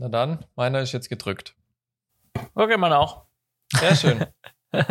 Na 0.00 0.08
dann, 0.08 0.44
meiner 0.54 0.80
ist 0.80 0.92
jetzt 0.92 1.08
gedrückt. 1.08 1.56
Okay, 2.54 2.76
meiner 2.76 3.00
auch. 3.00 3.24
Sehr 3.74 3.96
schön. 3.96 4.26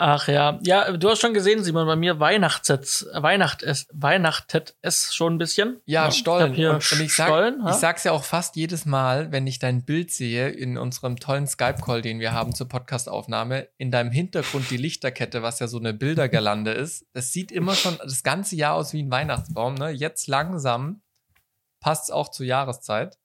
Ach 0.00 0.28
ja, 0.28 0.60
ja, 0.62 0.92
du 0.96 1.10
hast 1.10 1.20
schon 1.20 1.34
gesehen, 1.34 1.64
Simon, 1.64 1.84
bei 1.84 1.96
mir 1.96 2.20
Weihnachts 2.20 2.68
Weihnacht 2.68 3.64
es, 3.64 3.88
weihnachtet 3.92 4.76
es 4.80 5.12
schon 5.12 5.34
ein 5.34 5.38
bisschen. 5.38 5.80
Ja, 5.86 6.12
Stollen. 6.12 6.52
Ich 6.52 6.56
hier 6.56 6.70
und, 6.70 6.92
und 6.92 7.00
ich, 7.00 7.16
sag, 7.16 7.26
Stollen, 7.26 7.60
ich 7.66 7.74
sag's 7.74 8.04
ja 8.04 8.12
auch 8.12 8.22
fast 8.22 8.54
jedes 8.54 8.86
Mal, 8.86 9.32
wenn 9.32 9.48
ich 9.48 9.58
dein 9.58 9.84
Bild 9.84 10.12
sehe 10.12 10.50
in 10.50 10.78
unserem 10.78 11.16
tollen 11.16 11.48
Skype-Call, 11.48 12.02
den 12.02 12.20
wir 12.20 12.32
haben 12.32 12.54
zur 12.54 12.68
Podcastaufnahme, 12.68 13.68
in 13.76 13.90
deinem 13.90 14.12
Hintergrund 14.12 14.70
die 14.70 14.76
Lichterkette, 14.76 15.42
was 15.42 15.58
ja 15.58 15.66
so 15.66 15.78
eine 15.78 15.94
Bildergerlande 15.94 16.70
ist. 16.70 17.04
Das 17.12 17.32
sieht 17.32 17.50
immer 17.50 17.74
schon 17.74 17.98
das 18.00 18.22
ganze 18.22 18.54
Jahr 18.54 18.74
aus 18.74 18.92
wie 18.92 19.02
ein 19.02 19.10
Weihnachtsbaum. 19.10 19.74
Ne? 19.74 19.90
Jetzt 19.90 20.28
langsam 20.28 21.00
passt's 21.80 22.12
auch 22.12 22.28
zur 22.28 22.46
Jahreszeit. 22.46 23.18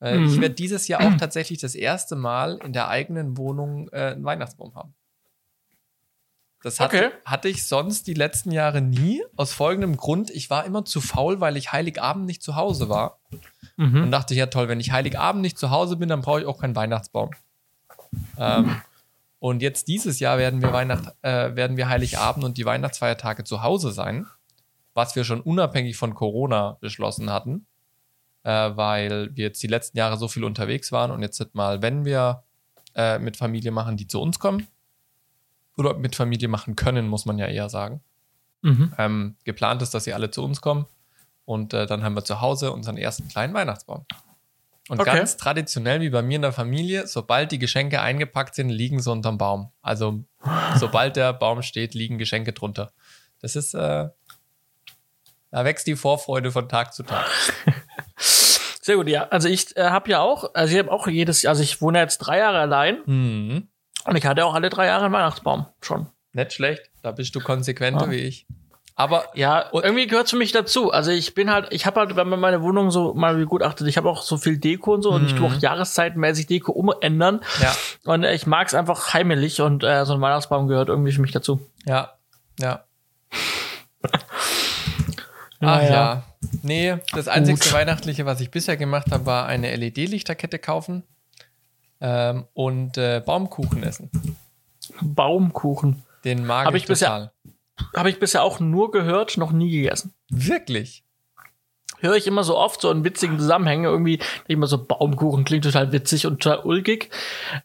Äh, 0.00 0.18
Ich 0.18 0.36
Mhm. 0.36 0.40
werde 0.42 0.54
dieses 0.54 0.88
Jahr 0.88 1.00
auch 1.02 1.14
tatsächlich 1.18 1.58
das 1.60 1.74
erste 1.74 2.16
Mal 2.16 2.58
in 2.64 2.72
der 2.72 2.88
eigenen 2.88 3.36
Wohnung 3.36 3.88
äh, 3.92 4.12
einen 4.12 4.24
Weihnachtsbaum 4.24 4.74
haben. 4.74 4.94
Das 6.62 6.80
hatte, 6.80 6.96
Okay. 6.96 7.10
hatte 7.24 7.48
ich 7.48 7.66
sonst 7.66 8.06
die 8.08 8.14
letzten 8.14 8.50
Jahre 8.50 8.80
nie. 8.80 9.22
Aus 9.36 9.52
folgendem 9.52 9.96
Grund, 9.96 10.30
ich 10.30 10.50
war 10.50 10.64
immer 10.64 10.84
zu 10.84 11.00
faul, 11.00 11.40
weil 11.40 11.56
ich 11.56 11.72
Heiligabend 11.72 12.26
nicht 12.26 12.42
zu 12.42 12.56
Hause 12.56 12.88
war. 12.88 13.20
Und 13.76 13.92
Mhm. 13.92 14.10
dachte 14.10 14.34
ich, 14.34 14.38
ja 14.38 14.46
toll, 14.46 14.68
wenn 14.68 14.80
ich 14.80 14.90
Heiligabend 14.90 15.40
nicht 15.42 15.56
zu 15.58 15.70
Hause 15.70 15.96
bin, 15.96 16.08
dann 16.08 16.20
brauche 16.20 16.40
ich 16.40 16.46
auch 16.46 16.60
keinen 16.60 16.74
Weihnachtsbaum. 16.74 17.30
Ähm, 18.36 18.80
und 19.38 19.62
jetzt 19.62 19.86
dieses 19.86 20.18
Jahr 20.18 20.36
werden 20.38 20.60
wir 20.62 20.72
Weihnacht, 20.72 21.14
äh, 21.22 21.54
werden 21.54 21.76
wir 21.76 21.88
Heiligabend 21.88 22.44
und 22.44 22.56
die 22.58 22.64
Weihnachtsfeiertage 22.64 23.44
zu 23.44 23.62
Hause 23.62 23.92
sein, 23.92 24.26
was 24.94 25.14
wir 25.14 25.22
schon 25.22 25.40
unabhängig 25.40 25.96
von 25.96 26.14
Corona 26.14 26.76
beschlossen 26.80 27.30
hatten, 27.30 27.66
äh, 28.48 28.76
weil 28.76 29.36
wir 29.36 29.44
jetzt 29.44 29.62
die 29.62 29.66
letzten 29.66 29.98
Jahre 29.98 30.16
so 30.16 30.26
viel 30.26 30.42
unterwegs 30.42 30.90
waren 30.90 31.10
und 31.10 31.20
jetzt 31.20 31.54
mal, 31.54 31.82
wenn 31.82 32.06
wir 32.06 32.44
äh, 32.94 33.18
mit 33.18 33.36
Familie 33.36 33.72
machen, 33.72 33.98
die 33.98 34.06
zu 34.06 34.22
uns 34.22 34.38
kommen, 34.38 34.66
oder 35.76 35.94
mit 35.94 36.16
Familie 36.16 36.48
machen 36.48 36.74
können, 36.74 37.08
muss 37.08 37.26
man 37.26 37.38
ja 37.38 37.46
eher 37.46 37.68
sagen. 37.68 38.00
Mhm. 38.62 38.92
Ähm, 38.96 39.36
geplant 39.44 39.82
ist, 39.82 39.92
dass 39.92 40.04
sie 40.04 40.14
alle 40.14 40.30
zu 40.30 40.42
uns 40.42 40.62
kommen. 40.62 40.86
Und 41.44 41.74
äh, 41.74 41.86
dann 41.86 42.02
haben 42.02 42.14
wir 42.14 42.24
zu 42.24 42.40
Hause 42.40 42.72
unseren 42.72 42.96
ersten 42.96 43.28
kleinen 43.28 43.54
Weihnachtsbaum. 43.54 44.06
Und 44.88 44.98
Okay. 44.98 45.14
ganz 45.16 45.36
traditionell 45.36 46.00
wie 46.00 46.10
bei 46.10 46.22
mir 46.22 46.36
in 46.36 46.42
der 46.42 46.52
Familie, 46.52 47.06
sobald 47.06 47.52
die 47.52 47.58
Geschenke 47.58 48.00
eingepackt 48.00 48.54
sind, 48.54 48.70
liegen 48.70 49.00
sie 49.00 49.12
unterm 49.12 49.36
Baum. 49.38 49.70
Also 49.82 50.24
sobald 50.76 51.16
der 51.16 51.34
Baum 51.34 51.62
steht, 51.62 51.94
liegen 51.94 52.16
Geschenke 52.16 52.54
drunter. 52.54 52.92
Das 53.40 53.54
ist, 53.54 53.74
äh, 53.74 54.08
da 55.50 55.64
wächst 55.64 55.86
die 55.86 55.96
Vorfreude 55.96 56.50
von 56.50 56.68
Tag 56.68 56.94
zu 56.94 57.02
Tag. 57.02 57.26
Sehr 58.88 58.96
gut, 58.96 59.08
ja. 59.08 59.28
Also 59.28 59.48
ich 59.50 59.76
äh, 59.76 59.82
habe 59.90 60.08
ja 60.10 60.20
auch, 60.20 60.54
also 60.54 60.72
ich 60.72 60.78
habe 60.78 60.90
auch 60.90 61.06
jedes, 61.08 61.44
also 61.44 61.62
ich 61.62 61.82
wohne 61.82 61.98
jetzt 62.00 62.16
drei 62.20 62.38
Jahre 62.38 62.58
allein 62.58 62.96
Mhm. 63.04 63.68
und 64.06 64.16
ich 64.16 64.24
hatte 64.24 64.46
auch 64.46 64.54
alle 64.54 64.70
drei 64.70 64.86
Jahre 64.86 65.04
einen 65.04 65.12
Weihnachtsbaum 65.12 65.66
schon. 65.82 66.06
Nicht 66.32 66.54
schlecht, 66.54 66.90
da 67.02 67.10
bist 67.12 67.34
du 67.34 67.40
konsequenter 67.40 68.06
Ja. 68.06 68.10
wie 68.10 68.16
ich. 68.16 68.46
Aber 68.96 69.26
Ja, 69.34 69.68
Und- 69.68 69.84
irgendwie 69.84 70.06
gehört 70.06 70.30
für 70.30 70.36
mich 70.36 70.52
dazu. 70.52 70.90
Also 70.90 71.10
ich 71.10 71.34
bin 71.34 71.50
halt, 71.52 71.66
ich 71.70 71.84
habe 71.84 72.00
halt, 72.00 72.16
wenn 72.16 72.30
man 72.30 72.40
meine 72.40 72.62
Wohnung 72.62 72.90
so 72.90 73.12
mal 73.12 73.34
begutachtet, 73.36 73.86
ich 73.88 73.98
habe 73.98 74.08
auch 74.08 74.22
so 74.22 74.38
viel 74.38 74.56
Deko 74.56 74.94
und 74.94 75.02
so 75.02 75.10
und 75.10 75.26
ich 75.26 75.34
tue 75.34 75.46
auch 75.48 75.54
jahreszeitmäßig 75.54 76.46
Deko 76.46 76.72
umändern. 76.72 77.42
ja, 77.60 77.76
Und 78.06 78.24
äh, 78.24 78.32
ich 78.34 78.46
mag 78.46 78.68
es 78.68 78.74
einfach 78.74 79.12
heimelig 79.12 79.60
und 79.60 79.84
äh, 79.84 80.06
so 80.06 80.14
ein 80.14 80.20
Weihnachtsbaum 80.22 80.66
gehört 80.66 80.88
irgendwie 80.88 81.12
für 81.12 81.20
mich 81.20 81.32
dazu. 81.32 81.60
ja, 81.84 82.14
ja. 82.58 82.84
Ach 85.60 85.82
ja. 85.82 86.22
Nee, 86.62 86.96
das 87.12 87.28
einzige 87.28 87.58
Gut. 87.58 87.72
Weihnachtliche, 87.72 88.26
was 88.26 88.40
ich 88.40 88.50
bisher 88.50 88.76
gemacht 88.76 89.10
habe, 89.10 89.26
war 89.26 89.46
eine 89.46 89.74
LED-Lichterkette 89.74 90.58
kaufen 90.58 91.04
ähm, 92.00 92.46
und 92.54 92.96
äh, 92.98 93.22
Baumkuchen 93.24 93.82
essen. 93.82 94.10
Baumkuchen. 95.00 96.02
Den 96.24 96.44
mag 96.44 96.66
Hab 96.66 96.74
ich, 96.74 96.82
ich 96.82 96.88
bisher-. 96.88 97.32
Habe 97.96 98.10
ich 98.10 98.18
bisher 98.18 98.42
auch 98.42 98.60
nur 98.60 98.90
gehört, 98.90 99.36
noch 99.36 99.52
nie 99.52 99.70
gegessen. 99.70 100.12
Wirklich? 100.30 101.04
Höre 102.00 102.14
ich 102.16 102.26
immer 102.26 102.44
so 102.44 102.56
oft 102.56 102.80
so 102.80 102.90
in 102.90 103.04
witzigen 103.04 103.38
Zusammenhängen 103.38 103.84
irgendwie, 103.84 104.20
immer 104.46 104.66
so 104.66 104.78
Baumkuchen 104.84 105.44
klingt 105.44 105.64
total 105.64 105.90
witzig 105.92 106.26
und 106.26 106.40
total 106.42 106.60
ulkig 106.64 107.10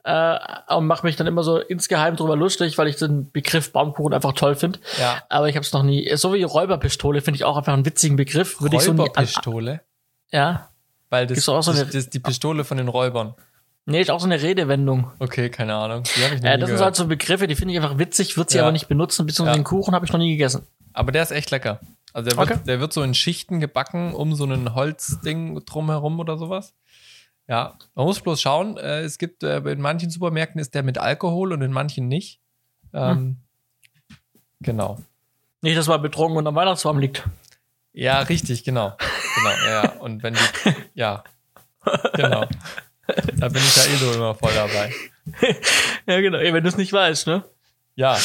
äh, 0.03 0.37
und 0.69 0.87
mache 0.87 1.05
mich 1.05 1.15
dann 1.15 1.27
immer 1.27 1.43
so 1.43 1.57
insgeheim 1.59 2.15
drüber 2.15 2.35
lustig, 2.35 2.77
weil 2.77 2.87
ich 2.87 2.95
den 2.95 3.31
Begriff 3.31 3.71
Baumkuchen 3.71 4.13
einfach 4.13 4.33
toll 4.33 4.55
finde. 4.55 4.79
Ja. 4.99 5.17
Aber 5.29 5.49
ich 5.49 5.55
habe 5.55 5.65
es 5.65 5.71
noch 5.73 5.83
nie. 5.83 6.09
So 6.15 6.33
wie 6.33 6.43
Räuberpistole 6.43 7.21
finde 7.21 7.37
ich 7.37 7.43
auch 7.43 7.57
einfach 7.57 7.73
einen 7.73 7.85
witzigen 7.85 8.15
Begriff. 8.17 8.59
Würde 8.61 8.75
ich 8.77 8.81
so 8.83 8.91
Räuberpistole? 8.91 9.81
ja. 10.31 10.69
Weil 11.09 11.27
das, 11.27 11.45
so 11.45 11.53
das, 11.55 11.67
das 11.67 11.93
ist 11.93 12.13
die 12.15 12.19
Pistole 12.19 12.63
von 12.63 12.77
den 12.77 12.87
Räubern. 12.87 13.35
Nee, 13.85 14.01
ist 14.01 14.09
auch 14.09 14.19
so 14.19 14.25
eine 14.25 14.41
Redewendung. 14.41 15.11
Okay, 15.19 15.49
keine 15.51 15.75
Ahnung. 15.75 16.01
Die 16.15 16.23
habe 16.25 16.35
ich 16.35 16.43
Äh, 16.43 16.57
das 16.57 16.69
sind 16.69 16.79
halt 16.79 16.95
so 16.95 17.05
Begriffe, 17.05 17.45
die 17.45 17.53
finde 17.55 17.75
ich 17.75 17.79
einfach 17.79 17.99
witzig, 17.99 18.35
würde 18.35 18.49
sie 18.51 18.57
Ja. 18.57 18.63
aber 18.63 18.71
nicht 18.71 18.87
benutzen, 18.87 19.27
beziehungsweise 19.27 19.57
Ja. 19.57 19.61
den 19.61 19.65
Kuchen 19.65 19.93
habe 19.93 20.05
ich 20.07 20.11
noch 20.11 20.17
nie 20.17 20.31
gegessen. 20.31 20.65
Aber 20.93 21.11
der 21.11 21.21
ist 21.21 21.29
echt 21.31 21.51
lecker. 21.51 21.79
Also 22.13 22.29
der 22.29 22.37
wird, 22.37 22.51
Okay. 22.51 22.59
der 22.65 22.79
wird 22.79 22.93
so 22.93 23.01
in 23.03 23.13
Schichten 23.13 23.59
gebacken, 23.59 24.13
um 24.13 24.35
so 24.35 24.45
ein 24.45 24.73
Holzding 24.75 25.63
drumherum 25.65 26.19
oder 26.19 26.37
sowas. 26.37 26.73
Ja, 27.47 27.77
man 27.95 28.05
muss 28.05 28.21
bloß 28.21 28.41
schauen. 28.41 28.77
Äh, 28.77 29.01
es 29.01 29.17
gibt 29.17 29.43
äh, 29.43 29.57
in 29.57 29.81
manchen 29.81 30.09
Supermärkten 30.09 30.61
ist 30.61 30.73
der 30.75 30.83
mit 30.83 30.97
Alkohol 30.97 31.51
und 31.53 31.61
in 31.61 31.71
manchen 31.71 32.07
nicht. 32.07 32.39
Ähm, 32.93 33.37
Genau. 34.61 34.97
Nicht, 35.61 35.77
dass 35.77 35.87
man 35.87 36.01
betrunken 36.01 36.37
unter 36.37 36.51
dem 36.51 36.55
Weihnachtsbaum 36.55 36.99
liegt. 36.99 37.23
Ja, 37.91 38.19
richtig, 38.21 38.63
genau. 38.63 38.95
Genau, 39.35 39.49
ja, 39.65 39.83
ja. 39.83 39.91
Und 39.99 40.23
wenn 40.23 40.33
die, 40.35 40.39
ja, 40.93 41.23
genau. 42.13 42.45
Da 43.37 43.49
bin 43.49 43.61
ich 43.61 43.75
ja 43.75 43.83
eh 43.83 43.95
so 43.97 44.13
immer 44.13 44.35
voll 44.35 44.53
dabei. 44.53 44.93
Ja, 46.05 46.19
genau, 46.19 46.37
ey, 46.37 46.53
wenn 46.53 46.63
du 46.63 46.69
es 46.69 46.75
nicht 46.77 46.91
weißt, 46.91 47.27
ne? 47.27 47.43
Ja, 47.95 48.17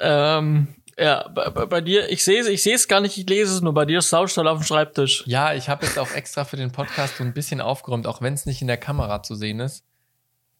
Ähm, 0.00 0.68
ja, 0.98 1.28
bei, 1.28 1.50
bei, 1.50 1.80
dir, 1.80 2.10
ich 2.10 2.24
sehe 2.24 2.40
es 2.40 2.48
ich 2.48 2.62
seh's 2.62 2.88
gar 2.88 3.00
nicht, 3.00 3.18
ich 3.18 3.28
lese 3.28 3.54
es 3.54 3.60
nur, 3.60 3.74
bei 3.74 3.84
dir 3.84 3.98
ist 3.98 4.08
Saustall 4.08 4.48
auf 4.48 4.58
dem 4.58 4.64
Schreibtisch. 4.64 5.24
ja, 5.26 5.52
ich 5.52 5.68
habe 5.68 5.84
jetzt 5.84 5.98
auch 5.98 6.10
extra 6.12 6.44
für 6.44 6.56
den 6.56 6.72
Podcast 6.72 7.18
so 7.18 7.24
ein 7.24 7.34
bisschen 7.34 7.60
aufgeräumt, 7.60 8.06
auch 8.06 8.22
wenn 8.22 8.34
es 8.34 8.46
nicht 8.46 8.62
in 8.62 8.66
der 8.66 8.78
Kamera 8.78 9.22
zu 9.22 9.34
sehen 9.34 9.60
ist. 9.60 9.84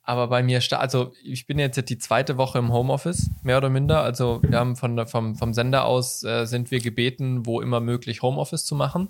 Aber 0.09 0.29
bei 0.29 0.45
mir, 0.45 0.61
also 0.71 1.13
ich 1.25 1.47
bin 1.49 1.59
jetzt 1.59 1.89
die 1.89 1.99
zweite 1.99 2.37
Woche 2.37 2.59
im 2.59 2.73
Homeoffice, 2.73 3.29
mehr 3.43 3.59
oder 3.59 3.71
minder. 3.71 4.03
Also 4.03 4.41
wir 4.43 4.57
haben 4.57 4.77
von 4.77 5.05
vom, 5.09 5.35
vom 5.35 5.53
Sender 5.53 5.85
aus 5.85 6.23
äh, 6.23 6.47
sind 6.47 6.71
wir 6.71 6.79
gebeten, 6.79 7.45
wo 7.45 7.61
immer 7.61 7.81
möglich 7.81 8.23
Homeoffice 8.23 8.65
zu 8.65 8.77
machen, 8.77 9.09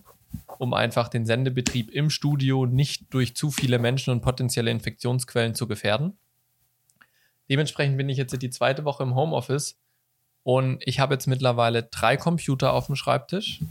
um 0.56 0.72
einfach 0.72 1.08
den 1.08 1.26
Sendebetrieb 1.26 1.90
im 1.90 2.08
Studio 2.08 2.64
nicht 2.64 3.12
durch 3.12 3.36
zu 3.36 3.50
viele 3.50 3.78
Menschen 3.78 4.10
und 4.10 4.22
potenzielle 4.22 4.70
Infektionsquellen 4.70 5.54
zu 5.54 5.66
gefährden. 5.66 6.16
Dementsprechend 7.50 7.98
bin 7.98 8.08
ich 8.08 8.16
jetzt 8.16 8.40
die 8.40 8.50
zweite 8.50 8.86
Woche 8.86 9.02
im 9.02 9.14
Homeoffice 9.14 9.76
und 10.46 10.80
ich 10.86 11.00
habe 11.00 11.12
jetzt 11.12 11.26
mittlerweile 11.26 11.82
drei 11.82 12.16
Computer 12.16 12.72
auf 12.72 12.86
dem 12.86 12.94
Schreibtisch. 12.94 13.64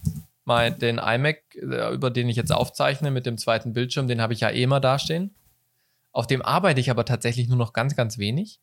Mein, 0.43 0.77
den 0.77 0.97
iMac, 0.97 1.37
äh, 1.55 1.93
über 1.93 2.11
den 2.11 2.27
ich 2.27 2.35
jetzt 2.35 2.51
aufzeichne 2.51 3.11
mit 3.11 3.25
dem 3.25 3.37
zweiten 3.37 3.71
Bildschirm, 3.71 4.09
den 4.09 4.19
habe 4.19 4.33
ich 4.33 4.41
ja 4.41 4.49
eh 4.49 4.63
immer 4.63 4.81
dastehen. 4.81 5.33
Auf 6.11 6.27
dem 6.27 6.41
arbeite 6.41 6.81
ich 6.81 6.91
aber 6.91 7.05
tatsächlich 7.05 7.47
nur 7.47 7.55
noch 7.55 7.71
ganz, 7.71 7.95
ganz 7.95 8.17
wenig. 8.17 8.59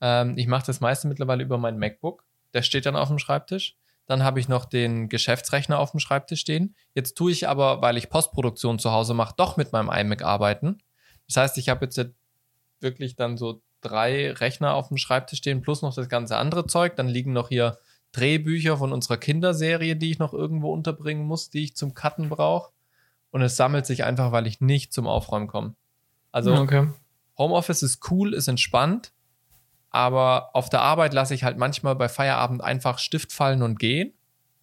Ähm, 0.00 0.36
ich 0.36 0.48
mache 0.48 0.66
das 0.66 0.80
meiste 0.80 1.06
mittlerweile 1.06 1.44
über 1.44 1.58
mein 1.58 1.78
MacBook. 1.78 2.24
Der 2.54 2.62
steht 2.62 2.86
dann 2.86 2.96
auf 2.96 3.06
dem 3.06 3.20
Schreibtisch. 3.20 3.76
Dann 4.06 4.24
habe 4.24 4.40
ich 4.40 4.48
noch 4.48 4.64
den 4.64 5.08
Geschäftsrechner 5.08 5.78
auf 5.78 5.92
dem 5.92 6.00
Schreibtisch 6.00 6.40
stehen. 6.40 6.74
Jetzt 6.96 7.16
tue 7.16 7.30
ich 7.30 7.46
aber, 7.46 7.80
weil 7.80 7.98
ich 7.98 8.10
Postproduktion 8.10 8.80
zu 8.80 8.90
Hause 8.90 9.14
mache, 9.14 9.34
doch 9.36 9.56
mit 9.56 9.72
meinem 9.72 9.90
iMac 9.90 10.22
arbeiten. 10.22 10.82
Das 11.28 11.36
heißt, 11.36 11.58
ich 11.58 11.68
habe 11.68 11.84
jetzt 11.84 12.04
wirklich 12.80 13.14
dann 13.14 13.36
so 13.36 13.62
drei 13.80 14.32
Rechner 14.32 14.74
auf 14.74 14.88
dem 14.88 14.96
Schreibtisch 14.96 15.38
stehen, 15.38 15.62
plus 15.62 15.82
noch 15.82 15.94
das 15.94 16.08
ganze 16.08 16.36
andere 16.36 16.66
Zeug. 16.66 16.96
Dann 16.96 17.08
liegen 17.08 17.32
noch 17.32 17.48
hier 17.48 17.78
Drehbücher 18.12 18.76
von 18.76 18.92
unserer 18.92 19.16
Kinderserie, 19.16 19.96
die 19.96 20.10
ich 20.10 20.18
noch 20.18 20.32
irgendwo 20.32 20.72
unterbringen 20.72 21.26
muss, 21.26 21.50
die 21.50 21.64
ich 21.64 21.76
zum 21.76 21.94
Cutten 21.94 22.28
brauche. 22.28 22.72
Und 23.30 23.42
es 23.42 23.56
sammelt 23.56 23.86
sich 23.86 24.04
einfach, 24.04 24.32
weil 24.32 24.46
ich 24.46 24.60
nicht 24.60 24.92
zum 24.92 25.06
Aufräumen 25.06 25.46
komme. 25.46 25.74
Also 26.32 26.54
okay. 26.54 26.88
Homeoffice 27.36 27.82
ist 27.82 28.10
cool, 28.10 28.34
ist 28.34 28.48
entspannt, 28.48 29.12
aber 29.90 30.50
auf 30.54 30.68
der 30.68 30.82
Arbeit 30.82 31.14
lasse 31.14 31.34
ich 31.34 31.44
halt 31.44 31.56
manchmal 31.56 31.94
bei 31.94 32.08
Feierabend 32.08 32.62
einfach 32.62 32.98
Stift 32.98 33.32
fallen 33.32 33.62
und 33.62 33.78
gehen. 33.78 34.12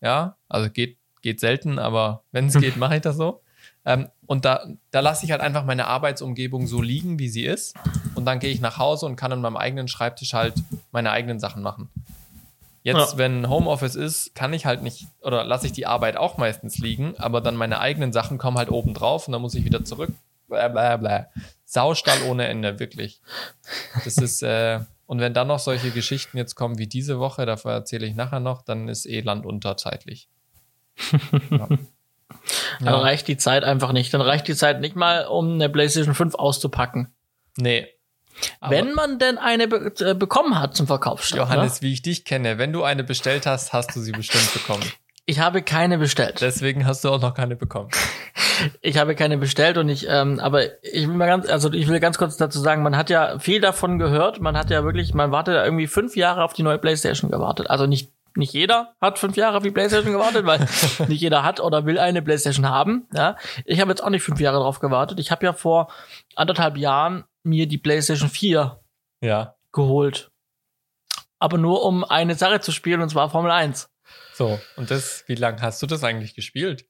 Ja, 0.02 0.38
also 0.50 0.70
geht, 0.70 0.98
geht 1.22 1.40
selten, 1.40 1.80
aber 1.80 2.24
wenn 2.32 2.48
es 2.48 2.54
geht, 2.60 2.78
mache 2.78 2.98
ich 2.98 3.02
das 3.02 3.16
so. 3.16 3.42
Ähm, 3.86 4.10
und 4.28 4.46
da, 4.46 4.66
da 4.92 5.00
lasse 5.00 5.26
ich 5.26 5.32
halt 5.32 5.42
einfach 5.42 5.66
meine 5.66 5.88
Arbeitsumgebung 5.88 6.68
so 6.68 6.82
liegen, 6.82 7.20
wie 7.20 7.30
sie 7.30 7.46
ist. 7.46 7.76
Und 8.16 8.26
dann 8.26 8.40
gehe 8.40 8.52
ich 8.52 8.62
nach 8.62 8.78
Hause 8.78 9.06
und 9.06 9.16
kann 9.16 9.32
an 9.32 9.42
meinem 9.42 9.58
eigenen 9.58 9.88
Schreibtisch 9.88 10.34
halt 10.34 10.54
meine 10.92 11.12
eigenen 11.12 11.40
Sachen 11.40 11.62
machen. 11.62 11.90
Jetzt, 12.84 13.14
Ja. 13.14 13.18
wenn 13.18 13.50
Homeoffice 13.50 13.96
ist, 13.96 14.36
kann 14.36 14.54
ich 14.54 14.66
halt 14.66 14.84
nicht, 14.84 15.08
oder 15.22 15.44
lasse 15.44 15.66
ich 15.66 15.74
die 15.74 15.88
Arbeit 15.88 16.18
auch 16.18 16.38
meistens 16.38 16.78
liegen, 16.78 17.16
aber 17.18 17.42
dann 17.42 17.56
meine 17.56 17.80
eigenen 17.80 18.14
Sachen 18.14 18.38
kommen 18.38 18.58
halt 18.58 18.70
oben 18.70 18.94
drauf 18.94 19.28
und 19.28 19.32
dann 19.32 19.42
muss 19.42 19.56
ich 19.56 19.66
wieder 19.66 19.84
zurück. 19.84 20.12
Bla, 20.48 20.68
bla, 20.68 20.98
bla. 20.98 21.26
Saustall 21.66 22.22
ohne 22.30 22.46
Ende, 22.48 22.80
wirklich. 22.80 23.22
Das 24.04 24.18
ist, 24.18 24.44
äh, 24.44 24.82
und 25.08 25.20
wenn 25.20 25.34
dann 25.34 25.48
noch 25.48 25.58
solche 25.60 25.90
Geschichten 25.90 26.38
jetzt 26.38 26.54
kommen 26.56 26.78
wie 26.78 26.86
diese 26.88 27.20
Woche, 27.20 27.48
dafür 27.48 27.72
erzähle 27.72 28.06
ich 28.06 28.14
nachher 28.16 28.40
noch, 28.40 28.62
dann 28.62 28.88
ist 28.88 29.08
eh 29.08 29.22
Land 29.22 29.46
unter 29.48 29.76
zeitlich. 29.78 30.28
Ja. 32.32 32.38
Dann 32.80 32.94
ja. 32.94 33.00
reicht 33.00 33.28
die 33.28 33.38
Zeit 33.38 33.64
einfach 33.64 33.92
nicht. 33.92 34.14
Dann 34.14 34.22
reicht 34.22 34.48
die 34.48 34.56
Zeit 34.56 34.82
nicht 34.82 34.96
mal, 34.96 35.26
um 35.26 35.54
eine 35.54 35.70
PlayStation 35.70 36.16
5 36.16 36.36
auszupacken. 36.36 37.14
Nee. 37.58 37.88
wenn 38.60 38.94
man 38.94 39.18
denn 39.18 39.38
eine 39.38 39.70
be 39.70 39.94
äh, 40.00 40.14
bekommen 40.14 40.60
hat 40.60 40.76
zum 40.76 40.88
Verkaufsstand. 40.88 41.40
Johannes, 41.40 41.82
ne? 41.82 41.88
wie 41.88 41.94
ich 41.94 42.02
dich 42.02 42.26
kenne, 42.26 42.58
wenn 42.58 42.74
du 42.74 42.84
eine 42.84 43.04
bestellt 43.06 43.46
hast, 43.46 43.72
hast 43.72 43.96
du 43.96 44.02
sie 44.02 44.12
bestimmt 44.12 44.54
bekommen. 44.54 44.84
Ich 45.26 45.40
habe 45.40 45.64
keine 45.64 45.98
bestellt. 45.98 46.42
Deswegen 46.42 46.86
hast 46.86 47.04
du 47.04 47.10
auch 47.10 47.22
noch 47.22 47.34
keine 47.34 47.56
bekommen. 47.56 47.90
ich 48.82 48.98
habe 48.98 49.16
keine 49.16 49.38
bestellt 49.38 49.78
und 49.78 49.90
ich, 49.90 50.06
ähm, 50.08 50.40
aber 50.40 50.84
ich 50.84 51.08
will 51.08 51.16
mal 51.16 51.26
ganz, 51.26 51.50
also 51.50 51.72
ich 51.72 51.88
will 51.88 52.00
ganz 52.00 52.18
kurz 52.18 52.38
dazu 52.38 52.60
sagen, 52.60 52.84
man 52.84 52.96
hat 52.96 53.10
ja 53.10 53.40
viel 53.40 53.60
davon 53.60 53.98
gehört. 53.98 54.40
Man 54.40 54.56
hat 54.56 54.70
ja 54.70 54.84
wirklich, 54.84 55.14
man 55.14 55.32
wartet 55.32 55.56
irgendwie 55.56 55.88
fünf 55.88 56.16
Jahre 56.16 56.44
auf 56.44 56.54
die 56.54 56.62
neue 56.62 56.78
PlayStation 56.78 57.32
gewartet. 57.32 57.70
Also 57.70 57.88
nicht 57.88 58.12
nicht 58.36 58.54
jeder 58.54 58.96
hat 59.02 59.20
fünf 59.20 59.36
Jahre 59.38 59.58
auf 59.58 59.64
die 59.64 59.72
PlayStation 59.72 60.12
gewartet, 60.12 60.46
weil 60.46 60.60
nicht 61.08 61.22
jeder 61.22 61.44
hat 61.44 61.60
oder 61.60 61.86
will 61.86 62.00
eine 62.00 62.22
PlayStation 62.22 62.68
haben. 62.68 63.08
Ja, 63.14 63.38
ich 63.66 63.80
habe 63.80 63.92
jetzt 63.92 64.04
auch 64.04 64.10
nicht 64.10 64.24
fünf 64.24 64.40
Jahre 64.40 64.60
drauf 64.60 64.80
gewartet. 64.80 65.20
Ich 65.20 65.32
habe 65.32 65.46
ja 65.46 65.54
vor 65.54 65.92
anderthalb 66.36 66.78
Jahren 66.78 67.26
mir 67.44 67.68
die 67.68 67.78
PlayStation 67.78 68.30
4 68.30 68.80
ja. 69.22 69.56
geholt, 69.72 70.32
aber 71.40 71.58
nur 71.58 71.84
um 71.84 72.04
eine 72.04 72.36
Sache 72.36 72.60
zu 72.60 72.72
spielen 72.72 73.02
und 73.02 73.10
zwar 73.10 73.30
Formel 73.30 73.52
1. 73.52 73.90
So 74.34 74.60
und 74.76 74.92
das, 74.92 75.24
wie 75.28 75.36
lange 75.36 75.62
hast 75.62 75.82
du 75.82 75.88
das 75.88 76.04
eigentlich 76.04 76.36
gespielt? 76.36 76.86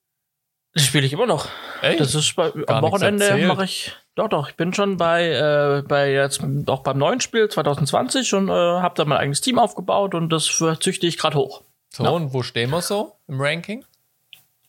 Das 0.72 0.84
spiele 0.84 1.06
ich 1.06 1.12
immer 1.12 1.26
noch. 1.26 1.48
Echt? 1.80 2.00
Das 2.00 2.14
ist 2.14 2.34
bei, 2.36 2.52
am 2.66 2.82
Wochenende 2.82 3.46
mache 3.46 3.64
ich. 3.64 3.96
Doch, 4.16 4.28
doch. 4.28 4.48
Ich 4.48 4.56
bin 4.56 4.72
schon 4.72 4.96
bei, 4.96 5.28
äh, 5.28 5.82
bei 5.86 6.10
jetzt 6.10 6.40
auch 6.66 6.82
beim 6.82 6.98
neuen 6.98 7.20
Spiel 7.20 7.48
2020 7.48 8.34
und 8.34 8.48
äh, 8.48 8.52
habe 8.52 8.94
da 8.96 9.04
mein 9.04 9.18
eigenes 9.18 9.42
Team 9.42 9.58
aufgebaut 9.58 10.14
und 10.14 10.30
das 10.30 10.46
züchte 10.80 11.06
ich 11.06 11.18
gerade 11.18 11.36
hoch. 11.36 11.62
So, 11.90 12.02
ja. 12.02 12.10
und 12.10 12.32
wo 12.32 12.42
stehen 12.42 12.70
wir 12.70 12.80
so 12.80 13.12
im 13.28 13.40
Ranking? 13.40 13.84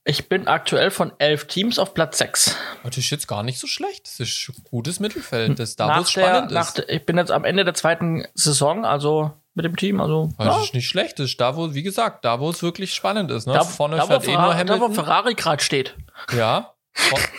Ich 0.04 0.30
bin 0.30 0.48
aktuell 0.48 0.92
von 0.92 1.12
elf 1.18 1.46
Teams 1.46 1.80
auf 1.80 1.94
Platz 1.94 2.18
sechs. 2.18 2.56
Das 2.84 2.98
ist 2.98 3.10
jetzt 3.10 3.28
gar 3.28 3.44
nicht 3.44 3.60
so 3.60 3.68
schlecht. 3.68 4.06
Das 4.06 4.20
ist 4.20 4.52
gutes 4.70 5.00
Mittelfeld. 5.00 5.60
Das 5.60 5.70
ist 5.70 5.80
da, 5.80 5.98
wo 5.98 6.02
es 6.02 6.12
spannend 6.12 6.52
der, 6.52 6.62
ist. 6.62 6.78
Der, 6.78 6.90
ich 6.90 7.06
bin 7.06 7.18
jetzt 7.18 7.32
am 7.32 7.44
Ende 7.44 7.66
der 7.66 7.74
zweiten 7.74 8.26
Saison, 8.34 8.86
also 8.86 9.32
mit 9.54 9.66
dem 9.66 9.76
Team. 9.76 10.00
Also, 10.00 10.30
das 10.38 10.48
ja. 10.48 10.64
ist 10.64 10.74
nicht 10.74 10.88
schlecht. 10.88 11.20
Das 11.20 11.26
ist 11.26 11.42
da, 11.42 11.58
wo, 11.58 11.74
wie 11.74 11.84
gesagt, 11.84 12.24
da, 12.24 12.40
wo 12.40 12.50
es 12.50 12.64
wirklich 12.64 12.94
spannend 12.94 13.32
ist. 13.32 13.48
Ne? 13.48 13.54
Da, 13.54 13.64
Vorne 13.64 13.98
da, 13.98 14.06
fährt 14.06 14.28
eh 14.28 14.34
nur 14.34 14.54
Hamilton. 14.54 14.80
Da, 14.80 14.90
wo 14.90 14.94
Ferrari 14.94 15.34
gerade 15.34 15.62
steht. 15.62 15.96
Ja, 16.34 16.74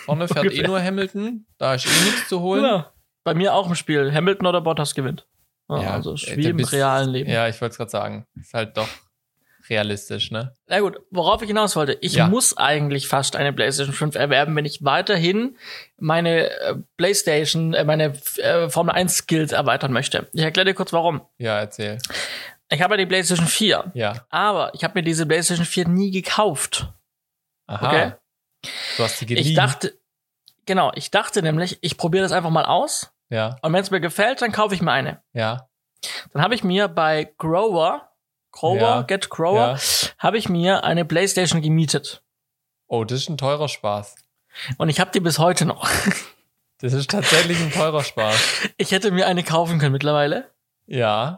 vorne 0.05 0.29
fährt 0.29 0.53
eh 0.53 0.63
nur 0.63 0.81
Hamilton. 0.83 1.47
Da 1.59 1.75
ist 1.75 1.87
eh 1.87 2.05
nichts 2.05 2.29
zu 2.29 2.41
holen. 2.41 2.65
Ja. 2.65 2.93
Bei 3.25 3.35
mir 3.35 3.55
auch 3.55 3.69
im 3.69 3.75
Spiel. 3.75 4.13
Hamilton 4.13 4.47
oder 4.47 4.61
Bottas 4.61 4.95
gewinnt. 4.95 5.27
Ja, 5.69 5.83
ja 5.83 5.91
also 5.93 6.15
wie 6.15 6.47
im 6.47 6.57
bist, 6.57 6.73
realen 6.73 7.11
Leben. 7.11 7.31
Ja, 7.31 7.49
ich 7.49 7.61
wollte 7.61 7.73
es 7.73 7.77
gerade 7.77 7.91
sagen. 7.91 8.27
Ist 8.41 8.55
halt 8.55 8.77
doch 8.77 8.89
realistisch, 9.69 10.31
ne? 10.31 10.55
Na 10.67 10.81
gut, 10.81 10.99
worauf 11.11 11.43
ich 11.43 11.49
hinaus 11.49 11.77
wollte. 11.77 11.99
Ich 12.01 12.15
ja. 12.15 12.29
muss 12.29 12.57
eigentlich 12.57 13.07
fast 13.07 13.37
eine 13.37 13.53
PlayStation 13.53 13.95
5 13.95 14.15
erwerben, 14.15 14.57
wenn 14.57 14.65
ich 14.65 14.85
weiterhin 14.85 15.57
meine 15.99 16.51
äh, 16.51 16.75
PlayStation, 16.97 17.75
äh, 17.75 17.85
meine 17.85 18.15
äh, 18.37 18.69
Formel 18.71 18.95
1 18.95 19.15
Skills 19.15 19.53
erweitern 19.53 19.93
möchte. 19.93 20.29
Ich 20.33 20.43
erkläre 20.43 20.67
dir 20.67 20.75
kurz 20.75 20.93
warum. 20.93 21.21
Ja, 21.39 21.59
erzähl. 21.59 21.99
Ich 22.71 22.83
habe 22.83 22.95
ja 22.95 22.99
die 22.99 23.07
PlayStation 23.07 23.47
4. 23.47 23.93
Ja. 23.95 24.27
Aber 24.31 24.73
ich 24.75 24.85
habe 24.85 24.99
mir 24.99 25.03
diese 25.03 25.27
PlayStation 25.27 25.67
4 25.67 25.89
nie 25.89 26.11
gekauft. 26.11 26.89
Aha. 27.67 27.87
Okay? 27.87 28.13
Du 28.97 29.05
hast 29.05 29.21
die 29.21 29.27
geliehen. 29.27 29.47
Ich 29.47 29.55
dachte, 29.55 29.99
genau, 30.67 30.93
ich 30.95 31.11
dachte 31.11 31.43
nämlich, 31.43 31.79
ich 31.81 31.97
probiere 31.97 32.23
das 32.23 32.33
einfach 32.33 32.51
mal 32.51 32.65
aus. 32.65 33.13
Ja. 33.31 33.57
Und 33.63 33.73
wenn 33.73 33.83
es 33.83 33.91
mir 33.91 34.01
gefällt, 34.01 34.43
dann 34.43 34.53
kaufe 34.53 34.75
ich 34.75 34.83
mir 34.83 34.93
eine. 34.93 35.23
Ja. 35.33 35.69
Dann 36.33 36.43
habe 36.43 36.55
ich 36.55 36.65
mir 36.65 36.89
bei 36.89 37.33
Grower 37.39 38.09
Grower, 38.53 38.81
ja, 38.81 39.03
Get 39.03 39.31
Grower, 39.31 39.77
ja. 39.77 39.79
habe 40.19 40.39
ich 40.39 40.49
mir 40.49 40.85
eine 40.85 41.05
Playstation 41.05 41.63
gemietet. 41.63 42.23
Oh, 42.87 43.05
das 43.05 43.21
ist 43.21 43.29
ein 43.29 43.37
teurer 43.37 43.69
Spaß. 43.69 44.17
Und 44.79 44.89
ich 44.89 44.99
habe 45.01 45.11
die 45.13 45.21
bis 45.21 45.39
heute 45.39 45.65
noch. 45.65 45.89
Das 46.81 46.93
ist 46.93 47.11
tatsächlich 47.11 47.61
ein 47.61 47.73
teurer 47.73 48.05
Spaß. 48.05 48.69
Ich 48.77 48.93
hätte 48.93 49.11
mir 49.11 49.27
eine 49.27 49.43
kaufen 49.43 49.81
können 49.81 49.91
mittlerweile. 49.91 50.49
Ja. 50.87 51.37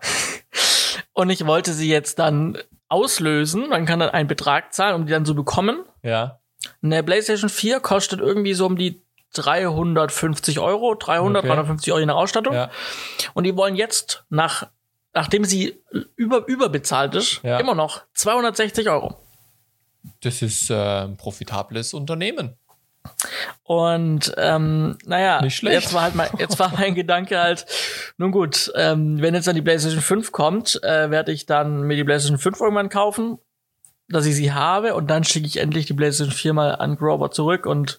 Und 1.15 1.31
ich 1.31 1.47
wollte 1.47 1.73
sie 1.73 1.89
jetzt 1.89 2.19
dann 2.19 2.59
auslösen. 2.89 3.71
Man 3.71 3.87
kann 3.87 4.01
dann 4.01 4.11
einen 4.11 4.29
Betrag 4.29 4.75
zahlen, 4.75 4.97
um 4.97 5.07
die 5.07 5.13
dann 5.13 5.25
zu 5.25 5.35
bekommen. 5.35 5.83
Ja. 6.03 6.40
Eine 6.83 7.03
PlayStation 7.03 7.51
4 7.51 7.81
kostet 7.81 8.21
irgendwie 8.21 8.55
so 8.55 8.67
um 8.67 8.77
die 8.77 9.03
350 9.35 10.59
Euro, 10.59 10.95
300, 10.95 11.45
okay. 11.45 11.49
350 11.49 11.93
Euro 11.93 12.03
in 12.03 12.09
der 12.09 12.17
Ausstattung. 12.17 12.55
Ja. 12.55 12.71
Und 13.35 13.45
die 13.45 13.57
wollen 13.57 13.77
jetzt 13.77 14.25
nach 14.29 14.67
nachdem 15.13 15.45
sie 15.45 15.83
über, 16.17 16.47
überbezahlt 16.47 17.15
ist, 17.15 17.41
ja. 17.43 17.59
immer 17.59 17.75
noch 17.75 18.03
260 18.15 18.89
Euro. 18.89 19.17
Das 20.21 20.43
ist 20.43 20.71
äh, 20.71 21.05
ein 21.05 21.17
profitables 21.17 21.95
Unternehmen. 21.95 22.57
Und 23.63 24.35
ähm, 24.37 24.99
naja, 25.07 25.43
jetzt 25.43 25.95
war 25.95 26.03
halt 26.03 26.15
mein, 26.15 26.29
jetzt 26.39 26.59
war 26.59 26.73
mein 26.77 26.95
Gedanke 26.95 27.39
halt, 27.39 27.67
nun 28.19 28.31
gut, 28.31 28.71
ähm, 28.75 29.21
wenn 29.21 29.35
jetzt 29.35 29.47
dann 29.47 29.55
die 29.55 29.63
PlayStation 29.63 30.03
5 30.03 30.33
kommt, 30.33 30.83
äh, 30.83 31.11
werde 31.11 31.33
ich 31.33 31.47
dann 31.47 31.83
mir 31.83 31.97
die 31.97 32.05
PlayStation 32.05 32.39
5 32.39 32.61
irgendwann 32.61 32.89
kaufen, 32.89 33.39
dass 34.11 34.27
ich 34.27 34.35
sie 34.35 34.53
habe 34.53 34.95
und 34.95 35.09
dann 35.09 35.25
schicke 35.25 35.47
ich 35.47 35.59
endlich 35.59 35.87
die 35.87 35.95
PlayStation 35.95 36.35
4 36.35 36.53
mal 36.53 36.75
an 36.77 36.97
Grover 36.97 37.31
zurück 37.31 37.67
und 37.67 37.99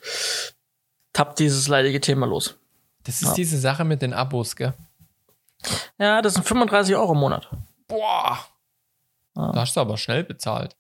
tapp 1.14 1.36
dieses 1.36 1.68
leidige 1.68 2.02
Thema 2.02 2.26
los. 2.26 2.58
Das 3.04 3.22
ist 3.22 3.30
ja. 3.30 3.34
diese 3.36 3.58
Sache 3.58 3.84
mit 3.84 4.02
den 4.02 4.14
Abos, 4.14 4.56
gell? 4.56 4.74
Ja, 5.98 6.22
das 6.22 6.34
sind 6.34 6.48
35 6.48 6.96
Euro 6.96 7.14
im 7.14 7.20
Monat. 7.20 7.50
Boah. 7.88 8.40
Ah. 9.36 9.52
Da 9.54 9.62
hast 9.62 9.76
du 9.76 9.82
aber 9.82 9.98
schnell 9.98 10.24
bezahlt. 10.24 10.76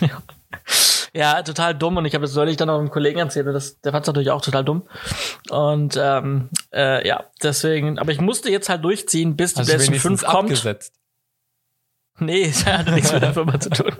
ja. 0.00 0.22
ja, 1.12 1.42
total 1.42 1.74
dumm. 1.74 1.96
Und 1.96 2.04
ich 2.04 2.14
habe 2.14 2.22
das 2.22 2.34
neulich 2.34 2.56
dann 2.56 2.70
auch 2.70 2.78
einem 2.78 2.90
Kollegen 2.90 3.18
erzählt. 3.18 3.46
Das, 3.46 3.80
der 3.80 3.92
fand 3.92 4.04
es 4.04 4.06
natürlich 4.08 4.30
auch 4.30 4.42
total 4.42 4.64
dumm. 4.64 4.82
Und 5.50 5.98
ähm, 6.00 6.50
äh, 6.72 7.06
ja, 7.06 7.24
deswegen, 7.42 7.98
aber 7.98 8.12
ich 8.12 8.20
musste 8.20 8.50
jetzt 8.50 8.68
halt 8.68 8.84
durchziehen, 8.84 9.36
bis 9.36 9.54
die 9.54 9.62
PlayStation 9.62 10.18
5 10.18 10.24
kommt. 10.24 10.44
Abgesetzt? 10.44 10.94
Nee, 12.18 12.46
das 12.48 12.66
hat 12.66 12.88
nichts 12.88 13.12
mit 13.12 13.22
der 13.22 13.32
Firma 13.32 13.58
zu 13.58 13.70
tun. 13.70 13.92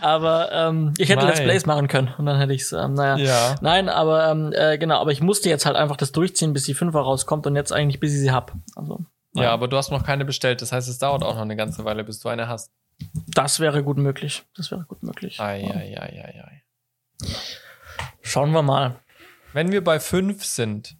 Aber 0.00 0.50
ähm, 0.52 0.94
ich 0.98 1.08
hätte 1.08 1.20
Nein. 1.20 1.28
Let's 1.28 1.40
Plays 1.40 1.66
machen 1.66 1.88
können 1.88 2.14
und 2.18 2.26
dann 2.26 2.38
hätte 2.38 2.52
ich's, 2.52 2.72
ähm, 2.72 2.94
naja. 2.94 3.16
Ja. 3.16 3.54
Nein, 3.60 3.88
aber 3.88 4.30
ähm, 4.30 4.52
äh, 4.54 4.78
genau, 4.78 5.00
aber 5.00 5.12
ich 5.12 5.20
musste 5.20 5.48
jetzt 5.48 5.66
halt 5.66 5.76
einfach 5.76 5.96
das 5.96 6.12
durchziehen, 6.12 6.52
bis 6.52 6.64
die 6.64 6.74
Fünfer 6.74 7.00
rauskommt 7.00 7.46
und 7.46 7.56
jetzt 7.56 7.72
eigentlich, 7.72 8.00
bis 8.00 8.14
ich 8.14 8.20
sie 8.20 8.30
hab. 8.30 8.52
Also, 8.76 9.00
ja. 9.34 9.44
ja, 9.44 9.52
aber 9.52 9.68
du 9.68 9.76
hast 9.76 9.90
noch 9.90 10.04
keine 10.04 10.24
bestellt. 10.24 10.62
Das 10.62 10.72
heißt, 10.72 10.88
es 10.88 10.98
dauert 10.98 11.22
auch 11.22 11.34
noch 11.34 11.42
eine 11.42 11.56
ganze 11.56 11.84
Weile, 11.84 12.04
bis 12.04 12.20
du 12.20 12.28
eine 12.28 12.48
hast. 12.48 12.70
Das 13.28 13.60
wäre 13.60 13.82
gut 13.82 13.96
möglich. 13.96 14.44
Das 14.56 14.70
wäre 14.70 14.84
gut 14.84 15.02
möglich. 15.02 15.40
Ei, 15.40 15.60
ja. 15.60 15.70
ei, 15.70 16.00
ei, 16.00 16.44
ei. 16.44 16.62
Schauen 18.22 18.52
wir 18.52 18.62
mal. 18.62 18.96
Wenn 19.52 19.72
wir 19.72 19.82
bei 19.82 20.00
fünf 20.00 20.44
sind. 20.44 20.96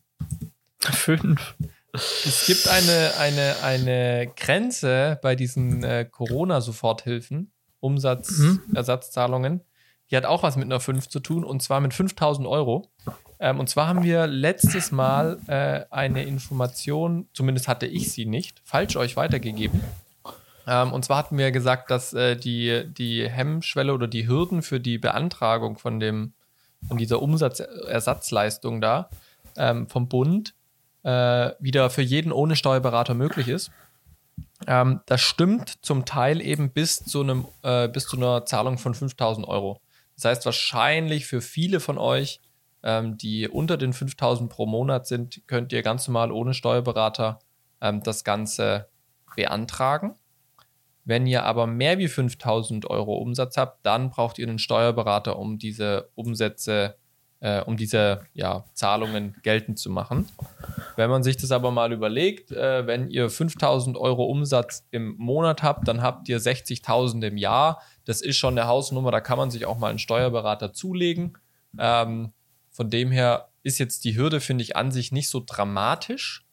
Fünf. 0.81 1.55
Es 1.93 2.44
gibt 2.46 2.69
eine, 2.69 3.13
eine, 3.19 3.56
eine 3.63 4.32
Grenze 4.36 5.19
bei 5.22 5.34
diesen 5.34 5.82
äh, 5.82 6.05
Corona-Soforthilfen. 6.05 7.53
Umsatzersatzzahlungen. 7.81 9.55
Mhm. 9.55 9.60
Die 10.10 10.17
hat 10.17 10.25
auch 10.25 10.43
was 10.43 10.56
mit 10.56 10.67
einer 10.67 10.81
5 10.81 11.08
zu 11.08 11.20
tun 11.20 11.44
und 11.44 11.63
zwar 11.63 11.81
mit 11.81 11.94
5000 11.94 12.46
Euro. 12.46 12.91
Ähm, 13.39 13.60
und 13.60 13.69
zwar 13.69 13.89
haben 13.89 14.03
wir 14.03 14.27
letztes 14.27 14.91
Mal 14.93 15.39
äh, 15.46 15.84
eine 15.91 16.25
Information, 16.25 17.29
zumindest 17.32 17.69
hatte 17.69 17.87
ich 17.87 18.13
sie 18.13 18.27
nicht, 18.27 18.60
falsch 18.65 18.96
euch 18.96 19.17
weitergegeben. 19.17 19.81
Ähm, 20.67 20.93
und 20.93 21.05
zwar 21.05 21.19
hatten 21.19 21.39
wir 21.39 21.51
gesagt, 21.53 21.91
dass 21.91 22.13
äh, 22.13 22.37
die, 22.37 22.84
die 22.93 23.29
Hemmschwelle 23.29 23.94
oder 23.94 24.08
die 24.08 24.27
Hürden 24.27 24.63
für 24.63 24.81
die 24.81 24.99
Beantragung 24.99 25.79
von, 25.79 26.01
dem, 26.01 26.32
von 26.87 26.99
dieser 26.99 27.22
Umsatzersatzleistung 27.22 28.81
da 28.81 29.08
ähm, 29.56 29.89
vom 29.89 30.08
Bund 30.08 30.55
äh, 31.03 31.51
wieder 31.60 31.89
für 31.89 32.03
jeden 32.03 32.32
ohne 32.32 32.56
Steuerberater 32.56 33.15
möglich 33.15 33.49
ist. 33.49 33.70
Ähm, 34.67 35.00
das 35.06 35.20
stimmt 35.20 35.84
zum 35.84 36.05
Teil 36.05 36.40
eben 36.40 36.70
bis 36.70 36.96
zu, 36.96 37.22
einem, 37.22 37.46
äh, 37.62 37.88
bis 37.88 38.06
zu 38.06 38.17
einer 38.17 38.44
Zahlung 38.44 38.79
von 38.79 38.94
5000 38.94 39.46
Euro. 39.48 39.81
Das 40.17 40.24
heißt, 40.26 40.44
wahrscheinlich 40.44 41.26
für 41.26 41.40
viele 41.40 41.81
von 41.81 41.98
euch, 41.98 42.40
ähm, 42.82 43.17
die 43.17 43.48
unter 43.48 43.76
den 43.76 43.93
5000 43.93 44.50
pro 44.50 44.67
Monat 44.67 45.06
sind, 45.06 45.43
könnt 45.46 45.72
ihr 45.72 45.82
ganz 45.82 46.06
normal 46.08 46.31
ohne 46.31 46.55
Steuerberater 46.55 47.38
ähm, 47.81 48.02
das 48.02 48.24
Ganze 48.24 48.88
beantragen. 49.34 50.17
Wenn 51.05 51.26
ihr 51.26 51.44
aber 51.44 51.67
mehr 51.67 51.98
wie 51.98 52.08
5000 52.08 52.88
Euro 52.88 53.14
Umsatz 53.14 53.56
habt, 53.56 53.84
dann 53.86 54.10
braucht 54.10 54.38
ihr 54.38 54.46
einen 54.46 54.58
Steuerberater, 54.58 55.38
um 55.38 55.58
diese 55.58 56.10
Umsätze 56.14 56.96
äh, 57.41 57.63
um 57.63 57.77
diese 57.77 58.20
ja, 58.35 58.65
Zahlungen 58.75 59.35
geltend 59.43 59.79
zu 59.79 59.91
machen. 59.91 60.29
Wenn 60.97 61.11
man 61.11 61.23
sich 61.23 61.37
das 61.37 61.51
aber 61.51 61.70
mal 61.70 61.93
überlegt, 61.93 62.53
äh, 62.53 62.87
wenn 62.87 63.09
ihr 63.09 63.31
5000 63.31 63.97
Euro 63.97 64.25
Umsatz 64.25 64.87
im 64.91 65.17
Monat 65.17 65.63
habt, 65.63 65.89
dann 65.89 66.03
habt 66.03 66.29
ihr 66.29 66.39
60.000 66.39 67.27
im 67.27 67.37
Jahr. 67.39 67.82
Das 68.05 68.20
ist 68.20 68.37
schon 68.37 68.59
eine 68.59 68.69
Hausnummer, 68.69 69.11
da 69.11 69.20
kann 69.20 69.39
man 69.39 69.51
sich 69.51 69.67
auch 69.67 69.79
mal 69.79 69.89
einen 69.89 69.99
Steuerberater 69.99 70.73
zulegen. 70.73 71.39
Ähm, 71.79 72.32
von 72.70 72.91
dem 72.91 73.11
her 73.11 73.49
ist 73.63 73.79
jetzt 73.79 74.05
die 74.05 74.17
Hürde, 74.17 74.41
finde 74.41 74.63
ich, 74.63 74.77
an 74.77 74.91
sich 74.91 75.11
nicht 75.11 75.29
so 75.29 75.43
dramatisch. 75.44 76.44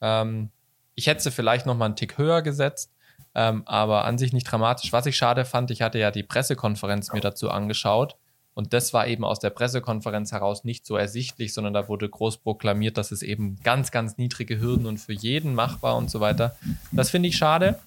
Ähm, 0.00 0.50
ich 0.94 1.06
hätte 1.06 1.22
sie 1.22 1.30
vielleicht 1.30 1.66
noch 1.66 1.76
mal 1.76 1.86
einen 1.86 1.96
Tick 1.96 2.18
höher 2.18 2.42
gesetzt, 2.42 2.92
ähm, 3.34 3.62
aber 3.66 4.04
an 4.04 4.18
sich 4.18 4.32
nicht 4.32 4.50
dramatisch. 4.50 4.92
Was 4.92 5.06
ich 5.06 5.16
schade 5.16 5.44
fand, 5.44 5.70
ich 5.70 5.82
hatte 5.82 5.98
ja 5.98 6.10
die 6.10 6.22
Pressekonferenz 6.22 7.12
mir 7.12 7.20
dazu 7.20 7.50
angeschaut 7.50 8.16
Und 8.56 8.72
das 8.72 8.94
war 8.94 9.06
eben 9.06 9.22
aus 9.22 9.38
der 9.38 9.50
Pressekonferenz 9.50 10.32
heraus 10.32 10.64
nicht 10.64 10.86
so 10.86 10.96
ersichtlich, 10.96 11.52
sondern 11.52 11.74
da 11.74 11.90
wurde 11.90 12.08
groß 12.08 12.38
proklamiert, 12.38 12.96
dass 12.96 13.12
es 13.12 13.20
eben 13.20 13.58
ganz, 13.62 13.90
ganz 13.90 14.16
niedrige 14.16 14.58
Hürden 14.58 14.86
und 14.86 14.96
für 14.96 15.12
jeden 15.12 15.54
machbar 15.54 15.94
und 15.94 16.10
so 16.10 16.20
weiter. 16.20 16.56
Das 16.90 17.10
finde 17.10 17.28
ich 17.28 17.36
schade. 17.36 17.78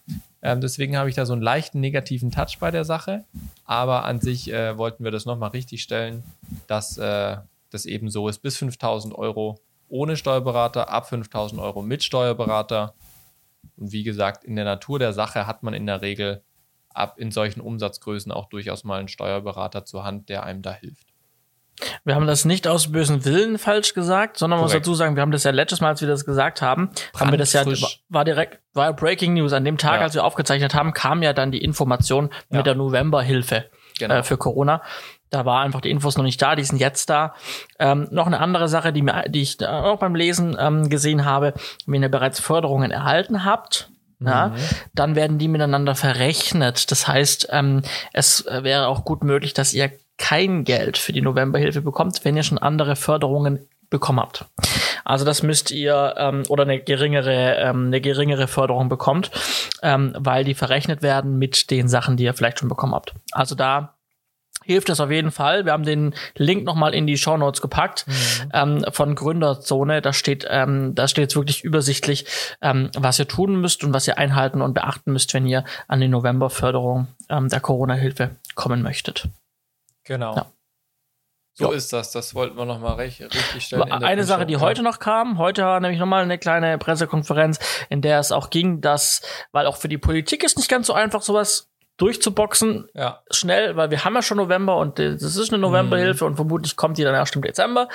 Ähm, 0.43 0.61
deswegen 0.61 0.95
habe 0.95 1.09
ich 1.09 1.15
da 1.15 1.25
so 1.25 1.33
einen 1.33 1.41
leichten 1.41 1.79
negativen 1.79 2.29
Touch 2.29 2.59
bei 2.59 2.69
der 2.69 2.85
Sache. 2.85 3.25
Aber 3.65 4.05
an 4.05 4.21
sich 4.21 4.53
äh, 4.53 4.77
wollten 4.77 5.03
wir 5.03 5.09
das 5.09 5.25
nochmal 5.25 5.49
richtig 5.49 5.81
stellen, 5.81 6.21
dass 6.67 6.99
äh, 6.99 7.37
das 7.71 7.87
eben 7.87 8.11
so 8.11 8.29
ist. 8.29 8.43
Bis 8.43 8.57
5000 8.57 9.15
Euro 9.15 9.57
ohne 9.87 10.17
Steuerberater, 10.17 10.89
ab 10.89 11.09
5000 11.09 11.59
Euro 11.59 11.81
mit 11.81 12.03
Steuerberater. 12.03 12.93
Und 13.75 13.91
wie 13.91 14.03
gesagt, 14.03 14.43
in 14.43 14.55
der 14.55 14.65
Natur 14.65 14.99
der 14.99 15.13
Sache 15.13 15.47
hat 15.47 15.63
man 15.63 15.73
in 15.73 15.87
der 15.87 16.03
Regel 16.03 16.43
ab 16.93 17.15
in 17.17 17.31
solchen 17.31 17.61
Umsatzgrößen 17.61 18.31
auch 18.31 18.49
durchaus 18.49 18.83
mal 18.83 18.99
einen 18.99 19.07
Steuerberater 19.07 19.85
zur 19.85 20.03
Hand, 20.03 20.29
der 20.29 20.43
einem 20.43 20.61
da 20.61 20.73
hilft. 20.73 21.07
Wir 22.03 22.15
haben 22.15 22.27
das 22.27 22.45
nicht 22.45 22.67
aus 22.67 22.91
bösen 22.91 23.23
Willen 23.25 23.57
falsch 23.57 23.93
gesagt, 23.93 24.37
sondern 24.37 24.59
man 24.59 24.65
muss 24.65 24.73
dazu 24.73 24.93
sagen, 24.93 25.15
wir 25.15 25.21
haben 25.21 25.31
das 25.31 25.43
ja 25.43 25.51
letztes 25.51 25.81
Mal, 25.81 25.89
als 25.89 26.01
wir 26.01 26.07
das 26.07 26.25
gesagt 26.25 26.61
haben, 26.61 26.89
haben 27.15 27.31
wir 27.31 27.37
das 27.37 27.53
ja, 27.53 27.63
war 28.09 28.25
direkt, 28.25 28.59
war 28.73 28.87
ja 28.87 28.91
Breaking 28.91 29.33
News. 29.33 29.53
An 29.53 29.63
dem 29.63 29.77
Tag, 29.77 29.95
ja. 29.95 30.01
als 30.01 30.13
wir 30.13 30.23
aufgezeichnet 30.23 30.73
haben, 30.73 30.93
kam 30.93 31.23
ja 31.23 31.33
dann 31.33 31.51
die 31.51 31.63
Information 31.63 32.29
ja. 32.49 32.57
mit 32.57 32.65
der 32.65 32.75
Novemberhilfe 32.75 33.69
genau. 33.97 34.15
äh, 34.15 34.23
für 34.23 34.37
Corona. 34.37 34.81
Da 35.29 35.45
war 35.45 35.61
einfach 35.61 35.81
die 35.81 35.91
Infos 35.91 36.17
noch 36.17 36.23
nicht 36.23 36.41
da, 36.41 36.55
die 36.55 36.63
sind 36.63 36.79
jetzt 36.79 37.09
da. 37.09 37.35
Ähm, 37.77 38.07
noch 38.11 38.25
eine 38.25 38.39
andere 38.39 38.67
Sache, 38.67 38.91
die, 38.91 39.03
mir, 39.03 39.25
die 39.29 39.41
ich 39.41 39.65
auch 39.65 39.99
beim 39.99 40.15
Lesen 40.15 40.57
ähm, 40.59 40.89
gesehen 40.89 41.23
habe, 41.23 41.53
wenn 41.85 42.01
ihr 42.01 42.09
bereits 42.09 42.39
Förderungen 42.39 42.91
erhalten 42.91 43.45
habt, 43.45 43.91
ja, 44.19 44.49
mhm. 44.49 44.55
dann 44.93 45.15
werden 45.15 45.37
die 45.37 45.47
miteinander 45.47 45.95
verrechnet. 45.95 46.91
Das 46.91 47.07
heißt, 47.07 47.49
ähm, 47.51 47.81
es 48.13 48.45
wäre 48.45 48.87
auch 48.87 49.05
gut 49.05 49.23
möglich, 49.23 49.53
dass 49.53 49.73
ihr 49.73 49.91
kein 50.17 50.65
Geld 50.65 50.97
für 50.97 51.13
die 51.13 51.21
Novemberhilfe 51.21 51.81
bekommt, 51.81 52.23
wenn 52.25 52.35
ihr 52.35 52.43
schon 52.43 52.57
andere 52.57 52.95
Förderungen 52.95 53.67
bekommen 53.89 54.19
habt. 54.19 54.45
Also 55.03 55.25
das 55.25 55.41
müsst 55.41 55.71
ihr 55.71 56.13
ähm, 56.17 56.43
oder 56.49 56.63
eine 56.63 56.79
geringere 56.79 57.55
ähm, 57.55 57.87
eine 57.87 58.01
geringere 58.01 58.47
Förderung 58.47 58.89
bekommt, 58.89 59.31
ähm, 59.81 60.13
weil 60.17 60.43
die 60.43 60.53
verrechnet 60.53 61.01
werden 61.01 61.39
mit 61.39 61.71
den 61.71 61.87
Sachen, 61.87 62.15
die 62.15 62.25
ihr 62.25 62.33
vielleicht 62.33 62.59
schon 62.59 62.69
bekommen 62.69 62.93
habt. 62.93 63.13
Also 63.31 63.55
da 63.55 63.95
hilft 64.63 64.89
es 64.89 64.99
auf 64.99 65.11
jeden 65.11 65.31
Fall. 65.31 65.65
Wir 65.65 65.73
haben 65.73 65.83
den 65.83 66.13
Link 66.35 66.63
nochmal 66.63 66.93
in 66.93 67.07
die 67.07 67.17
Show 67.17 67.37
Notes 67.37 67.61
gepackt 67.61 68.05
mhm. 68.07 68.51
ähm, 68.53 68.85
von 68.91 69.15
Gründerzone. 69.15 70.01
Da 70.01 70.13
steht, 70.13 70.45
ähm, 70.49 70.95
da 70.95 71.07
steht 71.07 71.23
jetzt 71.23 71.35
wirklich 71.35 71.63
übersichtlich, 71.63 72.25
ähm, 72.61 72.91
was 72.97 73.19
ihr 73.19 73.27
tun 73.27 73.59
müsst 73.61 73.83
und 73.83 73.93
was 73.93 74.07
ihr 74.07 74.17
einhalten 74.17 74.61
und 74.61 74.73
beachten 74.73 75.11
müsst, 75.11 75.33
wenn 75.33 75.45
ihr 75.45 75.63
an 75.87 76.01
die 76.01 76.07
Novemberförderung 76.07 77.07
ähm, 77.29 77.49
der 77.49 77.59
Corona-Hilfe 77.59 78.35
kommen 78.55 78.81
möchtet. 78.81 79.27
Genau. 80.03 80.35
Ja. 80.35 80.51
So 81.59 81.71
ist 81.71 81.91
das. 81.91 82.11
Das 82.11 82.33
wollten 82.35 82.57
wir 82.57 82.65
nochmal 82.65 82.93
richtig 82.95 83.27
stellen. 83.59 83.91
Eine 83.91 84.23
Sache, 84.23 84.45
die 84.45 84.57
heute 84.57 84.81
noch 84.81 84.99
kam, 84.99 85.37
heute 85.37 85.63
war 85.63 85.79
nämlich 85.81 85.99
nochmal 85.99 86.23
eine 86.23 86.37
kleine 86.37 86.77
Pressekonferenz, 86.77 87.59
in 87.89 88.01
der 88.01 88.19
es 88.19 88.31
auch 88.31 88.49
ging, 88.49 88.79
dass, 88.79 89.21
weil 89.51 89.65
auch 89.65 89.75
für 89.75 89.89
die 89.89 89.97
Politik 89.97 90.43
ist 90.43 90.57
nicht 90.57 90.69
ganz 90.69 90.87
so 90.87 90.93
einfach, 90.93 91.21
sowas 91.21 91.68
durchzuboxen, 91.99 92.87
ja. 92.93 93.21
schnell, 93.29 93.75
weil 93.75 93.91
wir 93.91 94.03
haben 94.03 94.15
ja 94.15 94.21
schon 94.21 94.37
November 94.37 94.77
und 94.77 94.99
das 94.99 95.21
ist 95.21 95.53
eine 95.53 95.59
Novemberhilfe 95.61 96.23
mhm. 96.23 96.31
und 96.31 96.35
vermutlich 96.37 96.75
kommt 96.75 96.97
die 96.97 97.03
dann 97.03 97.13
erst 97.13 97.35
im 97.35 97.41
Dezember, 97.41 97.87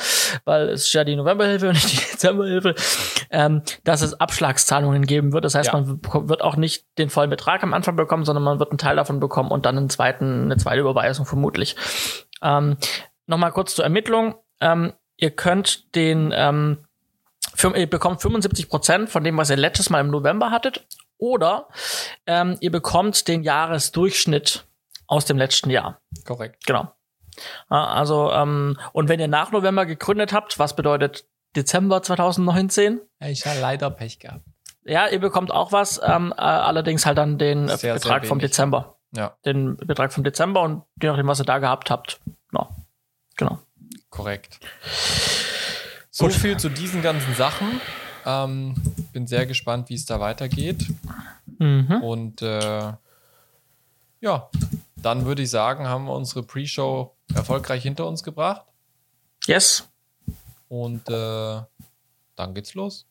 weil 0.45 0.69
es 0.69 0.87
ist 0.87 0.93
ja 0.93 1.05
die 1.05 1.17
Novemberhilfe 1.17 1.69
und 1.71 1.75
nicht 1.75 1.93
die 1.93 2.13
Dezemberhilfe, 2.13 2.75
ähm, 3.31 3.63
dass 3.83 4.03
es 4.03 4.21
Abschlagszahlungen 4.21 5.07
geben 5.07 5.33
wird. 5.33 5.45
Das 5.45 5.55
heißt, 5.55 5.73
ja. 5.73 5.81
man 5.81 6.01
wird 6.29 6.43
auch 6.43 6.57
nicht 6.57 6.87
den 6.99 7.11
vollen 7.11 7.31
Betrag 7.31 7.63
am 7.63 7.75
Anfang 7.75 7.97
bekommen, 7.97 8.25
sondern 8.25 8.45
man 8.45 8.59
wird 8.59 8.71
einen 8.71 8.79
Teil 8.79 8.97
davon 8.97 9.21
bekommen 9.21 9.51
und 9.51 9.67
dann 9.67 9.77
einen 9.77 9.91
zweiten, 9.91 10.45
eine 10.45 10.57
zweite 10.57 10.81
Überweisung 10.81 11.27
vermutlich. 11.27 11.77
Ähm, 12.43 12.77
Nochmal 13.27 13.53
kurz 13.53 13.75
zur 13.75 13.85
Ermittlung. 13.85 14.35
Ähm, 14.61 14.93
ihr 15.17 15.31
könnt 15.31 15.95
den 15.95 16.33
ähm, 16.35 16.79
ihr 17.75 17.89
bekommt 17.89 18.21
75 18.21 18.69
Prozent 18.69 19.11
von 19.11 19.23
dem, 19.25 19.37
was 19.37 19.51
ihr 19.51 19.57
letztes 19.57 19.89
Mal 19.89 20.01
im 20.01 20.11
November 20.11 20.51
hattet 20.51 20.87
oder 21.18 21.68
ähm, 22.26 22.56
ihr 22.61 22.71
bekommt 22.71 23.28
den 23.28 23.42
Jahresdurchschnitt 23.42 24.66
aus 25.06 25.25
dem 25.25 25.38
letzten 25.38 25.71
Jahr. 25.71 26.00
Korrekt. 26.25 26.66
Genau. 26.66 26.92
Also, 27.68 28.30
ähm, 28.33 28.78
und 28.92 29.09
wenn 29.09 29.21
ihr 29.21 29.28
nach 29.28 29.50
November 29.52 29.87
gegründet 29.87 30.33
habt, 30.33 30.59
was 30.59 30.76
bedeutet 30.76 31.26
Dezember 31.56 32.02
2019? 32.02 33.00
Ich 33.21 33.47
habe 33.47 33.61
leider 33.61 33.90
Pech 33.90 34.18
gehabt. 34.18 34.44
Ja, 34.85 35.09
ihr 35.09 35.18
bekommt 35.18 35.50
auch 35.50 35.73
was, 35.73 36.00
ähm, 36.04 36.33
äh, 36.37 36.40
allerdings 36.40 37.06
halt 37.06 37.18
dann 37.18 37.38
den 37.38 37.68
sehr, 37.68 37.94
Betrag 37.94 38.23
sehr 38.23 38.28
vom 38.28 38.38
Dezember. 38.38 38.99
Ja. 39.12 39.37
Den 39.44 39.76
Betrag 39.76 40.12
vom 40.12 40.25
Dezember 40.25 40.62
und 40.62 40.83
je 41.00 41.09
nachdem, 41.09 41.26
was 41.26 41.40
ihr 41.40 41.44
da 41.44 41.59
gehabt 41.59 41.90
habt. 41.90 42.21
Genau. 42.50 42.68
genau. 43.37 43.59
Korrekt. 44.11 44.61
So 46.11 46.26
Gut. 46.26 46.35
viel 46.35 46.56
zu 46.59 46.68
diesen 46.68 47.02
ganzen 47.02 47.35
Sachen. 47.35 47.80
Ähm, 48.25 48.75
bin 49.12 49.26
sehr 49.26 49.47
gespannt, 49.47 49.88
wie 49.88 49.95
es 49.95 50.07
da 50.07 50.21
weitergeht. 50.21 50.87
Mhm. 51.59 52.02
Und 52.02 52.43
äh, 52.43 52.93
ja, 54.21 54.50
dann 54.97 55.26
würde 55.26 55.43
ich 55.43 55.50
sagen, 55.50 55.87
haben 55.87 56.07
wir 56.07 56.14
unsere 56.14 56.43
Pre-Show 56.43 57.14
erfolgreich 57.35 57.83
hinter 57.83 58.07
uns 58.07 58.23
gebracht. 58.23 58.64
Yes. 59.47 59.88
Und 60.69 61.09
äh, 61.09 61.61
dann 62.37 62.54
geht's 62.54 62.75
los. 62.75 63.07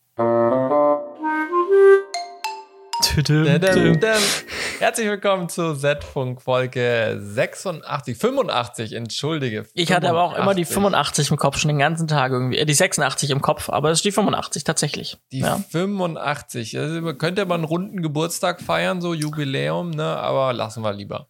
Herzlich 4.79 5.07
willkommen 5.07 5.49
zu 5.49 5.75
Z-Funk 5.75 6.41
Folge 6.41 7.19
86, 7.21 8.17
85, 8.17 8.93
entschuldige. 8.93 9.65
85. 9.65 9.71
Ich 9.75 9.91
hatte 9.93 10.09
aber 10.09 10.23
auch 10.23 10.37
immer 10.37 10.53
die 10.53 10.63
85 10.63 11.31
im 11.31 11.37
Kopf, 11.37 11.57
schon 11.57 11.67
den 11.67 11.79
ganzen 11.79 12.07
Tag 12.07 12.31
irgendwie. 12.31 12.57
Äh, 12.57 12.65
die 12.65 12.73
86 12.73 13.29
im 13.29 13.41
Kopf, 13.41 13.69
aber 13.69 13.91
es 13.91 13.99
ist 13.99 14.05
die 14.05 14.11
85 14.13 14.63
tatsächlich. 14.63 15.17
Die 15.33 15.39
ja. 15.39 15.57
85. 15.69 16.79
Also 16.79 17.13
könnte 17.15 17.45
man 17.45 17.61
einen 17.61 17.65
runden 17.65 18.01
Geburtstag 18.01 18.61
feiern, 18.61 19.01
so 19.01 19.13
Jubiläum, 19.13 19.89
ne? 19.89 20.05
Aber 20.05 20.53
lassen 20.53 20.81
wir 20.81 20.93
lieber. 20.93 21.27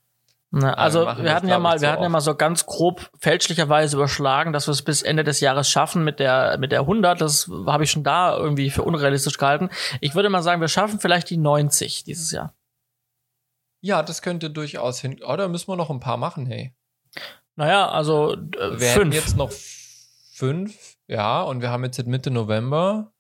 Na, 0.56 0.76
also 0.76 1.08
wir, 1.08 1.24
wir 1.24 1.34
hatten 1.34 1.48
ja 1.48 1.58
mal, 1.58 1.82
wir 1.82 1.92
hatten 1.92 2.04
ja 2.04 2.10
mal 2.10 2.22
so 2.22 2.36
ganz 2.36 2.68
grob 2.68 3.10
fälschlicherweise 3.18 3.96
überschlagen, 3.96 4.54
dass 4.54 4.68
wir 4.68 4.74
es 4.74 4.84
bis 4.84 5.02
Ende 5.02 5.24
des 5.24 5.40
Jahres 5.40 5.68
schaffen 5.68 6.04
mit 6.04 6.20
der 6.20 6.60
mit 6.60 6.72
der 6.72 6.82
100. 6.82 7.20
Das 7.20 7.50
habe 7.66 7.86
ich 7.86 7.90
schon 7.90 8.04
da 8.04 8.38
irgendwie 8.38 8.70
für 8.70 8.84
unrealistisch 8.84 9.40
gehalten. 9.40 9.72
Ich 10.00 10.14
würde 10.14 10.30
mal 10.30 10.44
sagen, 10.44 10.62
wir 10.62 10.68
schaffen 10.68 11.00
vielleicht 11.00 11.32
die 11.32 11.38
90 11.38 12.04
dieses 12.04 12.30
Jahr. 12.30 12.54
Ja, 13.82 14.04
das 14.04 14.22
könnte 14.22 14.52
durchaus 14.52 15.00
hin. 15.00 15.24
Oder 15.24 15.48
müssen 15.48 15.70
wir 15.70 15.76
noch 15.76 15.90
ein 15.90 16.00
paar 16.00 16.18
machen, 16.18 16.46
hey? 16.46 16.76
Naja, 17.56 17.90
also 17.90 18.34
äh, 18.34 18.80
wir 18.80 18.90
fünf. 18.90 19.16
jetzt 19.16 19.36
noch 19.36 19.52
fünf, 20.34 20.98
ja, 21.08 21.42
und 21.42 21.62
wir 21.62 21.72
haben 21.72 21.84
jetzt 21.84 22.06
Mitte 22.06 22.30
November. 22.30 23.12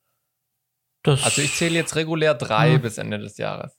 Das 1.01 1.23
also 1.23 1.41
ich 1.41 1.55
zähle 1.55 1.73
jetzt 1.73 1.95
regulär 1.95 2.35
drei 2.35 2.75
hm. 2.75 2.81
bis 2.83 2.99
Ende 2.99 3.17
des 3.17 3.37
Jahres. 3.39 3.75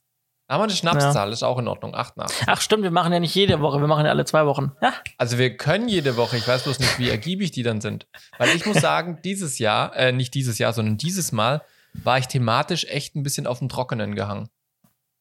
Aber 0.47 0.63
eine 0.63 0.73
Schnapszahl 0.73 1.27
ja. 1.27 1.33
ist 1.33 1.43
auch 1.43 1.57
in 1.57 1.67
Ordnung. 1.67 1.95
88. 1.95 2.43
Ach 2.47 2.61
stimmt, 2.61 2.83
wir 2.83 2.91
machen 2.91 3.11
ja 3.11 3.19
nicht 3.19 3.33
jede 3.33 3.61
Woche, 3.61 3.79
wir 3.79 3.87
machen 3.87 4.05
ja 4.05 4.11
alle 4.11 4.25
zwei 4.25 4.45
Wochen. 4.45 4.71
Ja. 4.81 4.93
Also 5.17 5.39
wir 5.39 5.57
können 5.57 5.87
jede 5.87 6.17
Woche, 6.17 6.37
ich 6.37 6.47
weiß 6.47 6.63
bloß 6.63 6.79
nicht, 6.79 6.99
wie 6.99 7.09
ergiebig 7.09 7.51
die 7.51 7.63
dann 7.63 7.81
sind. 7.81 8.07
Weil 8.37 8.55
ich 8.55 8.65
muss 8.65 8.77
sagen, 8.77 9.19
dieses 9.25 9.57
Jahr, 9.57 9.95
äh, 9.95 10.11
nicht 10.11 10.33
dieses 10.35 10.59
Jahr, 10.59 10.73
sondern 10.73 10.97
dieses 10.97 11.31
Mal 11.31 11.63
war 11.93 12.19
ich 12.19 12.27
thematisch 12.27 12.85
echt 12.85 13.15
ein 13.15 13.23
bisschen 13.23 13.47
auf 13.47 13.59
dem 13.59 13.69
Trockenen 13.69 14.13
gehangen. 14.13 14.49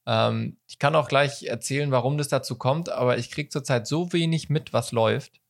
Ähm, 0.06 0.58
ich 0.66 0.78
kann 0.78 0.94
auch 0.94 1.08
gleich 1.08 1.44
erzählen, 1.44 1.90
warum 1.90 2.18
das 2.18 2.28
dazu 2.28 2.58
kommt, 2.58 2.90
aber 2.90 3.16
ich 3.16 3.30
kriege 3.30 3.48
zurzeit 3.48 3.86
so 3.86 4.12
wenig 4.12 4.50
mit, 4.50 4.74
was 4.74 4.92
läuft. 4.92 5.40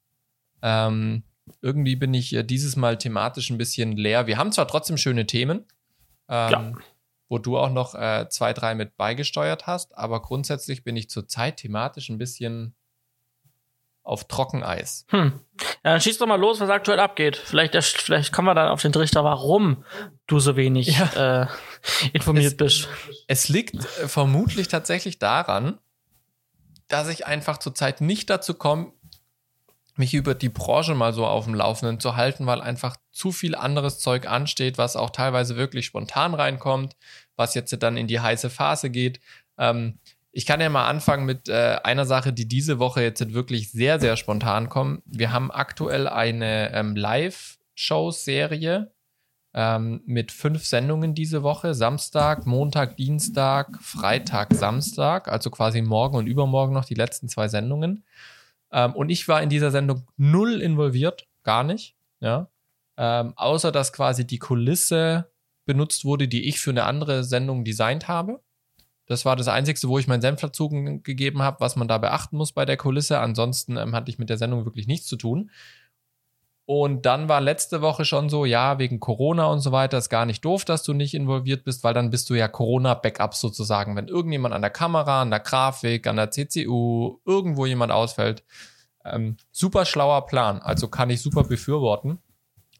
Ähm, 0.62 1.24
irgendwie 1.62 1.96
bin 1.96 2.14
ich 2.14 2.32
äh, 2.32 2.44
dieses 2.44 2.76
Mal 2.76 2.96
thematisch 2.96 3.50
ein 3.50 3.58
bisschen 3.58 3.96
leer. 3.96 4.28
Wir 4.28 4.38
haben 4.38 4.52
zwar 4.52 4.68
trotzdem 4.68 4.98
schöne 4.98 5.26
Themen. 5.26 5.64
Ähm, 6.28 6.50
ja 6.50 6.72
wo 7.28 7.38
du 7.38 7.58
auch 7.58 7.70
noch 7.70 7.94
äh, 7.94 8.28
zwei, 8.28 8.52
drei 8.52 8.74
mit 8.74 8.96
beigesteuert 8.96 9.66
hast. 9.66 9.96
Aber 9.96 10.22
grundsätzlich 10.22 10.84
bin 10.84 10.96
ich 10.96 11.08
zurzeit 11.10 11.56
thematisch 11.58 12.08
ein 12.08 12.18
bisschen 12.18 12.74
auf 14.02 14.28
Trockeneis. 14.28 15.06
Hm. 15.08 15.40
Ja, 15.82 15.92
dann 15.92 16.00
schieß 16.00 16.18
doch 16.18 16.26
mal 16.26 16.38
los, 16.38 16.60
was 16.60 16.68
aktuell 16.68 17.00
abgeht. 17.00 17.36
Vielleicht, 17.36 17.74
vielleicht 17.74 18.32
kommen 18.32 18.46
wir 18.46 18.54
dann 18.54 18.68
auf 18.68 18.82
den 18.82 18.92
Trichter, 18.92 19.24
warum 19.24 19.84
du 20.26 20.38
so 20.38 20.56
wenig 20.56 20.98
ja. 20.98 21.42
äh, 21.42 21.46
informiert 22.12 22.52
es, 22.52 22.56
bist. 22.56 22.88
Es 23.26 23.48
liegt 23.48 23.74
äh, 23.74 24.08
vermutlich 24.08 24.68
tatsächlich 24.68 25.18
daran, 25.18 25.78
dass 26.88 27.08
ich 27.08 27.26
einfach 27.26 27.58
zurzeit 27.58 28.02
nicht 28.02 28.28
dazu 28.28 28.54
komme, 28.54 28.92
mich 29.96 30.12
über 30.12 30.34
die 30.34 30.50
Branche 30.50 30.94
mal 30.94 31.14
so 31.14 31.26
auf 31.26 31.44
dem 31.44 31.54
Laufenden 31.54 31.98
zu 31.98 32.14
halten, 32.14 32.46
weil 32.46 32.60
einfach 32.60 32.96
zu 33.14 33.32
viel 33.32 33.54
anderes 33.54 33.98
Zeug 33.98 34.26
ansteht, 34.28 34.76
was 34.76 34.96
auch 34.96 35.10
teilweise 35.10 35.56
wirklich 35.56 35.86
spontan 35.86 36.34
reinkommt, 36.34 36.96
was 37.36 37.54
jetzt 37.54 37.74
dann 37.82 37.96
in 37.96 38.06
die 38.06 38.20
heiße 38.20 38.50
Phase 38.50 38.90
geht. 38.90 39.20
Ähm, 39.56 39.98
ich 40.32 40.46
kann 40.46 40.60
ja 40.60 40.68
mal 40.68 40.88
anfangen 40.88 41.24
mit 41.26 41.48
äh, 41.48 41.78
einer 41.84 42.06
Sache, 42.06 42.32
die 42.32 42.48
diese 42.48 42.80
Woche 42.80 43.02
jetzt 43.02 43.32
wirklich 43.32 43.70
sehr, 43.70 44.00
sehr 44.00 44.16
spontan 44.16 44.68
kommt. 44.68 45.02
Wir 45.06 45.32
haben 45.32 45.52
aktuell 45.52 46.08
eine 46.08 46.72
ähm, 46.72 46.96
Live-Show-Serie 46.96 48.92
ähm, 49.54 50.02
mit 50.06 50.32
fünf 50.32 50.66
Sendungen 50.66 51.14
diese 51.14 51.44
Woche. 51.44 51.72
Samstag, 51.74 52.46
Montag, 52.46 52.96
Dienstag, 52.96 53.78
Freitag, 53.80 54.52
Samstag. 54.54 55.28
Also 55.28 55.50
quasi 55.50 55.82
morgen 55.82 56.16
und 56.16 56.26
übermorgen 56.26 56.74
noch 56.74 56.84
die 56.84 56.94
letzten 56.94 57.28
zwei 57.28 57.46
Sendungen. 57.46 58.04
Ähm, 58.72 58.92
und 58.94 59.10
ich 59.10 59.28
war 59.28 59.40
in 59.40 59.50
dieser 59.50 59.70
Sendung 59.70 60.08
null 60.16 60.60
involviert, 60.60 61.28
gar 61.44 61.62
nicht. 61.62 61.94
Ja. 62.18 62.48
Ähm, 62.96 63.32
außer 63.36 63.72
dass 63.72 63.92
quasi 63.92 64.26
die 64.26 64.38
Kulisse 64.38 65.30
benutzt 65.66 66.04
wurde, 66.04 66.28
die 66.28 66.48
ich 66.48 66.60
für 66.60 66.70
eine 66.70 66.84
andere 66.84 67.24
Sendung 67.24 67.64
designt 67.64 68.08
habe. 68.08 68.40
Das 69.06 69.24
war 69.24 69.36
das 69.36 69.48
Einzige, 69.48 69.88
wo 69.88 69.98
ich 69.98 70.06
meinen 70.06 70.22
Senf 70.22 70.40
dazu 70.40 70.68
gegeben 70.68 71.42
habe, 71.42 71.60
was 71.60 71.76
man 71.76 71.88
da 71.88 71.98
beachten 71.98 72.36
muss 72.36 72.52
bei 72.52 72.64
der 72.64 72.76
Kulisse. 72.76 73.18
Ansonsten 73.20 73.76
ähm, 73.76 73.94
hatte 73.94 74.10
ich 74.10 74.18
mit 74.18 74.30
der 74.30 74.38
Sendung 74.38 74.64
wirklich 74.64 74.86
nichts 74.86 75.06
zu 75.06 75.16
tun. 75.16 75.50
Und 76.66 77.04
dann 77.04 77.28
war 77.28 77.42
letzte 77.42 77.82
Woche 77.82 78.06
schon 78.06 78.30
so, 78.30 78.46
ja, 78.46 78.78
wegen 78.78 78.98
Corona 78.98 79.46
und 79.46 79.60
so 79.60 79.70
weiter, 79.70 79.98
ist 79.98 80.08
gar 80.08 80.24
nicht 80.24 80.42
doof, 80.46 80.64
dass 80.64 80.82
du 80.82 80.94
nicht 80.94 81.12
involviert 81.12 81.64
bist, 81.64 81.84
weil 81.84 81.92
dann 81.92 82.08
bist 82.08 82.30
du 82.30 82.34
ja 82.34 82.48
Corona-Backup 82.48 83.34
sozusagen. 83.34 83.96
Wenn 83.96 84.08
irgendjemand 84.08 84.54
an 84.54 84.62
der 84.62 84.70
Kamera, 84.70 85.20
an 85.20 85.30
der 85.30 85.40
Grafik, 85.40 86.06
an 86.06 86.16
der 86.16 86.30
CCU, 86.30 87.18
irgendwo 87.26 87.66
jemand 87.66 87.92
ausfällt. 87.92 88.44
Ähm, 89.04 89.36
super 89.52 89.84
schlauer 89.84 90.26
Plan, 90.26 90.62
also 90.62 90.88
kann 90.88 91.10
ich 91.10 91.20
super 91.20 91.44
befürworten. 91.44 92.18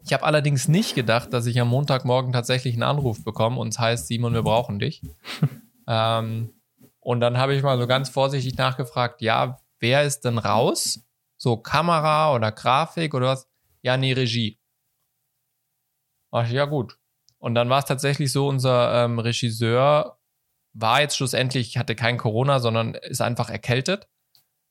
Ich 0.05 0.13
habe 0.13 0.25
allerdings 0.25 0.69
nicht 0.69 0.95
gedacht, 0.95 1.33
dass 1.33 1.47
ich 1.47 1.59
am 1.61 1.69
Montagmorgen 1.69 2.33
tatsächlich 2.33 2.75
einen 2.75 2.83
Anruf 2.83 3.25
bekomme 3.25 3.59
und 3.59 3.69
es 3.69 3.79
heißt, 3.79 4.07
Simon, 4.07 4.35
wir 4.35 4.43
brauchen 4.43 4.79
dich. 4.79 5.03
ähm, 5.89 6.53
und 7.01 7.21
dann 7.21 7.39
habe 7.39 7.55
ich 7.55 7.63
mal 7.63 7.79
so 7.79 7.87
ganz 7.87 8.11
vorsichtig 8.11 8.57
nachgefragt, 8.57 9.23
ja, 9.23 9.59
wer 9.81 10.03
ist 10.03 10.25
denn 10.25 10.39
raus? 10.39 11.01
So 11.37 11.57
Kamera 11.57 12.35
oder 12.35 12.53
Grafik 12.53 13.15
oder 13.15 13.29
was? 13.29 13.49
ja, 13.85 13.99
nee, 13.99 14.15
Regie. 14.15 14.59
Ach, 16.33 16.49
ja, 16.49 16.65
gut. 16.65 16.99
Und 17.39 17.55
dann 17.55 17.69
war 17.69 17.81
es 17.81 17.85
tatsächlich 17.85 18.33
so, 18.33 18.49
unser 18.49 19.05
ähm, 19.05 19.19
Regisseur 19.19 20.19
war 20.73 21.03
jetzt 21.03 21.17
schlussendlich, 21.17 21.77
hatte 21.77 21.95
kein 21.95 22.17
Corona, 22.17 22.59
sondern 22.59 22.95
ist 22.95 23.21
einfach 23.21 23.51
erkältet. 23.51 24.09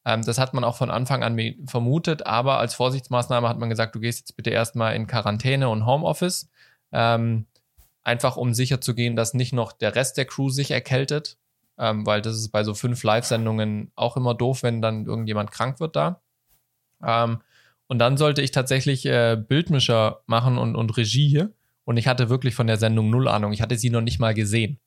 Ähm, 0.05 0.21
das 0.23 0.37
hat 0.37 0.53
man 0.53 0.63
auch 0.63 0.75
von 0.75 0.91
Anfang 0.91 1.23
an 1.23 1.39
vermutet, 1.65 2.25
aber 2.25 2.57
als 2.59 2.73
Vorsichtsmaßnahme 2.75 3.47
hat 3.47 3.59
man 3.59 3.69
gesagt, 3.69 3.95
du 3.95 3.99
gehst 3.99 4.19
jetzt 4.19 4.35
bitte 4.35 4.49
erstmal 4.49 4.95
in 4.95 5.07
Quarantäne 5.07 5.69
und 5.69 5.85
Homeoffice. 5.85 6.49
Ähm, 6.91 7.47
einfach 8.03 8.35
um 8.37 8.53
sicher 8.53 8.81
zu 8.81 8.95
gehen, 8.95 9.15
dass 9.15 9.33
nicht 9.33 9.53
noch 9.53 9.71
der 9.71 9.95
Rest 9.95 10.17
der 10.17 10.25
Crew 10.25 10.49
sich 10.49 10.71
erkältet, 10.71 11.37
ähm, 11.77 12.05
weil 12.05 12.21
das 12.21 12.35
ist 12.35 12.49
bei 12.49 12.63
so 12.63 12.73
fünf 12.73 13.01
Live-Sendungen 13.03 13.91
auch 13.95 14.17
immer 14.17 14.33
doof, 14.33 14.63
wenn 14.63 14.81
dann 14.81 15.05
irgendjemand 15.05 15.51
krank 15.51 15.79
wird 15.79 15.95
da. 15.95 16.21
Ähm, 17.03 17.41
und 17.87 17.99
dann 17.99 18.17
sollte 18.17 18.41
ich 18.41 18.51
tatsächlich 18.51 19.05
äh, 19.05 19.37
Bildmischer 19.37 20.21
machen 20.25 20.57
und, 20.57 20.75
und 20.75 20.97
Regie. 20.97 21.45
Und 21.85 21.97
ich 21.97 22.07
hatte 22.07 22.29
wirklich 22.29 22.55
von 22.55 22.67
der 22.67 22.77
Sendung 22.77 23.09
null 23.09 23.27
Ahnung. 23.27 23.53
Ich 23.53 23.61
hatte 23.61 23.77
sie 23.77 23.89
noch 23.89 24.01
nicht 24.01 24.19
mal 24.19 24.33
gesehen. 24.33 24.79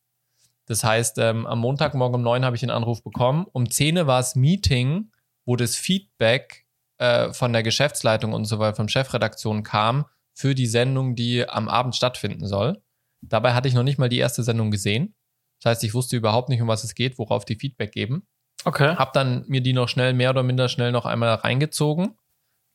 Das 0.67 0.85
heißt, 0.85 1.19
ähm, 1.19 1.47
am 1.47 1.61
Montagmorgen 1.61 2.17
um 2.17 2.23
neun 2.23 2.45
habe 2.45 2.57
ich 2.57 2.63
einen 2.63 2.71
Anruf 2.71 3.03
bekommen. 3.03 3.47
Um 3.53 3.71
zehn 3.71 4.07
war 4.07 4.21
es 4.21 4.35
Meeting, 4.35 5.11
wo 5.45 5.57
das 5.57 5.77
Feedback 5.77 6.67
äh, 6.99 7.33
von 7.33 7.53
der 7.53 7.63
Geschäftsleitung 7.63 8.33
und 8.33 8.45
so 8.45 8.59
weiter, 8.59 8.77
vom 8.77 8.89
Chefredaktion 8.89 9.63
kam 9.63 10.07
für 10.35 10.55
die 10.55 10.67
Sendung, 10.67 11.15
die 11.15 11.49
am 11.49 11.69
Abend 11.69 11.95
stattfinden 11.95 12.47
soll. 12.47 12.83
Dabei 13.23 13.55
hatte 13.55 13.69
ich 13.69 13.75
noch 13.75 13.83
nicht 13.83 13.99
mal 13.99 14.09
die 14.09 14.19
erste 14.19 14.43
Sendung 14.43 14.71
gesehen. 14.71 15.15
Das 15.63 15.71
heißt, 15.71 15.85
ich 15.85 15.95
wusste 15.95 16.17
überhaupt 16.17 16.49
nicht, 16.49 16.61
um 16.61 16.69
was 16.69 16.85
es 16.85 16.95
geht, 16.95 17.19
worauf 17.19 17.45
die 17.45 17.57
Feedback 17.57 17.93
geben. 17.93 18.27
Okay. 18.65 18.95
Hab 18.97 19.13
dann 19.13 19.45
mir 19.47 19.63
die 19.63 19.73
noch 19.73 19.89
schnell, 19.89 20.13
mehr 20.13 20.31
oder 20.31 20.43
minder 20.43 20.69
schnell 20.69 20.93
noch 20.93 21.07
einmal 21.07 21.35
reingezogen 21.35 22.17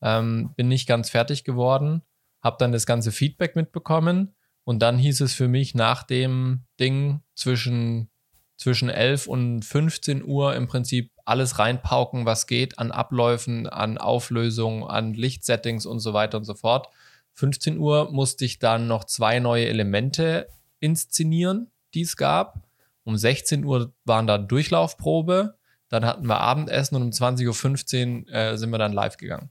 ähm, 0.01 0.53
bin 0.55 0.67
nicht 0.67 0.87
ganz 0.87 1.09
fertig 1.09 1.43
geworden, 1.43 2.01
habe 2.41 2.57
dann 2.59 2.71
das 2.71 2.85
ganze 2.85 3.11
Feedback 3.11 3.55
mitbekommen 3.55 4.35
und 4.63 4.79
dann 4.79 4.97
hieß 4.97 5.21
es 5.21 5.33
für 5.33 5.47
mich 5.47 5.75
nach 5.75 6.03
dem 6.03 6.61
Ding 6.79 7.21
zwischen, 7.35 8.09
zwischen 8.57 8.89
11 8.89 9.27
und 9.27 9.65
15 9.65 10.23
Uhr 10.23 10.55
im 10.55 10.67
Prinzip 10.67 11.11
alles 11.25 11.59
reinpauken, 11.59 12.25
was 12.25 12.47
geht 12.47 12.77
an 12.79 12.91
Abläufen, 12.91 13.67
an 13.67 13.97
Auflösung, 13.97 14.87
an 14.87 15.13
Lichtsettings 15.13 15.85
und 15.85 15.99
so 15.99 16.13
weiter 16.13 16.37
und 16.37 16.45
so 16.45 16.53
fort. 16.53 16.89
15 17.33 17.77
Uhr 17.77 18.11
musste 18.11 18.45
ich 18.45 18.59
dann 18.59 18.87
noch 18.87 19.05
zwei 19.05 19.39
neue 19.39 19.67
Elemente 19.67 20.47
inszenieren, 20.79 21.71
die 21.93 22.01
es 22.01 22.17
gab. 22.17 22.67
Um 23.03 23.17
16 23.17 23.63
Uhr 23.63 23.93
waren 24.05 24.27
da 24.27 24.37
Durchlaufprobe. 24.37 25.55
Dann 25.89 26.05
hatten 26.05 26.27
wir 26.27 26.39
Abendessen 26.39 26.95
und 26.95 27.03
um 27.03 27.09
20.15 27.09 28.25
Uhr 28.27 28.33
äh, 28.33 28.57
sind 28.57 28.69
wir 28.69 28.77
dann 28.77 28.93
live 28.93 29.17
gegangen. 29.17 29.49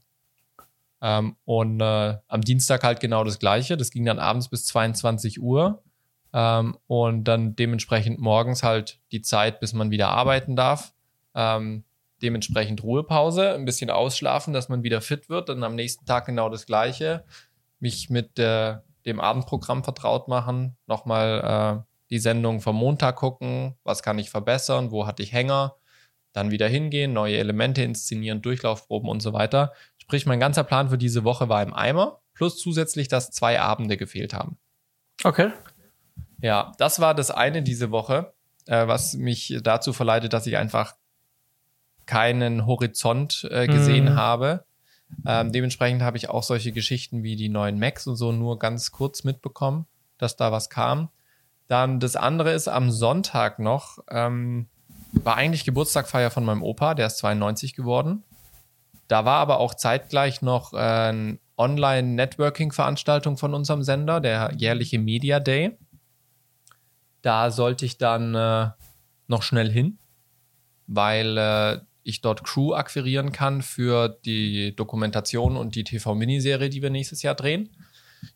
Ähm, 1.01 1.35
und 1.45 1.81
äh, 1.81 2.17
am 2.27 2.41
Dienstag 2.41 2.83
halt 2.83 2.99
genau 2.99 3.23
das 3.23 3.39
Gleiche. 3.39 3.77
Das 3.77 3.91
ging 3.91 4.05
dann 4.05 4.19
abends 4.19 4.49
bis 4.49 4.65
22 4.65 5.41
Uhr. 5.41 5.83
Ähm, 6.33 6.77
und 6.87 7.25
dann 7.25 7.55
dementsprechend 7.55 8.19
morgens 8.19 8.63
halt 8.63 8.99
die 9.11 9.21
Zeit, 9.21 9.59
bis 9.59 9.73
man 9.73 9.91
wieder 9.91 10.09
arbeiten 10.09 10.55
darf. 10.55 10.93
Ähm, 11.35 11.83
dementsprechend 12.21 12.83
Ruhepause, 12.83 13.53
ein 13.53 13.65
bisschen 13.65 13.89
ausschlafen, 13.89 14.53
dass 14.53 14.69
man 14.69 14.83
wieder 14.83 15.01
fit 15.01 15.29
wird. 15.29 15.49
Dann 15.49 15.63
am 15.63 15.75
nächsten 15.75 16.05
Tag 16.05 16.25
genau 16.25 16.49
das 16.49 16.65
Gleiche. 16.65 17.25
Mich 17.79 18.09
mit 18.09 18.37
äh, 18.37 18.77
dem 19.05 19.19
Abendprogramm 19.19 19.83
vertraut 19.83 20.27
machen. 20.27 20.77
Nochmal 20.85 21.83
äh, 21.83 21.91
die 22.11 22.19
Sendung 22.19 22.61
vom 22.61 22.75
Montag 22.75 23.15
gucken. 23.15 23.75
Was 23.83 24.03
kann 24.03 24.19
ich 24.19 24.29
verbessern? 24.29 24.91
Wo 24.91 25.07
hatte 25.07 25.23
ich 25.23 25.33
Hänger? 25.33 25.75
Dann 26.33 26.51
wieder 26.51 26.67
hingehen, 26.67 27.11
neue 27.11 27.37
Elemente 27.37 27.83
inszenieren, 27.83 28.41
Durchlaufproben 28.41 29.09
und 29.09 29.21
so 29.21 29.33
weiter. 29.33 29.73
Sprich, 30.11 30.25
mein 30.25 30.41
ganzer 30.41 30.65
Plan 30.65 30.89
für 30.89 30.97
diese 30.97 31.23
Woche 31.23 31.47
war 31.47 31.63
im 31.63 31.73
Eimer, 31.73 32.19
plus 32.33 32.57
zusätzlich, 32.57 33.07
dass 33.07 33.31
zwei 33.31 33.61
Abende 33.61 33.95
gefehlt 33.95 34.33
haben. 34.33 34.57
Okay. 35.23 35.53
Ja, 36.41 36.73
das 36.77 36.99
war 36.99 37.15
das 37.15 37.31
eine 37.31 37.63
diese 37.63 37.91
Woche, 37.91 38.33
äh, 38.65 38.87
was 38.87 39.13
mich 39.13 39.57
dazu 39.63 39.93
verleitet, 39.93 40.33
dass 40.33 40.45
ich 40.47 40.57
einfach 40.57 40.95
keinen 42.07 42.65
Horizont 42.65 43.47
äh, 43.49 43.67
gesehen 43.67 44.15
mm. 44.15 44.15
habe. 44.17 44.65
Ähm, 45.25 45.53
dementsprechend 45.53 46.01
habe 46.01 46.17
ich 46.17 46.27
auch 46.27 46.43
solche 46.43 46.73
Geschichten 46.73 47.23
wie 47.23 47.37
die 47.37 47.47
neuen 47.47 47.79
Macs 47.79 48.05
und 48.05 48.17
so 48.17 48.33
nur 48.33 48.59
ganz 48.59 48.91
kurz 48.91 49.23
mitbekommen, 49.23 49.85
dass 50.17 50.35
da 50.35 50.51
was 50.51 50.69
kam. 50.69 51.07
Dann 51.69 52.01
das 52.01 52.17
andere 52.17 52.51
ist 52.51 52.67
am 52.67 52.91
Sonntag 52.91 53.59
noch, 53.59 53.99
ähm, 54.09 54.67
war 55.13 55.37
eigentlich 55.37 55.63
Geburtstagfeier 55.63 56.31
von 56.31 56.43
meinem 56.43 56.63
Opa, 56.63 56.95
der 56.95 57.07
ist 57.07 57.19
92 57.19 57.75
geworden. 57.75 58.25
Da 59.11 59.25
war 59.25 59.39
aber 59.39 59.59
auch 59.59 59.73
zeitgleich 59.73 60.41
noch 60.41 60.71
äh, 60.71 60.77
eine 60.77 61.37
Online-Networking-Veranstaltung 61.57 63.35
von 63.35 63.53
unserem 63.53 63.83
Sender, 63.83 64.21
der 64.21 64.53
jährliche 64.55 64.99
Media 64.99 65.41
Day. 65.41 65.77
Da 67.21 67.51
sollte 67.51 67.85
ich 67.85 67.97
dann 67.97 68.33
äh, 68.35 68.69
noch 69.27 69.43
schnell 69.43 69.69
hin, 69.69 69.99
weil 70.87 71.37
äh, 71.37 71.79
ich 72.03 72.21
dort 72.21 72.45
Crew 72.45 72.73
akquirieren 72.73 73.33
kann 73.33 73.61
für 73.61 74.07
die 74.23 74.73
Dokumentation 74.77 75.57
und 75.57 75.75
die 75.75 75.83
TV-Miniserie, 75.83 76.69
die 76.69 76.81
wir 76.81 76.89
nächstes 76.89 77.21
Jahr 77.21 77.35
drehen. 77.35 77.67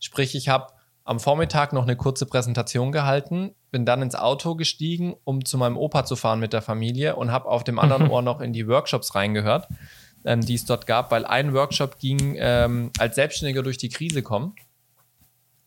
Sprich, 0.01 0.35
ich 0.35 0.49
habe 0.49 0.73
am 1.05 1.21
Vormittag 1.21 1.71
noch 1.71 1.83
eine 1.83 1.95
kurze 1.95 2.25
Präsentation 2.25 2.91
gehalten, 2.91 3.55
bin 3.71 3.85
dann 3.85 4.01
ins 4.01 4.15
Auto 4.15 4.55
gestiegen, 4.55 5.15
um 5.23 5.45
zu 5.45 5.57
meinem 5.57 5.77
Opa 5.77 6.03
zu 6.03 6.17
fahren 6.17 6.41
mit 6.41 6.51
der 6.51 6.61
Familie 6.61 7.15
und 7.15 7.31
habe 7.31 7.47
auf 7.47 7.63
dem 7.63 7.79
anderen 7.79 8.09
Ohr 8.09 8.21
noch 8.21 8.41
in 8.41 8.51
die 8.51 8.67
Workshops 8.67 9.15
reingehört 9.15 9.69
ähm, 10.25 10.41
die 10.41 10.55
es 10.55 10.65
dort 10.65 10.87
gab, 10.87 11.11
weil 11.11 11.25
ein 11.25 11.53
Workshop 11.53 11.99
ging 11.99 12.35
ähm, 12.37 12.91
als 12.99 13.15
Selbstständiger 13.15 13.63
durch 13.63 13.77
die 13.77 13.89
Krise 13.89 14.23
kommen. 14.23 14.55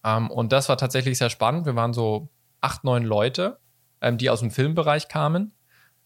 Ähm, 0.05 0.31
und 0.31 0.53
das 0.53 0.68
war 0.68 0.77
tatsächlich 0.77 1.18
sehr 1.18 1.31
spannend. 1.31 1.64
Wir 1.64 1.77
waren 1.77 1.92
so 1.92 2.29
acht, 2.61 2.85
neun 2.85 3.05
Leute, 3.05 3.59
ähm, 4.01 4.18
die 4.18 4.31
aus 4.31 4.40
dem 4.40 4.51
Filmbereich 4.51 5.09
kamen. 5.09 5.53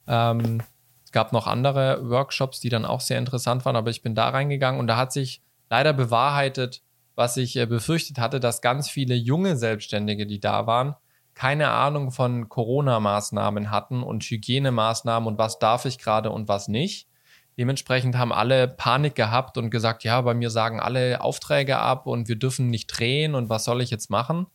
Ähm, 0.06 0.62
es 1.04 1.12
gab 1.12 1.32
noch 1.32 1.46
andere 1.46 2.08
Workshops, 2.08 2.60
die 2.60 2.68
dann 2.68 2.84
auch 2.84 3.00
sehr 3.00 3.18
interessant 3.18 3.64
waren, 3.64 3.76
aber 3.76 3.90
ich 3.90 4.02
bin 4.02 4.14
da 4.14 4.28
reingegangen 4.28 4.80
und 4.80 4.86
da 4.86 4.96
hat 4.96 5.12
sich 5.12 5.42
leider 5.70 5.92
bewahrheitet, 5.92 6.82
was 7.14 7.36
ich 7.36 7.56
äh, 7.56 7.66
befürchtet 7.66 8.18
hatte, 8.18 8.40
dass 8.40 8.60
ganz 8.60 8.88
viele 8.88 9.14
junge 9.14 9.56
Selbstständige, 9.56 10.26
die 10.26 10.40
da 10.40 10.66
waren, 10.66 10.94
keine 11.34 11.70
Ahnung 11.70 12.10
von 12.10 12.48
Corona-Maßnahmen 12.48 13.70
hatten 13.70 14.02
und 14.02 14.22
Hygienemaßnahmen 14.22 15.26
und 15.26 15.38
was 15.38 15.58
darf 15.58 15.86
ich 15.86 15.98
gerade 15.98 16.30
und 16.30 16.48
was 16.48 16.68
nicht. 16.68 17.08
Dementsprechend 17.58 18.16
haben 18.16 18.32
alle 18.32 18.66
Panik 18.66 19.14
gehabt 19.14 19.58
und 19.58 19.70
gesagt, 19.70 20.04
ja, 20.04 20.20
bei 20.22 20.34
mir 20.34 20.50
sagen 20.50 20.80
alle 20.80 21.20
Aufträge 21.20 21.78
ab 21.78 22.06
und 22.06 22.28
wir 22.28 22.36
dürfen 22.36 22.68
nicht 22.68 22.86
drehen 22.86 23.34
und 23.34 23.48
was 23.50 23.64
soll 23.64 23.82
ich 23.82 23.90
jetzt 23.90 24.10
machen? 24.10 24.46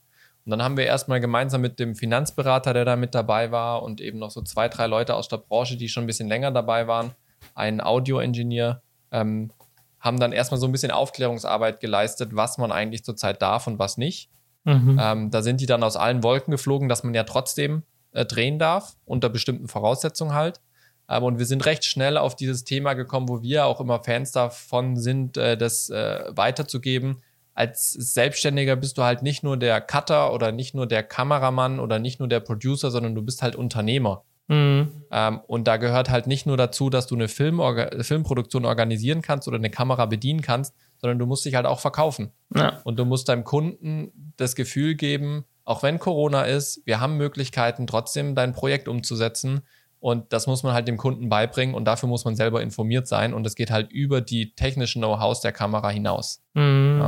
Und 0.45 0.51
dann 0.51 0.63
haben 0.63 0.77
wir 0.77 0.85
erstmal 0.85 1.19
gemeinsam 1.19 1.61
mit 1.61 1.77
dem 1.79 1.93
Finanzberater, 1.93 2.73
der 2.73 2.85
da 2.85 2.95
mit 2.95 3.13
dabei 3.13 3.51
war 3.51 3.83
und 3.83 3.99
eben 3.99 4.17
noch 4.17 4.31
so 4.31 4.41
zwei, 4.41 4.69
drei 4.69 4.87
Leute 4.87 5.15
aus 5.15 5.27
der 5.27 5.37
Branche, 5.37 5.77
die 5.77 5.89
schon 5.89 6.05
ein 6.05 6.07
bisschen 6.07 6.29
länger 6.29 6.51
dabei 6.51 6.87
waren, 6.87 7.11
ein 7.53 7.81
Audio-Engineer, 7.81 8.81
ähm, 9.11 9.51
haben 9.99 10.19
dann 10.19 10.31
erstmal 10.31 10.59
so 10.59 10.65
ein 10.65 10.71
bisschen 10.71 10.91
Aufklärungsarbeit 10.91 11.79
geleistet, 11.79 12.29
was 12.33 12.57
man 12.57 12.71
eigentlich 12.71 13.03
zurzeit 13.03 13.41
darf 13.41 13.67
und 13.67 13.77
was 13.77 13.97
nicht. 13.97 14.29
Mhm. 14.63 14.99
Ähm, 15.01 15.31
da 15.31 15.41
sind 15.41 15.61
die 15.61 15.65
dann 15.65 15.83
aus 15.83 15.97
allen 15.97 16.23
Wolken 16.23 16.51
geflogen, 16.51 16.89
dass 16.89 17.03
man 17.03 17.13
ja 17.13 17.23
trotzdem 17.23 17.83
äh, 18.13 18.25
drehen 18.25 18.57
darf, 18.57 18.95
unter 19.05 19.29
bestimmten 19.29 19.67
Voraussetzungen 19.67 20.33
halt. 20.33 20.61
Ähm, 21.09 21.23
und 21.23 21.39
wir 21.39 21.45
sind 21.45 21.65
recht 21.65 21.85
schnell 21.85 22.17
auf 22.17 22.35
dieses 22.35 22.63
Thema 22.63 22.93
gekommen, 22.93 23.29
wo 23.29 23.41
wir 23.41 23.65
auch 23.65 23.81
immer 23.81 24.03
Fans 24.03 24.31
davon 24.31 24.97
sind, 24.97 25.37
äh, 25.37 25.57
das 25.57 25.89
äh, 25.89 26.25
weiterzugeben. 26.29 27.21
Als 27.53 27.91
Selbstständiger 27.91 28.75
bist 28.75 28.97
du 28.97 29.03
halt 29.03 29.23
nicht 29.23 29.43
nur 29.43 29.57
der 29.57 29.81
Cutter 29.81 30.33
oder 30.33 30.51
nicht 30.51 30.75
nur 30.75 30.85
der 30.85 31.03
Kameramann 31.03 31.79
oder 31.79 31.97
nicht 31.97 32.19
nur 32.19 32.27
der 32.27 32.39
Producer, 32.39 32.91
sondern 32.91 33.15
du 33.15 33.23
bist 33.23 33.41
halt 33.41 33.55
Unternehmer. 33.55 34.23
Mhm. 34.47 35.03
Ähm, 35.11 35.39
und 35.47 35.67
da 35.67 35.77
gehört 35.77 36.09
halt 36.09 36.27
nicht 36.27 36.45
nur 36.45 36.55
dazu, 36.55 36.89
dass 36.89 37.07
du 37.07 37.15
eine 37.15 37.27
Film 37.27 37.61
Filmproduktion 38.01 38.65
organisieren 38.65 39.21
kannst 39.21 39.47
oder 39.47 39.57
eine 39.57 39.69
Kamera 39.69 40.05
bedienen 40.05 40.41
kannst, 40.41 40.75
sondern 40.99 41.19
du 41.19 41.25
musst 41.25 41.45
dich 41.45 41.55
halt 41.55 41.65
auch 41.65 41.79
verkaufen. 41.79 42.31
Ja. 42.55 42.79
Und 42.83 42.97
du 42.97 43.05
musst 43.05 43.29
deinem 43.29 43.43
Kunden 43.43 44.33
das 44.37 44.55
Gefühl 44.55 44.95
geben, 44.95 45.45
auch 45.65 45.83
wenn 45.83 45.99
Corona 45.99 46.43
ist, 46.43 46.81
wir 46.85 47.01
haben 47.01 47.17
Möglichkeiten, 47.17 47.87
trotzdem 47.87 48.35
dein 48.35 48.53
Projekt 48.53 48.87
umzusetzen. 48.87 49.63
Und 49.99 50.31
das 50.31 50.47
muss 50.47 50.63
man 50.63 50.73
halt 50.73 50.87
dem 50.87 50.97
Kunden 50.97 51.27
beibringen 51.29 51.73
und 51.73 51.85
dafür 51.85 52.07
muss 52.07 52.23
man 52.23 52.35
selber 52.35 52.61
informiert 52.61 53.07
sein. 53.07 53.33
Und 53.33 53.47
es 53.47 53.55
geht 53.55 53.71
halt 53.71 53.91
über 53.91 54.21
die 54.21 54.53
technischen 54.53 55.01
Know-hows 55.01 55.41
der 55.41 55.51
Kamera 55.51 55.89
hinaus. 55.89 56.43
Mhm. 56.53 56.99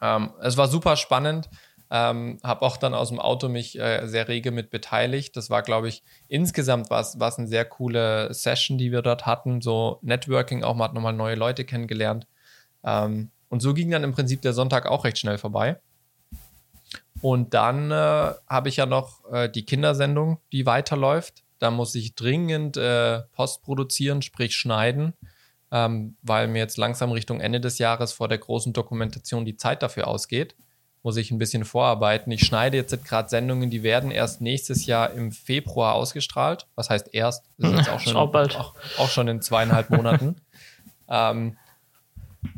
Ja. 0.00 0.16
Ähm, 0.16 0.30
es 0.40 0.56
war 0.56 0.68
super 0.68 0.96
spannend. 0.96 1.50
Ähm, 1.90 2.38
habe 2.42 2.62
auch 2.62 2.76
dann 2.76 2.92
aus 2.92 3.08
dem 3.08 3.18
Auto 3.18 3.48
mich 3.48 3.78
äh, 3.78 4.06
sehr 4.06 4.28
rege 4.28 4.50
mit 4.50 4.70
beteiligt. 4.70 5.36
Das 5.36 5.48
war, 5.48 5.62
glaube 5.62 5.88
ich, 5.88 6.02
insgesamt 6.28 6.90
war 6.90 7.00
es 7.00 7.38
eine 7.38 7.46
sehr 7.46 7.64
coole 7.64 8.32
Session, 8.34 8.76
die 8.76 8.92
wir 8.92 9.00
dort 9.00 9.24
hatten. 9.24 9.62
So 9.62 9.98
Networking 10.02 10.64
auch, 10.64 10.74
man 10.74 10.88
hat 10.88 10.94
nochmal 10.94 11.14
neue 11.14 11.34
Leute 11.34 11.64
kennengelernt. 11.64 12.26
Ähm, 12.84 13.30
und 13.48 13.60
so 13.60 13.72
ging 13.72 13.90
dann 13.90 14.04
im 14.04 14.12
Prinzip 14.12 14.42
der 14.42 14.52
Sonntag 14.52 14.86
auch 14.86 15.04
recht 15.04 15.18
schnell 15.18 15.38
vorbei. 15.38 15.80
Und 17.20 17.54
dann 17.54 17.90
äh, 17.90 17.94
habe 18.46 18.68
ich 18.68 18.76
ja 18.76 18.86
noch 18.86 19.24
äh, 19.32 19.48
die 19.48 19.64
Kindersendung, 19.64 20.38
die 20.52 20.66
weiterläuft. 20.66 21.42
Da 21.58 21.70
muss 21.70 21.94
ich 21.94 22.14
dringend 22.14 22.76
äh, 22.76 23.20
Post 23.32 23.62
produzieren, 23.62 24.22
sprich 24.22 24.54
schneiden, 24.56 25.14
ähm, 25.70 26.16
weil 26.22 26.48
mir 26.48 26.58
jetzt 26.58 26.76
langsam 26.76 27.12
Richtung 27.12 27.40
Ende 27.40 27.60
des 27.60 27.78
Jahres 27.78 28.12
vor 28.12 28.28
der 28.28 28.38
großen 28.38 28.72
Dokumentation 28.72 29.44
die 29.44 29.56
Zeit 29.56 29.82
dafür 29.82 30.08
ausgeht 30.08 30.54
muss 31.02 31.16
ich 31.16 31.30
ein 31.30 31.38
bisschen 31.38 31.64
vorarbeiten. 31.64 32.30
Ich 32.32 32.44
schneide 32.44 32.76
jetzt 32.76 33.04
gerade 33.04 33.28
Sendungen, 33.28 33.70
die 33.70 33.82
werden 33.82 34.10
erst 34.10 34.40
nächstes 34.40 34.86
Jahr 34.86 35.10
im 35.12 35.32
Februar 35.32 35.94
ausgestrahlt. 35.94 36.66
Was 36.74 36.90
heißt 36.90 37.14
erst? 37.14 37.44
Das 37.56 37.70
ist 37.70 37.78
jetzt 37.78 37.90
auch 37.90 38.00
schon, 38.00 38.16
auch 38.16 38.74
auch 38.98 39.08
schon 39.08 39.28
in 39.28 39.40
zweieinhalb 39.40 39.90
Monaten. 39.90 40.36
ähm, 41.08 41.56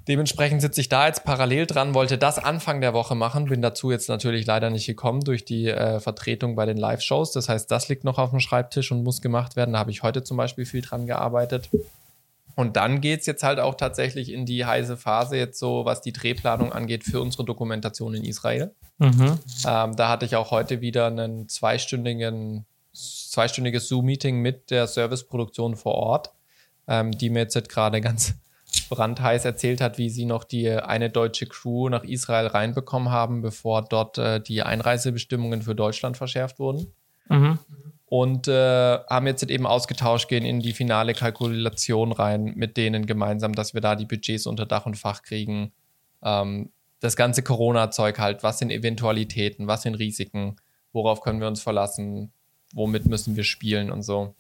dementsprechend 0.09 0.61
sitze 0.61 0.81
ich 0.81 0.89
da 0.89 1.07
jetzt 1.07 1.25
parallel 1.25 1.67
dran, 1.67 1.95
wollte 1.95 2.19
das 2.19 2.39
Anfang 2.39 2.81
der 2.81 2.93
Woche 2.93 3.15
machen, 3.15 3.47
bin 3.47 3.63
dazu 3.63 3.91
jetzt 3.91 4.09
natürlich 4.09 4.47
leider 4.47 4.71
nicht 4.71 4.87
gekommen 4.87 5.21
durch 5.21 5.45
die 5.45 5.69
äh, 5.69 6.01
Vertretung 6.01 6.55
bei 6.55 6.67
den 6.67 6.77
Live-Shows. 6.77 7.33
Das 7.33 7.49
heißt, 7.49 7.71
das 7.71 7.89
liegt 7.89 8.05
noch 8.05 8.19
auf 8.19 8.31
dem 8.31 8.41
Schreibtisch 8.41 8.93
und 8.93 9.03
muss 9.03 9.23
gemacht 9.23 9.57
werden. 9.57 9.73
Da 9.73 9.79
habe 9.79 9.91
ich 9.91 10.03
heute 10.03 10.23
zum 10.23 10.37
Beispiel 10.37 10.67
viel 10.67 10.83
dran 10.83 11.07
gearbeitet. 11.07 11.71
Und 12.57 12.77
dann 12.77 13.01
geht 13.01 13.21
es 13.21 13.27
jetzt 13.27 13.43
halt 13.43 13.59
auch 13.59 13.75
tatsächlich 13.75 14.31
in 14.31 14.45
die 14.45 14.67
heiße 14.67 14.97
Phase, 14.97 15.37
jetzt 15.37 15.59
so, 15.59 15.85
was 15.85 16.03
die 16.03 16.13
Drehplanung 16.13 16.73
angeht 16.73 17.05
für 17.05 17.21
unsere 17.21 17.45
Dokumentation 17.45 18.15
in 18.15 18.25
Israel. 18.25 18.75
Mhm. 18.99 19.39
Ähm, 19.67 19.97
da 19.97 20.09
hatte 20.09 20.27
ich 20.27 20.37
auch 20.37 20.51
heute 20.51 20.83
wieder 20.83 21.07
einen 21.07 21.49
zweistündigen, 21.49 22.67
zweistündiges 22.93 23.89
Zoom-Meeting 23.89 24.41
mit 24.41 24.71
der 24.71 24.87
Serviceproduktion 24.87 25.77
vor 25.77 25.95
Ort, 25.95 26.33
ähm, 26.87 27.13
die 27.13 27.31
mir 27.31 27.41
jetzt 27.41 27.69
gerade 27.71 28.01
ganz 28.01 28.35
brandheiß 28.91 29.47
erzählt 29.47 29.81
hat, 29.81 29.97
wie 29.97 30.11
sie 30.11 30.27
noch 30.27 30.45
die 30.45 30.71
eine 30.71 31.09
deutsche 31.09 31.47
Crew 31.47 31.89
nach 31.89 32.05
Israel 32.05 32.49
reinbekommen 32.49 33.11
haben, 33.11 33.41
bevor 33.41 33.83
dort 33.83 34.19
äh, 34.19 34.41
die 34.41 34.63
Einreisebestimmungen 34.63 35.63
für 35.63 35.75
Deutschland 35.75 36.19
verschärft 36.19 36.59
wurden. 36.59 36.93
Mhm 37.29 37.59
und 38.11 38.49
äh, 38.49 38.99
haben 39.09 39.29
jetzt 39.29 39.49
eben 39.49 39.69
ausgetauscht, 39.69 40.29
gehen 40.29 40.45
in 40.45 40.59
die 40.59 40.73
finale 40.73 41.15
Kalkulation 41.15 42.11
rein 42.11 42.55
mit 42.57 42.77
denen 42.77 43.07
gemeinsam, 43.07 43.55
dass 43.55 43.73
wir 43.73 43.81
da 43.81 43.95
die 43.95 44.05
Budgets 44.05 44.49
unter 44.49 44.67
Dach 44.67 44.85
und 44.85 44.99
Fach 44.99 45.23
kriegen. 45.23 45.73
Ähm, 46.21 46.73
das 46.99 47.15
ganze 47.15 47.45
Corona-Zeug 47.45 48.19
halt, 48.19 48.43
was 48.43 48.59
sind 48.59 48.73
Eventualitäten, 48.73 49.69
was 49.69 49.83
sind 49.83 49.95
Risiken, 49.95 50.57
worauf 50.93 51.21
können 51.21 51.41
wir 51.41 51.47
uns 51.47 51.63
verlassen, 51.63 52.33
womit 52.75 53.07
müssen 53.07 53.37
wir 53.37 53.45
spielen 53.45 53.93
und 53.93 54.03
so. 54.03 54.35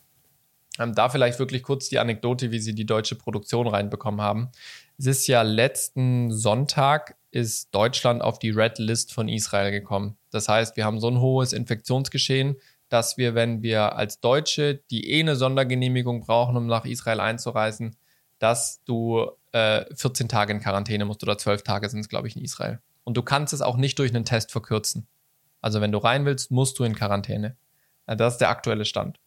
Ähm, 0.78 0.94
da 0.94 1.08
vielleicht 1.08 1.38
wirklich 1.38 1.62
kurz 1.62 1.88
die 1.88 1.98
Anekdote, 1.98 2.50
wie 2.52 2.60
sie 2.60 2.74
die 2.74 2.86
deutsche 2.86 3.16
Produktion 3.16 3.66
reinbekommen 3.66 4.20
haben. 4.20 4.50
Es 4.98 5.06
ist 5.06 5.26
ja 5.26 5.42
letzten 5.42 6.30
Sonntag 6.30 7.16
ist 7.30 7.74
Deutschland 7.74 8.22
auf 8.22 8.38
die 8.38 8.50
Red 8.50 8.78
List 8.78 9.12
von 9.12 9.28
Israel 9.28 9.70
gekommen. 9.70 10.16
Das 10.30 10.48
heißt, 10.48 10.76
wir 10.76 10.84
haben 10.84 11.00
so 11.00 11.08
ein 11.08 11.20
hohes 11.20 11.52
Infektionsgeschehen, 11.52 12.56
dass 12.88 13.16
wir, 13.16 13.34
wenn 13.34 13.62
wir 13.62 13.94
als 13.96 14.20
Deutsche, 14.20 14.82
die 14.90 15.10
eh 15.10 15.20
eine 15.20 15.36
Sondergenehmigung 15.36 16.20
brauchen, 16.20 16.56
um 16.56 16.66
nach 16.66 16.84
Israel 16.84 17.20
einzureisen, 17.20 17.96
dass 18.38 18.82
du 18.84 19.30
äh, 19.52 19.84
14 19.94 20.28
Tage 20.28 20.52
in 20.52 20.60
Quarantäne 20.60 21.04
musst 21.04 21.22
oder 21.22 21.38
12 21.38 21.62
Tage 21.62 21.88
sind 21.88 22.00
es, 22.00 22.08
glaube 22.08 22.26
ich, 22.26 22.36
in 22.36 22.42
Israel. 22.42 22.80
Und 23.04 23.16
du 23.16 23.22
kannst 23.22 23.52
es 23.52 23.62
auch 23.62 23.76
nicht 23.76 23.98
durch 23.98 24.14
einen 24.14 24.24
Test 24.24 24.50
verkürzen. 24.50 25.06
Also 25.60 25.80
wenn 25.80 25.92
du 25.92 25.98
rein 25.98 26.24
willst, 26.24 26.50
musst 26.50 26.78
du 26.78 26.84
in 26.84 26.94
Quarantäne. 26.96 27.56
Das 28.06 28.34
ist 28.34 28.38
der 28.38 28.50
aktuelle 28.50 28.84
Stand. 28.84 29.20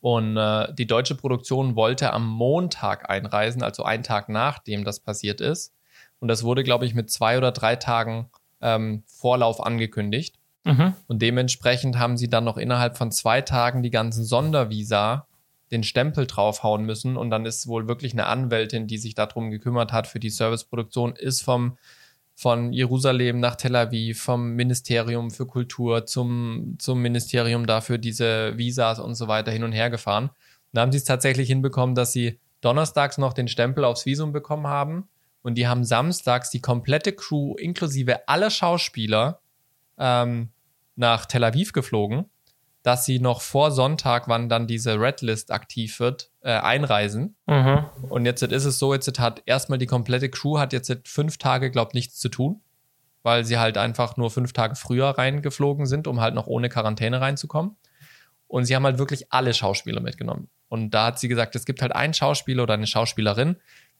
Und 0.00 0.36
äh, 0.36 0.72
die 0.74 0.86
deutsche 0.86 1.14
Produktion 1.14 1.76
wollte 1.76 2.12
am 2.12 2.26
Montag 2.26 3.10
einreisen, 3.10 3.62
also 3.62 3.82
einen 3.82 4.02
Tag 4.02 4.28
nachdem 4.28 4.84
das 4.84 5.00
passiert 5.00 5.40
ist. 5.40 5.74
Und 6.20 6.28
das 6.28 6.42
wurde, 6.42 6.64
glaube 6.64 6.86
ich, 6.86 6.94
mit 6.94 7.10
zwei 7.10 7.36
oder 7.36 7.52
drei 7.52 7.76
Tagen 7.76 8.30
ähm, 8.60 9.02
Vorlauf 9.06 9.64
angekündigt. 9.64 10.36
Mhm. 10.64 10.94
Und 11.06 11.22
dementsprechend 11.22 11.98
haben 11.98 12.16
sie 12.16 12.28
dann 12.28 12.44
noch 12.44 12.56
innerhalb 12.56 12.96
von 12.96 13.10
zwei 13.10 13.40
Tagen 13.40 13.82
die 13.82 13.90
ganzen 13.90 14.24
Sondervisa 14.24 15.26
den 15.70 15.82
Stempel 15.82 16.26
draufhauen 16.26 16.84
müssen. 16.84 17.16
Und 17.16 17.30
dann 17.30 17.46
ist 17.46 17.66
wohl 17.66 17.88
wirklich 17.88 18.12
eine 18.12 18.26
Anwältin, 18.26 18.86
die 18.86 18.98
sich 18.98 19.14
darum 19.14 19.50
gekümmert 19.50 19.92
hat 19.92 20.06
für 20.06 20.20
die 20.20 20.30
Serviceproduktion, 20.30 21.14
ist 21.14 21.42
vom 21.42 21.78
von 22.40 22.72
Jerusalem 22.72 23.38
nach 23.38 23.54
Tel 23.54 23.76
Aviv, 23.76 24.22
vom 24.22 24.54
Ministerium 24.54 25.30
für 25.30 25.44
Kultur 25.44 26.06
zum, 26.06 26.76
zum 26.78 27.02
Ministerium 27.02 27.66
dafür 27.66 27.98
diese 27.98 28.56
Visas 28.56 28.98
und 28.98 29.14
so 29.14 29.28
weiter 29.28 29.52
hin 29.52 29.62
und 29.62 29.72
her 29.72 29.90
gefahren. 29.90 30.30
Und 30.30 30.36
da 30.72 30.80
haben 30.80 30.90
sie 30.90 30.96
es 30.96 31.04
tatsächlich 31.04 31.48
hinbekommen, 31.48 31.94
dass 31.94 32.14
sie 32.14 32.38
donnerstags 32.62 33.18
noch 33.18 33.34
den 33.34 33.46
Stempel 33.46 33.84
aufs 33.84 34.06
Visum 34.06 34.32
bekommen 34.32 34.68
haben 34.68 35.06
und 35.42 35.56
die 35.56 35.68
haben 35.68 35.84
samstags 35.84 36.48
die 36.48 36.62
komplette 36.62 37.12
Crew 37.12 37.56
inklusive 37.56 38.26
aller 38.26 38.48
Schauspieler 38.48 39.42
ähm, 39.98 40.48
nach 40.96 41.26
Tel 41.26 41.44
Aviv 41.44 41.74
geflogen, 41.74 42.24
dass 42.82 43.04
sie 43.04 43.20
noch 43.20 43.42
vor 43.42 43.70
Sonntag, 43.70 44.28
wann 44.28 44.48
dann 44.48 44.66
diese 44.66 44.98
Red 44.98 45.20
List 45.20 45.50
aktiv 45.50 46.00
wird, 46.00 46.29
äh, 46.42 46.52
einreisen. 46.52 47.36
Mhm. 47.46 47.84
Und 48.08 48.24
jetzt 48.24 48.42
ist 48.42 48.64
es 48.64 48.78
so, 48.78 48.94
jetzt 48.94 49.18
hat 49.18 49.42
erstmal 49.46 49.78
die 49.78 49.86
komplette 49.86 50.28
Crew 50.28 50.58
hat 50.58 50.72
jetzt 50.72 50.92
fünf 51.06 51.38
Tage, 51.38 51.70
glaubt 51.70 51.94
nichts 51.94 52.18
zu 52.18 52.28
tun, 52.28 52.62
weil 53.22 53.44
sie 53.44 53.58
halt 53.58 53.78
einfach 53.78 54.16
nur 54.16 54.30
fünf 54.30 54.52
Tage 54.52 54.76
früher 54.76 55.10
reingeflogen 55.10 55.86
sind, 55.86 56.06
um 56.06 56.20
halt 56.20 56.34
noch 56.34 56.46
ohne 56.46 56.68
Quarantäne 56.68 57.20
reinzukommen. 57.20 57.76
Und 58.46 58.64
sie 58.64 58.74
haben 58.74 58.84
halt 58.84 58.98
wirklich 58.98 59.32
alle 59.32 59.54
Schauspieler 59.54 60.00
mitgenommen. 60.00 60.48
Und 60.68 60.90
da 60.90 61.06
hat 61.06 61.18
sie 61.18 61.28
gesagt, 61.28 61.54
es 61.54 61.64
gibt 61.64 61.82
halt 61.82 61.94
einen 61.94 62.14
Schauspieler 62.14 62.64
oder 62.64 62.74
eine 62.74 62.86
Schauspielerin, 62.86 63.56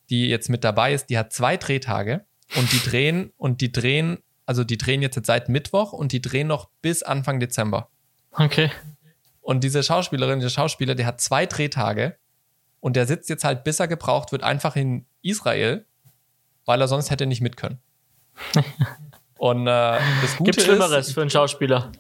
die 0.09 0.29
jetzt 0.29 0.49
mit 0.49 0.65
dabei 0.65 0.93
ist, 0.93 1.07
die 1.11 1.19
hat 1.19 1.33
zwei 1.33 1.57
Drehtage 1.57 2.25
und 2.57 2.73
die 2.73 2.81
drehen 2.81 3.33
und 3.37 3.61
die 3.61 3.71
drehen 3.71 4.19
also 4.51 4.65
die 4.65 4.79
drehen 4.79 5.01
jetzt 5.01 5.25
seit 5.27 5.49
Mittwoch 5.49 5.93
und 5.93 6.11
die 6.11 6.21
drehen 6.21 6.49
noch 6.49 6.71
bis 6.83 7.05
Anfang 7.05 7.39
Dezember. 7.39 7.89
Okay. 8.33 8.69
Und 9.41 9.63
diese 9.63 9.85
Schauspielerin, 9.85 10.41
der 10.41 10.49
Schauspieler, 10.49 10.97
der 10.97 11.07
hat 11.07 11.21
zwei 11.21 11.47
Drehtage 11.47 12.17
und 12.81 12.97
der 12.97 13.07
sitzt 13.07 13.29
jetzt 13.29 13.45
halt, 13.45 13.65
bis 13.65 13.81
er 13.81 13.89
gebraucht 13.89 14.33
wird, 14.33 14.43
einfach 14.43 14.77
in 14.77 15.07
Israel, 15.23 15.85
weil 16.65 16.81
er 16.81 16.89
sonst 16.89 17.11
hätte 17.11 17.27
nicht 17.27 17.41
mit 17.41 17.57
können. 17.57 17.79
und 19.39 19.67
äh, 19.67 19.99
das 20.23 20.37
Gute 20.37 20.51
Gibt 20.53 20.63
Schlimmeres 20.63 21.09
ist, 21.09 21.15
für 21.15 21.21
einen 21.21 21.31
Schauspieler. 21.31 21.93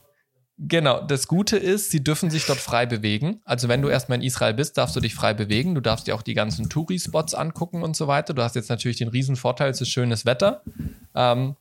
Genau, 0.62 1.00
das 1.00 1.26
Gute 1.26 1.56
ist, 1.56 1.90
sie 1.90 2.04
dürfen 2.04 2.30
sich 2.30 2.44
dort 2.44 2.58
frei 2.58 2.84
bewegen. 2.84 3.40
Also 3.44 3.68
wenn 3.68 3.80
du 3.80 3.88
erstmal 3.88 4.18
in 4.18 4.24
Israel 4.24 4.52
bist, 4.52 4.76
darfst 4.76 4.94
du 4.94 5.00
dich 5.00 5.14
frei 5.14 5.32
bewegen. 5.32 5.74
Du 5.74 5.80
darfst 5.80 6.06
dir 6.06 6.14
auch 6.14 6.20
die 6.20 6.34
ganzen 6.34 6.68
Touri-Spots 6.68 7.34
angucken 7.34 7.82
und 7.82 7.96
so 7.96 8.08
weiter. 8.08 8.34
Du 8.34 8.42
hast 8.42 8.56
jetzt 8.56 8.68
natürlich 8.68 8.98
den 8.98 9.08
riesen 9.08 9.36
Vorteil, 9.36 9.70
es 9.70 9.80
ist 9.80 9.88
schönes 9.88 10.26
Wetter. 10.26 10.62
Ähm, 11.14 11.56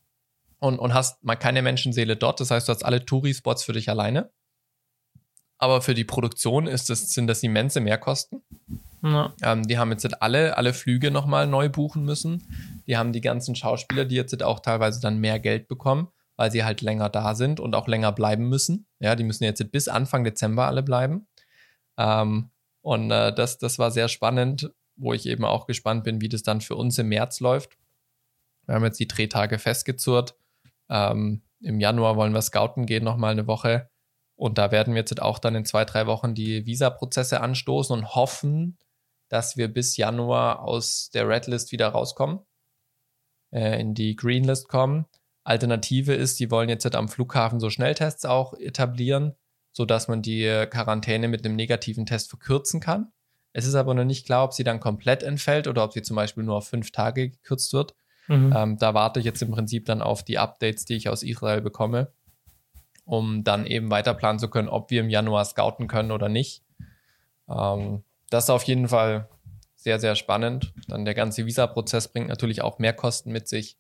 und, 0.60 0.80
und 0.80 0.94
hast 0.94 1.24
mal 1.24 1.38
keine 1.38 1.62
Menschenseele 1.62 2.18
dort. 2.18 2.42
Das 2.42 2.52
heißt, 2.52 2.68
du 2.68 2.74
hast 2.74 2.84
alle 2.84 3.06
Touri-Spots 3.06 3.64
für 3.64 3.72
dich 3.72 3.90
alleine. 3.90 4.30
Aber 5.58 5.82
für 5.82 5.94
die 5.94 6.04
Produktion 6.04 6.68
ist 6.68 6.90
das, 6.90 7.14
sind 7.14 7.28
das 7.28 7.42
immense 7.42 7.80
Mehrkosten. 7.80 8.42
Ähm, 9.42 9.68
die 9.68 9.78
haben 9.78 9.92
jetzt 9.92 10.22
alle, 10.22 10.58
alle 10.58 10.74
Flüge 10.74 11.12
nochmal 11.12 11.48
neu 11.48 11.70
buchen 11.70 12.04
müssen. 12.04 12.44
Die 12.88 12.98
haben 12.98 13.14
die 13.14 13.22
ganzen 13.22 13.56
Schauspieler, 13.56 14.06
die 14.06 14.16
jetzt 14.16 14.42
auch 14.44 14.60
teilweise 14.60 15.00
dann 15.00 15.20
mehr 15.20 15.40
Geld 15.40 15.68
bekommen, 15.68 16.10
weil 16.36 16.52
sie 16.52 16.64
halt 16.64 16.82
länger 16.82 17.10
da 17.10 17.36
sind 17.36 17.60
und 17.60 17.76
auch 17.76 17.88
länger 17.88 18.12
bleiben 18.12 18.50
müssen. 18.50 18.88
Ja, 19.00 19.16
die 19.16 19.24
müssen 19.24 19.44
jetzt 19.44 19.72
bis 19.72 19.88
Anfang 19.88 20.24
Dezember 20.24 20.68
alle 20.68 20.84
bleiben. 20.84 21.28
Ähm, 21.98 22.50
und 22.82 23.12
äh, 23.12 23.34
das, 23.34 23.58
das 23.58 23.80
war 23.80 23.92
sehr 23.92 24.08
spannend, 24.08 24.72
wo 24.96 25.14
ich 25.14 25.26
eben 25.26 25.46
auch 25.46 25.68
gespannt 25.68 26.04
bin, 26.04 26.22
wie 26.22 26.30
das 26.30 26.44
dann 26.44 26.62
für 26.62 26.76
uns 26.76 26.98
im 26.98 27.10
März 27.10 27.40
läuft. 27.40 27.78
Wir 28.66 28.76
haben 28.76 28.84
jetzt 28.84 29.00
die 29.00 29.08
Drehtage 29.08 29.60
festgezurrt. 29.60 30.36
Ähm, 30.90 31.42
Im 31.62 31.80
Januar 31.80 32.16
wollen 32.16 32.34
wir 32.34 32.42
scouten 32.42 32.86
gehen, 32.86 33.04
nochmal 33.04 33.32
eine 33.32 33.48
Woche. 33.48 33.90
Und 34.36 34.58
da 34.58 34.72
werden 34.72 34.94
wir 34.94 35.02
jetzt 35.02 35.22
auch 35.22 35.40
dann 35.40 35.56
in 35.56 35.66
zwei, 35.66 35.84
drei 35.86 36.08
Wochen 36.08 36.34
die 36.34 36.66
Visa-Prozesse 36.66 37.42
anstoßen 37.42 37.98
und 37.98 38.16
hoffen, 38.16 38.78
dass 39.30 39.58
wir 39.58 39.68
bis 39.68 39.98
Januar 39.98 40.62
aus 40.62 41.10
der 41.12 41.28
Redlist 41.28 41.72
wieder 41.72 41.90
rauskommen, 41.90 42.40
äh, 43.52 43.80
in 43.80 43.94
die 43.94 44.16
Greenlist 44.16 44.68
kommen. 44.68 45.06
Alternative 45.44 46.14
ist, 46.14 46.40
die 46.40 46.52
wollen 46.52 46.70
jetzt 46.70 46.84
halt 46.84 46.96
am 46.96 47.08
Flughafen 47.08 47.60
so 47.60 47.70
Schnelltests 47.70 48.26
auch 48.26 48.54
etablieren, 48.54 49.36
sodass 49.72 50.08
man 50.08 50.22
die 50.22 50.66
Quarantäne 50.70 51.28
mit 51.28 51.46
einem 51.46 51.56
negativen 51.56 52.06
Test 52.06 52.30
verkürzen 52.30 52.80
kann. 52.80 53.12
Es 53.54 53.66
ist 53.66 53.76
aber 53.76 53.94
noch 53.94 54.04
nicht 54.04 54.26
klar, 54.26 54.44
ob 54.44 54.54
sie 54.54 54.64
dann 54.64 54.80
komplett 54.80 55.24
entfällt 55.24 55.68
oder 55.68 55.84
ob 55.84 55.94
sie 55.94 56.02
zum 56.02 56.16
Beispiel 56.16 56.44
nur 56.44 56.58
auf 56.58 56.68
fünf 56.68 56.92
Tage 56.92 57.30
gekürzt 57.30 57.74
wird. 57.74 57.96
Mhm. 58.28 58.54
Ähm, 58.56 58.78
da 58.78 58.94
warte 58.94 59.20
ich 59.20 59.26
jetzt 59.26 59.42
im 59.42 59.52
Prinzip 59.52 59.86
dann 59.86 60.02
auf 60.02 60.24
die 60.24 60.38
Updates, 60.38 60.86
die 60.86 60.96
ich 60.96 61.10
aus 61.10 61.24
Israel 61.24 61.62
bekomme, 61.62 62.14
um 63.06 63.44
dann 63.44 63.66
eben 63.66 63.90
weiter 63.90 64.14
planen 64.14 64.38
zu 64.38 64.50
können, 64.50 64.70
ob 64.70 64.92
wir 64.92 65.02
im 65.02 65.10
Januar 65.10 65.46
scouten 65.46 65.88
können 65.88 66.12
oder 66.12 66.30
nicht. 66.30 66.64
Ähm, 67.50 68.04
das 68.30 68.46
ist 68.46 68.50
auf 68.50 68.64
jeden 68.64 68.88
Fall 68.88 69.28
sehr, 69.76 70.00
sehr 70.00 70.16
spannend. 70.16 70.74
Dann 70.88 71.06
der 71.06 71.14
ganze 71.14 71.46
Visa-Prozess 71.46 72.10
bringt 72.10 72.28
natürlich 72.28 72.62
auch 72.62 72.80
mehr 72.80 72.94
Kosten 72.94 73.32
mit 73.32 73.48
sich. 73.48 73.78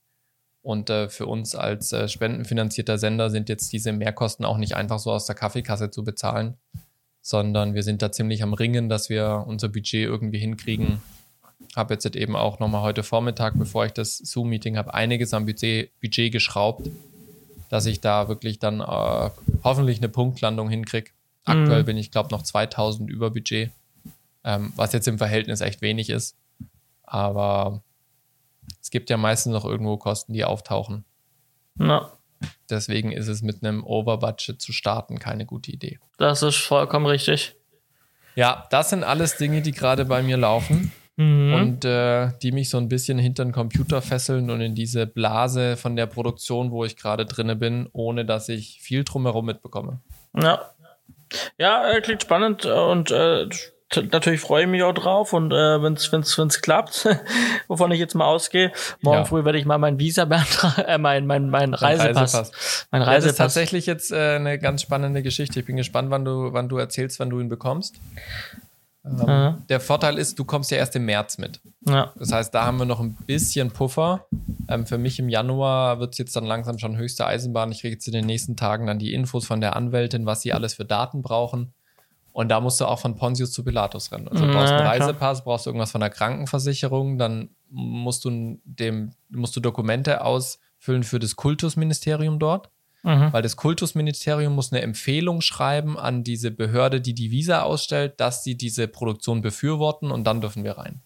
Und 0.62 0.90
äh, 0.90 1.10
für 1.10 1.26
uns 1.26 1.56
als 1.56 1.92
äh, 1.94 2.08
spendenfinanzierter 2.08 2.98
Sender 2.98 3.30
sind 3.30 3.50
jetzt 3.50 3.72
diese 3.72 3.92
Mehrkosten 3.92 4.46
auch 4.46 4.58
nicht 4.58 4.76
einfach 4.76 5.00
so 5.00 5.12
aus 5.12 5.26
der 5.26 5.36
Kaffeekasse 5.36 5.90
zu 5.90 6.04
bezahlen, 6.04 6.58
sondern 7.22 7.74
wir 7.74 7.84
sind 7.84 8.02
da 8.02 8.12
ziemlich 8.12 8.44
am 8.44 8.54
Ringen, 8.54 8.90
dass 8.90 9.10
wir 9.10 9.46
unser 9.48 9.70
Budget 9.70 10.06
irgendwie 10.06 10.40
hinkriegen. 10.40 11.02
Habe 11.76 11.94
jetzt 11.94 12.06
eben 12.16 12.36
auch 12.36 12.60
nochmal 12.60 12.82
heute 12.82 13.04
Vormittag, 13.04 13.58
bevor 13.58 13.86
ich 13.86 13.94
das 13.94 14.18
Zoom-Meeting 14.18 14.78
habe, 14.78 14.94
einiges 14.94 15.34
am 15.34 15.46
Budget, 15.46 15.92
Budget 16.02 16.32
geschraubt, 16.32 16.90
dass 17.70 17.86
ich 17.86 18.02
da 18.02 18.28
wirklich 18.28 18.60
dann 18.60 18.82
äh, 18.82 19.30
hoffentlich 19.64 20.00
eine 20.00 20.10
Punktlandung 20.10 20.70
hinkriege. 20.70 21.12
Aktuell 21.46 21.82
mhm. 21.82 21.86
bin 21.86 21.98
ich, 21.98 22.12
glaube 22.12 22.30
noch 22.32 22.44
2000 22.44 23.10
über 23.10 23.32
Budget, 23.32 23.72
ähm, 24.44 24.74
was 24.76 24.94
jetzt 24.94 25.08
im 25.08 25.18
Verhältnis 25.18 25.62
echt 25.62 25.82
wenig 25.82 26.10
ist. 26.10 26.38
Aber 27.04 27.84
es 28.82 28.92
gibt 28.92 29.10
ja 29.10 29.18
meistens 29.18 29.54
noch 29.54 29.66
irgendwo 29.66 29.98
Kosten, 29.98 30.34
die 30.34 30.46
auftauchen. 30.46 31.06
Na. 31.76 32.12
Deswegen 32.70 33.12
ist 33.12 33.28
es 33.28 33.42
mit 33.42 33.64
einem 33.64 33.84
Overbudget 33.84 34.62
zu 34.62 34.72
starten 34.72 35.20
keine 35.20 35.46
gute 35.46 35.72
Idee. 35.72 36.00
Das 36.18 36.44
ist 36.44 36.58
vollkommen 36.58 37.06
richtig. 37.06 37.56
Ja, 38.36 38.68
das 38.70 38.90
sind 38.90 39.04
alles 39.04 39.38
Dinge, 39.38 39.62
die 39.62 39.72
gerade 39.72 40.06
bei 40.06 40.22
mir 40.22 40.38
laufen 40.38 40.92
mhm. 41.18 41.54
und 41.54 41.86
äh, 41.86 42.32
die 42.42 42.52
mich 42.52 42.70
so 42.70 42.78
ein 42.78 42.88
bisschen 42.88 43.18
hinter 43.18 43.44
den 43.44 43.52
Computer 43.52 44.02
fesseln 44.02 44.50
und 44.50 44.62
in 44.62 44.76
diese 44.76 45.06
Blase 45.06 45.76
von 45.76 45.96
der 45.96 46.06
Produktion, 46.06 46.72
wo 46.72 46.86
ich 46.86 46.96
gerade 46.96 47.26
drinne 47.26 47.56
bin, 47.56 47.90
ohne 47.92 48.26
dass 48.26 48.50
ich 48.50 48.80
viel 48.82 49.04
drumherum 49.04 49.46
mitbekomme. 49.46 50.00
Ja. 50.40 50.72
Ja, 51.60 51.92
äh, 51.92 52.02
klingt 52.02 52.24
spannend 52.24 52.66
und 52.66 53.12
äh, 53.12 53.48
natürlich 54.12 54.40
freue 54.40 54.64
ich 54.64 54.70
mich 54.70 54.84
auch 54.84 54.94
drauf 54.94 55.34
und 55.34 55.52
äh, 55.52 55.82
wenn 55.82 55.94
es 55.94 56.12
wenn's, 56.12 56.38
wenn's 56.38 56.62
klappt, 56.62 57.08
wovon 57.68 57.92
ich 57.92 58.00
jetzt 58.00 58.16
mal 58.16 58.26
ausgehe, 58.26 58.72
morgen 59.02 59.20
ja. 59.20 59.26
früh 59.26 59.46
werde 59.46 59.58
ich 59.58 59.66
mal 59.66 59.78
mein 59.78 60.00
Visa 60.00 60.26
beantragen, 60.26 60.82
äh, 60.88 60.98
mein, 60.98 61.26
mein, 61.26 61.50
mein 61.50 61.74
Reisepass. 61.74 62.34
Reisepass. 62.34 62.88
Mein 62.92 63.02
Reisepass. 63.02 63.24
das 63.24 63.32
ist 63.32 63.38
tatsächlich 63.38 63.86
jetzt 63.86 64.12
äh, 64.12 64.36
eine 64.36 64.60
ganz 64.60 64.82
spannende 64.82 65.24
Geschichte. 65.24 65.60
Ich 65.60 65.66
bin 65.66 65.76
gespannt, 65.76 66.10
wann 66.12 66.26
du, 66.26 66.54
wann 66.54 66.70
du 66.70 66.78
erzählst, 66.78 67.20
wann 67.20 67.30
du 67.30 67.40
ihn 67.40 67.50
bekommst. 67.50 68.00
Ähm, 69.06 69.28
ja. 69.28 69.58
Der 69.70 69.80
Vorteil 69.80 70.18
ist, 70.18 70.38
du 70.38 70.46
kommst 70.46 70.72
ja 70.72 70.78
erst 70.78 70.96
im 70.96 71.06
März 71.06 71.38
mit. 71.38 71.62
Ja. 71.88 72.14
Das 72.18 72.32
heißt, 72.32 72.54
da 72.54 72.66
haben 72.66 72.78
wir 72.78 72.86
noch 72.86 73.00
ein 73.00 73.16
bisschen 73.26 73.72
Puffer. 73.72 74.26
Ähm, 74.68 74.86
für 74.86 74.98
mich 74.98 75.20
im 75.20 75.30
Januar 75.30 76.00
wird 76.00 76.14
es 76.14 76.18
jetzt 76.18 76.36
dann 76.36 76.46
langsam 76.46 76.78
schon 76.78 76.98
höchste 76.98 77.26
Eisenbahn. 77.26 77.72
Ich 77.72 77.82
kriege 77.82 77.94
jetzt 77.94 78.08
in 78.08 78.14
den 78.14 78.26
nächsten 78.26 78.56
Tagen 78.56 78.88
dann 78.88 79.00
die 79.00 79.14
Infos 79.14 79.46
von 79.46 79.62
der 79.62 79.76
Anwältin, 79.76 80.26
was 80.26 80.42
sie 80.42 80.54
alles 80.54 80.76
für 80.76 80.86
Daten 80.86 81.22
brauchen. 81.22 81.74
Und 82.40 82.48
da 82.48 82.62
musst 82.62 82.80
du 82.80 82.86
auch 82.86 83.00
von 83.00 83.18
Pontius 83.18 83.52
zu 83.52 83.66
Pilatus 83.66 84.14
rennen. 84.14 84.30
Also 84.30 84.46
du 84.46 84.54
brauchst 84.54 84.72
einen 84.72 84.88
Reisepass, 84.88 85.44
brauchst 85.44 85.66
du 85.66 85.72
irgendwas 85.72 85.92
von 85.92 86.00
der 86.00 86.10
Krankenversicherung, 86.10 87.18
dann 87.18 87.50
musst 87.70 88.24
du 88.24 88.62
dem, 88.64 89.12
musst 89.28 89.58
du 89.58 89.60
Dokumente 89.60 90.24
ausfüllen 90.24 91.04
für 91.04 91.20
das 91.20 91.36
Kultusministerium 91.36 92.40
dort. 92.40 92.70
Mhm. 93.04 93.34
Weil 93.34 93.42
das 93.42 93.58
Kultusministerium 93.58 94.56
muss 94.56 94.72
eine 94.72 94.82
Empfehlung 94.84 95.42
schreiben 95.42 96.00
an 96.00 96.24
diese 96.24 96.50
Behörde, 96.50 97.02
die 97.02 97.14
die 97.14 97.30
Visa 97.30 97.64
ausstellt, 97.64 98.22
dass 98.22 98.42
sie 98.42 98.56
diese 98.56 98.88
Produktion 98.88 99.42
befürworten 99.42 100.10
und 100.10 100.24
dann 100.24 100.40
dürfen 100.40 100.64
wir 100.64 100.78
rein. 100.78 101.02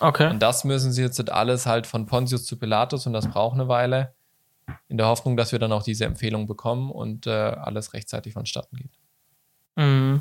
Okay. 0.00 0.28
Und 0.28 0.42
das 0.42 0.64
müssen 0.64 0.92
sie 0.92 1.00
jetzt 1.00 1.30
alles 1.30 1.64
halt 1.64 1.86
von 1.86 2.04
Pontius 2.04 2.44
zu 2.44 2.58
Pilatus 2.58 3.06
und 3.06 3.14
das 3.14 3.26
braucht 3.26 3.54
eine 3.54 3.68
Weile. 3.68 4.12
In 4.88 4.98
der 4.98 5.06
Hoffnung, 5.06 5.38
dass 5.38 5.52
wir 5.52 5.58
dann 5.58 5.72
auch 5.72 5.82
diese 5.82 6.04
Empfehlung 6.04 6.46
bekommen 6.46 6.90
und 6.90 7.26
äh, 7.26 7.30
alles 7.30 7.94
rechtzeitig 7.94 8.34
vonstatten 8.34 8.76
geht. 8.76 8.90
Mhm. 9.76 10.20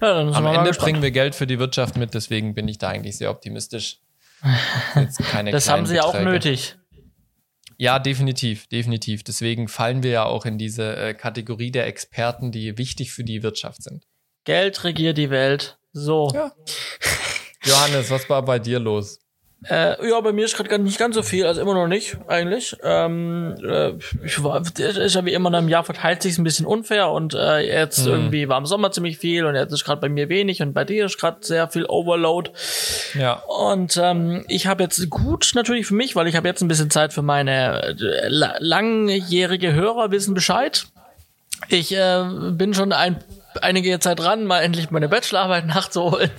Ja, 0.00 0.20
Am 0.20 0.46
Ende 0.46 0.70
bringen 0.72 1.02
wir 1.02 1.10
Geld 1.10 1.34
für 1.34 1.46
die 1.46 1.58
Wirtschaft 1.58 1.96
mit, 1.96 2.14
deswegen 2.14 2.54
bin 2.54 2.68
ich 2.68 2.78
da 2.78 2.88
eigentlich 2.88 3.18
sehr 3.18 3.30
optimistisch. 3.30 3.98
das 4.94 5.68
haben 5.68 5.86
sie 5.86 5.96
ja 5.96 6.04
auch 6.04 6.18
nötig. 6.18 6.76
Ja, 7.78 7.98
definitiv, 7.98 8.68
definitiv. 8.68 9.24
Deswegen 9.24 9.66
fallen 9.66 10.02
wir 10.02 10.10
ja 10.10 10.24
auch 10.24 10.46
in 10.46 10.56
diese 10.56 10.96
äh, 10.96 11.14
Kategorie 11.14 11.72
der 11.72 11.86
Experten, 11.86 12.52
die 12.52 12.78
wichtig 12.78 13.12
für 13.12 13.24
die 13.24 13.42
Wirtschaft 13.42 13.82
sind. 13.82 14.06
Geld 14.44 14.84
regiert 14.84 15.18
die 15.18 15.30
Welt. 15.30 15.78
So. 15.92 16.30
Ja. 16.32 16.52
Johannes, 17.64 18.10
was 18.10 18.28
war 18.28 18.44
bei 18.44 18.58
dir 18.58 18.78
los? 18.78 19.18
Äh, 19.68 20.08
ja, 20.08 20.20
bei 20.20 20.32
mir 20.32 20.44
ist 20.44 20.56
gerade 20.56 20.76
nicht 20.80 20.98
ganz 20.98 21.14
so 21.14 21.22
viel, 21.22 21.46
also 21.46 21.60
immer 21.60 21.74
noch 21.74 21.86
nicht, 21.86 22.16
eigentlich. 22.26 22.76
Ähm, 22.82 23.54
äh, 23.62 23.92
ich 24.24 24.42
war, 24.42 24.60
ist 24.60 25.14
ja 25.14 25.24
wie 25.24 25.32
immer 25.32 25.56
im 25.56 25.68
Jahr 25.68 25.84
verteilt 25.84 26.22
sich 26.22 26.36
ein 26.36 26.44
bisschen 26.44 26.66
unfair 26.66 27.10
und 27.10 27.34
äh, 27.34 27.58
jetzt 27.58 28.04
mhm. 28.04 28.12
irgendwie 28.12 28.48
war 28.48 28.58
im 28.58 28.66
Sommer 28.66 28.90
ziemlich 28.90 29.18
viel 29.18 29.44
und 29.44 29.54
jetzt 29.54 29.72
ist 29.72 29.84
gerade 29.84 30.00
bei 30.00 30.08
mir 30.08 30.28
wenig 30.28 30.62
und 30.62 30.72
bei 30.72 30.84
dir 30.84 31.06
ist 31.06 31.18
gerade 31.18 31.38
sehr 31.42 31.68
viel 31.68 31.84
Overload. 31.86 32.50
Ja. 33.14 33.34
Und 33.34 33.96
ähm, 34.02 34.44
ich 34.48 34.66
habe 34.66 34.82
jetzt 34.82 35.08
gut 35.10 35.52
natürlich 35.54 35.86
für 35.86 35.94
mich, 35.94 36.16
weil 36.16 36.26
ich 36.26 36.34
habe 36.34 36.48
jetzt 36.48 36.62
ein 36.62 36.68
bisschen 36.68 36.90
Zeit 36.90 37.12
für 37.12 37.22
meine 37.22 37.96
äh, 38.00 38.28
langjährige 38.28 39.74
Hörer 39.74 40.10
wissen 40.10 40.34
Bescheid. 40.34 40.86
Ich 41.68 41.94
äh, 41.94 42.24
bin 42.50 42.74
schon 42.74 42.92
ein, 42.92 43.22
einige 43.60 44.00
Zeit 44.00 44.18
dran, 44.18 44.44
mal 44.44 44.60
endlich 44.60 44.90
meine 44.90 45.08
Bachelorarbeit 45.08 45.66
nachzuholen 45.68 46.32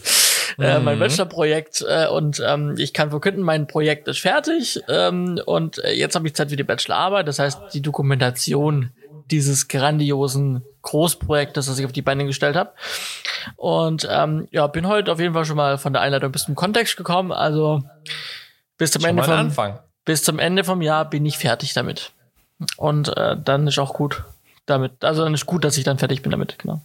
äh, 0.60 0.80
mein 0.80 0.96
mhm. 0.96 1.00
Bachelorprojekt 1.00 1.86
äh, 1.88 2.08
und 2.08 2.42
ähm, 2.46 2.76
ich 2.78 2.94
kann 2.94 3.10
verkünden, 3.10 3.44
mein 3.44 3.68
Projekt 3.68 4.08
ist 4.08 4.20
fertig 4.20 4.82
ähm, 4.88 5.40
und 5.46 5.84
äh, 5.84 5.94
jetzt 5.94 6.16
habe 6.16 6.28
ich 6.28 6.36
Zeit 6.36 6.50
für 6.50 6.56
die 6.56 6.64
Bachelorarbeit. 6.64 7.28
Das 7.28 7.40
heißt, 7.40 7.74
die 7.74 7.82
Dokumentation 7.82 8.92
dieses 9.32 9.68
grandiosen 9.68 10.64
Großprojektes, 10.82 11.66
das 11.66 11.80
ich 11.80 11.86
auf 11.86 11.92
die 11.92 12.02
Beine 12.02 12.26
gestellt 12.26 12.56
habe. 12.56 12.72
Und 13.56 14.08
ähm, 14.10 14.48
ja, 14.52 14.68
bin 14.68 14.88
heute 14.88 15.12
auf 15.12 15.20
jeden 15.20 15.34
Fall 15.34 15.46
schon 15.46 15.56
mal 15.56 15.78
von 15.78 15.94
der 15.94 16.02
Einleitung 16.02 16.32
bis 16.32 16.44
zum 16.44 16.56
Kontext 16.56 16.98
gekommen. 16.98 17.32
Also 17.32 17.84
bis 18.78 18.92
zum 18.92 19.04
Ende 19.06 19.24
vom 19.24 19.34
Anfang. 19.34 19.80
bis 20.06 20.24
zum 20.24 20.40
Ende 20.40 20.64
vom 20.64 20.82
Jahr 20.82 21.10
bin 21.10 21.26
ich 21.26 21.38
fertig 21.38 21.74
damit. 21.74 22.12
Und 22.78 23.16
äh, 23.18 23.38
dann 23.42 23.68
ist 23.68 23.80
auch 23.80 23.94
gut 23.94 24.24
damit. 24.66 25.04
Also 25.04 25.24
dann 25.24 25.34
ist 25.34 25.46
gut, 25.46 25.64
dass 25.64 25.78
ich 25.78 25.84
dann 25.84 25.98
fertig 25.98 26.22
bin 26.22 26.32
damit. 26.32 26.60
Genau. 26.60 26.82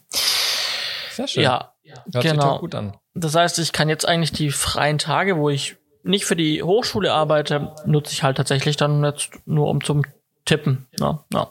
Sehr 1.13 1.29
schön. 1.29 1.43
Ja, 1.43 1.73
Hört 2.13 2.25
genau. 2.25 2.59
gut 2.59 2.75
an. 2.75 2.97
Das 3.21 3.35
heißt, 3.35 3.59
ich 3.59 3.73
kann 3.73 3.89
jetzt 3.89 4.07
eigentlich 4.07 4.33
die 4.33 4.51
freien 4.51 4.99
Tage, 4.99 5.37
wo 5.37 5.51
ich 5.51 5.77
nicht 6.03 6.25
für 6.25 6.37
die 6.37 6.63
Hochschule 6.63 7.13
arbeite, 7.13 7.73
nutze 7.85 8.13
ich 8.13 8.23
halt 8.23 8.37
tatsächlich 8.37 8.77
dann 8.77 9.05
jetzt 9.05 9.31
nur 9.47 9.69
um 9.69 9.83
zum 9.83 10.05
Tippen. 10.45 10.87
Ja, 10.99 11.25
ja. 11.33 11.49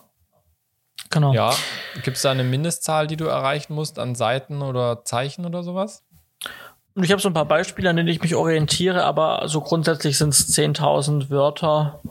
Genau. 1.10 1.34
Ja, 1.34 1.54
gibt 2.04 2.18
es 2.18 2.24
da 2.24 2.32
eine 2.32 2.44
Mindestzahl, 2.44 3.08
die 3.08 3.18
du 3.18 3.26
erreichen 3.26 3.74
musst 3.74 4.00
an 4.00 4.16
Seiten 4.16 4.62
oder 4.62 5.06
Zeichen 5.06 5.46
oder 5.46 5.64
sowas? 5.64 6.04
Ich 6.96 7.12
habe 7.12 7.22
so 7.22 7.30
ein 7.30 7.34
paar 7.34 7.46
Beispiele, 7.46 7.90
an 7.90 7.96
denen 7.96 8.10
ich 8.10 8.22
mich 8.22 8.36
orientiere, 8.36 9.04
aber 9.04 9.48
so 9.48 9.62
grundsätzlich 9.62 10.18
sind 10.18 10.30
es 10.30 10.50
10.000 10.58 11.30
Wörter. 11.30 12.02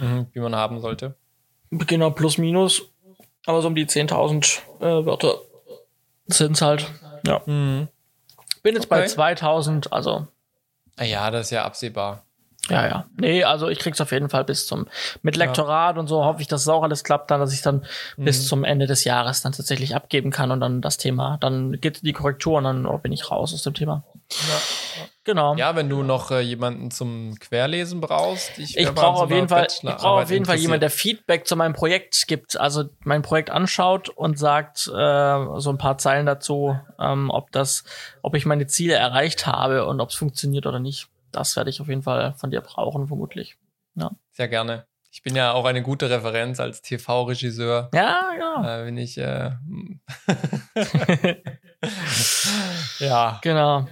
Mhm, 0.00 0.26
die 0.34 0.40
man 0.40 0.56
haben 0.56 0.80
sollte. 0.80 1.14
Genau, 1.70 2.10
plus 2.10 2.38
minus. 2.38 2.82
Aber 3.46 3.62
so 3.62 3.68
um 3.68 3.74
die 3.74 3.86
10.000 3.86 4.58
äh, 4.80 5.06
Wörter 5.06 5.36
sind 6.26 6.52
es 6.52 6.62
halt. 6.62 6.90
Ja. 7.26 7.40
Mhm. 7.46 7.88
Bin 8.68 8.74
jetzt 8.74 8.92
okay. 8.92 9.00
bei 9.00 9.06
2000, 9.06 9.94
also. 9.94 10.28
Ja, 11.00 11.30
das 11.30 11.46
ist 11.46 11.50
ja 11.52 11.64
absehbar. 11.64 12.26
Ja, 12.68 12.86
ja. 12.86 13.06
Nee, 13.18 13.44
also 13.44 13.68
ich 13.68 13.78
krieg's 13.78 14.00
auf 14.00 14.12
jeden 14.12 14.28
Fall 14.28 14.44
bis 14.44 14.66
zum, 14.66 14.86
mit 15.22 15.36
Lektorat 15.36 15.96
ja. 15.96 16.00
und 16.00 16.06
so 16.06 16.24
hoffe 16.24 16.42
ich, 16.42 16.48
dass 16.48 16.62
es 16.62 16.68
auch 16.68 16.82
alles 16.82 17.04
klappt, 17.04 17.30
dann, 17.30 17.40
dass 17.40 17.52
ich 17.52 17.62
dann 17.62 17.84
mhm. 18.16 18.24
bis 18.24 18.46
zum 18.46 18.64
Ende 18.64 18.86
des 18.86 19.04
Jahres 19.04 19.42
dann 19.42 19.52
tatsächlich 19.52 19.94
abgeben 19.94 20.30
kann 20.30 20.50
und 20.50 20.60
dann 20.60 20.80
das 20.80 20.98
Thema, 20.98 21.38
dann 21.40 21.80
geht 21.80 22.04
die 22.04 22.12
Korrektur 22.12 22.58
und 22.58 22.64
dann 22.64 23.00
bin 23.02 23.12
ich 23.12 23.30
raus 23.30 23.54
aus 23.54 23.62
dem 23.62 23.74
Thema. 23.74 24.04
Ja. 24.30 25.06
Genau. 25.28 25.56
Ja, 25.56 25.76
wenn 25.76 25.90
du 25.90 26.02
noch 26.02 26.30
äh, 26.30 26.40
jemanden 26.40 26.90
zum 26.90 27.34
Querlesen 27.38 28.00
brauchst. 28.00 28.58
Ich, 28.58 28.78
ich 28.78 28.90
brauche 28.92 29.24
auf 29.24 29.30
jeden 29.30 29.48
Fall, 29.48 29.66
ich 29.70 29.82
brauche 29.82 30.22
auf 30.22 30.30
jeden 30.30 30.46
Fall 30.46 30.56
jemanden, 30.56 30.80
der 30.80 30.90
Feedback 30.90 31.46
zu 31.46 31.54
meinem 31.54 31.74
Projekt 31.74 32.26
gibt, 32.28 32.58
also 32.58 32.84
mein 33.00 33.20
Projekt 33.20 33.50
anschaut 33.50 34.08
und 34.08 34.38
sagt 34.38 34.86
äh, 34.86 35.60
so 35.60 35.68
ein 35.68 35.76
paar 35.76 35.98
Zeilen 35.98 36.24
dazu, 36.24 36.80
ähm, 36.98 37.28
ob 37.28 37.52
das, 37.52 37.84
ob 38.22 38.36
ich 38.36 38.46
meine 38.46 38.68
Ziele 38.68 38.94
erreicht 38.94 39.46
habe 39.46 39.84
und 39.84 40.00
ob 40.00 40.08
es 40.08 40.14
funktioniert 40.14 40.64
oder 40.64 40.78
nicht 40.78 41.08
das 41.32 41.56
werde 41.56 41.70
ich 41.70 41.80
auf 41.80 41.88
jeden 41.88 42.02
Fall 42.02 42.34
von 42.34 42.50
dir 42.50 42.60
brauchen, 42.60 43.06
vermutlich. 43.08 43.56
Ja. 43.94 44.10
Sehr 44.32 44.48
gerne. 44.48 44.86
Ich 45.10 45.22
bin 45.22 45.34
ja 45.34 45.52
auch 45.52 45.64
eine 45.64 45.82
gute 45.82 46.10
Referenz 46.10 46.60
als 46.60 46.82
TV-Regisseur. 46.82 47.90
Ja, 47.94 48.30
ja. 48.38 48.80
Äh, 48.82 48.84
bin 48.84 48.98
ich. 48.98 49.16
Äh, 49.16 49.52
ja. 52.98 53.38
Genau. 53.42 53.86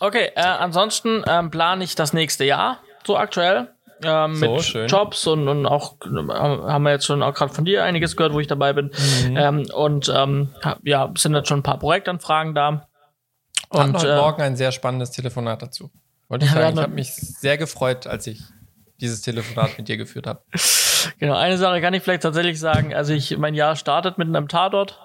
Okay, 0.00 0.30
äh, 0.34 0.40
ansonsten 0.40 1.22
ähm, 1.26 1.50
plane 1.50 1.84
ich 1.84 1.94
das 1.94 2.12
nächste 2.12 2.44
Jahr, 2.44 2.78
so 3.04 3.16
aktuell. 3.16 3.68
ähm, 4.02 4.34
So, 4.34 4.54
mit 4.54 4.62
schön. 4.62 4.88
Jobs 4.88 5.26
und, 5.26 5.48
und 5.48 5.66
auch 5.66 5.96
ähm, 6.04 6.32
haben 6.32 6.82
wir 6.82 6.90
jetzt 6.92 7.06
schon 7.06 7.22
auch 7.22 7.34
gerade 7.34 7.52
von 7.52 7.64
dir 7.64 7.84
einiges 7.84 8.16
gehört, 8.16 8.32
wo 8.32 8.40
ich 8.40 8.46
dabei 8.48 8.72
bin. 8.72 8.90
Mhm. 9.26 9.36
Ähm, 9.36 9.66
und 9.74 10.12
ähm, 10.14 10.54
ja, 10.82 11.12
sind 11.16 11.34
jetzt 11.34 11.48
schon 11.48 11.60
ein 11.60 11.62
paar 11.62 11.78
Projektanfragen 11.78 12.54
da. 12.54 12.88
Und 13.68 13.94
heute 13.96 14.12
äh, 14.12 14.16
Morgen 14.16 14.42
ein 14.42 14.56
sehr 14.56 14.72
spannendes 14.72 15.10
Telefonat 15.10 15.62
dazu. 15.62 15.90
Wollte 16.28 16.46
ich 16.46 16.52
Ja, 16.52 16.60
sagen, 16.62 16.76
ich 16.76 16.82
habe 16.82 16.94
mich 16.94 17.14
sehr 17.14 17.58
gefreut, 17.58 18.06
als 18.06 18.26
ich 18.26 18.40
dieses 19.00 19.22
Telefonat 19.22 19.76
mit 19.78 19.88
dir 19.88 19.96
geführt 19.96 20.26
habe. 20.26 20.42
Genau, 21.18 21.34
eine 21.34 21.58
Sache 21.58 21.80
kann 21.80 21.92
ich 21.94 22.02
vielleicht 22.02 22.22
tatsächlich 22.22 22.58
sagen. 22.58 22.94
Also 22.94 23.12
ich, 23.12 23.36
mein 23.36 23.54
Jahr 23.54 23.76
startet 23.76 24.16
mit 24.18 24.28
einem 24.28 24.48
Tatort, 24.48 24.98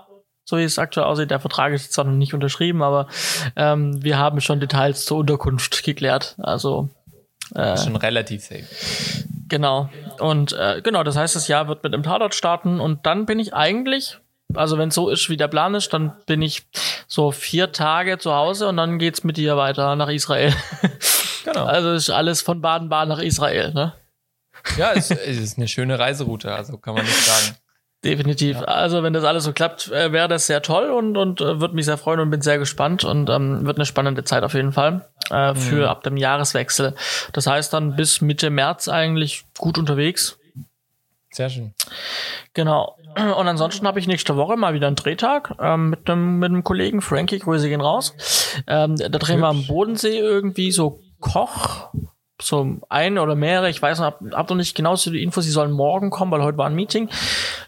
so 0.46 0.58
wie 0.58 0.64
es 0.64 0.80
aktuell 0.80 1.06
aussieht. 1.08 1.32
Der 1.32 1.40
Vertrag 1.40 1.74
ist 1.74 1.92
zwar 1.92 2.06
noch 2.06 2.14
nicht 2.14 2.34
unterschrieben, 2.34 2.82
aber 2.82 3.08
ähm, 3.56 4.02
wir 4.04 4.18
haben 4.18 4.40
schon 4.42 4.60
Details 4.60 5.06
zur 5.06 5.18
Unterkunft 5.18 5.84
geklärt. 5.84 6.36
Also 6.40 6.90
äh, 7.56 7.74
Ist 7.74 7.84
schon 7.86 7.96
relativ 7.96 8.44
safe. 8.44 8.66
genau. 9.50 9.90
Und 10.20 10.54
äh, 10.54 10.82
genau, 10.82 11.04
das 11.04 11.18
heißt, 11.18 11.36
das 11.36 11.48
Jahr 11.48 11.68
wird 11.68 11.84
mit 11.84 11.94
einem 11.94 12.04
Tatort 12.04 12.36
starten 12.36 12.80
und 12.80 13.06
dann 13.06 13.26
bin 13.26 13.40
ich 13.40 13.54
eigentlich, 13.54 14.20
also 14.56 14.78
wenn 14.78 14.90
es 14.90 14.96
so 14.96 15.10
ist, 15.10 15.30
wie 15.30 15.38
der 15.38 15.48
Plan 15.48 15.76
ist, 15.76 15.94
dann 15.94 16.14
bin 16.26 16.42
ich 16.42 16.64
so 17.08 17.32
vier 17.32 17.72
Tage 17.72 18.18
zu 18.18 18.34
Hause 18.34 18.68
und 18.68 18.78
dann 18.78 18.98
geht's 19.00 19.24
mit 19.24 19.38
dir 19.38 19.58
weiter 19.58 19.96
nach 19.96 20.10
Israel. 20.10 20.54
Genau. 21.46 21.64
Also 21.64 21.94
ist 21.94 22.10
alles 22.10 22.42
von 22.42 22.60
Baden-Baden 22.62 23.08
nach 23.10 23.20
Israel, 23.24 23.74
ne? 23.74 23.94
Ja, 24.78 24.92
es, 24.92 25.10
es 25.10 25.38
ist 25.38 25.58
eine 25.58 25.70
schöne 25.70 25.98
Reiseroute, 25.98 26.54
also 26.54 26.78
kann 26.78 26.94
man 26.96 27.06
nicht 27.06 27.16
sagen. 27.16 27.56
Definitiv. 28.04 28.58
Also 28.62 29.04
wenn 29.04 29.14
das 29.14 29.24
alles 29.24 29.46
so 29.46 29.54
klappt, 29.54 29.90
äh, 29.90 30.12
wäre 30.12 30.28
das 30.28 30.48
sehr 30.48 30.62
toll 30.62 30.90
und 30.92 31.16
und 31.18 31.40
äh, 31.42 31.60
würde 31.62 31.76
mich 31.76 31.86
sehr 31.86 31.98
freuen 31.98 32.20
und 32.20 32.30
bin 32.30 32.42
sehr 32.42 32.58
gespannt 32.60 33.04
und 33.06 33.30
ähm, 33.30 33.66
wird 33.66 33.78
eine 33.78 33.86
spannende 33.86 34.24
Zeit 34.26 34.44
auf 34.44 34.54
jeden 34.54 34.74
Fall 34.74 35.08
äh, 35.32 35.56
für 35.56 35.76
Mhm. 35.84 35.84
ab 35.86 36.04
dem 36.04 36.18
Jahreswechsel. 36.18 36.94
Das 37.32 37.48
heißt 37.48 37.74
dann 37.74 37.96
bis 37.96 38.20
Mitte 38.22 38.50
März 38.50 38.90
eigentlich 38.90 39.46
gut 39.58 39.78
unterwegs. 39.78 40.39
Sehr 41.32 41.50
schön. 41.50 41.74
Genau. 42.54 42.98
Und 43.16 43.48
ansonsten 43.48 43.86
habe 43.88 44.00
ich 44.00 44.08
nächste 44.08 44.36
Woche 44.36 44.58
mal 44.58 44.74
wieder 44.74 44.88
einen 44.88 44.96
Drehtag 44.96 45.54
ähm, 45.60 45.92
mit 45.92 46.10
einem 46.10 46.40
mit 46.40 46.50
einem 46.50 46.64
Kollegen 46.64 47.02
Frankie, 47.02 47.40
Grüße 47.40 47.70
gehen 47.70 47.82
raus. 47.82 48.14
Ähm, 48.68 48.96
da 48.96 49.10
drehen 49.10 49.40
wir 49.40 49.48
am 49.48 49.58
Hübsch. 49.58 49.68
Bodensee 49.68 50.18
irgendwie 50.18 50.72
so 50.72 51.02
Koch, 51.20 51.90
so 52.42 52.78
ein 52.90 53.18
oder 53.20 53.36
mehrere, 53.36 53.70
ich 53.70 53.82
weiß 53.82 54.00
noch, 54.00 54.06
hab, 54.06 54.22
hab 54.32 54.50
noch 54.50 54.56
nicht 54.58 54.76
genau 54.76 54.96
so 54.96 55.12
die 55.12 55.22
Infos, 55.22 55.44
sie 55.44 55.52
sollen 55.52 55.72
morgen 55.72 56.10
kommen, 56.10 56.32
weil 56.32 56.42
heute 56.42 56.58
war 56.58 56.68
ein 56.68 56.76
Meeting. 56.76 57.10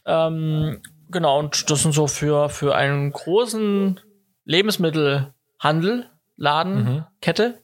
Ähm, 0.05 0.81
genau, 1.09 1.37
und 1.39 1.69
das 1.69 1.83
sind 1.83 1.91
so 1.93 2.07
für, 2.07 2.49
für 2.49 2.75
einen 2.75 3.11
großen 3.11 3.99
Lebensmittelhandel, 4.45 6.09
Laden, 6.37 6.83
Mhm. 6.83 7.03
Kette, 7.21 7.59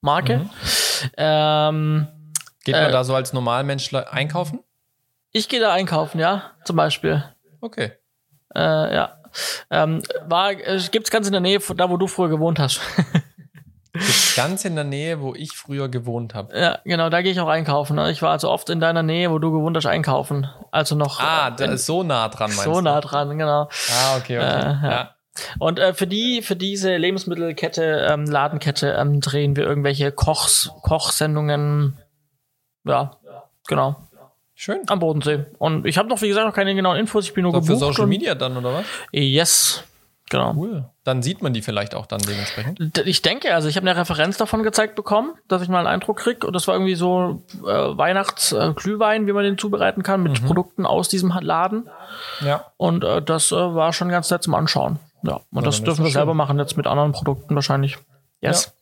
Marke. 0.00 0.48
Ähm, 1.16 2.06
Geht 2.64 2.74
Äh, 2.74 2.82
man 2.82 2.92
da 2.92 3.04
so 3.04 3.14
als 3.14 3.32
Normalmensch 3.32 3.92
einkaufen? 3.94 4.60
Ich 5.32 5.48
gehe 5.48 5.60
da 5.60 5.72
einkaufen, 5.72 6.18
ja, 6.18 6.52
zum 6.64 6.76
Beispiel. 6.76 7.24
Okay. 7.60 7.92
Äh, 8.54 8.94
ja. 8.94 9.18
Ähm, 9.70 10.02
war, 10.26 10.52
äh, 10.52 10.80
gibt's 10.90 11.10
ganz 11.10 11.26
in 11.26 11.32
der 11.32 11.40
Nähe 11.40 11.60
da, 11.76 11.90
wo 11.90 11.96
du 11.96 12.06
früher 12.06 12.28
gewohnt 12.28 12.58
hast. 12.58 12.80
Ist 13.94 14.36
ganz 14.36 14.64
in 14.64 14.74
der 14.74 14.84
Nähe, 14.84 15.20
wo 15.20 15.34
ich 15.34 15.52
früher 15.56 15.88
gewohnt 15.88 16.34
habe. 16.34 16.56
ja, 16.56 16.78
genau, 16.84 17.08
da 17.08 17.22
gehe 17.22 17.32
ich 17.32 17.40
auch 17.40 17.48
einkaufen. 17.48 17.96
ne? 17.96 18.10
Ich 18.10 18.22
war 18.22 18.30
also 18.30 18.50
oft 18.50 18.70
in 18.70 18.80
deiner 18.80 19.02
Nähe, 19.02 19.30
wo 19.30 19.38
du 19.38 19.50
gewohnt 19.50 19.76
hast, 19.76 19.86
einkaufen. 19.86 20.46
Also 20.70 20.94
noch 20.94 21.18
Ah, 21.20 21.48
äh, 21.48 21.52
da 21.56 21.64
ist 21.72 21.86
so 21.86 22.02
nah 22.02 22.28
dran, 22.28 22.50
meinst 22.50 22.64
so 22.64 22.74
du? 22.74 22.80
nah 22.82 23.00
dran, 23.00 23.36
genau. 23.38 23.68
Ah, 23.90 24.16
okay, 24.18 24.38
okay. 24.38 24.46
Äh, 24.46 24.62
ja. 24.62 24.90
ja. 24.90 25.14
Und 25.58 25.78
äh, 25.78 25.94
für 25.94 26.06
die, 26.06 26.42
für 26.42 26.56
diese 26.56 26.96
Lebensmittelkette, 26.96 28.06
ähm, 28.10 28.24
Ladenkette 28.26 28.92
ähm, 28.98 29.20
drehen 29.20 29.56
wir 29.56 29.64
irgendwelche 29.64 30.12
Kochs, 30.12 30.70
Kochsendungen. 30.82 31.98
Ja, 32.84 33.16
genau. 33.66 34.07
Schön. 34.60 34.80
Am 34.88 34.98
Bodensee. 34.98 35.46
Und 35.58 35.86
ich 35.86 35.98
habe 35.98 36.08
noch, 36.08 36.20
wie 36.20 36.26
gesagt, 36.26 36.44
noch 36.44 36.52
keine 36.54 36.74
genauen 36.74 36.96
Infos. 36.96 37.24
Ich 37.26 37.32
bin 37.32 37.44
nur 37.44 37.52
So 37.52 37.60
für 37.60 37.66
gebucht. 37.74 37.80
Social 37.80 38.02
und- 38.04 38.08
Media 38.10 38.34
dann, 38.34 38.56
oder 38.56 38.74
was? 38.74 38.84
Yes. 39.12 39.84
Genau. 40.30 40.52
Cool. 40.56 40.84
Dann 41.04 41.22
sieht 41.22 41.42
man 41.42 41.52
die 41.54 41.62
vielleicht 41.62 41.94
auch 41.94 42.06
dann 42.06 42.18
dementsprechend. 42.20 42.98
Ich 43.06 43.22
denke, 43.22 43.54
also 43.54 43.68
ich 43.68 43.76
habe 43.76 43.88
eine 43.88 43.98
Referenz 43.98 44.36
davon 44.36 44.64
gezeigt 44.64 44.96
bekommen, 44.96 45.32
dass 45.46 45.62
ich 45.62 45.68
mal 45.68 45.78
einen 45.78 45.86
Eindruck 45.86 46.18
krieg. 46.18 46.44
Und 46.44 46.54
das 46.54 46.66
war 46.66 46.74
irgendwie 46.74 46.96
so 46.96 47.40
äh, 47.64 47.66
Weihnachtsglühwein, 47.66 49.26
wie 49.28 49.32
man 49.32 49.44
den 49.44 49.58
zubereiten 49.58 50.02
kann, 50.02 50.22
mit 50.24 50.44
Produkten 50.44 50.86
aus 50.86 51.08
diesem 51.08 51.32
Laden. 51.40 51.88
Ja. 52.44 52.64
Und 52.76 53.04
äh, 53.04 53.22
das 53.22 53.52
äh, 53.52 53.54
war 53.54 53.92
schon 53.92 54.08
ganz 54.08 54.28
nett 54.30 54.42
zum 54.42 54.54
Anschauen. 54.54 54.98
Ja, 55.22 55.34
und 55.34 55.42
das 55.52 55.62
dann 55.62 55.68
ist 55.68 55.86
dürfen 55.86 56.00
wir 56.00 56.04
das 56.06 56.12
selber 56.14 56.32
schön. 56.32 56.36
machen, 56.36 56.58
jetzt 56.58 56.76
mit 56.76 56.86
anderen 56.86 57.12
Produkten 57.12 57.54
wahrscheinlich. 57.54 57.96
Yes. 58.40 58.72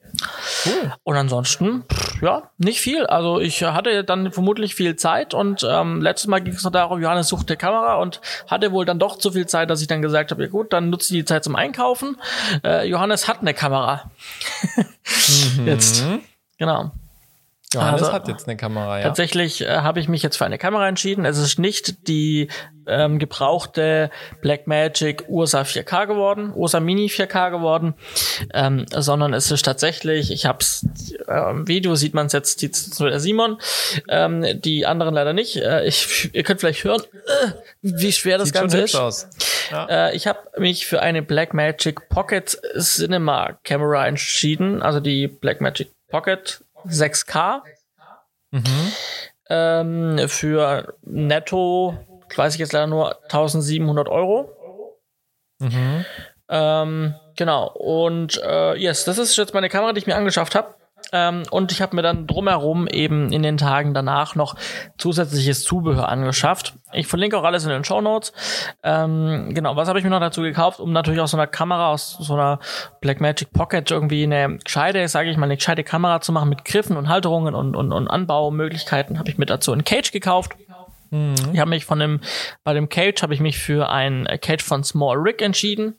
Cool. 0.64 0.92
Und 1.02 1.16
ansonsten, 1.16 1.84
pff, 1.92 2.22
ja, 2.22 2.50
nicht 2.58 2.80
viel. 2.80 3.06
Also 3.06 3.40
ich 3.40 3.62
hatte 3.62 4.04
dann 4.04 4.32
vermutlich 4.32 4.74
viel 4.74 4.96
Zeit 4.96 5.34
und 5.34 5.66
ähm, 5.68 6.00
letztes 6.00 6.28
Mal 6.28 6.40
ging 6.40 6.54
es 6.54 6.64
noch 6.64 6.72
darum, 6.72 7.00
Johannes 7.00 7.28
sucht 7.28 7.48
eine 7.48 7.56
Kamera 7.56 7.96
und 7.96 8.20
hatte 8.48 8.72
wohl 8.72 8.84
dann 8.84 8.98
doch 8.98 9.18
zu 9.18 9.32
viel 9.32 9.46
Zeit, 9.46 9.70
dass 9.70 9.80
ich 9.80 9.88
dann 9.88 10.02
gesagt 10.02 10.30
habe, 10.30 10.42
ja 10.42 10.48
gut, 10.48 10.72
dann 10.72 10.90
nutze 10.90 11.14
ich 11.14 11.20
die 11.20 11.24
Zeit 11.24 11.44
zum 11.44 11.56
Einkaufen. 11.56 12.16
Äh, 12.64 12.88
Johannes 12.88 13.28
hat 13.28 13.40
eine 13.40 13.54
Kamera. 13.54 14.10
Jetzt. 15.64 16.04
Mhm. 16.04 16.20
Genau. 16.58 16.92
Johannes 17.76 18.02
Also- 18.02 18.12
hat 18.12 18.28
jetzt 18.28 18.46
eine 18.48 18.56
Kamera, 18.56 18.98
ja. 18.98 19.04
Tatsächlich 19.04 19.62
äh, 19.62 19.68
habe 19.78 20.00
ich 20.00 20.08
mich 20.08 20.22
jetzt 20.22 20.36
für 20.36 20.44
eine 20.44 20.58
Kamera 20.58 20.88
entschieden. 20.88 21.24
Es 21.24 21.38
ist 21.38 21.58
nicht 21.58 22.08
die 22.08 22.48
ähm, 22.88 23.18
gebrauchte 23.18 24.10
Blackmagic 24.42 25.24
Ursa 25.28 25.62
4K 25.62 26.06
geworden, 26.06 26.52
Ursa 26.54 26.80
Mini 26.80 27.06
4K 27.06 27.50
geworden, 27.50 27.94
ähm, 28.54 28.86
sondern 28.90 29.34
es 29.34 29.50
ist 29.50 29.64
tatsächlich, 29.64 30.30
ich 30.30 30.46
habe 30.46 30.58
es 30.60 30.86
äh, 31.26 31.50
im 31.50 31.66
Video 31.66 31.94
sieht 31.96 32.14
man 32.14 32.26
es 32.26 32.32
jetzt, 32.32 32.62
die, 32.62 32.70
der 33.00 33.20
Simon, 33.20 33.58
ähm, 34.08 34.44
die 34.60 34.86
anderen 34.86 35.14
leider 35.14 35.32
nicht. 35.32 35.56
Äh, 35.56 35.84
ich, 35.86 36.30
ihr 36.32 36.42
könnt 36.44 36.60
vielleicht 36.60 36.84
hören, 36.84 37.02
äh, 37.02 37.50
wie 37.82 38.12
schwer 38.12 38.38
das 38.38 38.48
Sieht 38.48 38.54
Ganze 38.54 38.78
ist. 38.78 38.94
Ja. 39.70 39.86
Äh, 40.08 40.16
ich 40.16 40.26
habe 40.26 40.38
mich 40.58 40.86
für 40.86 41.00
eine 41.02 41.22
Blackmagic 41.22 42.08
Pocket 42.08 42.56
Cinema 42.78 43.58
Camera 43.64 44.06
entschieden, 44.06 44.80
also 44.82 45.00
die 45.00 45.26
Blackmagic 45.26 45.90
Pocket 46.08 46.60
6K. 46.88 47.62
Mhm. 48.50 48.92
Ähm, 49.48 50.28
für 50.28 50.94
netto, 51.02 51.96
weiß 52.34 52.54
ich 52.54 52.60
jetzt 52.60 52.72
leider 52.72 52.86
nur 52.86 53.22
1700 53.24 54.08
Euro. 54.08 54.52
Mhm. 55.58 56.04
Ähm, 56.48 57.14
genau. 57.36 57.68
Und 57.72 58.40
äh, 58.42 58.74
yes, 58.76 59.04
das 59.04 59.18
ist 59.18 59.36
jetzt 59.36 59.54
meine 59.54 59.68
Kamera, 59.68 59.92
die 59.92 59.98
ich 59.98 60.06
mir 60.06 60.16
angeschafft 60.16 60.54
habe. 60.54 60.74
Ähm, 61.16 61.44
und 61.50 61.72
ich 61.72 61.80
habe 61.80 61.96
mir 61.96 62.02
dann 62.02 62.26
drumherum 62.26 62.86
eben 62.88 63.32
in 63.32 63.42
den 63.42 63.56
Tagen 63.56 63.94
danach 63.94 64.34
noch 64.34 64.54
zusätzliches 64.98 65.64
Zubehör 65.64 66.08
angeschafft. 66.08 66.74
Ich 66.92 67.06
verlinke 67.06 67.38
auch 67.38 67.44
alles 67.44 67.64
in 67.64 67.70
den 67.70 67.84
Show 67.84 68.00
Notes. 68.02 68.32
Ähm, 68.82 69.54
genau, 69.54 69.76
was 69.76 69.88
habe 69.88 69.98
ich 69.98 70.04
mir 70.04 70.10
noch 70.10 70.20
dazu 70.20 70.42
gekauft, 70.42 70.78
um 70.78 70.92
natürlich 70.92 71.20
aus 71.20 71.30
so 71.30 71.36
einer 71.38 71.46
Kamera, 71.46 71.90
aus 71.92 72.18
so 72.20 72.34
einer 72.34 72.58
Blackmagic 73.00 73.52
Pocket 73.52 73.90
irgendwie 73.90 74.24
eine 74.24 74.58
gescheite, 74.58 75.06
sage 75.08 75.30
ich 75.30 75.36
mal, 75.36 75.44
eine 75.44 75.56
gescheite 75.56 75.84
Kamera 75.84 76.20
zu 76.20 76.32
machen 76.32 76.48
mit 76.50 76.64
Griffen 76.64 76.96
und 76.96 77.08
Halterungen 77.08 77.54
und, 77.54 77.74
und, 77.76 77.92
und 77.92 78.08
Anbaumöglichkeiten, 78.08 79.18
habe 79.18 79.30
ich 79.30 79.38
mir 79.38 79.46
dazu 79.46 79.72
ein 79.72 79.84
Cage 79.84 80.12
gekauft. 80.12 80.52
Ich 81.52 81.60
habe 81.60 81.70
mich 81.70 81.84
von 81.84 82.00
dem, 82.00 82.20
bei 82.64 82.74
dem 82.74 82.88
Cage 82.88 83.22
habe 83.22 83.32
ich 83.32 83.40
mich 83.40 83.58
für 83.58 83.88
ein 83.88 84.26
Cage 84.40 84.62
von 84.62 84.82
Small 84.84 85.16
Rig 85.16 85.40
entschieden. 85.40 85.94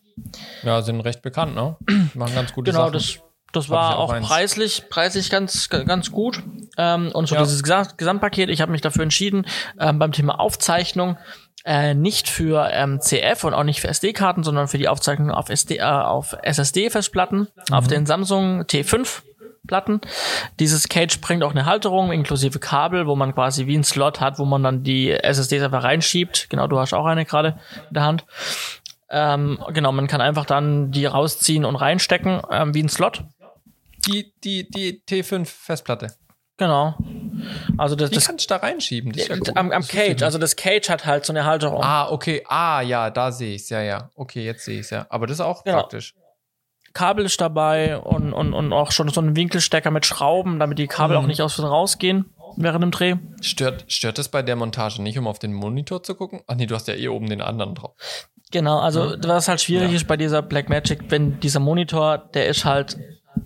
Ja, 0.64 0.82
sind 0.82 1.00
recht 1.02 1.22
bekannt, 1.22 1.56
ne? 1.56 1.78
Machen 2.14 2.36
ganz 2.36 2.52
gute 2.54 2.72
Genau, 2.72 2.86
Sachen. 2.86 2.94
das, 2.94 3.20
das 3.54 3.70
war 3.70 3.98
auch 3.98 4.14
auch 4.14 4.22
preislich, 4.22 4.84
preislich 4.90 5.30
ganz, 5.30 5.70
ganz 5.70 6.12
gut. 6.12 6.42
Ähm, 6.78 7.12
und 7.14 7.28
so 7.28 7.36
Ja. 7.36 7.42
dieses 7.44 7.64
Gesa- 7.64 7.96
Gesamtpaket, 7.98 8.50
ich 8.50 8.62
habe 8.62 8.72
mich 8.72 8.82
dafür 8.82 9.04
entschieden, 9.04 9.46
ähm, 9.80 10.00
beim 10.00 10.12
Thema 10.12 10.40
Aufzeichnung 10.40 11.18
äh, 11.66 11.94
nicht 11.94 12.30
für 12.30 12.70
ähm, 12.72 13.00
CF 13.02 13.44
und 13.44 13.54
auch 13.54 13.64
nicht 13.64 13.82
für 13.82 13.90
SD-Karten, 13.90 14.44
sondern 14.44 14.68
für 14.70 14.78
die 14.78 14.88
Aufzeichnung 14.88 15.32
auf, 15.32 15.50
SD, 15.50 15.78
äh, 15.78 15.82
auf 15.84 16.36
SSD-Festplatten, 16.44 17.48
auf 17.72 17.86
Mhm. 17.86 17.90
den 17.90 18.06
Samsung 18.06 18.62
T5. 18.64 19.22
Platten. 19.68 20.00
Dieses 20.62 20.88
Cage 20.88 21.20
bringt 21.20 21.44
auch 21.44 21.52
eine 21.52 21.66
Halterung 21.66 22.14
inklusive 22.14 22.58
Kabel, 22.58 23.06
wo 23.06 23.18
man 23.18 23.34
quasi 23.36 23.68
wie 23.68 23.78
ein 23.78 23.84
Slot 23.84 24.22
hat, 24.22 24.40
wo 24.40 24.46
man 24.46 24.64
dann 24.64 24.82
die 24.84 25.12
SSDs 25.12 25.62
einfach 25.62 25.84
reinschiebt. 25.84 26.48
Genau, 26.50 26.68
du 26.68 26.80
hast 26.80 26.94
auch 26.94 27.06
eine 27.06 27.26
gerade 27.26 27.60
in 27.90 27.94
der 27.96 28.04
Hand. 28.04 28.26
Ähm, 29.10 29.60
genau, 29.74 29.92
man 29.92 30.08
kann 30.08 30.22
einfach 30.22 30.46
dann 30.46 30.92
die 30.92 31.06
rausziehen 31.06 31.66
und 31.66 31.76
reinstecken, 31.76 32.42
ähm, 32.50 32.74
wie 32.74 32.84
ein 32.84 32.88
Slot. 32.88 33.24
Die, 34.06 34.34
die, 34.44 34.70
die 34.70 35.02
T5-Festplatte. 35.08 36.14
Genau. 36.58 36.96
Also 37.78 37.96
das, 37.96 38.10
Die 38.10 38.16
das 38.16 38.26
kannst 38.26 38.50
du 38.50 38.54
da 38.54 38.58
reinschieben. 38.58 39.12
Das 39.12 39.28
ja 39.28 39.36
gut. 39.36 39.56
am, 39.56 39.72
am 39.72 39.84
Cage, 39.88 40.24
also 40.24 40.40
das 40.40 40.56
Cage 40.56 40.90
hat 40.90 41.06
halt 41.06 41.26
so 41.26 41.32
eine 41.34 41.46
Halterung. 41.46 41.84
Ah, 41.84 42.10
okay. 42.10 42.44
Ah, 42.48 42.82
ja, 42.82 43.10
da 43.12 43.32
sehe 43.32 43.54
ich 43.56 43.62
es. 43.64 43.70
Ja, 43.70 43.82
ja. 43.82 44.10
Okay, 44.16 44.44
jetzt 44.44 44.66
sehe 44.66 44.76
ich 44.80 44.86
es 44.86 44.90
ja. 44.90 45.06
Aber 45.10 45.28
das 45.28 45.36
ist 45.38 45.42
auch 45.46 45.64
Genau. 45.64 45.80
praktisch. 45.82 46.16
Kabel 46.94 47.26
ist 47.26 47.40
dabei 47.40 47.98
und, 48.00 48.34
und, 48.34 48.54
und 48.54 48.74
auch 48.74 48.92
schon 48.92 49.10
so 49.10 49.22
ein 49.22 49.36
Winkelstecker 49.36 49.92
mit 49.92 50.08
Schrauben, 50.08 50.58
damit 50.58 50.80
die 50.80 50.88
Kabel 50.88 51.16
Mhm. 51.18 51.24
auch 51.24 51.28
nicht 51.28 51.42
aus 51.44 51.60
und 51.60 51.66
rausgehen 51.66 52.34
während 52.56 52.82
dem 52.82 52.90
Dreh. 52.92 53.16
Stört, 53.42 53.86
stört 53.88 54.18
das 54.18 54.30
bei 54.30 54.42
der 54.42 54.56
Montage 54.56 55.00
nicht, 55.04 55.20
um 55.20 55.28
auf 55.28 55.38
den 55.38 55.54
Monitor 55.54 56.02
zu 56.02 56.16
gucken? 56.16 56.42
Ach 56.48 56.56
nee, 56.56 56.66
du 56.66 56.74
hast 56.74 56.88
ja 56.88 56.96
eh 56.96 57.08
oben 57.10 57.30
den 57.30 57.42
anderen 57.42 57.76
drauf. 57.76 57.94
Genau, 58.52 58.80
also 58.80 59.14
was 59.22 59.48
halt 59.48 59.62
schwierig 59.62 59.92
Ja. 59.92 59.96
ist 59.98 60.08
bei 60.08 60.18
dieser 60.18 60.42
Blackmagic, 60.42 61.12
wenn 61.12 61.40
dieser 61.40 61.60
Monitor, 61.60 62.18
der 62.18 62.48
ist 62.48 62.66
halt 62.66 62.98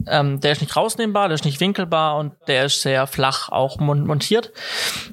ähm, 0.07 0.39
der 0.39 0.51
ist 0.51 0.61
nicht 0.61 0.75
rausnehmbar, 0.75 1.27
der 1.27 1.35
ist 1.35 1.45
nicht 1.45 1.59
winkelbar 1.59 2.17
und 2.17 2.33
der 2.47 2.65
ist 2.65 2.81
sehr 2.81 3.07
flach 3.07 3.49
auch 3.49 3.79
mon 3.79 4.05
montiert. 4.05 4.51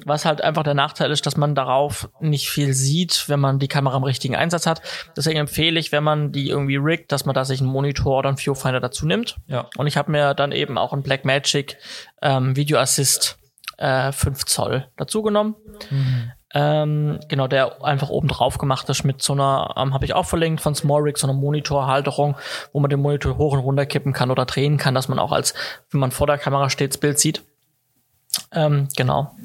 Was 0.05 0.25
halt 0.25 0.41
einfach 0.41 0.63
der 0.63 0.73
Nachteil 0.73 1.11
ist, 1.11 1.25
dass 1.25 1.37
man 1.37 1.55
darauf 1.55 2.09
nicht 2.19 2.49
viel 2.49 2.73
sieht, 2.73 3.25
wenn 3.27 3.39
man 3.39 3.59
die 3.59 3.67
Kamera 3.67 3.97
im 3.97 4.03
richtigen 4.03 4.35
Einsatz 4.35 4.65
hat. 4.65 4.81
Deswegen 5.15 5.39
empfehle 5.39 5.79
ich, 5.79 5.91
wenn 5.91 6.03
man 6.03 6.31
die 6.31 6.49
irgendwie 6.49 6.77
riggt, 6.77 7.11
dass 7.11 7.25
man 7.25 7.35
da 7.35 7.45
sich 7.45 7.61
einen 7.61 7.69
Monitor 7.69 8.19
oder 8.19 8.29
einen 8.29 8.37
Viewfinder 8.37 8.79
dazu 8.79 9.05
nimmt. 9.05 9.37
Ja. 9.47 9.67
Und 9.77 9.87
ich 9.87 9.97
habe 9.97 10.11
mir 10.11 10.33
dann 10.33 10.51
eben 10.51 10.77
auch 10.77 10.93
einen 10.93 11.03
Blackmagic 11.03 11.77
ähm, 12.21 12.55
Video 12.55 12.77
Assist 12.79 13.37
äh, 13.77 14.11
5 14.11 14.45
Zoll 14.45 14.87
dazu 14.97 15.21
genommen. 15.21 15.55
Ähm, 16.53 17.19
genau, 17.27 17.47
der 17.47 17.83
einfach 17.83 18.09
oben 18.09 18.27
drauf 18.27 18.57
gemacht 18.57 18.89
ist 18.89 19.03
mit 19.03 19.21
so 19.21 19.33
einer, 19.33 19.75
ähm, 19.77 19.93
habe 19.93 20.05
ich 20.05 20.15
auch 20.15 20.25
verlinkt, 20.25 20.61
von 20.61 20.73
Smallrig, 20.73 21.17
so 21.17 21.27
einer 21.27 21.37
Monitorhalterung, 21.37 22.35
wo 22.73 22.79
man 22.79 22.89
den 22.89 23.01
Monitor 23.01 23.37
hoch 23.37 23.53
und 23.53 23.59
runter 23.59 23.85
kippen 23.85 24.13
kann 24.13 24.31
oder 24.31 24.45
drehen 24.45 24.77
kann, 24.77 24.95
dass 24.95 25.07
man 25.07 25.19
auch 25.19 25.31
als, 25.31 25.53
wenn 25.91 25.99
man 25.99 26.11
vor 26.11 26.25
der 26.25 26.39
Kamera 26.39 26.69
steht, 26.69 26.93
das 26.93 26.97
Bild 26.99 27.19
sieht. 27.19 27.43
Ähm, 28.51 28.87
genau. 28.97 29.35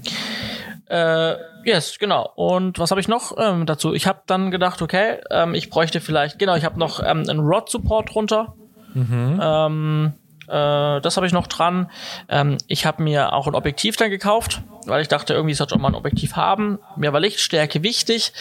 Äh, 0.86 1.34
yes, 1.64 1.98
genau. 1.98 2.30
Und 2.36 2.78
was 2.78 2.90
habe 2.90 3.00
ich 3.00 3.08
noch 3.08 3.36
ähm, 3.36 3.66
dazu? 3.66 3.92
Ich 3.92 4.06
habe 4.06 4.22
dann 4.26 4.50
gedacht, 4.50 4.80
okay, 4.80 5.18
ähm, 5.30 5.54
ich 5.54 5.68
bräuchte 5.68 6.00
vielleicht, 6.00 6.38
genau, 6.38 6.54
ich 6.54 6.64
habe 6.64 6.78
noch 6.78 7.00
ähm, 7.00 7.24
einen 7.28 7.40
Rod-Support 7.40 8.14
drunter. 8.14 8.54
Ähm, 8.94 10.12
äh, 10.46 11.00
das 11.00 11.16
habe 11.16 11.26
ich 11.26 11.32
noch 11.32 11.46
dran. 11.46 11.90
Ähm, 12.28 12.58
ich 12.68 12.86
habe 12.86 13.02
mir 13.02 13.32
auch 13.32 13.46
ein 13.46 13.54
Objektiv 13.54 13.96
dann 13.96 14.10
gekauft, 14.10 14.62
weil 14.86 15.02
ich 15.02 15.08
dachte, 15.08 15.34
irgendwie 15.34 15.54
sollte 15.54 15.78
mal 15.78 15.88
ein 15.88 15.94
Objektiv 15.94 16.36
haben. 16.36 16.78
Mir 16.96 17.12
war 17.12 17.20
Lichtstärke 17.20 17.82
wichtig 17.82 18.32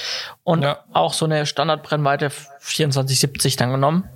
und 0.44 0.64
Ja. 0.64 0.80
auch 0.94 1.14
so 1.14 1.26
eine 1.26 1.46
Standardbrennweite 1.46 2.32
2470 2.60 3.56
dann 3.56 3.72
genommen. 3.72 4.10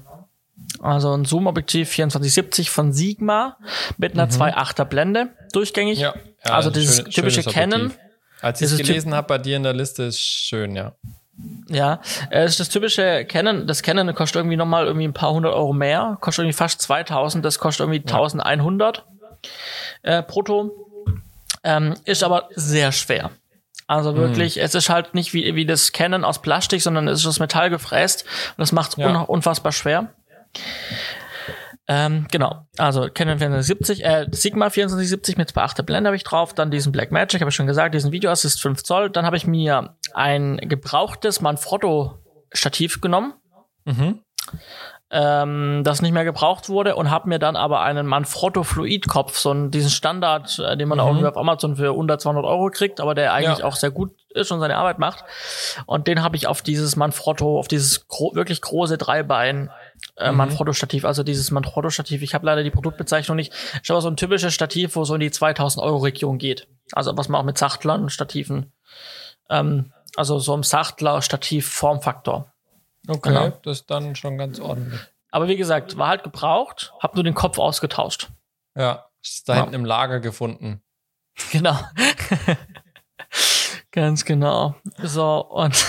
Also 0.81 1.13
ein 1.15 1.25
Zoom-Objektiv 1.25 1.89
2470 1.89 2.69
von 2.69 2.93
Sigma 2.93 3.57
mit 3.97 4.13
einer 4.13 4.29
2.8er 4.29 4.85
Blende 4.85 5.29
durchgängig. 5.53 5.97
Mhm. 5.99 6.03
Ja. 6.03 6.13
ja 6.45 6.53
also 6.53 6.69
dieses 6.69 6.97
schön- 6.97 7.11
typische 7.11 7.43
Canon. 7.43 7.93
Als 8.41 8.61
ich 8.61 8.71
es 8.71 8.77
gelesen 8.77 9.15
habe 9.15 9.27
bei 9.27 9.37
dir 9.39 9.57
in 9.57 9.63
der 9.63 9.73
Liste, 9.73 10.03
ist 10.03 10.19
schön, 10.21 10.75
ja. 10.75 10.93
Ja, 11.69 12.01
äh, 12.31 12.43
es 12.43 12.51
ist 12.53 12.59
das 12.59 12.69
typische 12.69 13.25
Canon. 13.25 13.67
Das 13.67 13.81
Canon 13.83 14.13
kostet 14.15 14.37
irgendwie 14.37 14.57
nochmal 14.57 14.85
irgendwie 14.85 15.07
ein 15.07 15.13
paar 15.13 15.31
hundert 15.31 15.53
Euro 15.53 15.73
mehr. 15.73 16.17
Kostet 16.21 16.43
irgendwie 16.43 16.57
fast 16.57 16.81
2000. 16.81 17.45
Das 17.45 17.59
kostet 17.59 17.81
irgendwie 17.87 17.99
1100 17.99 19.05
äh, 20.03 20.23
brutto. 20.23 20.71
Ähm, 21.69 21.95
ist 22.05 22.23
aber 22.23 22.47
sehr 22.55 22.91
schwer. 22.93 23.31
Also 23.87 24.15
wirklich, 24.15 24.57
es 24.61 24.73
ist 24.75 24.89
halt 24.89 25.13
nicht 25.13 25.33
wie, 25.33 25.55
wie 25.55 25.65
das 25.65 25.91
Canon 25.91 26.23
aus 26.25 26.41
Plastik, 26.41 26.81
sondern 26.81 27.07
es 27.07 27.19
ist 27.19 27.25
aus 27.25 27.39
Metall 27.39 27.69
gefräst. 27.69 28.23
Und 28.51 28.59
das 28.59 28.71
macht 28.71 28.91
es 28.91 28.97
Ja. 28.97 29.07
un 29.09 29.15
unfassbar 29.25 29.71
schwer. 29.71 30.13
Ähm, 31.89 32.27
genau, 32.31 32.67
also 32.77 33.07
Canon 33.13 33.37
2470, 33.37 34.03
äh, 34.03 34.25
Sigma 34.31 34.69
2470 34.69 35.37
mit 35.37 35.49
2.8er 35.49 35.83
Blende 35.83 36.09
habe 36.09 36.17
ich 36.17 36.25
drauf, 36.25 36.53
dann 36.53 36.69
diesen 36.69 36.91
Blackmagic, 36.91 37.39
habe 37.39 37.49
ich 37.49 37.55
schon 37.55 37.65
gesagt, 37.67 37.95
diesen 37.95 38.11
Video 38.11 38.29
Assist 38.29 38.61
5 38.61 38.83
Zoll, 38.83 39.09
dann 39.09 39.25
habe 39.25 39.37
ich 39.37 39.47
mir 39.47 39.95
ein 40.13 40.57
gebrauchtes 40.57 41.39
Manfrotto 41.41 42.17
Stativ 42.53 42.99
genommen, 43.01 43.33
Mhm. 43.85 44.21
Ähm, 45.09 45.83
das 45.85 46.01
nicht 46.01 46.11
mehr 46.11 46.25
gebraucht 46.25 46.67
wurde 46.67 46.95
und 46.97 47.09
habe 47.09 47.29
mir 47.29 47.39
dann 47.39 47.55
aber 47.55 47.81
einen 47.81 48.05
Manfrotto 48.05 48.63
Fluidkopf, 48.63 49.37
so 49.37 49.51
einen, 49.51 49.71
diesen 49.71 49.89
Standard, 49.89 50.59
äh, 50.59 50.75
den 50.75 50.89
man 50.89 50.99
auch 50.99 51.07
irgendwie 51.07 51.27
auf 51.27 51.37
Amazon 51.37 51.77
für 51.77 51.93
unter 51.93 52.19
200 52.19 52.43
Euro 52.43 52.69
kriegt, 52.69 52.99
aber 52.99 53.15
der 53.15 53.31
eigentlich 53.33 53.59
Ja. 53.59 53.65
auch 53.65 53.75
sehr 53.77 53.91
gut 53.91 54.11
ist 54.29 54.51
und 54.51 54.59
seine 54.59 54.75
Arbeit 54.75 54.99
macht. 54.99 55.23
Und 55.85 56.07
den 56.07 56.21
habe 56.23 56.35
ich 56.35 56.47
auf 56.47 56.61
dieses 56.61 56.97
Manfrotto, 56.97 57.57
auf 57.57 57.69
dieses 57.69 58.07
gro 58.09 58.35
wirklich 58.35 58.61
große 58.61 58.97
Dreibein 58.97 59.71
äh, 60.17 60.31
Manfrotto-Stativ, 60.31 61.05
also 61.05 61.23
dieses 61.23 61.51
Manfrotto-Stativ. 61.51 62.21
Ich 62.21 62.33
habe 62.33 62.45
leider 62.45 62.63
die 62.63 62.69
Produktbezeichnung 62.69 63.37
nicht. 63.37 63.53
Ist 63.81 63.89
aber 63.89 64.01
so 64.01 64.09
ein 64.09 64.17
typisches 64.17 64.53
Stativ, 64.53 64.95
wo 64.97 65.05
so 65.05 65.13
in 65.13 65.21
die 65.21 65.31
2000 65.31 65.83
Euro 65.83 65.97
Region 65.99 66.37
geht. 66.37 66.67
Also 66.91 67.15
was 67.17 67.29
man 67.29 67.39
auch 67.41 67.45
mit 67.45 67.57
Sachtlern 67.57 68.01
und 68.03 68.09
Stativen, 68.11 68.73
ähm, 69.49 69.93
also 70.17 70.37
so 70.39 70.53
im 70.53 70.63
Sachtler-Stativ-Formfaktor. 70.63 72.51
Okay, 73.07 73.29
Genau. 73.29 73.49
das 73.63 73.79
ist 73.81 73.89
dann 73.91 74.15
schon 74.15 74.37
ganz 74.37 74.59
ordentlich. 74.59 74.99
Aber 75.31 75.47
wie 75.47 75.57
gesagt, 75.57 75.97
war 75.97 76.07
halt 76.09 76.23
gebraucht, 76.23 76.93
hab 77.01 77.15
nur 77.15 77.23
den 77.23 77.33
Kopf 77.35 77.57
ausgetauscht. 77.59 78.29
Ja, 78.75 79.05
ist 79.21 79.47
da 79.49 79.53
Ja. 79.55 79.59
hinten 79.61 79.75
im 79.75 79.85
Lager 79.85 80.19
gefunden. 80.19 80.81
Genau. 81.51 81.77
Ganz 83.91 84.25
genau. 84.25 84.75
So, 85.01 85.39
und, 85.49 85.85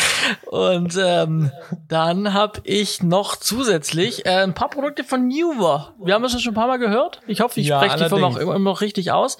und 0.46 0.96
ähm, 1.00 1.50
dann 1.88 2.32
habe 2.32 2.60
ich 2.64 3.02
noch 3.02 3.36
zusätzlich 3.36 4.24
äh, 4.26 4.42
ein 4.42 4.54
paar 4.54 4.70
Produkte 4.70 5.04
von 5.04 5.26
Newer. 5.28 5.94
Wir 6.02 6.14
haben 6.14 6.22
das 6.22 6.40
schon 6.40 6.52
ein 6.52 6.54
paar 6.56 6.66
Mal 6.66 6.78
gehört. 6.78 7.20
Ich 7.26 7.40
hoffe, 7.40 7.60
ich 7.60 7.66
Ja, 7.68 7.78
spreche 7.82 8.02
die 8.04 8.08
Firma 8.08 8.28
auch 8.28 8.36
immer 8.36 8.58
noch 8.58 8.80
richtig 8.80 9.12
aus. 9.12 9.36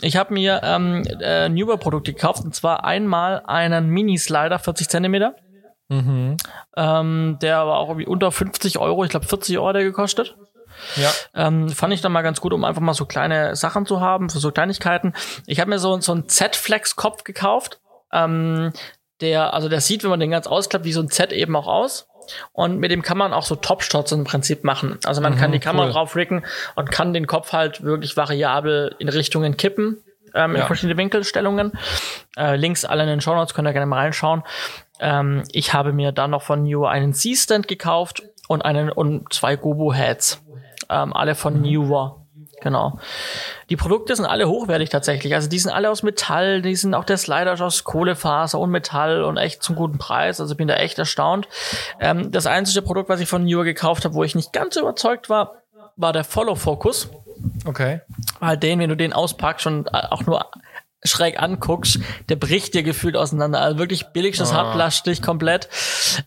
Ich 0.00 0.16
habe 0.16 0.32
mir 0.34 0.60
ähm, 0.64 1.04
äh, 1.20 1.48
Newer-Produkte 1.48 2.12
gekauft, 2.14 2.44
und 2.44 2.54
zwar 2.54 2.84
einmal 2.84 3.42
einen 3.46 3.88
Mini-Slider, 3.88 4.58
40 4.58 4.88
Zentimeter. 4.88 5.36
Mhm. 5.92 6.36
Ähm, 6.76 7.38
der 7.42 7.66
war 7.66 7.78
auch 7.78 7.88
irgendwie 7.88 8.06
unter 8.06 8.32
50 8.32 8.78
Euro, 8.78 9.04
ich 9.04 9.10
glaube 9.10 9.26
40 9.26 9.58
Euro 9.58 9.68
hat 9.68 9.76
der 9.76 9.84
gekostet. 9.84 10.36
Ja. 10.96 11.10
Ähm, 11.34 11.68
fand 11.68 11.92
ich 11.92 12.00
dann 12.00 12.12
mal 12.12 12.22
ganz 12.22 12.40
gut, 12.40 12.52
um 12.52 12.64
einfach 12.64 12.80
mal 12.80 12.94
so 12.94 13.04
kleine 13.04 13.54
Sachen 13.56 13.84
zu 13.86 14.00
haben, 14.00 14.30
für 14.30 14.38
so 14.38 14.50
Kleinigkeiten. 14.50 15.12
Ich 15.46 15.60
habe 15.60 15.68
mir 15.70 15.78
so, 15.78 16.00
so 16.00 16.12
einen 16.12 16.28
Z-Flex-Kopf 16.28 17.24
gekauft. 17.24 17.80
Ähm, 18.12 18.72
der, 19.20 19.52
also 19.54 19.68
der 19.68 19.80
sieht, 19.80 20.02
wenn 20.02 20.10
man 20.10 20.20
den 20.20 20.30
ganz 20.30 20.46
ausklappt, 20.46 20.84
wie 20.84 20.92
so 20.92 21.00
ein 21.02 21.10
Z 21.10 21.32
eben 21.32 21.54
auch 21.56 21.66
aus. 21.66 22.08
Und 22.52 22.78
mit 22.78 22.90
dem 22.90 23.02
kann 23.02 23.18
man 23.18 23.32
auch 23.32 23.42
so 23.42 23.54
Top-Shots 23.56 24.12
im 24.12 24.24
Prinzip 24.24 24.64
machen. 24.64 24.98
Also 25.04 25.20
man 25.20 25.36
kann 25.36 25.52
die 25.52 25.58
Kamera 25.58 25.86
cool. 25.86 25.92
drauf 25.92 26.16
riggen 26.16 26.44
und 26.76 26.90
kann 26.90 27.12
den 27.12 27.26
Kopf 27.26 27.52
halt 27.52 27.82
wirklich 27.84 28.16
variabel 28.16 28.94
in 28.98 29.08
Richtungen 29.08 29.56
kippen. 29.56 29.98
Ähm, 30.34 30.52
in 30.52 30.60
Ja. 30.62 30.66
verschiedene 30.66 30.96
Winkelstellungen. 30.96 31.72
Äh, 32.38 32.56
Links 32.56 32.84
alle 32.86 33.02
in 33.02 33.08
den 33.08 33.20
Show 33.20 33.34
Notes, 33.34 33.52
könnt 33.54 33.68
ihr 33.68 33.72
gerne 33.72 33.86
mal 33.86 33.98
reinschauen. 33.98 34.42
Ähm, 35.02 35.42
ich 35.52 35.74
habe 35.74 35.92
mir 35.92 36.12
dann 36.12 36.30
noch 36.30 36.42
von 36.42 36.62
Newer 36.62 36.90
einen 36.90 37.12
C-Stand 37.12 37.68
gekauft 37.68 38.22
und 38.48 38.62
einen 38.62 38.90
und 38.90 39.32
zwei 39.32 39.56
Gobo-Heads. 39.56 40.42
Ähm, 40.88 41.12
alle 41.12 41.34
von 41.34 41.60
Newer. 41.60 42.18
Genau. 42.62 42.98
Die 43.70 43.76
Produkte 43.76 44.14
sind 44.14 44.24
alle 44.24 44.48
hochwertig 44.48 44.88
tatsächlich. 44.88 45.34
Also 45.34 45.48
die 45.48 45.58
sind 45.58 45.72
alle 45.72 45.90
aus 45.90 46.04
Metall, 46.04 46.62
die 46.62 46.76
sind 46.76 46.94
auch 46.94 47.04
der 47.04 47.16
Slider 47.16 47.60
aus 47.60 47.82
Kohlefaser 47.82 48.60
und 48.60 48.70
Metall 48.70 49.24
und 49.24 49.36
echt 49.36 49.64
zum 49.64 49.74
guten 49.74 49.98
Preis. 49.98 50.40
Also 50.40 50.54
bin 50.54 50.68
da 50.68 50.74
echt 50.74 50.98
erstaunt. 50.98 51.48
Ähm, 51.98 52.30
das 52.30 52.46
einzige 52.46 52.82
Produkt, 52.82 53.08
was 53.08 53.20
ich 53.20 53.28
von 53.28 53.44
Newer 53.44 53.64
gekauft 53.64 54.04
habe, 54.04 54.14
wo 54.14 54.22
ich 54.22 54.36
nicht 54.36 54.52
ganz 54.52 54.76
überzeugt 54.76 55.28
war, 55.28 55.56
war 55.96 56.12
der 56.12 56.22
Follow 56.22 56.54
Focus. 56.54 57.10
Okay. 57.64 58.00
Weil 58.38 58.56
den, 58.56 58.78
wenn 58.78 58.88
du 58.88 58.96
den 58.96 59.12
auspackst 59.12 59.66
und 59.66 59.88
äh, 59.88 60.06
auch 60.10 60.24
nur 60.26 60.46
schräg 61.04 61.42
anguckst, 61.42 61.98
der 62.28 62.36
bricht 62.36 62.74
dir 62.74 62.82
gefühlt 62.82 63.16
auseinander. 63.16 63.60
Also 63.60 63.78
wirklich 63.78 64.06
billigstes 64.12 64.52
Ah. 64.52 64.56
Hartplastik 64.56 65.20
komplett. 65.22 65.68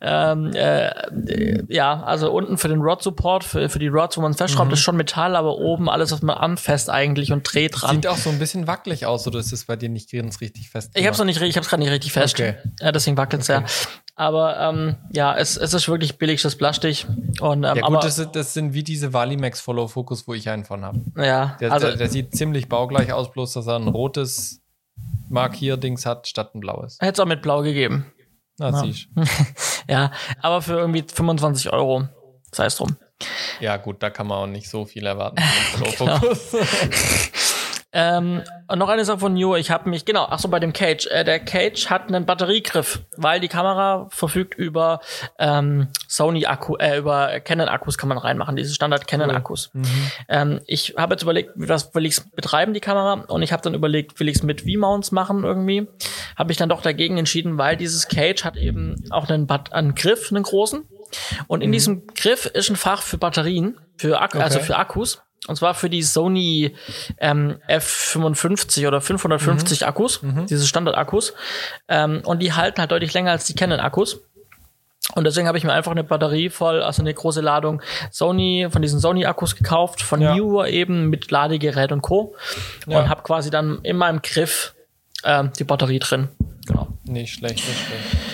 Ähm, 0.01 0.51
äh, 0.53 0.87
äh, 0.87 1.63
ja, 1.69 2.03
also 2.03 2.31
unten 2.31 2.57
für 2.57 2.67
den 2.67 2.81
Rod-Support, 2.81 3.43
für, 3.43 3.69
für 3.69 3.79
die 3.79 3.87
Rods, 3.87 4.17
wo 4.17 4.21
man 4.21 4.33
festschraubt, 4.33 4.71
ist 4.73 4.79
schon 4.81 4.97
Metall, 4.97 5.35
aber 5.35 5.57
oben 5.57 5.89
alles, 5.89 6.11
was 6.11 6.21
man 6.21 6.37
anfasst 6.37 6.89
eigentlich 6.89 7.31
und 7.31 7.43
dreht 7.43 7.81
dran. 7.81 7.95
Sieht 7.95 8.07
auch 8.07 8.17
so 8.17 8.29
ein 8.29 8.39
bisschen 8.39 8.67
wackelig 8.67 9.05
aus, 9.05 9.25
oder 9.27 9.39
ist 9.39 9.53
es 9.53 9.65
bei 9.65 9.75
dir 9.75 9.89
nicht 9.89 10.11
ganz 10.11 10.41
richtig 10.41 10.69
fest? 10.69 10.91
Ich 10.93 11.07
hab's 11.07 11.17
noch 11.19 11.25
nicht, 11.25 11.41
ich 11.41 11.55
hab's 11.57 11.69
gerade 11.69 11.81
nicht 11.81 11.91
richtig 11.91 12.11
fest. 12.13 12.35
Okay. 12.35 12.55
Ja, 12.81 12.91
deswegen 12.91 13.17
wackelt's 13.17 13.47
ja. 13.47 13.63
Aber 14.17 14.59
ähm, 14.59 14.95
ja, 15.13 15.35
es, 15.37 15.57
es 15.57 15.73
ist 15.73 15.87
wirklich 15.89 16.17
billigstes 16.17 16.57
Plastik. 16.57 17.05
Und, 17.41 17.59
ähm, 17.59 17.63
Ja, 17.63 17.73
gut, 17.73 17.83
aber, 17.83 17.99
das, 17.99 18.15
sind- 18.15 18.35
das 18.35 18.53
sind 18.53 18.73
wie 18.73 18.83
diese 18.83 19.11
Valimax 19.13 19.59
Follow 19.59 19.87
Focus, 19.87 20.25
wo 20.27 20.33
ich 20.33 20.49
einen 20.49 20.63
von 20.63 20.83
habe. 20.85 21.01
ja, 21.17 21.57
Der, 21.59 21.71
also 21.73 21.87
der, 21.87 21.97
der 21.97 22.09
sieht 22.09 22.33
ziemlich 22.35 22.69
baugleich 22.69 23.11
aus, 23.11 23.31
bloß 23.31 23.53
dass 23.53 23.67
er 23.67 23.75
ein 23.75 23.87
rotes 23.89 24.61
Markierdings 25.29 26.05
hat 26.05 26.27
statt 26.27 26.53
ein 26.55 26.59
blaues. 26.59 26.97
hätte 26.99 27.13
es 27.13 27.19
auch 27.19 27.25
mit 27.25 27.41
Blau 27.41 27.61
gegeben. 27.61 28.11
Na, 28.57 28.69
Ja. 28.69 28.79
siehst 28.83 29.07
Ja, 29.89 30.11
aber 30.41 30.61
für 30.61 30.73
irgendwie 30.79 31.03
25 31.07 31.71
Euro. 31.73 32.07
Sei 32.51 32.65
es 32.67 32.75
drum. 32.77 32.95
Ja, 33.59 33.77
gut, 33.77 34.01
da 34.03 34.09
kann 34.09 34.27
man 34.27 34.37
auch 34.37 34.47
nicht 34.47 34.69
so 34.69 34.85
viel 34.85 35.05
erwarten. 35.05 35.37
Genau. 35.97 36.19
Ähm, 37.97 38.41
und 38.67 38.77
noch 38.79 38.89
eine 38.89 39.05
Sache 39.05 39.19
von 39.19 39.33
New, 39.35 39.55
ich 39.55 39.71
habe 39.71 39.89
mich, 39.89 40.03
genau, 40.03 40.27
ach 40.29 40.37
so, 40.39 40.49
bei 40.49 40.59
dem 40.59 40.73
Cage. 40.73 41.07
Äh, 41.07 41.23
der 41.23 41.39
Cage 41.39 41.87
hat 41.89 42.09
einen 42.09 42.25
Batteriegriff, 42.25 42.99
weil 43.15 43.39
die 43.39 43.47
Kamera 43.47 44.07
verfügt 44.09 44.53
über 44.55 44.99
ähm, 45.39 45.87
Sony-Akku, 46.09 46.75
äh, 46.75 46.97
über 46.97 47.39
Canon-Akkus 47.39 47.97
kann 47.97 48.09
man 48.09 48.17
reinmachen, 48.17 48.57
diese 48.57 48.73
Standard-Canon-Akkus. 48.73 49.71
Ähm, 50.27 50.59
ich 50.67 50.95
habe 50.97 51.13
jetzt 51.13 51.21
überlegt, 51.23 51.51
was 51.55 51.95
will 51.95 52.05
ich 52.05 52.19
betreiben, 52.35 52.73
die 52.73 52.81
Kamera, 52.81 53.23
und 53.27 53.41
ich 53.43 53.53
habe 53.53 53.63
dann 53.63 53.73
überlegt, 53.73 54.19
will 54.19 54.27
ich 54.27 54.35
es 54.35 54.43
mit 54.43 54.61
V-Mounts 54.61 55.13
machen 55.13 55.45
irgendwie. 55.45 55.87
Habe 56.35 56.51
ich 56.51 56.57
dann 56.57 56.67
doch 56.67 56.81
dagegen 56.81 57.17
entschieden, 57.17 57.57
weil 57.57 57.77
dieses 57.77 58.09
Cage 58.09 58.43
hat 58.43 58.57
eben 58.57 59.05
auch 59.11 59.29
einen, 59.29 59.47
Bat 59.47 59.71
einen 59.71 59.95
Griff, 59.95 60.31
einen 60.31 60.43
großen. 60.43 60.85
Und 61.47 61.61
in 61.61 61.71
diesem 61.71 62.07
Griff 62.07 62.45
ist 62.45 62.69
ein 62.69 62.75
Fach 62.75 63.01
für 63.01 63.17
Batterien, 63.17 63.77
für 63.95 64.19
Akku, 64.19 64.39
also 64.39 64.57
Okay. 64.57 64.65
für 64.67 64.75
Akkus. 64.75 65.21
Und 65.47 65.55
zwar 65.55 65.73
für 65.75 65.89
die 65.89 66.01
Sony 66.01 66.75
ähm, 67.19 67.57
F55 67.69 68.87
oder 68.87 68.99
550 69.01 69.85
Akkus, 69.85 70.21
diese 70.49 70.65
Standard-Akkus. 70.65 71.33
Ähm, 71.87 72.21
und 72.25 72.41
die 72.41 72.53
halten 72.53 72.79
halt 72.81 72.91
deutlich 72.91 73.13
länger 73.13 73.31
als 73.31 73.45
die 73.45 73.53
Canon-Akkus. 73.53 74.21
Und 75.13 75.23
deswegen 75.23 75.47
habe 75.47 75.57
ich 75.57 75.63
mir 75.63 75.73
einfach 75.73 75.91
eine 75.91 76.03
Batterie 76.03 76.49
voll, 76.49 76.81
also 76.81 77.03
eine 77.03 77.13
große 77.13 77.41
Ladung 77.41 77.81
Sony, 78.11 78.67
von 78.71 78.81
diesen 78.81 78.99
Sony-Akkus 78.99 79.55
gekauft, 79.55 80.01
von 80.01 80.19
Ja. 80.19 80.35
Newer 80.35 80.67
eben 80.67 81.09
mit 81.09 81.29
Ladegerät 81.29 81.91
und 81.91 82.01
Co. 82.01 82.35
Ja. 82.87 82.99
Und 83.01 83.09
habe 83.09 83.21
quasi 83.21 83.51
dann 83.51 83.79
in 83.83 83.97
meinem 83.97 84.21
Griff 84.23 84.73
ähm, 85.23 85.51
die 85.59 85.63
Batterie 85.63 85.99
drin. 85.99 86.29
Genau. 86.65 86.87
Nicht 87.03 87.35
schlecht, 87.35 87.55
nicht 87.55 87.85
schlecht. 87.85 88.24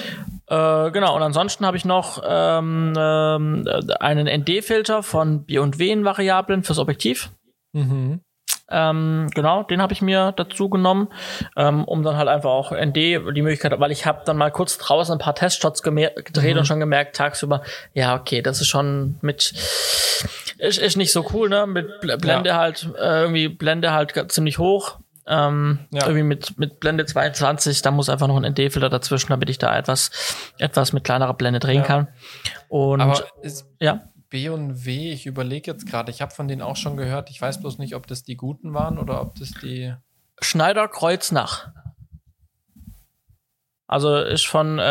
Äh, 0.51 0.91
genau, 0.91 1.15
und 1.15 1.21
ansonsten 1.21 1.65
habe 1.65 1.77
ich 1.77 1.85
noch 1.85 2.21
ähm, 2.27 2.93
ähm, 2.97 3.65
äh, 3.65 3.93
einen 4.01 4.27
ND-Filter 4.41 5.01
von 5.01 5.45
B&W 5.45 5.89
in 5.89 6.03
Variablen 6.03 6.63
fürs 6.63 6.77
Objektiv. 6.77 7.31
Mhm. 7.71 8.19
Ähm, 8.69 9.27
genau, 9.33 9.63
den 9.63 9.81
habe 9.81 9.93
ich 9.93 10.01
mir 10.01 10.33
dazu 10.33 10.69
genommen, 10.69 11.07
ähm, 11.55 11.85
um 11.85 12.03
dann 12.03 12.17
halt 12.17 12.27
einfach 12.27 12.49
auch 12.49 12.71
ND 12.73 12.95
die 12.95 13.41
Möglichkeit, 13.41 13.77
weil 13.79 13.91
ich 13.91 14.05
habe 14.05 14.23
dann 14.25 14.35
mal 14.37 14.51
kurz 14.51 14.77
draußen 14.77 15.13
ein 15.13 15.19
paar 15.19 15.35
Testshots 15.35 15.83
gedreht 15.83 16.57
und 16.57 16.65
schon 16.65 16.79
gemerkt 16.79 17.15
tagsüber, 17.15 17.61
ja 17.93 18.15
okay, 18.15 18.41
das 18.41 18.59
ist 18.61 18.67
schon 18.67 19.17
mit 19.21 19.53
ist, 20.57 20.77
ist 20.79 20.95
nicht 20.97 21.11
so 21.11 21.25
cool, 21.33 21.49
ne? 21.49 21.65
Mit 21.65 21.89
Bl- 22.01 22.17
Blende 22.17 22.49
Ja. 22.49 22.57
halt 22.57 22.89
äh, 22.97 23.21
irgendwie 23.21 23.47
Blende 23.49 23.91
halt 23.93 24.13
ziemlich 24.31 24.57
hoch. 24.57 24.99
Ähm, 25.27 25.79
Ja. 25.91 26.03
Irgendwie 26.07 26.23
mit, 26.23 26.57
mit 26.57 26.79
Blende 26.79 27.05
22, 27.05 27.81
da 27.81 27.91
muss 27.91 28.09
einfach 28.09 28.27
noch 28.27 28.37
ein 28.41 28.43
ND-Filter 28.51 28.89
dazwischen, 28.89 29.29
damit 29.29 29.49
ich 29.49 29.57
da 29.59 29.77
etwas, 29.77 30.09
etwas 30.57 30.93
mit 30.93 31.03
kleinerer 31.03 31.33
Blende 31.35 31.59
drehen 31.59 31.81
Ja. 31.81 31.83
kann. 31.87 32.07
Und 32.69 33.01
Aber 33.01 33.23
ist 33.41 33.67
ja, 33.79 34.07
B 34.29 34.49
und 34.49 34.85
W, 34.85 35.11
ich 35.11 35.25
überlege 35.25 35.69
jetzt 35.71 35.85
gerade, 35.87 36.09
ich 36.09 36.21
habe 36.21 36.31
von 36.33 36.47
denen 36.47 36.61
auch 36.61 36.77
schon 36.77 36.95
gehört, 36.97 37.29
ich 37.29 37.41
weiß 37.41 37.59
bloß 37.59 37.77
nicht, 37.79 37.95
ob 37.95 38.07
das 38.07 38.23
die 38.23 38.35
guten 38.37 38.73
waren 38.73 38.97
oder 38.97 39.21
ob 39.21 39.35
das 39.35 39.51
die. 39.61 39.93
Schneider 40.41 40.87
Kreuznach. 40.87 41.67
Also 43.87 44.17
ist 44.17 44.45
von, 44.47 44.79
äh, 44.79 44.81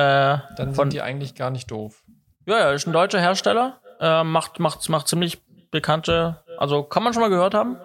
Dann 0.56 0.74
von 0.74 0.74
sind 0.74 0.92
die 0.92 1.00
eigentlich 1.02 1.34
gar 1.34 1.50
nicht 1.50 1.70
doof. 1.70 2.02
ja, 2.46 2.58
ja, 2.58 2.70
ist 2.72 2.86
ein 2.86 2.92
deutscher 2.92 3.20
Hersteller, 3.20 3.80
äh, 3.98 4.22
macht, 4.24 4.58
macht, 4.60 4.86
macht 4.90 5.08
ziemlich 5.08 5.40
bekannte, 5.70 6.44
also 6.58 6.82
kann 6.82 7.02
man 7.02 7.12
schon 7.14 7.22
mal 7.22 7.30
gehört 7.30 7.54
haben. 7.54 7.78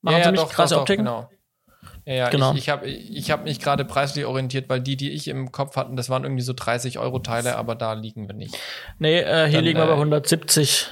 Machen 0.00 0.22
ziemlich 0.22 0.48
krasse 0.48 0.78
Optiken. 0.80 1.04
genau. 1.04 1.28
Ja, 2.04 2.14
ja, 2.14 2.28
Genau. 2.30 2.52
ich, 2.52 2.58
ich 2.58 2.68
habe 2.68 2.86
ich 2.88 3.30
hab 3.30 3.44
mich 3.44 3.60
gerade 3.60 3.84
preislich 3.84 4.24
orientiert, 4.24 4.68
weil 4.68 4.80
die, 4.80 4.96
die 4.96 5.10
ich 5.12 5.28
im 5.28 5.52
Kopf 5.52 5.76
hatten, 5.76 5.94
das 5.96 6.10
waren 6.10 6.24
irgendwie 6.24 6.42
so 6.42 6.52
30 6.52 6.98
Euro 6.98 7.20
Teile, 7.20 7.56
aber 7.56 7.74
da 7.74 7.92
liegen 7.92 8.26
wir 8.28 8.34
nicht. 8.34 8.56
Nee, 8.98 9.20
äh, 9.20 9.46
hier 9.46 9.58
Dann, 9.58 9.64
liegen 9.64 9.78
wir 9.78 9.86
bei 9.86 9.92
äh, 9.92 9.96
170. 9.96 10.90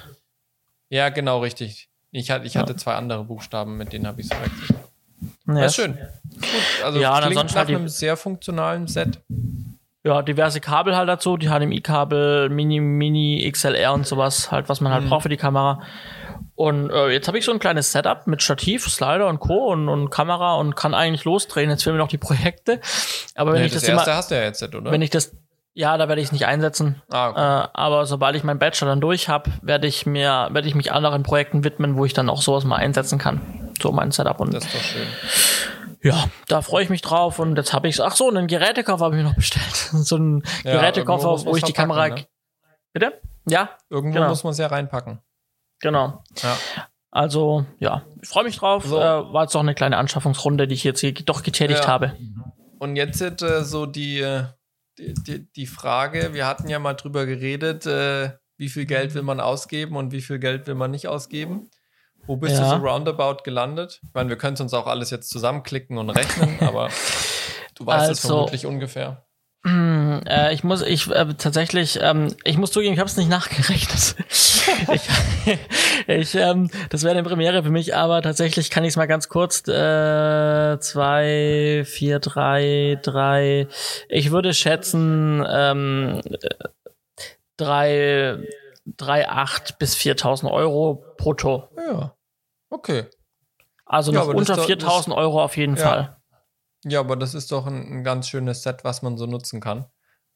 Ja, 0.88 1.08
genau, 1.08 1.40
richtig. 1.40 1.88
Ich, 2.12 2.30
hatte- 2.30 2.46
ich 2.46 2.54
Ja. 2.54 2.60
hatte 2.62 2.76
zwei 2.76 2.94
andere 2.94 3.24
Buchstaben, 3.24 3.76
mit 3.76 3.92
denen 3.92 4.06
habe 4.06 4.20
ich 4.20 4.28
es 4.30 4.36
verwechselt. 4.36 4.78
Ja, 5.48 5.54
Ja, 5.58 5.64
ist 5.66 5.74
schön. 5.76 5.94
Gut, 5.94 6.84
also 6.84 6.98
Ja, 7.00 7.20
klingt 7.20 7.34
nach 7.34 7.54
halt 7.54 7.68
einem 7.68 7.88
sehr 7.88 8.16
funktionalen 8.16 8.86
Set. 8.86 9.20
Ja, 10.02 10.22
diverse 10.22 10.60
Kabel 10.60 10.96
halt 10.96 11.08
dazu, 11.08 11.36
die 11.36 11.48
HDMI-Kabel, 11.48 12.48
Mini, 12.48 12.80
Mini, 12.80 13.46
XLR 13.52 13.92
und 13.92 14.06
sowas, 14.06 14.50
halt, 14.50 14.68
was 14.68 14.80
man 14.80 14.92
halt 14.92 15.04
Mhm. 15.04 15.08
braucht 15.10 15.22
für 15.24 15.28
die 15.28 15.36
Kamera. 15.36 15.82
Und 16.60 16.90
äh, 16.90 17.08
jetzt 17.08 17.26
habe 17.26 17.38
ich 17.38 17.46
so 17.46 17.52
ein 17.52 17.58
kleines 17.58 17.90
Setup 17.90 18.26
mit 18.26 18.42
Stativ, 18.42 18.84
Slider 18.86 19.28
und 19.28 19.40
Co. 19.40 19.72
und, 19.72 19.88
und 19.88 20.10
Kamera 20.10 20.56
und 20.56 20.76
kann 20.76 20.92
eigentlich 20.92 21.24
losdrehen. 21.24 21.70
Jetzt 21.70 21.84
fehlen 21.84 21.96
mir 21.96 22.02
noch 22.02 22.08
die 22.08 22.18
Projekte. 22.18 22.80
Aber 23.34 23.52
wenn 23.54 23.60
Ja, 23.60 23.66
ich 23.66 23.72
das, 23.72 23.80
das 23.80 23.88
erste 23.88 24.10
immer, 24.10 24.16
hast 24.18 24.30
du 24.30 24.34
ja 24.34 24.42
jetzt, 24.42 24.62
oder? 24.74 24.90
wenn 24.90 25.00
ich 25.00 25.08
das, 25.08 25.32
ja, 25.72 25.96
da 25.96 26.06
werde 26.08 26.20
ich 26.20 26.26
es 26.26 26.32
nicht 26.32 26.44
einsetzen. 26.44 27.00
ah, 27.10 27.28
Äh, 27.28 27.30
okay. 27.30 27.68
aber 27.72 28.04
sobald 28.04 28.36
ich 28.36 28.44
meinen 28.44 28.58
Bachelor 28.58 28.88
dann 28.90 29.00
durch 29.00 29.30
habe, 29.30 29.50
werde 29.62 29.86
ich 29.86 30.04
mir, 30.04 30.48
werde 30.52 30.68
ich 30.68 30.74
mich 30.74 30.92
anderen 30.92 31.22
Projekten 31.22 31.64
widmen, 31.64 31.96
wo 31.96 32.04
ich 32.04 32.12
dann 32.12 32.28
auch 32.28 32.42
sowas 32.42 32.64
mal 32.64 32.76
einsetzen 32.76 33.18
kann. 33.18 33.40
So 33.80 33.90
mein 33.90 34.10
Setup 34.10 34.38
und 34.40 34.52
das 34.52 34.66
ist 34.66 34.74
doch 34.74 34.82
schön. 34.82 35.06
ja, 36.02 36.24
da 36.48 36.60
freue 36.60 36.84
ich 36.84 36.90
mich 36.90 37.00
drauf 37.00 37.38
und 37.38 37.56
jetzt 37.56 37.72
habe 37.72 37.88
ich 37.88 38.02
ach 38.02 38.14
so, 38.14 38.28
einen 38.28 38.48
Gerätekoffer 38.48 39.06
habe 39.06 39.16
ich 39.16 39.22
mir 39.22 39.28
noch 39.30 39.34
bestellt. 39.36 39.64
so 39.74 40.16
einen 40.16 40.42
Ja, 40.64 40.72
Gerätekoffer, 40.72 41.42
wo 41.46 41.56
ich 41.56 41.62
die 41.64 41.72
Kamera 41.72 42.08
ne? 42.08 42.26
Bitte? 42.92 43.18
Ja, 43.48 43.70
Irgendwo 43.88 44.18
Genau. 44.18 44.28
muss 44.28 44.44
man 44.44 44.50
es 44.52 44.58
ja 44.58 44.66
reinpacken. 44.66 45.20
Genau. 45.80 46.22
Ja. 46.42 46.56
Also, 47.10 47.66
ja, 47.80 48.02
ich 48.22 48.28
freue 48.28 48.44
mich 48.44 48.56
drauf. 48.56 48.84
So. 48.84 48.96
Äh, 48.98 49.02
war 49.32 49.42
jetzt 49.42 49.54
doch 49.54 49.60
eine 49.60 49.74
kleine 49.74 49.96
Anschaffungsrunde, 49.96 50.68
die 50.68 50.74
ich 50.74 50.84
jetzt 50.84 51.00
hier 51.00 51.12
doch 51.12 51.42
getätigt 51.42 51.80
Ja. 51.80 51.88
habe. 51.88 52.16
Und 52.78 52.96
jetzt 52.96 53.20
äh, 53.20 53.64
so 53.64 53.86
die, 53.86 54.20
äh, 54.20 54.44
die, 54.98 55.14
die, 55.14 55.52
die 55.52 55.66
Frage, 55.66 56.32
wir 56.34 56.46
hatten 56.46 56.68
ja 56.68 56.78
mal 56.78 56.94
drüber 56.94 57.26
geredet, 57.26 57.84
äh, 57.86 58.30
wie 58.58 58.68
viel 58.68 58.86
Geld 58.86 59.14
will 59.14 59.22
man 59.22 59.40
ausgeben 59.40 59.96
und 59.96 60.12
wie 60.12 60.20
viel 60.20 60.38
Geld 60.38 60.66
will 60.66 60.74
man 60.76 60.90
nicht 60.92 61.08
ausgeben. 61.08 61.68
Wo 62.26 62.36
bist 62.36 62.56
Ja. 62.58 62.74
du 62.76 62.80
so 62.80 62.86
roundabout 62.86 63.42
gelandet? 63.42 64.00
Ich 64.04 64.10
meine, 64.14 64.28
wir 64.28 64.36
können 64.36 64.54
es 64.54 64.60
uns 64.60 64.72
auch 64.74 64.86
alles 64.86 65.10
jetzt 65.10 65.30
zusammenklicken 65.30 65.98
und 65.98 66.10
rechnen, 66.10 66.58
aber 66.60 66.88
du 67.74 67.86
weißt 67.86 68.04
es 68.12 68.24
Also- 68.24 68.28
vermutlich 68.28 68.66
ungefähr. 68.66 69.26
Hm, 69.66 70.22
äh, 70.26 70.54
ich 70.54 70.64
muss, 70.64 70.80
ich 70.80 71.10
äh, 71.10 71.34
tatsächlich, 71.34 71.98
ähm, 72.00 72.34
ich 72.44 72.56
muss 72.56 72.72
zugeben, 72.72 72.94
ich 72.94 72.98
habe 72.98 73.10
es 73.10 73.16
nicht 73.18 73.28
nachgerechnet. 73.30 74.16
ich, 74.94 75.02
ich, 76.06 76.34
ähm, 76.34 76.70
das 76.88 77.02
wäre 77.02 77.12
eine 77.12 77.22
Premiere 77.22 77.62
für 77.62 77.70
mich, 77.70 77.94
aber 77.94 78.22
tatsächlich 78.22 78.70
kann 78.70 78.84
ich 78.84 78.90
es 78.90 78.96
mal 78.96 79.06
ganz 79.06 79.28
kurz. 79.28 79.60
Äh, 79.68 80.78
zwei, 80.80 81.82
vier, 81.86 82.20
drei, 82.20 82.98
drei. 83.02 83.68
Ich 84.08 84.30
würde 84.30 84.54
schätzen 84.54 85.44
ähm, 85.46 86.22
drei, 87.58 88.38
drei, 88.86 89.28
acht 89.28 89.78
bis 89.78 89.94
4.000 89.96 90.50
Euro 90.50 91.04
brutto. 91.18 91.68
Ja. 91.76 92.14
Okay. 92.70 93.04
Also 93.84 94.12
Ja, 94.12 94.20
noch 94.20 94.26
das 94.28 94.36
unter 94.36 94.54
ist 94.68 94.82
doch- 94.82 95.00
4.000 95.06 95.14
Euro 95.16 95.42
auf 95.42 95.56
jeden 95.58 95.76
Ja. 95.76 95.82
Fall. 95.82 96.16
Ja, 96.84 97.00
aber 97.00 97.16
das 97.16 97.34
ist 97.34 97.52
doch 97.52 97.66
ein, 97.66 97.98
ein 97.98 98.04
ganz 98.04 98.28
schönes 98.28 98.62
Set, 98.62 98.84
was 98.84 99.02
man 99.02 99.16
so 99.18 99.26
nutzen 99.26 99.60
kann. 99.60 99.86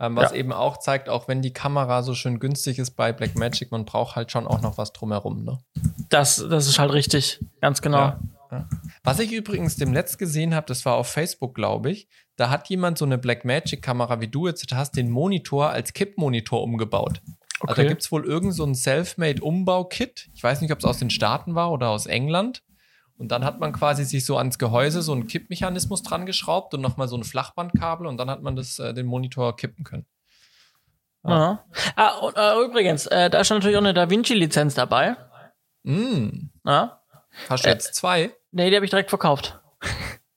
Ähm, 0.01 0.17
was 0.17 0.33
Ja. 0.33 0.37
eben 0.39 0.53
auch 0.53 0.79
zeigt, 0.79 1.09
auch 1.09 1.29
wenn 1.29 1.41
die 1.41 1.53
Kamera 1.53 2.03
so 2.03 2.15
schön 2.15 2.41
günstig 2.41 2.79
ist 2.79 2.93
bei 2.97 3.13
Blackmagic, 3.13 3.71
man 3.71 3.85
braucht 3.85 4.17
halt 4.17 4.33
schon 4.33 4.47
auch 4.47 4.61
noch 4.61 4.77
was 4.77 4.93
drumherum. 4.93 5.45
Ne? 5.45 5.59
Das, 6.11 6.37
das 6.51 6.67
ist 6.67 6.79
halt 6.81 6.93
richtig, 6.93 7.41
ganz 7.61 7.81
genau. 7.81 7.99
Ja, 7.99 8.21
ja. 8.51 8.69
Was 9.05 9.21
ich 9.21 9.33
übrigens 9.33 9.77
demnächst 9.77 10.19
gesehen 10.19 10.55
habe, 10.55 10.67
das 10.67 10.85
war 10.85 10.95
auf 10.97 11.07
Facebook, 11.09 11.55
glaube 11.55 11.91
ich, 11.93 12.09
da 12.37 12.51
hat 12.51 12.69
jemand 12.69 12.99
so 12.99 13.05
eine 13.05 13.19
Blackmagic-Kamera, 13.19 14.21
wie 14.21 14.27
du 14.29 14.49
jetzt 14.49 14.67
hast, 14.75 14.97
den 14.97 15.11
Monitor 15.11 15.71
als 15.71 15.93
Kippmonitor 15.93 16.63
umgebaut. 16.63 17.23
Also 17.61 17.67
da 17.67 17.73
Okay. 17.83 17.87
gibt 17.89 18.03
es 18.03 18.11
wohl 18.11 18.25
irgend 18.25 18.53
so 18.53 18.65
ein 18.65 18.75
Selfmade-Umbau-Kit. 18.75 20.29
Ich 20.35 20.43
weiß 20.43 20.61
nicht, 20.61 20.73
ob 20.73 20.81
es 20.81 20.85
aus 20.85 20.99
den 20.99 21.11
Staaten 21.11 21.55
war 21.55 21.71
oder 21.71 21.91
aus 21.91 22.07
England. 22.07 22.64
Und 23.17 23.29
dann 23.29 23.45
hat 23.45 23.61
man 23.61 23.73
quasi 23.73 24.05
sich 24.05 24.27
so 24.27 24.37
ans 24.37 24.59
Gehäuse 24.59 25.03
so 25.03 25.13
einen 25.13 25.27
Kippmechanismus 25.27 26.03
dran 26.03 26.27
geschraubt 26.27 26.75
und 26.75 26.81
nochmal 26.81 27.09
so 27.09 27.17
ein 27.17 27.25
Flachbandkabel 27.25 28.07
und 28.07 28.17
dann 28.17 28.29
hat 28.29 28.43
man 28.43 28.57
das, 28.57 28.79
äh, 28.79 28.93
den 28.93 29.07
Monitor 29.07 29.57
kippen 29.57 29.85
können. 29.85 30.07
Ja. 31.27 31.65
Ah, 31.97 32.19
und, 32.19 32.37
äh, 32.37 32.65
übrigens, 32.65 33.07
äh, 33.07 33.31
da 33.31 33.41
ist 33.41 33.51
natürlich 33.51 33.77
auch 33.77 33.81
eine 33.81 33.95
Da 33.95 34.11
Vinci-Lizenz 34.11 34.75
dabei. 34.75 35.17
Mm. 35.85 36.51
Ja? 36.67 37.01
Hast 37.49 37.65
du 37.65 37.71
jetzt 37.71 37.95
zwei? 37.95 38.35
Nee, 38.51 38.69
die 38.69 38.77
habe 38.77 38.85
ich 38.85 38.91
direkt 38.91 39.09
verkauft. 39.11 39.59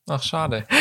Ach, 0.08 0.24
schade. 0.24 0.66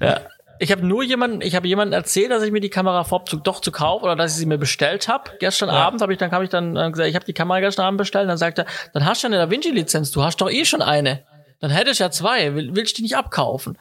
Ja. 0.00 0.20
Ich 0.64 0.72
habe 0.72 0.86
nur 0.86 1.02
jemanden, 1.02 1.42
ich 1.42 1.54
habe 1.54 1.68
jemandem 1.68 1.92
erzählt, 1.92 2.30
dass 2.30 2.42
ich 2.42 2.50
mir 2.50 2.60
die 2.60 2.70
Kamera 2.70 3.04
zu, 3.26 3.36
doch 3.36 3.60
zu 3.60 3.70
kaufen 3.70 4.04
oder 4.04 4.16
dass 4.16 4.32
ich 4.32 4.38
sie 4.38 4.46
mir 4.46 4.56
bestellt 4.56 5.08
habe. 5.08 5.32
Gestern 5.38 5.68
Ja. 5.68 5.74
Abend 5.74 6.00
habe 6.00 6.10
ich 6.14 6.18
dann 6.18 6.30
kam 6.30 6.42
ich 6.42 6.48
dann 6.48 6.74
äh, 6.74 6.90
gesagt, 6.90 7.06
ich 7.10 7.14
habe 7.14 7.26
die 7.26 7.34
Kamera 7.34 7.60
gestern 7.60 7.84
Abend 7.84 7.98
bestellt. 7.98 8.30
Dann 8.30 8.38
sagt 8.38 8.58
er, 8.58 8.64
dann 8.94 9.04
hast 9.04 9.22
du 9.22 9.26
ja 9.26 9.34
eine 9.34 9.44
Da 9.44 9.50
Vinci 9.50 9.70
Lizenz, 9.70 10.10
du 10.10 10.22
hast 10.24 10.40
doch 10.40 10.50
eh 10.50 10.64
schon 10.64 10.80
eine. 10.80 11.22
Dann 11.60 11.70
hättest 11.70 12.00
du 12.00 12.04
ja 12.04 12.10
zwei, 12.10 12.54
will, 12.54 12.74
willst 12.74 12.92
du 12.92 12.96
die 12.96 13.02
nicht 13.02 13.16
abkaufen? 13.16 13.76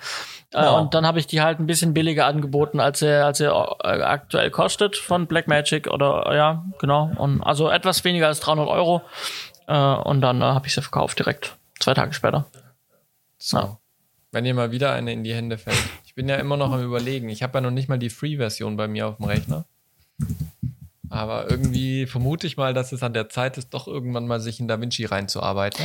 Äh, 0.53 0.57
Ja. 0.61 0.71
und 0.71 0.93
dann 0.93 1.07
habe 1.07 1.19
ich 1.19 1.25
die 1.27 1.41
halt 1.41 1.59
ein 1.59 1.67
bisschen 1.67 1.93
billiger 1.93 2.25
angeboten, 2.25 2.81
als 2.81 2.99
sie 2.99 3.07
als 3.23 3.37
sie 3.37 3.45
äh, 3.45 3.49
aktuell 4.01 4.51
kostet 4.51 4.97
von 4.97 5.25
Blackmagic 5.25 5.87
oder 5.87 6.25
äh, 6.29 6.35
ja, 6.35 6.65
genau. 6.79 7.11
Und 7.17 7.41
also 7.43 7.69
etwas 7.69 8.03
weniger 8.03 8.27
als 8.27 8.41
300 8.41 8.67
Euro. 8.67 9.01
Äh, 9.67 9.73
und 9.77 10.19
dann 10.19 10.41
äh, 10.41 10.45
habe 10.45 10.67
ich 10.67 10.73
sie 10.73 10.81
verkauft 10.81 11.17
direkt 11.17 11.55
zwei 11.79 11.93
Tage 11.93 12.13
später. 12.13 12.43
So. 13.37 13.57
Ja. 13.57 13.77
Wenn 14.33 14.45
ihr 14.45 14.53
mal 14.53 14.71
wieder 14.71 14.91
eine 14.91 15.13
in 15.13 15.23
die 15.23 15.33
Hände 15.33 15.57
fällt. 15.57 15.77
Ich 16.13 16.15
bin 16.15 16.29
ja 16.29 16.35
immer 16.35 16.57
noch 16.57 16.71
am 16.71 16.83
Überlegen. 16.83 17.27
Ich 17.29 17.41
habe 17.41 17.57
ja 17.57 17.61
noch 17.61 17.71
nicht 17.71 17.89
mal 17.89 17.97
die 17.97 18.11
Free-Version 18.11 18.77
bei 18.77 18.87
mir 18.87 19.07
auf 19.07 19.17
dem 19.17 19.25
Rechner. 19.25 19.65
Aber 21.09 21.49
irgendwie 21.49 22.05
vermute 22.05 22.45
ich 22.45 22.55
mal, 22.55 22.75
dass 22.75 22.91
es 22.91 23.01
an 23.01 23.13
der 23.13 23.29
Zeit 23.29 23.57
ist, 23.57 23.73
doch 23.73 23.87
irgendwann 23.87 24.27
mal 24.27 24.39
sich 24.39 24.59
in 24.59 24.67
DaVinci 24.67 25.05
reinzuarbeiten. 25.05 25.83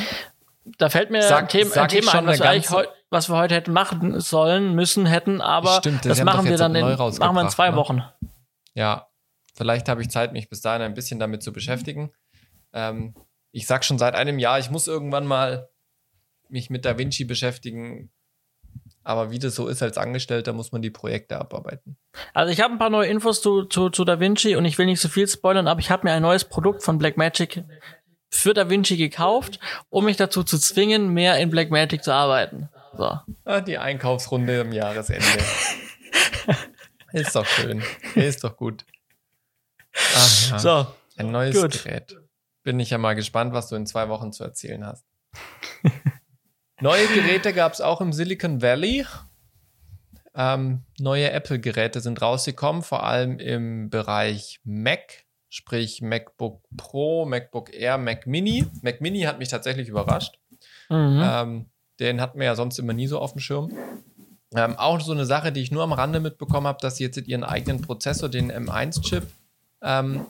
Da 0.76 0.90
fällt 0.90 1.10
mir 1.10 1.22
Sag- 1.22 1.44
ein 1.44 1.48
Thema, 1.48 1.74
ein 1.76 1.88
Thema 1.88 2.10
schon 2.10 2.20
ein, 2.20 2.26
was 2.26 2.40
wir, 2.40 2.50
eigentlich 2.50 2.88
was 3.08 3.30
wir 3.30 3.38
heute 3.38 3.54
hätten 3.54 3.72
machen 3.72 4.20
sollen, 4.20 4.74
müssen, 4.74 5.06
hätten, 5.06 5.40
aber 5.40 5.78
Stimmt, 5.78 6.04
das 6.04 6.18
das 6.18 6.24
machen 6.26 6.46
wir 6.46 6.58
dann 6.58 6.74
in, 6.74 6.82
machen 6.82 6.88
wir 6.90 6.92
in 6.92 7.00
rausgebracht, 7.00 7.50
zwei 7.50 7.70
ne? 7.70 7.76
Wochen. 7.76 8.02
Ja, 8.74 9.06
vielleicht 9.54 9.88
habe 9.88 10.02
ich 10.02 10.10
Zeit, 10.10 10.34
mich 10.34 10.50
bis 10.50 10.60
dahin 10.60 10.82
ein 10.82 10.92
bisschen 10.92 11.18
damit 11.18 11.42
zu 11.42 11.54
beschäftigen. 11.54 12.12
Ähm, 12.74 13.14
ich 13.50 13.66
sag 13.66 13.82
schon 13.82 13.96
seit 13.96 14.14
einem 14.14 14.38
Jahr, 14.38 14.58
ich 14.58 14.70
muss 14.70 14.88
irgendwann 14.88 15.24
mal 15.26 15.70
mich 16.50 16.68
mit 16.68 16.84
DaVinci 16.84 17.24
beschäftigen. 17.24 18.10
Aber 19.08 19.30
wie 19.30 19.38
das 19.38 19.54
so 19.54 19.68
ist 19.68 19.82
als 19.82 19.96
Angestellter, 19.96 20.52
muss 20.52 20.70
man 20.70 20.82
die 20.82 20.90
Projekte 20.90 21.38
abarbeiten. 21.38 21.96
Also 22.34 22.52
ich 22.52 22.60
habe 22.60 22.74
ein 22.74 22.78
paar 22.78 22.90
neue 22.90 23.08
Infos 23.08 23.40
zu, 23.40 23.64
zu, 23.64 23.88
zu 23.88 24.04
DaVinci 24.04 24.54
und 24.54 24.66
ich 24.66 24.76
will 24.76 24.84
nicht 24.84 25.00
so 25.00 25.08
viel 25.08 25.26
spoilern, 25.26 25.66
aber 25.66 25.80
ich 25.80 25.90
habe 25.90 26.06
mir 26.06 26.12
ein 26.12 26.20
neues 26.20 26.44
Produkt 26.44 26.82
von 26.82 26.98
Blackmagic 26.98 27.64
für 28.28 28.52
DaVinci 28.52 28.98
gekauft, 28.98 29.60
um 29.88 30.04
mich 30.04 30.18
dazu 30.18 30.42
zu 30.44 30.58
zwingen, 30.58 31.14
mehr 31.14 31.38
in 31.38 31.48
Blackmagic 31.48 32.04
zu 32.04 32.12
arbeiten. 32.12 32.68
So. 32.98 33.18
Ah, 33.46 33.62
die 33.62 33.78
Einkaufsrunde 33.78 34.60
am 34.60 34.72
Jahresende. 34.72 35.24
Ist 37.14 37.34
doch 37.34 37.46
schön. 37.46 37.82
Ist 38.14 38.44
doch 38.44 38.58
gut. 38.58 38.84
Ach, 39.94 40.50
ja. 40.50 40.58
So, 40.58 40.86
Ein 41.16 41.30
neues 41.30 41.58
Gut. 41.58 41.82
Gerät. 41.82 42.14
Bin 42.62 42.78
ich 42.78 42.90
ja 42.90 42.98
mal 42.98 43.14
gespannt, 43.14 43.54
was 43.54 43.70
du 43.70 43.76
in 43.76 43.86
zwei 43.86 44.10
Wochen 44.10 44.32
zu 44.32 44.44
erzählen 44.44 44.84
hast. 44.84 45.06
Neue 46.80 47.08
Geräte 47.08 47.52
gab 47.52 47.72
es 47.72 47.80
auch 47.80 48.00
im 48.00 48.12
Silicon 48.12 48.62
Valley. 48.62 49.04
Ähm, 50.34 50.82
neue 51.00 51.30
Apple-Geräte 51.32 52.00
sind 52.00 52.22
rausgekommen, 52.22 52.82
vor 52.82 53.02
allem 53.02 53.40
im 53.40 53.90
Bereich 53.90 54.60
Mac, 54.62 55.24
sprich 55.48 56.00
MacBook 56.02 56.62
Pro, 56.76 57.26
MacBook 57.26 57.74
Air, 57.74 57.98
Mac 57.98 58.28
Mini. 58.28 58.64
Mac 58.82 59.00
Mini 59.00 59.22
hat 59.22 59.40
mich 59.40 59.48
tatsächlich 59.48 59.88
überrascht. 59.88 60.38
mhm. 60.88 61.22
Ähm, 61.24 61.66
den 61.98 62.20
hatten 62.20 62.38
wir 62.38 62.46
ja 62.46 62.54
sonst 62.54 62.78
immer 62.78 62.92
nie 62.92 63.08
so 63.08 63.18
auf 63.18 63.32
dem 63.32 63.40
Schirm. 63.40 63.72
Ähm, 64.54 64.76
auch 64.76 65.00
so 65.00 65.10
eine 65.10 65.26
Sache, 65.26 65.50
die 65.50 65.60
ich 65.60 65.72
nur 65.72 65.82
am 65.82 65.92
Rande 65.92 66.20
mitbekommen 66.20 66.68
habe, 66.68 66.78
dass 66.80 66.96
sie 66.96 67.04
jetzt 67.04 67.18
ihren 67.18 67.42
eigenen 67.42 67.82
Prozessor, 67.82 68.28
den 68.28 68.52
M1-Chip, 68.52 69.26
ähm, 69.82 70.26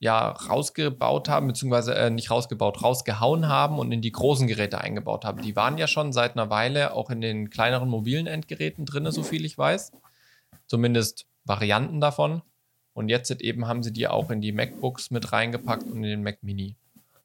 ja, 0.00 0.30
rausgebaut 0.30 1.28
haben, 1.28 1.46
beziehungsweise 1.46 1.94
äh, 1.94 2.08
nicht 2.08 2.30
rausgebaut, 2.30 2.82
rausgehauen 2.82 3.48
haben 3.48 3.78
und 3.78 3.92
in 3.92 4.00
die 4.00 4.12
großen 4.12 4.46
Geräte 4.46 4.80
eingebaut 4.80 5.26
haben. 5.26 5.42
Die 5.42 5.54
waren 5.54 5.76
ja 5.76 5.86
schon 5.86 6.14
seit 6.14 6.32
einer 6.32 6.48
Weile 6.48 6.94
auch 6.94 7.10
in 7.10 7.20
den 7.20 7.50
kleineren 7.50 7.88
mobilen 7.88 8.26
Endgeräten 8.26 8.86
drin, 8.86 9.10
so 9.10 9.22
viel 9.22 9.44
ich 9.44 9.58
weiß. 9.58 9.92
Zumindest 10.66 11.26
Varianten 11.44 12.00
davon. 12.00 12.40
Und 12.94 13.10
jetzt 13.10 13.30
eben 13.42 13.68
haben 13.68 13.82
sie 13.82 13.92
die 13.92 14.08
auch 14.08 14.30
in 14.30 14.40
die 14.40 14.52
MacBooks 14.52 15.10
mit 15.10 15.32
reingepackt 15.32 15.84
und 15.84 15.96
in 15.96 16.02
den 16.02 16.22
Mac 16.22 16.42
Mini. 16.42 16.76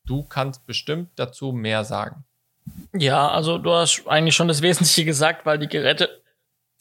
Du 0.06 0.24
kannst 0.24 0.66
bestimmt 0.68 1.12
dazu 1.16 1.54
mehr 1.54 1.86
sagen. 1.86 2.26
Ja, 2.94 3.30
also 3.30 3.58
du 3.58 3.72
hast 3.72 4.04
eigentlich 4.08 4.36
schon 4.36 4.50
das 4.50 4.62
Wesentliche 4.62 5.06
gesagt, 5.06 5.46
weil 5.46 5.60
die 5.60 5.68
Geräte 5.68 6.10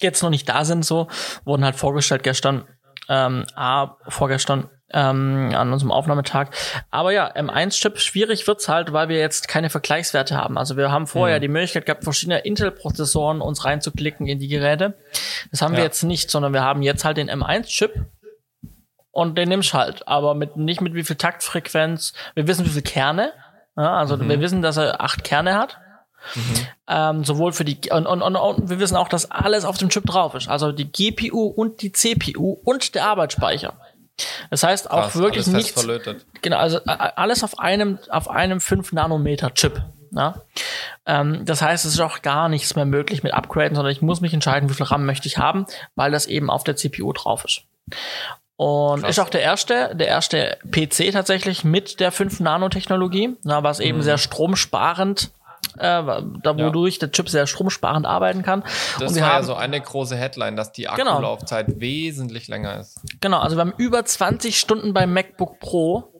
jetzt 0.00 0.22
noch 0.22 0.30
nicht 0.30 0.48
da 0.48 0.64
sind, 0.64 0.84
so 0.84 1.06
wurden 1.44 1.64
halt 1.64 1.76
vorgestellt 1.76 2.24
gestern, 2.24 2.64
ähm, 3.08 3.46
A, 3.54 3.96
vorgestern 4.08 4.68
ähm, 4.92 5.50
an 5.54 5.72
unserem 5.72 5.90
Aufnahmetag. 5.90 6.48
Aber 6.90 7.10
ja, 7.12 7.30
M1-Chip, 7.34 7.98
schwierig 7.98 8.46
wird's 8.46 8.68
halt, 8.68 8.92
weil 8.92 9.08
wir 9.08 9.18
jetzt 9.18 9.48
keine 9.48 9.70
Vergleichswerte 9.70 10.36
haben. 10.36 10.56
Also 10.58 10.76
wir 10.76 10.92
haben 10.92 11.06
vorher 11.06 11.38
Mhm. 11.38 11.42
die 11.42 11.48
Möglichkeit 11.48 11.86
gehabt, 11.86 12.04
verschiedene 12.04 12.40
Intel-Prozessoren 12.40 13.40
uns 13.40 13.64
reinzuklicken 13.64 14.26
in 14.26 14.38
die 14.38 14.48
Geräte. 14.48 14.94
Das 15.50 15.62
haben 15.62 15.72
wir 15.72 15.78
Ja. 15.80 15.84
jetzt 15.86 16.02
nicht, 16.04 16.30
sondern 16.30 16.52
wir 16.52 16.62
haben 16.62 16.82
jetzt 16.82 17.04
halt 17.04 17.16
den 17.16 17.28
M1-Chip 17.30 17.92
und 19.10 19.38
den 19.38 19.48
nimmst 19.48 19.74
halt, 19.74 20.06
aber 20.06 20.34
mit 20.34 20.56
nicht 20.56 20.80
mit 20.80 20.94
wie 20.94 21.04
viel 21.04 21.16
Taktfrequenz. 21.16 22.12
Wir 22.34 22.46
wissen, 22.46 22.64
wie 22.66 22.70
viel 22.70 22.82
Kerne. 22.82 23.32
Ja, 23.76 23.96
also 23.96 24.16
Mhm. 24.16 24.28
wir 24.28 24.40
wissen, 24.40 24.62
dass 24.62 24.76
er 24.76 25.00
acht 25.00 25.24
Kerne 25.24 25.54
hat. 25.58 25.78
Ähm, 26.88 27.22
sowohl 27.24 27.52
für 27.52 27.64
die 27.66 27.78
und, 27.90 28.06
und, 28.06 28.22
und, 28.22 28.36
und 28.36 28.70
wir 28.70 28.78
wissen 28.80 28.96
auch, 28.96 29.08
dass 29.08 29.30
alles 29.30 29.64
auf 29.66 29.76
dem 29.76 29.90
Chip 29.90 30.06
drauf 30.06 30.34
ist. 30.34 30.48
Also 30.48 30.72
die 30.72 30.90
GPU 30.90 31.46
und 31.48 31.82
die 31.82 31.92
CPU 31.92 32.52
und 32.64 32.94
der 32.94 33.04
Arbeitsspeicher. 33.06 33.74
Das 34.50 34.62
heißt 34.62 34.90
auch 34.90 35.04
Krass, 35.04 35.16
wirklich 35.16 35.46
alles 35.46 35.56
nichts. 35.56 35.72
verlötet. 35.72 36.24
Genau, 36.42 36.58
also 36.58 36.78
alles 36.84 37.42
auf 37.42 37.58
einem 37.58 37.98
auf 38.10 38.30
einem 38.30 38.60
5 38.60 38.92
Nanometer 38.92 39.52
Chip. 39.54 39.82
Ja? 40.12 40.42
Ähm, 41.06 41.44
das 41.44 41.60
heißt, 41.62 41.84
es 41.84 41.94
ist 41.94 42.00
auch 42.00 42.22
gar 42.22 42.48
nichts 42.48 42.76
mehr 42.76 42.84
möglich 42.84 43.22
mit 43.22 43.34
Upgraden, 43.34 43.74
sondern 43.74 43.92
ich 43.92 44.02
muss 44.02 44.20
mich 44.20 44.32
entscheiden, 44.32 44.68
wie 44.70 44.74
viel 44.74 44.86
RAM 44.86 45.06
möchte 45.06 45.26
ich 45.26 45.38
haben, 45.38 45.66
weil 45.96 46.12
das 46.12 46.26
eben 46.26 46.50
auf 46.50 46.64
der 46.64 46.76
CPU 46.76 47.12
drauf 47.12 47.44
ist. 47.44 47.62
Und 48.56 49.00
Krass. 49.00 49.10
ist 49.10 49.18
auch 49.18 49.30
der 49.30 49.42
erste, 49.42 49.96
der 49.96 50.06
erste 50.06 50.58
PC 50.70 51.10
tatsächlich 51.12 51.64
mit 51.64 51.98
der 51.98 52.12
5 52.12 52.38
Nano 52.40 52.68
Technologie, 52.68 53.36
na, 53.42 53.64
was 53.64 53.80
eben 53.80 54.02
sehr 54.02 54.18
stromsparend, 54.18 55.32
äh, 55.78 55.80
da 55.80 56.20
Mhm. 56.20 56.58
Ja. 56.58 56.66
wodurch 56.66 56.98
der 56.98 57.10
Chip 57.12 57.28
sehr 57.28 57.46
stromsparend 57.46 58.06
arbeiten 58.06 58.42
kann. 58.42 58.62
Das 58.98 59.10
Und 59.10 59.16
wir 59.16 59.22
war 59.22 59.28
ja 59.30 59.34
haben, 59.36 59.44
so 59.44 59.54
eine 59.54 59.80
große 59.80 60.16
Headline, 60.16 60.56
dass 60.56 60.72
die 60.72 60.88
Genau. 60.96 61.12
Akkulaufzeit 61.12 61.80
wesentlich 61.80 62.48
länger 62.48 62.80
ist. 62.80 63.00
genau, 63.20 63.38
also 63.40 63.56
wir 63.56 63.60
haben 63.60 63.74
über 63.76 64.04
20 64.04 64.58
Stunden 64.58 64.92
beim 64.94 65.12
MacBook 65.12 65.58
Pro 65.60 66.10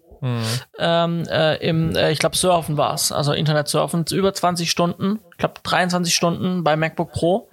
ähm, 0.79 1.25
äh, 1.29 1.57
im, 1.69 1.95
äh, 1.95 2.11
ich 2.11 2.19
glaube, 2.19 2.35
Surfen 2.35 2.79
war's, 2.79 3.13
also 3.13 3.35
Internet 3.35 3.69
surfen, 3.69 4.07
über 4.11 4.33
20 4.33 4.71
Stunden, 4.71 5.21
ich 5.33 5.37
glaube 5.37 5.57
23 5.63 6.15
Stunden 6.15 6.65
bei 6.65 6.77
MacBook 6.77 7.13
Pro. 7.13 7.51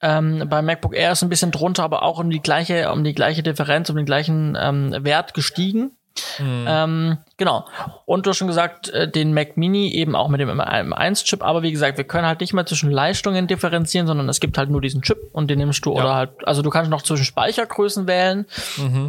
Ähm, 0.00 0.48
bei 0.50 0.62
MacBook 0.62 0.96
Air 0.96 1.12
ist 1.12 1.22
ein 1.22 1.28
bisschen 1.28 1.52
drunter, 1.52 1.84
aber 1.84 2.02
auch 2.02 2.18
um 2.18 2.28
die 2.28 2.40
gleiche, 2.42 2.90
um 2.90 3.04
die 3.04 3.14
gleiche 3.14 3.44
Differenz, 3.44 3.88
um 3.88 3.94
den 3.94 4.04
gleichen 4.06 4.58
ähm, 4.60 4.92
Wert 5.04 5.32
gestiegen. 5.32 5.92
Ähm, 6.40 7.18
genau. 7.36 7.66
Und 8.04 8.26
du 8.26 8.30
hast 8.30 8.38
schon 8.38 8.48
gesagt, 8.48 8.88
äh, 8.90 9.10
den 9.10 9.34
Mac 9.34 9.56
Mini 9.56 9.92
eben 9.92 10.14
auch 10.14 10.28
mit 10.28 10.40
dem 10.40 10.48
M1-Chip, 10.48 11.42
aber 11.42 11.62
wie 11.62 11.72
gesagt, 11.72 11.96
wir 11.96 12.04
können 12.04 12.26
halt 12.26 12.40
nicht 12.40 12.52
mehr 12.52 12.66
zwischen 12.66 12.90
Leistungen 12.90 13.46
differenzieren, 13.46 14.06
sondern 14.06 14.28
es 14.28 14.40
gibt 14.40 14.58
halt 14.58 14.70
nur 14.70 14.80
diesen 14.80 15.02
Chip 15.02 15.18
und 15.32 15.48
den 15.50 15.58
nimmst 15.58 15.84
du 15.84 15.92
oder 15.92 16.14
halt, 16.14 16.30
also 16.44 16.62
du 16.62 16.70
kannst 16.70 16.90
noch 16.90 17.02
zwischen 17.02 17.24
Speichergrößen 17.24 18.06
wählen 18.06 18.46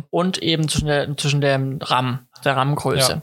und 0.09 0.37
eben 0.39 0.67
zwischen 0.67 0.87
der, 0.87 1.17
zwischen 1.17 1.41
dem 1.41 1.79
RAM, 1.81 2.27
der 2.45 2.55
RAM-Größe. 2.55 3.11
Ja. 3.11 3.21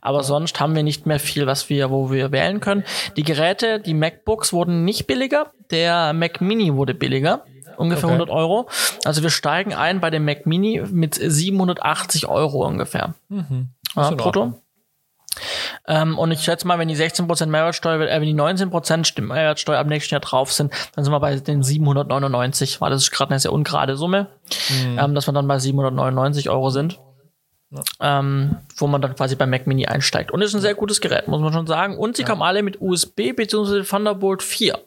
Aber 0.00 0.22
sonst 0.22 0.60
haben 0.60 0.74
wir 0.74 0.82
nicht 0.82 1.06
mehr 1.06 1.20
viel, 1.20 1.46
was 1.46 1.68
wir, 1.68 1.90
wo 1.90 2.10
wir 2.10 2.32
wählen 2.32 2.60
können. 2.60 2.84
Die 3.16 3.22
Geräte, 3.22 3.80
die 3.80 3.94
MacBooks 3.94 4.52
wurden 4.52 4.84
nicht 4.84 5.06
billiger, 5.06 5.52
der 5.70 6.12
Mac 6.12 6.40
Mini 6.40 6.74
wurde 6.74 6.94
billiger. 6.94 7.44
Ungefähr 7.76 8.04
Okay. 8.04 8.14
100 8.14 8.30
Euro. 8.30 8.68
Also 9.04 9.22
wir 9.22 9.30
steigen 9.30 9.74
ein 9.74 10.00
bei 10.00 10.10
dem 10.10 10.24
Mac 10.24 10.46
Mini 10.46 10.82
mit 10.90 11.14
780 11.14 12.26
Euro 12.28 12.66
ungefähr. 12.66 13.14
Ja, 13.28 14.02
Ist 14.02 14.10
in 14.10 14.16
brutto. 14.16 14.54
Ähm, 15.88 16.18
und 16.18 16.30
ich 16.30 16.40
schätze 16.40 16.66
mal, 16.66 16.78
wenn 16.78 16.88
die 16.88 16.96
16% 16.96 17.46
Mehrwertsteuer, 17.46 18.00
äh, 18.02 18.20
wenn 18.20 18.26
die 18.26 18.34
19% 18.34 19.20
Mehrwertsteuer 19.22 19.78
am 19.78 19.86
nächsten 19.88 20.14
Jahr 20.14 20.20
drauf 20.20 20.52
sind, 20.52 20.72
dann 20.94 21.04
sind 21.04 21.12
wir 21.12 21.20
bei 21.20 21.34
den 21.36 21.62
799, 21.62 22.80
weil 22.80 22.90
das 22.90 23.02
ist 23.02 23.10
gerade 23.10 23.30
eine 23.30 23.40
sehr 23.40 23.52
ungerade 23.52 23.96
Summe, 23.96 24.28
ähm, 24.98 25.14
dass 25.14 25.26
wir 25.26 25.32
dann 25.32 25.48
bei 25.48 25.58
799 25.58 26.50
Euro 26.50 26.70
sind. 26.70 26.98
Ähm, 28.00 28.58
wo 28.76 28.86
man 28.86 29.00
dann 29.00 29.16
quasi 29.16 29.34
beim 29.34 29.48
Mac 29.48 29.66
Mini 29.66 29.86
einsteigt. 29.86 30.30
Und 30.30 30.42
ist 30.42 30.54
ein 30.54 30.60
sehr 30.60 30.74
gutes 30.74 31.00
Gerät, 31.00 31.26
muss 31.26 31.40
man 31.40 31.54
schon 31.54 31.66
sagen. 31.66 31.96
Und 31.96 32.18
sie 32.18 32.22
kommen 32.22 32.42
alle 32.42 32.62
mit 32.62 32.82
USB 32.82 33.32
bzw. 33.34 33.82
Thunderbolt 33.84 34.42
4. 34.42 34.78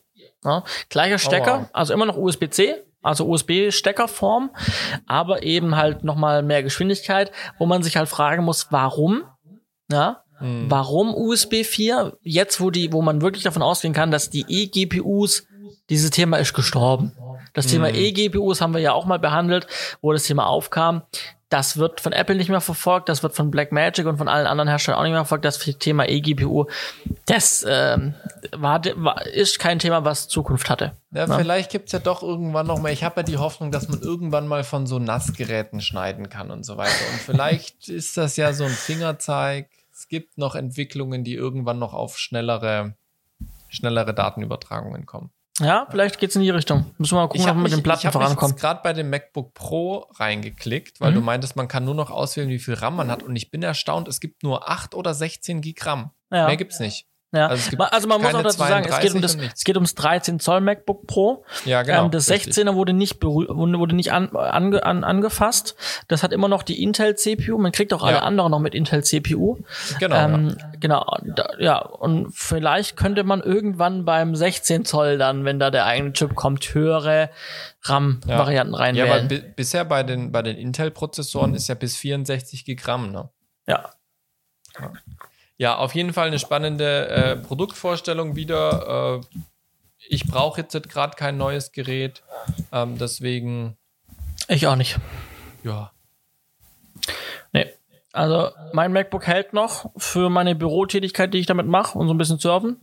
Ja, 0.46 0.64
gleicher 0.90 1.18
Stecker, 1.18 1.62
wow. 1.62 1.70
also 1.74 1.94
immer 1.94 2.06
noch 2.06 2.18
USB-C, 2.18 2.76
also 3.02 3.28
USB-Steckerform, 3.28 4.52
aber 5.08 5.44
eben 5.44 5.76
halt 5.76 6.04
nochmal 6.04 6.44
mehr 6.44 6.64
Geschwindigkeit, 6.64 7.32
wo 7.58 7.66
man 7.66 7.84
sich 7.84 7.98
halt 7.98 8.08
fragen 8.08 8.44
muss, 8.44 8.68
warum? 8.72 9.24
Ja, 9.92 10.24
warum 10.40 11.14
USB 11.14 11.64
4? 11.64 12.18
Jetzt, 12.22 12.60
wo 12.62 12.70
die, 12.70 12.92
wo 12.94 13.02
man 13.02 13.22
wirklich 13.22 13.44
davon 13.44 13.62
ausgehen 13.62 13.94
kann, 13.94 14.12
dass 14.12 14.30
die 14.30 14.46
eGPUs, 14.48 15.48
dieses 15.90 16.10
Thema 16.12 16.38
ist 16.38 16.54
gestorben. 16.54 17.16
Das 17.54 17.68
Thema 17.68 17.90
eGPUs 17.90 18.60
haben 18.60 18.74
wir 18.74 18.82
ja 18.82 18.92
auch 18.92 19.06
mal 19.06 19.20
behandelt, 19.20 19.68
wo 20.02 20.12
das 20.12 20.24
Thema 20.24 20.48
aufkam. 20.48 21.04
Das 21.50 21.78
wird 21.78 22.02
von 22.02 22.12
Apple 22.12 22.36
nicht 22.36 22.50
mehr 22.50 22.60
verfolgt, 22.62 23.08
das 23.08 23.22
wird 23.22 23.36
von 23.36 23.52
Blackmagic 23.52 24.08
und 24.08 24.18
von 24.18 24.28
allen 24.28 24.48
anderen 24.48 24.68
Herstellern 24.68 25.00
auch 25.00 25.04
nicht 25.04 25.12
mehr 25.12 25.22
verfolgt. 25.26 25.46
Das 25.46 25.60
Thema 25.60 26.10
eGPU, 26.10 26.66
das 27.28 27.64
ähm, 27.68 28.16
war, 28.52 28.82
war, 28.96 29.26
ist 29.28 29.60
kein 29.60 29.78
Thema, 29.78 30.04
was 30.04 30.28
Zukunft 30.28 30.70
hatte. 30.72 30.94
Ja, 31.12 31.28
Ja. 31.28 31.38
vielleicht 31.38 31.70
gibt's 31.72 31.92
ja 31.92 32.00
doch 32.00 32.24
irgendwann 32.24 32.66
noch 32.66 32.80
mal. 32.80 32.92
Ich 32.92 33.04
habe 33.04 33.18
ja 33.18 33.24
die 33.24 33.38
Hoffnung, 33.38 33.72
dass 33.72 33.88
man 33.88 34.02
irgendwann 34.02 34.48
mal 34.48 34.64
von 34.64 34.88
so 34.88 34.98
Nassgeräten 34.98 35.82
schneiden 35.82 36.30
kann 36.30 36.50
und 36.50 36.66
so 36.66 36.78
weiter. 36.78 36.92
Und 37.14 37.20
vielleicht 37.22 37.90
ist 37.90 38.18
das 38.18 38.38
ja 38.38 38.52
so 38.54 38.64
ein 38.64 38.72
Fingerzeig. 38.72 39.70
Es 39.94 40.08
gibt 40.08 40.40
noch 40.40 40.56
Entwicklungen, 40.56 41.24
die 41.24 41.36
irgendwann 41.36 41.78
noch 41.78 41.94
auf 41.94 42.18
schnellere, 42.18 42.96
schnellere 43.70 44.14
Datenübertragungen 44.16 45.06
kommen. 45.06 45.30
Ja, 45.60 45.88
vielleicht 45.90 46.20
geht's 46.20 46.36
in 46.36 46.42
die 46.42 46.50
Richtung. 46.50 46.86
Müssen 46.98 47.14
wir 47.16 47.22
mal 47.22 47.28
gucken, 47.28 47.40
Ich 47.40 47.44
ob 47.44 47.50
habe 47.50 47.60
wir 47.60 47.64
mit 47.64 47.72
den 47.72 47.78
ich 47.80 47.84
Platten 47.84 48.12
vorankommen. 48.12 48.52
jetzt 48.52 48.60
gerade 48.62 48.82
bei 48.84 48.92
dem 48.92 49.10
MacBook 49.10 49.54
Pro 49.54 50.08
reingeklickt, 50.16 51.00
weil 51.00 51.12
Mhm. 51.12 51.16
du 51.16 51.22
meintest, 51.22 51.56
man 51.56 51.68
kann 51.70 51.86
nur 51.86 51.96
noch 51.96 52.12
auswählen, 52.12 52.50
wie 52.50 52.60
viel 52.60 52.74
RAM 52.74 52.98
man 52.98 53.10
hat. 53.10 53.24
Und 53.24 53.36
ich 53.38 53.52
bin 53.52 53.64
erstaunt, 53.64 54.08
es 54.10 54.20
gibt 54.20 54.44
nur 54.44 54.70
8 54.70 54.94
oder 54.96 55.14
16 55.14 55.62
Gig 55.62 55.86
RAM. 55.86 56.12
Ja. 56.32 56.48
Mehr 56.48 56.58
gibt's 56.58 56.80
nicht. 56.80 57.08
Ja. 57.36 57.48
Also 57.48 57.78
Also, 57.78 58.08
man 58.08 58.22
muss 58.22 58.34
auch 58.34 58.44
dazu 58.44 58.58
sagen, 58.58 58.86
es 58.90 59.00
geht, 59.00 59.14
um 59.14 59.22
32 59.22 59.22
das, 59.22 59.54
es 59.58 59.64
geht 59.64 59.76
ums 59.76 59.96
13 59.96 60.40
Zoll 60.40 60.62
MacBook 60.62 61.08
Pro. 61.08 61.46
Ja, 61.66 61.84
genau. 61.84 62.06
ähm, 62.06 62.12
das 62.12 62.30
richtig. 62.30 62.54
16er 62.56 62.76
wurde 62.76 62.94
nicht 62.94 63.24
wurde 63.24 63.96
nicht 63.96 64.12
an, 64.12 64.36
ange, 64.36 64.84
an, 64.84 65.04
angefasst. 65.04 65.76
Das 66.08 66.24
hat 66.24 66.32
immer 66.34 66.48
noch 66.48 66.64
die 66.64 66.82
Intel 66.84 67.16
CPU. 67.16 67.58
Man 67.58 67.72
kriegt 67.72 67.94
auch 67.94 68.04
alle 68.04 68.18
Ja. 68.18 68.24
anderen 68.24 68.52
noch 68.52 68.60
mit 68.60 68.76
Intel 68.76 69.04
CPU. 69.04 69.58
Genau. 70.00 70.16
ähm, 70.16 70.58
Genau. 70.80 71.06
Da, 71.24 71.50
ja, 71.58 71.80
und 71.80 72.32
vielleicht 72.34 72.98
könnte 72.98 73.24
man 73.24 73.42
irgendwann 73.42 74.06
beim 74.06 74.36
16 74.36 74.86
Zoll 74.86 75.18
dann, 75.18 75.46
wenn 75.46 75.60
da 75.60 75.72
der 75.72 75.86
eigene 75.86 76.14
Chip 76.14 76.36
kommt, 76.36 76.74
höhere 76.74 77.30
RAM-Varianten 77.84 78.74
ja. 78.74 78.80
ja, 78.80 78.84
reinwählen. 78.86 79.10
weil 79.10 79.24
bi 79.28 79.44
bisher 79.56 79.86
bei 79.86 80.04
den, 80.04 80.32
bei 80.32 80.42
den 80.42 80.58
Intel-Prozessoren 80.58 81.54
ist 81.56 81.68
ja 81.68 81.76
bis 81.76 81.96
64 81.98 82.66
Gig 82.66 82.88
RAM, 82.88 83.12
ne? 83.12 83.30
ja. 83.68 83.90
Ja, 84.80 84.92
auf 85.60 85.96
jeden 85.96 86.14
Fall 86.14 86.28
eine 86.28 86.40
spannende 86.40 87.08
äh, 87.08 87.36
Produktvorstellung 87.38 88.36
wieder. 88.36 89.22
Äh, 89.22 89.40
ich 90.08 90.26
brauche 90.28 90.62
jetzt 90.62 90.90
gerade 90.90 91.16
kein 91.16 91.38
neues 91.38 91.72
Gerät, 91.72 92.22
ähm, 92.72 92.98
deswegen, 92.98 93.78
Ich 94.48 94.68
auch 94.68 94.76
nicht. 94.76 94.98
ja. 95.64 95.92
Nee. 97.54 97.68
Also 98.12 98.52
mein 98.72 98.94
MacBook 98.94 99.28
hält 99.28 99.54
noch 99.54 99.92
für 99.98 100.30
meine 100.30 100.56
Bürotätigkeit, 100.56 101.34
die 101.34 101.40
ich 101.40 101.48
damit 101.48 101.68
mache 101.68 101.98
und 101.98 102.08
so 102.08 102.14
ein 102.14 102.18
bisschen 102.18 102.40
surfen. 102.40 102.82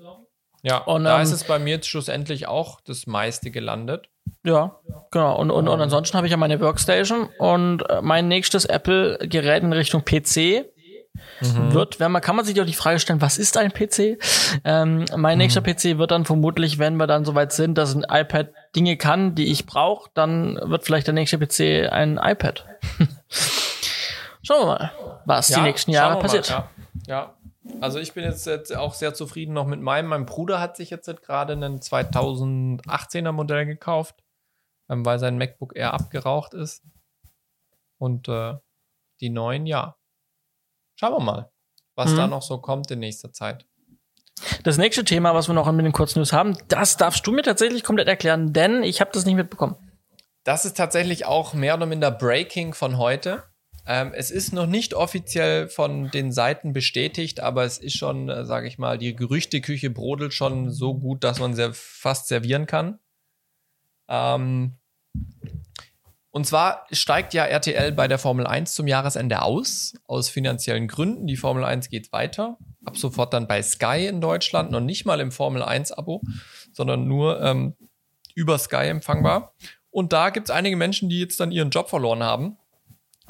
Ja, 0.63 0.79
Und, 0.79 1.05
da 1.05 1.17
ähm, 1.17 1.23
ist 1.23 1.33
es 1.33 1.45
bei 1.45 1.59
mir 1.59 1.75
jetzt 1.77 1.89
schlussendlich 1.89 2.47
auch 2.49 2.81
das 2.83 3.07
meiste 3.07 3.51
gelandet. 3.51 4.09
Ja, 4.45 4.77
genau. 5.11 5.37
Und, 5.39 5.51
und, 5.51 5.69
und 5.69 5.81
ansonsten 5.81 6.17
habe 6.17 6.27
ich 6.27 6.31
ja 6.31 6.37
meine 6.37 6.61
Workstation 6.61 7.29
und 7.39 7.83
äh, 7.89 8.01
mein 8.03 8.29
nächstes 8.29 8.65
Apple-Gerät 8.67 9.63
in 9.63 9.73
Richtung 9.73 10.05
PC 10.05 10.67
wird, 11.41 12.01
wenn 12.01 12.13
man, 12.13 12.23
kann 12.23 12.37
man 12.37 12.45
sich 12.45 12.55
doch 12.55 12.65
die 12.65 12.73
Frage 12.73 12.99
stellen, 12.99 13.21
was 13.21 13.39
ist 13.39 13.57
ein 13.57 13.73
PC? 13.73 14.19
Ähm, 14.65 15.05
mein 15.17 15.39
nächster 15.39 15.61
PC 15.61 15.99
wird 15.99 16.11
dann 16.11 16.25
vermutlich, 16.25 16.79
wenn 16.79 16.97
wir 16.97 17.07
dann 17.07 17.25
soweit 17.25 17.53
sind, 17.53 17.77
dass 17.77 17.95
ein 17.95 18.05
iPad 18.09 18.53
Dinge 18.75 18.97
kann, 18.97 19.35
die 19.35 19.51
ich 19.51 19.67
brauche, 19.67 20.11
dann 20.15 20.59
wird 20.63 20.85
vielleicht 20.85 21.07
der 21.07 21.15
nächste 21.15 21.39
PC 21.39 21.93
ein 21.93 22.19
iPad. 22.19 22.65
Schauen 24.43 24.61
wir 24.61 24.67
mal, 24.67 24.93
was 25.25 25.49
die 25.49 25.61
nächsten 25.61 25.91
Jahre 25.91 26.13
wir 26.13 26.17
mal, 26.17 26.23
passiert. 26.23 26.49
Ja, 26.49 26.71
ja. 27.07 27.35
Also 27.81 28.01
ich 28.01 28.13
bin 28.13 28.25
jetzt, 28.25 28.47
jetzt 28.47 28.75
auch 28.75 28.95
sehr 28.95 29.15
zufrieden 29.15 29.53
noch 29.53 29.67
mit 29.67 29.81
meinem. 29.81 30.09
Mein 30.09 30.27
Bruder 30.27 30.61
hat 30.61 30.77
sich 30.77 30.91
jetzt 30.91 31.07
gerade 31.23 31.53
einen 31.53 31.79
2018er 31.79 33.33
Modell 33.33 33.67
gekauft, 33.67 34.23
ähm, 34.89 35.07
weil 35.07 35.19
sein 35.19 35.39
MacBook 35.39 35.77
Air 35.77 35.95
abgeraucht 35.95 36.55
ist. 36.55 36.83
Und 37.99 38.29
äh, 38.29 38.55
die 39.21 39.31
neuen, 39.31 39.67
ja. 39.67 39.97
Schauen 41.03 41.15
wir 41.15 41.21
mal, 41.21 41.51
was 41.97 42.13
Mhm. 42.13 42.17
da 42.17 42.27
noch 42.29 42.43
so 42.43 42.59
kommt 42.59 42.89
in 42.93 43.01
nächster 43.01 43.33
Zeit. 43.33 43.67
Das 44.63 44.79
nächste 44.79 45.05
Thema, 45.05 45.35
was 45.35 45.49
wir 45.49 45.53
noch 45.53 45.71
mit 45.73 45.85
den 45.85 45.91
Kurznews 45.93 46.33
haben, 46.33 46.57
das 46.69 46.97
darfst 46.97 47.27
du 47.27 47.33
mir 47.33 47.43
tatsächlich 47.43 47.83
komplett 47.83 48.07
erklären, 48.07 48.53
denn 48.53 48.85
ich 48.85 49.01
habe 49.01 49.11
das 49.13 49.27
nicht 49.27 49.35
mitbekommen. 49.35 49.75
Das 50.45 50.65
ist 50.65 50.77
tatsächlich 50.77 51.27
auch 51.27 51.55
mehr 51.55 51.75
oder 51.75 51.87
minder 51.87 52.13
Breaking 52.13 52.73
von 52.73 52.99
heute. 52.99 53.43
Ähm, 53.85 54.13
es 54.15 54.31
ist 54.31 54.53
noch 54.53 54.67
nicht 54.67 54.95
offiziell 54.95 55.69
von 55.69 56.09
den 56.13 56.31
Seiten 56.31 56.73
bestätigt, 56.73 57.41
aber 57.41 57.65
es 57.65 57.79
ist 57.79 57.97
schon, 57.97 58.29
äh, 58.29 58.45
sage 58.45 58.69
ich 58.69 58.79
mal, 58.79 58.97
die 58.97 59.17
Gerüchteküche 59.17 59.91
brodelt 59.91 60.33
schon 60.33 60.71
so 60.71 60.95
gut, 60.95 61.25
dass 61.25 61.41
man 61.41 61.55
sehr 61.55 61.75
fast 61.75 62.29
servieren 62.29 62.67
kann. 62.67 63.01
Ähm, 64.09 64.79
und 66.33 66.47
zwar 66.47 66.87
steigt 66.91 67.35
ja 67.35 67.45
RTL 67.45 67.93
bei 67.93 68.09
der 68.09 68.19
Formel 68.19 68.47
1 68.47 68.75
zum 68.75 68.87
Jahresende 68.87 69.43
aus, 69.43 69.93
aus 70.07 70.31
finanziellen 70.31 70.89
Gründen. 70.89 71.27
Die 71.27 71.37
Formel 71.37 71.63
1 71.63 71.91
geht 71.91 72.11
weiter. 72.13 72.57
Ab 72.87 72.97
sofort 72.97 73.35
dann 73.35 73.47
bei 73.47 73.63
Sky 73.63 74.07
in 74.09 74.21
Deutschland, 74.23 74.71
noch 74.71 74.81
nicht 74.81 75.05
mal 75.05 75.21
im 75.21 75.31
Formel 75.31 75.63
1-Abo, 75.63 76.23
sondern 76.73 77.07
nur 77.07 77.41
ähm, 77.43 77.77
über 78.35 78.59
Sky 78.59 78.87
empfangbar. 78.89 79.53
Und 79.91 80.15
da 80.15 80.31
gibt 80.31 80.49
es 80.49 80.51
einige 80.51 80.75
Menschen, 80.77 81.11
die 81.11 81.21
jetzt 81.21 81.39
dann 81.39 81.53
ihren 81.53 81.69
Job 81.69 81.91
verloren 81.91 82.23
haben. 82.23 82.57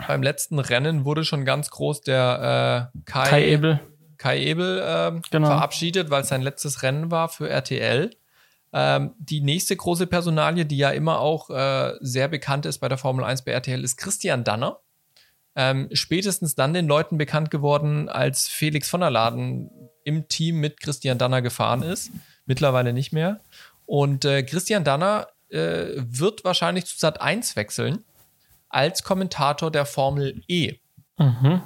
Beim 0.07 0.23
letzten 0.23 0.61
Rennen 0.61 1.05
wurde 1.05 1.25
schon 1.25 1.45
ganz 1.45 1.71
groß 1.71 2.03
der 2.03 2.91
äh, 2.95 2.99
Kai, 3.05 3.29
Kai 3.29 3.49
Ebel. 3.49 3.81
Kai 4.17 4.39
Ebel 4.41 4.81
ähm, 4.87 5.23
Genau. 5.33 5.49
verabschiedet, 5.49 6.09
weil 6.11 6.23
es 6.23 6.29
sein 6.29 6.43
letztes 6.43 6.85
Rennen 6.85 7.11
war 7.11 7.29
für 7.29 7.49
RTL. 7.51 8.11
Ähm, 8.73 9.13
die 9.19 9.41
nächste 9.41 9.77
große 9.77 10.07
Personalie, 10.07 10.65
die 10.65 10.79
ja 10.79 10.91
immer 10.91 11.19
auch 11.19 11.51
äh, 11.51 11.95
sehr 12.01 12.29
bekannt 12.29 12.67
ist 12.67 12.79
bei 12.79 12.89
der 12.89 12.99
Formel 12.99 13.25
1 13.25 13.43
bei 13.43 13.53
RTL, 13.53 13.85
ist 13.85 13.97
Christian 13.97 14.45
Danner. 14.45 14.79
Ähm, 15.55 15.89
spätestens 15.93 16.55
dann 16.55 16.73
den 16.73 16.87
Leuten 16.87 17.19
bekannt 17.19 17.51
geworden, 17.51 18.09
als 18.09 18.49
Felix 18.49 18.89
von 18.89 19.01
der 19.01 19.11
Laden 19.11 19.71
im 20.05 20.27
Team 20.29 20.61
mit 20.61 20.81
Christian 20.81 21.19
Danner 21.19 21.43
gefahren 21.43 21.83
ist. 21.83 22.11
Mittlerweile 22.47 22.93
nicht 22.93 23.13
mehr. 23.13 23.41
Und 23.85 24.25
äh, 24.25 24.43
Christian 24.43 24.85
Danner 24.85 25.29
äh, 25.51 25.89
wird 25.97 26.45
wahrscheinlich 26.45 26.87
zu 26.87 26.99
Sat 26.99 27.21
1 27.21 27.57
wechseln 27.57 28.05
als 28.71 29.03
Kommentator 29.03 29.71
der 29.71 29.85
Formel 29.85 30.43
E. 30.49 30.77
Mhm. 31.19 31.61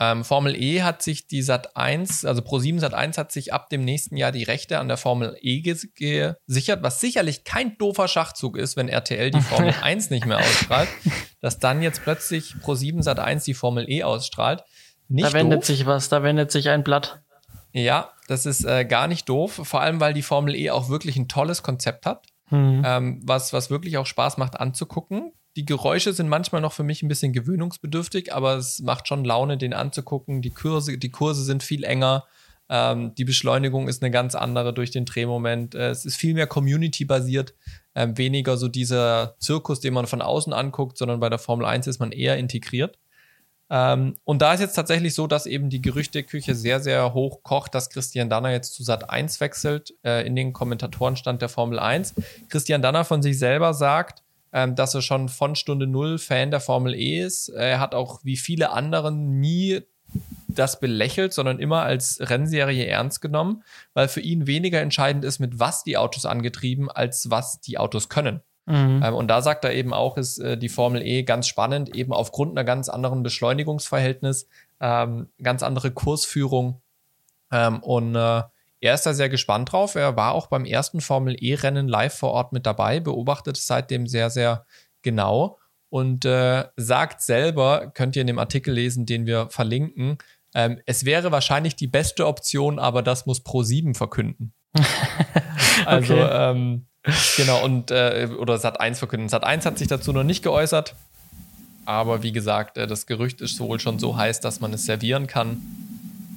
Ähm, 0.00 0.24
Formel 0.24 0.54
E 0.54 0.82
hat 0.82 1.02
sich 1.02 1.26
die 1.26 1.42
Sat 1.42 1.76
1, 1.76 2.24
also 2.24 2.40
Pro7 2.40 2.78
Sat 2.78 2.94
1 2.94 3.18
hat 3.18 3.32
sich 3.32 3.52
ab 3.52 3.68
dem 3.68 3.84
nächsten 3.84 4.16
Jahr 4.16 4.30
die 4.30 4.44
Rechte 4.44 4.78
an 4.78 4.86
der 4.86 4.96
Formel 4.96 5.36
E 5.40 5.60
ges- 5.60 5.88
gesichert, 5.94 6.82
was 6.82 7.00
sicherlich 7.00 7.42
kein 7.44 7.76
doofer 7.78 8.06
Schachzug 8.06 8.56
ist, 8.56 8.76
wenn 8.76 8.88
RTL 8.88 9.30
die 9.32 9.40
Formel 9.40 9.74
1 9.82 10.10
nicht 10.10 10.24
mehr 10.26 10.38
ausstrahlt, 10.38 10.88
dass 11.40 11.58
dann 11.58 11.82
jetzt 11.82 12.02
plötzlich 12.04 12.54
Pro7 12.62 13.02
Sat 13.02 13.18
1 13.18 13.44
die 13.44 13.54
Formel 13.54 13.90
E 13.90 14.04
ausstrahlt. 14.04 14.62
Nicht 15.08 15.26
Da 15.28 15.32
wendet 15.32 15.60
doof. 15.60 15.66
sich 15.66 15.86
was, 15.86 16.08
da 16.08 16.22
wendet 16.22 16.52
sich 16.52 16.68
ein 16.68 16.84
Blatt. 16.84 17.22
Ja, 17.72 18.12
das 18.28 18.46
ist 18.46 18.64
äh, 18.64 18.84
gar 18.84 19.08
nicht 19.08 19.28
doof, 19.28 19.60
vor 19.64 19.80
allem 19.80 20.00
weil 20.00 20.14
die 20.14 20.22
Formel 20.22 20.54
E 20.54 20.70
auch 20.70 20.88
wirklich 20.88 21.16
ein 21.16 21.28
tolles 21.28 21.62
Konzept 21.62 22.06
hat, 22.06 22.26
Hm. 22.50 22.82
ähm, 22.86 23.20
was, 23.24 23.52
was 23.52 23.68
wirklich 23.68 23.98
auch 23.98 24.06
Spaß 24.06 24.36
macht 24.38 24.58
anzugucken. 24.60 25.32
Die 25.56 25.64
Geräusche 25.64 26.12
sind 26.12 26.28
manchmal 26.28 26.60
noch 26.60 26.72
für 26.72 26.84
mich 26.84 27.02
ein 27.02 27.08
bisschen 27.08 27.32
gewöhnungsbedürftig, 27.32 28.32
aber 28.32 28.56
es 28.56 28.80
macht 28.80 29.08
schon 29.08 29.24
Laune, 29.24 29.58
den 29.58 29.74
anzugucken. 29.74 30.42
Die 30.42 30.50
Kurse, 30.50 30.98
die 30.98 31.10
Kurse 31.10 31.42
sind 31.42 31.62
viel 31.62 31.84
enger. 31.84 32.26
Ähm, 32.68 33.14
die 33.14 33.24
Beschleunigung 33.24 33.88
ist 33.88 34.02
eine 34.02 34.10
ganz 34.10 34.34
andere 34.34 34.74
durch 34.74 34.90
den 34.90 35.04
Drehmoment. 35.04 35.74
Äh, 35.74 35.88
es 35.88 36.04
ist 36.04 36.16
viel 36.16 36.34
mehr 36.34 36.46
Community-basiert, 36.46 37.54
ähm, 37.94 38.18
weniger 38.18 38.56
so 38.56 38.68
dieser 38.68 39.36
Zirkus, 39.38 39.80
den 39.80 39.94
man 39.94 40.06
von 40.06 40.22
außen 40.22 40.52
anguckt, 40.52 40.98
sondern 40.98 41.20
bei 41.20 41.30
der 41.30 41.38
Formel 41.38 41.66
1 41.66 41.86
ist 41.86 41.98
man 41.98 42.12
eher 42.12 42.36
integriert. 42.36 42.98
Ähm, 43.70 44.16
und 44.24 44.40
da 44.40 44.54
ist 44.54 44.60
jetzt 44.60 44.74
tatsächlich 44.74 45.14
so, 45.14 45.26
dass 45.26 45.46
eben 45.46 45.68
die 45.70 45.82
Gerüchteküche 45.82 46.54
sehr, 46.54 46.80
sehr 46.80 47.12
hoch 47.12 47.42
kocht, 47.42 47.74
dass 47.74 47.90
Christian 47.90 48.30
Danner 48.30 48.50
jetzt 48.50 48.74
zu 48.74 48.82
Sat 48.82 49.10
1 49.10 49.40
wechselt, 49.40 49.94
äh, 50.04 50.26
in 50.26 50.36
den 50.36 50.52
Kommentatorenstand 50.52 51.42
der 51.42 51.48
Formel 51.48 51.78
1. 51.78 52.14
Christian 52.48 52.80
Danner 52.80 53.04
von 53.04 53.22
sich 53.22 53.38
selber 53.38 53.74
sagt, 53.74 54.22
ähm, 54.52 54.74
dass 54.74 54.94
er 54.94 55.02
schon 55.02 55.28
von 55.28 55.54
Stunde 55.54 55.86
Null 55.86 56.18
Fan 56.18 56.50
der 56.50 56.60
Formel 56.60 56.94
E 56.94 57.20
ist. 57.20 57.48
Er 57.48 57.80
hat 57.80 57.94
auch 57.94 58.20
wie 58.24 58.36
viele 58.36 58.70
anderen 58.70 59.40
nie 59.40 59.82
das 60.48 60.80
belächelt, 60.80 61.32
sondern 61.32 61.58
immer 61.58 61.82
als 61.82 62.18
Rennserie 62.20 62.86
ernst 62.86 63.20
genommen, 63.20 63.62
weil 63.94 64.08
für 64.08 64.20
ihn 64.20 64.46
weniger 64.46 64.80
entscheidend 64.80 65.24
ist, 65.24 65.38
mit 65.38 65.58
was 65.60 65.84
die 65.84 65.96
Autos 65.96 66.26
angetrieben, 66.26 66.90
als 66.90 67.30
was 67.30 67.60
die 67.60 67.78
Autos 67.78 68.08
können. 68.08 68.40
Mhm. 68.66 69.02
Ähm, 69.02 69.14
und 69.14 69.28
da 69.28 69.40
sagt 69.40 69.64
er 69.64 69.72
eben 69.72 69.94
auch, 69.94 70.16
ist 70.16 70.38
äh, 70.38 70.58
die 70.58 70.68
Formel 70.68 71.02
E 71.02 71.22
ganz 71.22 71.46
spannend, 71.46 71.94
eben 71.94 72.12
aufgrund 72.12 72.52
einer 72.52 72.64
ganz 72.64 72.88
anderen 72.88 73.22
Beschleunigungsverhältnis, 73.22 74.48
ähm, 74.80 75.28
ganz 75.42 75.62
andere 75.62 75.90
Kursführung. 75.90 76.82
Ähm, 77.50 77.80
und 77.80 78.14
äh, 78.14 78.42
er 78.80 78.94
ist 78.94 79.06
da 79.06 79.14
sehr 79.14 79.28
gespannt 79.28 79.72
drauf. 79.72 79.94
Er 79.94 80.16
war 80.16 80.32
auch 80.34 80.46
beim 80.46 80.64
ersten 80.64 81.00
Formel 81.00 81.36
E-Rennen 81.38 81.88
live 81.88 82.14
vor 82.14 82.30
Ort 82.30 82.52
mit 82.52 82.66
dabei, 82.66 83.00
beobachtet 83.00 83.56
es 83.56 83.66
seitdem 83.66 84.06
sehr, 84.06 84.30
sehr 84.30 84.64
genau 85.02 85.58
und 85.90 86.24
äh, 86.24 86.64
sagt 86.76 87.22
selber, 87.22 87.90
könnt 87.94 88.14
ihr 88.16 88.20
in 88.20 88.26
dem 88.26 88.38
Artikel 88.38 88.74
lesen, 88.74 89.06
den 89.06 89.26
wir 89.26 89.48
verlinken, 89.50 90.18
ähm, 90.54 90.80
es 90.86 91.04
wäre 91.04 91.30
wahrscheinlich 91.30 91.76
die 91.76 91.86
beste 91.86 92.26
Option, 92.26 92.78
aber 92.78 93.02
das 93.02 93.26
muss 93.26 93.44
Pro7 93.44 93.96
verkünden. 93.96 94.52
also, 95.86 96.14
Okay. 96.14 96.50
ähm, 96.50 96.86
genau, 97.36 97.64
und 97.64 97.90
äh, 97.90 98.28
oder 98.38 98.58
Sat 98.58 98.80
1 98.80 98.98
verkünden. 98.98 99.28
Sat 99.28 99.44
1 99.44 99.66
hat 99.66 99.78
sich 99.78 99.88
dazu 99.88 100.12
noch 100.12 100.24
nicht 100.24 100.42
geäußert. 100.42 100.94
Aber 101.84 102.22
wie 102.22 102.32
gesagt, 102.32 102.76
äh, 102.76 102.86
das 102.86 103.06
Gerücht 103.06 103.40
ist 103.40 103.60
wohl 103.60 103.80
schon 103.80 103.98
so 103.98 104.16
heiß, 104.16 104.40
dass 104.40 104.60
man 104.60 104.72
es 104.72 104.84
servieren 104.84 105.26
kann. 105.26 105.62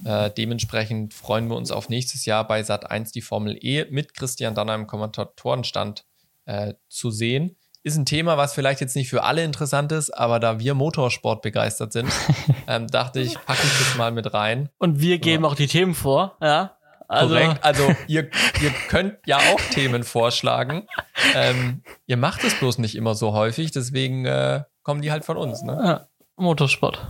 Äh, 0.04 0.32
dementsprechend 0.32 1.14
freuen 1.14 1.48
wir 1.48 1.56
uns 1.56 1.72
auf 1.72 1.90
nächstes 1.90 2.26
Jahr 2.26 2.48
bei 2.48 2.64
Sat 2.64 2.90
1 2.90 3.12
die 3.12 3.22
Formel 3.22 3.58
E 3.62 3.86
mit 3.90 4.14
Christian 4.14 4.56
Danner 4.56 4.76
im 4.76 4.88
Kommentatorenstand 4.88 6.06
äh, 6.46 6.74
zu 6.90 7.12
sehen. 7.12 7.58
Ist 7.84 7.98
ein 7.98 8.06
Thema, 8.06 8.38
was 8.38 8.54
vielleicht 8.54 8.80
jetzt 8.80 8.96
nicht 8.96 9.10
für 9.10 9.24
alle 9.24 9.44
interessant 9.44 9.92
ist, 9.92 10.12
aber 10.12 10.40
da 10.40 10.60
wir 10.60 10.76
Motorsport 10.76 11.42
begeistert 11.42 11.94
sind, 11.94 12.10
ähm, 12.68 12.88
dachte 12.88 13.20
ich, 13.20 13.34
packe 13.46 13.64
ich 13.64 13.80
das 13.80 13.96
mal 13.98 14.12
mit 14.12 14.34
rein. 14.34 14.70
Und 14.78 15.00
wir 15.00 15.18
geben 15.18 15.46
auch 15.46 15.56
die 15.56 15.68
Themen 15.68 15.96
vor, 15.96 16.38
ja. 16.42 16.78
Also, 17.08 17.36
Korrekt. 17.36 17.62
Also 17.62 17.94
ihr, 18.08 18.30
ihr 18.62 18.72
könnt 18.88 19.18
ja 19.26 19.38
auch 19.38 19.60
Themen 19.74 20.04
vorschlagen. 20.04 20.88
Ähm, 21.36 21.84
ihr 22.06 22.16
macht 22.16 22.46
es 22.46 22.58
bloß 22.58 22.78
nicht 22.78 22.96
immer 22.96 23.16
so 23.16 23.34
häufig, 23.34 23.72
deswegen 23.72 24.26
äh, 24.26 24.64
kommen 24.84 25.02
die 25.02 25.12
halt 25.12 25.26
von 25.26 25.36
uns. 25.36 25.62
Ne? 25.62 25.78
ja, 25.84 26.08
Motorsport. 26.38 27.02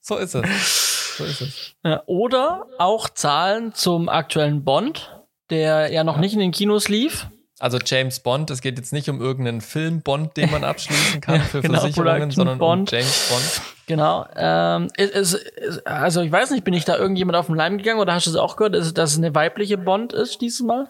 So 0.00 0.16
ist 0.16 0.34
es. 0.34 0.87
So 1.18 1.24
ist 1.24 1.40
es. 1.40 1.74
Ja, 1.84 2.02
oder 2.06 2.66
auch 2.78 3.08
Zahlen 3.08 3.74
zum 3.74 4.08
aktuellen 4.08 4.64
Bond, 4.64 5.12
der 5.50 5.92
ja 5.92 6.04
noch 6.04 6.16
nicht 6.16 6.32
in 6.34 6.38
den 6.40 6.52
Kinos 6.52 6.88
lief. 6.88 7.26
Also 7.60 7.78
James 7.84 8.20
Bond, 8.20 8.50
es 8.52 8.60
geht 8.60 8.78
jetzt 8.78 8.92
nicht 8.92 9.08
um 9.10 9.20
irgendeinen 9.20 9.60
Film 9.60 10.00
Bond, 10.02 10.36
den 10.36 10.48
man 10.52 10.62
abschließen 10.64 11.20
kann 11.20 11.36
Ja, 11.36 11.40
für 11.42 11.60
genau, 11.60 11.80
Versicherungen, 11.80 12.12
Production 12.14 12.30
sondern 12.30 12.58
Bond. 12.58 12.92
um 12.92 12.98
James 12.98 13.28
Bond. 13.28 13.60
Genau. 13.86 14.26
Ähm, 14.36 14.88
es, 14.96 15.34
es, 15.34 15.84
also 15.84 16.20
ich 16.20 16.30
weiß 16.30 16.52
nicht, 16.52 16.62
bin 16.62 16.74
ich 16.74 16.84
da 16.84 16.96
irgendjemand 16.96 17.36
auf 17.36 17.46
den 17.46 17.56
Leim 17.56 17.78
gegangen 17.78 17.98
oder 17.98 18.14
hast 18.14 18.26
du 18.26 18.30
es 18.30 18.36
auch 18.36 18.54
gehört, 18.56 18.76
dass, 18.76 18.94
dass 18.94 19.10
es 19.12 19.18
eine 19.18 19.34
weibliche 19.34 19.76
Bond 19.76 20.12
ist 20.12 20.40
dieses 20.40 20.60
Mal? 20.60 20.86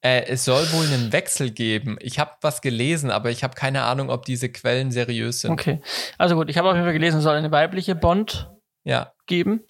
Äh, 0.00 0.22
es 0.28 0.44
soll 0.44 0.64
wohl 0.72 0.86
einen 0.86 1.12
Wechsel 1.12 1.50
geben. 1.50 1.96
Ich 2.00 2.18
habe 2.20 2.30
was 2.40 2.62
gelesen, 2.62 3.10
aber 3.10 3.30
ich 3.30 3.42
habe 3.42 3.54
keine 3.54 3.82
Ahnung, 3.82 4.10
ob 4.10 4.24
diese 4.24 4.48
Quellen 4.48 4.92
seriös 4.92 5.40
sind. 5.40 5.50
Okay. 5.50 5.82
Also 6.16 6.36
gut, 6.36 6.48
ich 6.48 6.56
habe 6.56 6.68
auf 6.68 6.74
jeden 6.76 6.86
Fall 6.86 6.92
gelesen, 6.94 7.18
es 7.18 7.24
soll 7.24 7.34
eine 7.36 7.50
weibliche 7.50 7.94
Bond 7.96 8.48
Ja. 8.84 9.12
Geben. 9.28 9.60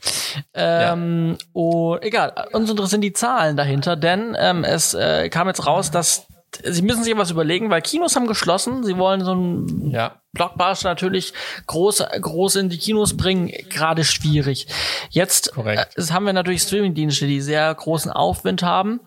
Ähm, 0.54 1.36
Und 1.52 2.02
egal, 2.02 2.32
uns 2.52 2.70
interessieren 2.70 3.02
die 3.02 3.12
Zahlen 3.12 3.56
dahinter, 3.56 3.96
denn 3.96 4.34
ähm, 4.38 4.64
es 4.64 4.94
äh, 4.94 5.28
kam 5.28 5.48
jetzt 5.48 5.66
raus, 5.66 5.90
dass 5.90 6.26
sie 6.64 6.82
müssen 6.82 7.05
sich 7.05 7.16
was 7.16 7.30
überlegen, 7.30 7.70
weil 7.70 7.82
Kinos 7.82 8.16
haben 8.16 8.26
geschlossen. 8.26 8.84
Sie 8.84 8.96
wollen 8.96 9.24
so 9.24 9.34
ein 9.34 9.90
Ja. 9.90 10.16
Blockbuster 10.32 10.88
natürlich 10.90 11.32
groß, 11.66 12.05
groß 12.20 12.57
in 12.57 12.68
die 12.68 12.78
Kinos 12.78 13.16
bringen, 13.16 13.51
gerade 13.70 14.05
schwierig. 14.05 14.66
Jetzt 15.11 15.53
äh, 15.57 15.84
haben 16.11 16.26
wir 16.26 16.32
natürlich 16.32 16.62
Streamingdienste, 16.62 17.26
die 17.26 17.40
sehr 17.40 17.74
großen 17.74 18.11
Aufwind 18.12 18.62
haben, 18.62 19.01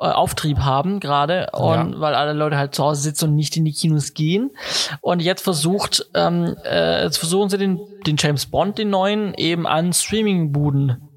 äh, 0.00 0.06
Auftrieb 0.06 0.58
haben 0.60 1.00
gerade, 1.00 1.48
Ja. 1.52 2.00
weil 2.00 2.14
alle 2.14 2.32
Leute 2.32 2.56
halt 2.56 2.74
zu 2.74 2.82
Hause 2.82 3.02
sitzen 3.02 3.30
und 3.30 3.34
nicht 3.36 3.56
in 3.56 3.64
die 3.64 3.72
Kinos 3.72 4.14
gehen. 4.14 4.50
Und 5.00 5.20
jetzt 5.20 5.42
versucht, 5.42 6.06
ähm, 6.14 6.56
äh, 6.64 7.02
jetzt 7.04 7.18
versuchen 7.18 7.50
sie 7.50 7.58
den, 7.58 7.80
den 8.06 8.16
James 8.18 8.46
Bond, 8.46 8.78
den 8.78 8.90
neuen, 8.90 9.34
eben 9.34 9.66
an 9.66 9.92
Streamingbuden 9.92 11.08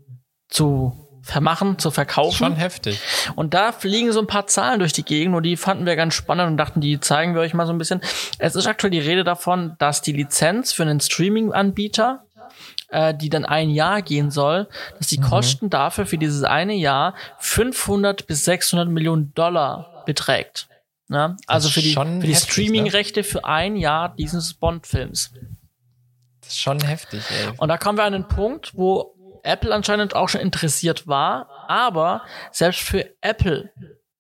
zu 0.49 1.07
vermachen, 1.28 1.78
zu 1.78 1.91
verkaufen. 1.91 2.38
Schon 2.38 2.55
heftig. 2.55 2.99
Und 3.36 3.53
da 3.53 3.71
fliegen 3.71 4.11
so 4.13 4.19
ein 4.19 4.28
paar 4.28 4.47
Zahlen 4.47 4.80
durch 4.80 4.93
die 4.93 5.03
Gegend 5.03 5.36
und 5.36 5.43
die 5.43 5.57
fanden 5.57 5.86
wir 5.86 5.95
ganz 5.95 6.13
spannend 6.13 6.47
und 6.47 6.57
dachten, 6.57 6.80
die 6.80 6.99
zeigen 6.99 7.36
wir 7.36 7.41
euch 7.41 7.53
mal 7.53 7.67
so 7.67 7.73
ein 7.73 7.78
bisschen. 7.78 8.01
Es 8.39 8.55
ist 8.55 8.65
aktuell 8.65 8.91
die 8.91 8.99
Rede 8.99 9.23
davon, 9.23 9.75
dass 9.78 10.01
die 10.01 10.13
Lizenz 10.13 10.71
für 10.71 10.84
einen 10.84 11.01
Streaming-Anbieter, 11.01 12.23
äh, 12.89 13.13
die 13.13 13.30
dann 13.30 13.43
ein 13.43 13.69
Jahr 13.69 14.01
gehen 14.01 14.32
soll, 14.32 14.69
dass 14.97 15.07
die 15.07 15.19
Kosten 15.19 15.69
dafür 15.69 16.05
für 16.05 16.17
dieses 16.17 16.43
eine 16.43 16.73
Jahr 16.73 17.13
500 17.39 18.25
bis 18.25 18.45
600 18.45 18.88
Millionen 18.88 19.34
Dollar 19.34 20.03
beträgt. 20.05 20.69
Na? 21.09 21.36
Also 21.45 21.69
für 21.69 21.82
die, 21.82 21.93
für 21.93 22.05
die 22.05 22.28
ne? 22.30 22.36
Streaming-Rechte 22.36 23.23
für 23.23 23.43
ein 23.43 23.75
Jahr 23.75 24.15
dieses 24.15 24.53
Bond-Films. 24.53 25.32
Das 26.39 26.53
ist 26.53 26.59
schon 26.59 26.80
heftig, 26.80 27.21
ey. 27.30 27.51
Und 27.57 27.67
da 27.67 27.78
kommen 27.78 27.97
wir 27.97 28.05
an 28.05 28.13
den 28.13 28.28
Punkt, 28.30 28.71
wo 28.75 29.13
Apple 29.47 29.73
anscheinend 29.73 30.15
auch 30.15 30.29
schon 30.29 30.41
interessiert 30.41 31.07
war, 31.07 31.47
aber 31.67 32.21
selbst 32.51 32.81
für 32.81 33.05
Apple 33.21 33.71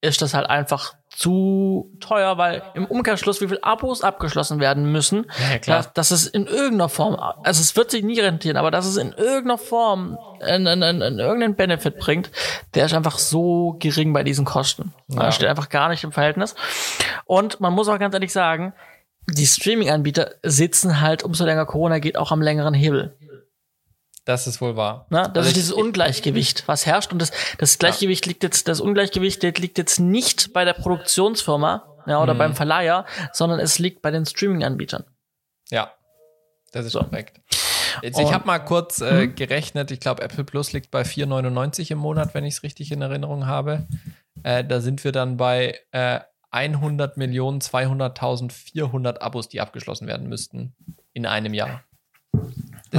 ist 0.01 0.21
das 0.21 0.33
halt 0.33 0.49
einfach 0.49 0.93
zu 1.09 1.91
teuer, 1.99 2.37
weil 2.37 2.61
im 2.75 2.85
Umkehrschluss, 2.85 3.41
wie 3.41 3.47
viel 3.47 3.57
Abos 3.63 4.03
abgeschlossen 4.03 4.59
werden 4.59 4.91
müssen, 4.91 5.25
Ja, 5.51 5.57
klar. 5.57 5.77
dass, 5.77 5.93
dass 5.93 6.11
es 6.11 6.27
in 6.27 6.45
irgendeiner 6.45 6.89
Form, 6.89 7.15
also 7.15 7.59
es 7.59 7.75
wird 7.75 7.89
sich 7.89 8.03
nie 8.03 8.19
rentieren, 8.19 8.55
aber 8.55 8.69
dass 8.69 8.85
es 8.85 8.97
in 8.97 9.13
irgendeiner 9.13 9.57
Form 9.57 10.19
einen, 10.41 10.67
einen, 10.67 11.01
einen, 11.01 11.17
irgendeinen 11.17 11.55
Benefit 11.55 11.97
bringt, 11.97 12.29
der 12.75 12.85
ist 12.85 12.93
einfach 12.93 13.17
so 13.17 13.77
gering 13.79 14.13
bei 14.13 14.21
diesen 14.21 14.45
Kosten. 14.45 14.93
Ja. 15.07 15.23
Das 15.23 15.35
steht 15.35 15.49
einfach 15.49 15.69
gar 15.69 15.89
nicht 15.89 16.03
im 16.03 16.11
Verhältnis. 16.11 16.53
Und 17.25 17.59
man 17.59 17.73
muss 17.73 17.87
auch 17.87 17.97
ganz 17.97 18.13
ehrlich 18.13 18.31
sagen, 18.31 18.73
die 19.27 19.47
Streaming-Anbieter 19.47 20.35
sitzen 20.43 21.01
halt, 21.01 21.23
umso 21.23 21.45
länger 21.45 21.65
Corona 21.65 21.97
geht, 21.97 22.15
auch 22.15 22.31
am 22.31 22.43
längeren 22.43 22.75
Hebel. 22.75 23.17
Das 24.27 24.45
ist 24.45 24.59
wohl 24.61 24.75
wahr. 24.75 25.07
Ne? 25.09 25.19
Das 25.19 25.27
Also 25.29 25.39
ist 25.41 25.47
ich- 25.47 25.53
dieses 25.53 25.71
Ungleichgewicht, 25.71 26.67
was 26.67 26.85
herrscht. 26.85 27.13
Und 27.13 27.21
das, 27.21 27.31
das 27.59 27.79
Gleichgewicht 27.79 28.25
liegt 28.25 28.43
jetzt, 28.43 28.67
das 28.67 28.81
Ungleichgewicht 28.81 29.41
liegt 29.41 29.77
jetzt 29.77 29.99
nicht 29.99 30.51
bei 30.51 30.65
der 30.65 30.73
Produktionsfirma 30.73 31.95
ja, 32.07 32.21
oder 32.21 32.33
Mhm. 32.33 32.37
beim 32.37 32.53
Verleiher, 32.55 33.05
sondern 33.31 33.59
es 33.59 33.79
liegt 33.79 34.01
bei 34.01 34.11
den 34.11 34.25
Streaming-Anbietern. 34.25 35.05
Ja, 35.69 35.93
das 36.73 36.85
ist 36.85 36.91
So. 36.91 36.99
korrekt. 36.99 37.39
Jetzt, 38.01 38.19
ich 38.19 38.33
habe 38.33 38.45
mal 38.45 38.59
kurz 38.59 38.99
äh, 39.01 39.27
Mhm. 39.27 39.35
gerechnet. 39.35 39.91
Ich 39.91 40.01
glaube, 40.01 40.21
Apple 40.21 40.43
Plus 40.43 40.73
liegt 40.73 40.91
bei 40.91 41.03
4,99 41.05 41.91
im 41.91 41.97
Monat, 41.97 42.33
wenn 42.33 42.43
ich 42.43 42.55
es 42.55 42.63
richtig 42.63 42.91
in 42.91 43.01
Erinnerung 43.01 43.45
habe. 43.47 43.87
Äh, 44.43 44.65
da 44.65 44.81
sind 44.81 45.03
wir 45.05 45.11
dann 45.13 45.37
bei 45.37 45.79
äh, 45.91 46.19
100.200.400 46.51 49.21
Abos, 49.21 49.47
die 49.49 49.61
abgeschlossen 49.61 50.07
werden 50.07 50.27
müssten 50.27 50.75
in 51.13 51.25
einem 51.25 51.53
Jahr. 51.53 51.83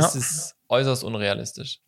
Das 0.00 0.14
Ja. 0.14 0.20
ist 0.20 0.54
äußerst 0.68 1.04
unrealistisch. 1.04 1.80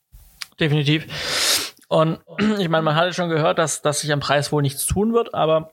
Definitiv. 0.59 1.75
Und 1.89 2.21
ich 2.59 2.69
meine, 2.69 2.83
man 2.83 2.95
hatte 2.95 3.13
schon 3.13 3.29
gehört, 3.29 3.59
dass, 3.59 3.83
dass 3.83 4.01
sich 4.01 4.13
am 4.13 4.21
Preis 4.21 4.53
wohl 4.53 4.63
nichts 4.63 4.87
tun 4.87 5.13
wird, 5.13 5.35
aber 5.35 5.73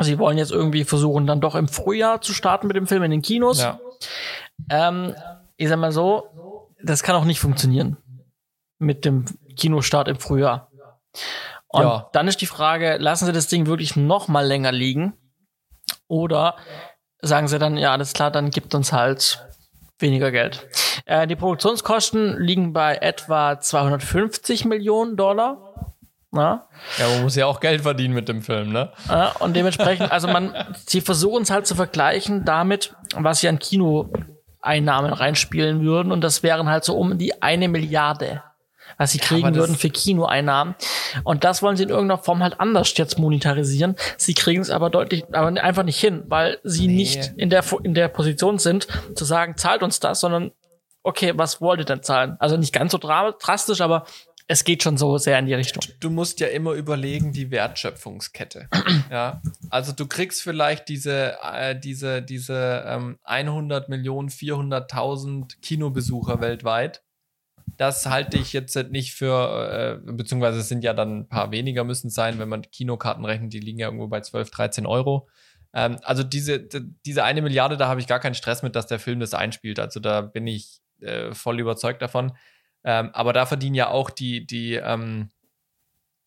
sie 0.00 0.18
wollen 0.18 0.36
jetzt 0.38 0.52
irgendwie 0.52 0.84
versuchen, 0.84 1.26
dann 1.26 1.40
doch 1.40 1.54
im 1.54 1.68
Frühjahr 1.68 2.20
zu 2.20 2.32
starten 2.34 2.66
mit 2.66 2.76
dem 2.76 2.86
Film 2.86 3.02
in 3.04 3.10
den 3.10 3.22
Kinos. 3.22 3.60
Ja, 3.60 3.80
Ähm, 4.68 5.14
ich 5.56 5.68
sag 5.68 5.78
mal 5.78 5.92
so, 5.92 6.28
das 6.82 7.02
kann 7.02 7.16
auch 7.16 7.24
nicht 7.24 7.40
funktionieren 7.40 7.96
mit 8.78 9.04
dem 9.04 9.24
Kinostart 9.56 10.08
im 10.08 10.18
Frühjahr. 10.18 10.70
Und 11.68 11.82
Ja. 11.82 12.10
dann 12.12 12.28
ist 12.28 12.40
die 12.40 12.46
Frage, 12.46 12.96
lassen 12.98 13.26
Sie 13.26 13.32
das 13.32 13.48
Ding 13.48 13.66
wirklich 13.66 13.96
noch 13.96 14.28
mal 14.28 14.46
länger 14.46 14.72
liegen? 14.72 15.14
Oder 16.08 16.56
sagen 17.22 17.48
Sie 17.48 17.58
dann, 17.58 17.76
ja, 17.78 17.92
alles 17.92 18.12
klar, 18.12 18.30
dann 18.30 18.50
gibt 18.50 18.74
uns 18.74 18.92
halt 18.92 19.46
weniger 19.98 20.30
Geld. 20.30 20.66
Äh, 21.04 21.26
die 21.26 21.36
Produktionskosten 21.36 22.40
liegen 22.40 22.72
bei 22.72 22.96
etwa 22.96 23.60
250 23.60 24.64
Millionen 24.64 25.16
Dollar. 25.16 25.94
Na? 26.32 26.68
ja, 26.98 27.08
man 27.08 27.22
muss 27.22 27.36
ja 27.36 27.46
auch 27.46 27.60
Geld 27.60 27.82
verdienen 27.82 28.12
mit 28.12 28.28
dem 28.28 28.42
Film, 28.42 28.70
ne? 28.70 28.92
Ja, 29.08 29.32
und 29.38 29.56
dementsprechend, 29.56 30.12
also 30.12 30.28
man, 30.28 30.54
sie 30.86 31.00
versuchen 31.00 31.42
es 31.42 31.50
halt 31.50 31.66
zu 31.66 31.74
vergleichen 31.74 32.44
damit, 32.44 32.94
was 33.14 33.40
sie 33.40 33.48
an 33.48 33.58
Kinoeinnahmen 33.58 35.12
reinspielen 35.12 35.82
würden. 35.82 36.12
Und 36.12 36.22
das 36.22 36.42
wären 36.42 36.68
halt 36.68 36.84
so 36.84 36.96
um 36.96 37.16
die 37.16 37.42
eine 37.42 37.68
Milliarde, 37.68 38.42
was 38.98 39.12
sie 39.12 39.18
kriegen 39.18 39.48
das- 39.48 39.56
würden 39.56 39.76
für 39.76 39.90
Kinoeinnahmen. 39.90 40.74
Und 41.24 41.44
das 41.44 41.62
wollen 41.62 41.76
sie 41.76 41.82
in 41.84 41.88
irgendeiner 41.90 42.22
Form 42.22 42.42
halt 42.42 42.60
anders 42.60 42.92
jetzt 42.96 43.18
monetarisieren. 43.18 43.96
Sie 44.16 44.34
kriegen 44.34 44.62
es 44.62 44.70
aber 44.70 44.90
deutlich, 44.90 45.24
aber 45.32 45.48
einfach 45.62 45.82
nicht 45.84 46.00
hin, 46.00 46.24
weil 46.28 46.58
sie 46.64 46.86
Nee. 46.86 46.94
nicht 46.94 47.32
in 47.36 47.50
der, 47.50 47.64
in 47.82 47.94
der 47.94 48.08
Position 48.08 48.58
sind, 48.58 48.86
zu 49.14 49.24
sagen, 49.24 49.56
zahlt 49.56 49.82
uns 49.82 50.00
das, 50.00 50.20
sondern 50.20 50.52
okay, 51.02 51.32
was 51.36 51.60
wollt 51.60 51.80
ihr 51.80 51.84
denn 51.84 52.02
zahlen? 52.02 52.36
Also 52.40 52.56
nicht 52.56 52.72
ganz 52.72 52.92
so 52.92 52.98
dra 52.98 53.32
drastisch, 53.32 53.80
aber 53.80 54.06
es 54.48 54.62
geht 54.62 54.82
schon 54.84 54.96
so 54.96 55.18
sehr 55.18 55.38
in 55.40 55.46
die 55.46 55.54
Richtung. 55.54 55.82
du 55.98 56.08
musst 56.08 56.38
ja 56.38 56.46
immer 56.46 56.72
überlegen, 56.72 57.32
die 57.32 57.50
Wertschöpfungskette. 57.50 58.68
ja, 59.10 59.42
also 59.70 59.90
du 59.92 60.06
kriegst 60.06 60.42
vielleicht 60.42 60.88
diese, 60.88 61.36
äh, 61.42 61.78
diese, 61.78 62.22
diese 62.22 62.84
ähm, 62.86 63.18
100 63.24 63.88
Millionen, 63.88 64.28
400.000 64.30 65.60
Kinobesucher 65.62 66.40
weltweit. 66.40 67.02
Das 67.76 68.06
halte 68.06 68.38
ich 68.38 68.52
jetzt 68.52 68.76
nicht 68.90 69.14
für, 69.14 70.00
äh, 70.06 70.12
beziehungsweise 70.12 70.60
es 70.60 70.68
sind 70.68 70.84
ja 70.84 70.94
dann 70.94 71.20
ein 71.20 71.28
paar 71.28 71.50
weniger 71.50 71.84
müssen 71.84 72.08
es 72.08 72.14
sein, 72.14 72.38
wenn 72.38 72.48
man 72.48 72.62
Kinokarten 72.62 73.24
rechnet, 73.24 73.52
die 73.52 73.60
liegen 73.60 73.78
ja 73.78 73.88
irgendwo 73.88 74.08
bei 74.08 74.20
12, 74.20 74.50
13 74.50 74.86
Euro. 74.86 75.28
Ähm, 75.74 75.98
also 76.02 76.22
diese, 76.22 76.60
diese 77.04 77.24
eine 77.24 77.42
Milliarde, 77.42 77.76
da 77.76 77.88
habe 77.88 78.00
ich 78.00 78.06
gar 78.06 78.20
keinen 78.20 78.34
Stress 78.34 78.62
mit, 78.62 78.76
dass 78.76 78.86
der 78.86 78.98
Film 78.98 79.20
das 79.20 79.34
einspielt. 79.34 79.78
Also 79.78 80.00
da 80.00 80.22
bin 80.22 80.46
ich 80.46 80.80
äh, 81.00 81.34
voll 81.34 81.60
überzeugt 81.60 82.00
davon. 82.00 82.32
Ähm, 82.84 83.10
aber 83.12 83.32
da 83.32 83.46
verdienen 83.46 83.74
ja 83.74 83.90
auch 83.90 84.10
die, 84.10 84.46
die, 84.46 84.74
ähm, 84.74 85.30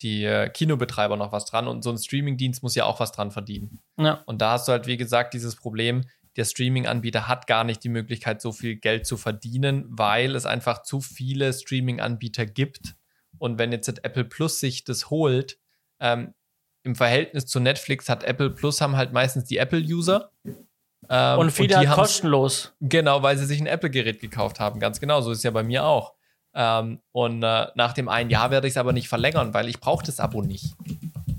die 0.02 0.24
äh, 0.24 0.48
Kinobetreiber 0.48 1.16
noch 1.16 1.32
was 1.32 1.46
dran 1.46 1.66
und 1.66 1.82
so 1.82 1.90
ein 1.90 1.98
Streamingdienst 1.98 2.62
muss 2.62 2.74
ja 2.74 2.84
auch 2.84 3.00
was 3.00 3.12
dran 3.12 3.30
verdienen. 3.30 3.80
Ja. 3.98 4.22
Und 4.26 4.40
da 4.40 4.52
hast 4.52 4.68
du 4.68 4.72
halt, 4.72 4.86
wie 4.86 4.96
gesagt, 4.96 5.34
dieses 5.34 5.56
Problem, 5.56 6.04
der 6.36 6.44
Streaming-Anbieter 6.44 7.28
hat 7.28 7.46
gar 7.46 7.64
nicht 7.64 7.82
die 7.82 7.88
Möglichkeit, 7.88 8.40
so 8.40 8.52
viel 8.52 8.76
Geld 8.76 9.06
zu 9.06 9.16
verdienen, 9.16 9.84
weil 9.88 10.34
es 10.36 10.46
einfach 10.46 10.82
zu 10.82 11.00
viele 11.00 11.52
Streaming-Anbieter 11.52 12.46
gibt. 12.46 12.94
Und 13.38 13.58
wenn 13.58 13.72
jetzt 13.72 13.88
Apple 14.04 14.24
Plus 14.24 14.60
sich 14.60 14.84
das 14.84 15.10
holt, 15.10 15.58
ähm, 16.00 16.34
im 16.82 16.94
Verhältnis 16.94 17.46
zu 17.46 17.60
Netflix 17.60 18.08
hat 18.08 18.24
Apple 18.24 18.50
Plus 18.50 18.80
haben 18.80 18.96
halt 18.96 19.12
meistens 19.12 19.44
die 19.44 19.58
Apple-User. 19.58 20.30
Ähm, 21.08 21.38
Und 21.38 21.50
viele 21.50 21.80
die 21.80 21.88
halt 21.88 21.98
kostenlos. 21.98 22.72
Genau, 22.80 23.22
weil 23.22 23.36
sie 23.36 23.46
sich 23.46 23.60
ein 23.60 23.66
Apple-Gerät 23.66 24.20
gekauft 24.20 24.60
haben. 24.60 24.80
Ganz 24.80 25.00
genau, 25.00 25.20
so 25.20 25.30
ist 25.30 25.38
es 25.38 25.44
ja 25.44 25.50
bei 25.50 25.62
mir 25.62 25.84
auch. 25.84 26.14
Ähm, 26.54 27.00
und 27.12 27.42
äh, 27.42 27.66
nach 27.74 27.92
dem 27.92 28.08
einen 28.08 28.30
Jahr 28.30 28.50
werde 28.50 28.66
ich 28.66 28.72
es 28.72 28.76
aber 28.76 28.92
nicht 28.92 29.08
verlängern, 29.08 29.54
weil 29.54 29.68
ich 29.68 29.80
brauche 29.80 30.04
das 30.04 30.20
Abo 30.20 30.42
nicht. 30.42 30.74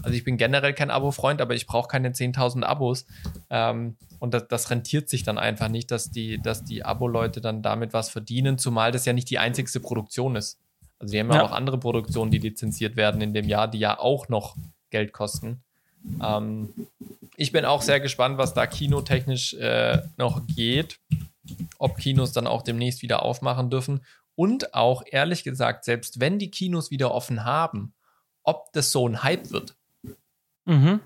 Also 0.03 0.15
ich 0.15 0.23
bin 0.23 0.37
generell 0.37 0.73
kein 0.73 0.89
Abo-Freund, 0.89 1.41
aber 1.41 1.53
ich 1.53 1.67
brauche 1.67 1.87
keine 1.87 2.09
10.000 2.09 2.63
Abos. 2.63 3.05
Ähm, 3.49 3.97
und 4.21 4.35
das, 4.35 4.47
das 4.47 4.69
rentiert 4.69 5.09
sich 5.09 5.23
dann 5.23 5.39
einfach 5.39 5.67
nicht, 5.67 5.89
dass 5.89 6.11
die, 6.11 6.39
dass 6.39 6.63
die 6.63 6.85
Abo-Leute 6.85 7.41
dann 7.41 7.63
damit 7.63 7.91
was 7.91 8.09
verdienen, 8.11 8.59
zumal 8.59 8.91
das 8.91 9.05
ja 9.05 9.13
nicht 9.13 9.31
die 9.31 9.39
einzigste 9.39 9.79
Produktion 9.79 10.35
ist. 10.35 10.59
Also 10.99 11.13
die 11.13 11.19
haben 11.19 11.29
ja, 11.31 11.37
Ja. 11.37 11.43
auch 11.45 11.51
andere 11.51 11.79
Produktionen, 11.79 12.29
die 12.29 12.37
lizenziert 12.37 12.95
werden 12.95 13.19
in 13.21 13.33
dem 13.33 13.47
Jahr, 13.49 13.67
die 13.67 13.79
ja 13.79 13.97
auch 13.97 14.29
noch 14.29 14.55
Geld 14.91 15.11
kosten. 15.11 15.63
Ähm, 16.21 16.69
ich 17.35 17.51
bin 17.51 17.65
auch 17.65 17.81
sehr 17.81 17.99
gespannt, 17.99 18.37
was 18.37 18.53
da 18.53 18.67
kinotechnisch 18.67 19.55
äh, 19.55 20.03
noch 20.17 20.45
geht. 20.45 20.99
Ob 21.79 21.97
Kinos 21.97 22.31
dann 22.31 22.45
auch 22.45 22.61
demnächst 22.61 23.01
wieder 23.01 23.23
aufmachen 23.23 23.71
dürfen. 23.71 24.05
Und 24.35 24.75
auch 24.75 25.01
ehrlich 25.07 25.43
gesagt, 25.43 25.83
selbst 25.83 26.19
wenn 26.19 26.37
die 26.37 26.51
Kinos 26.51 26.91
wieder 26.91 27.11
offen 27.11 27.43
haben, 27.43 27.93
ob 28.43 28.71
das 28.73 28.91
so 28.91 29.07
ein 29.07 29.23
Hype 29.23 29.49
wird. 29.49 29.75
Mhm. 30.65 30.99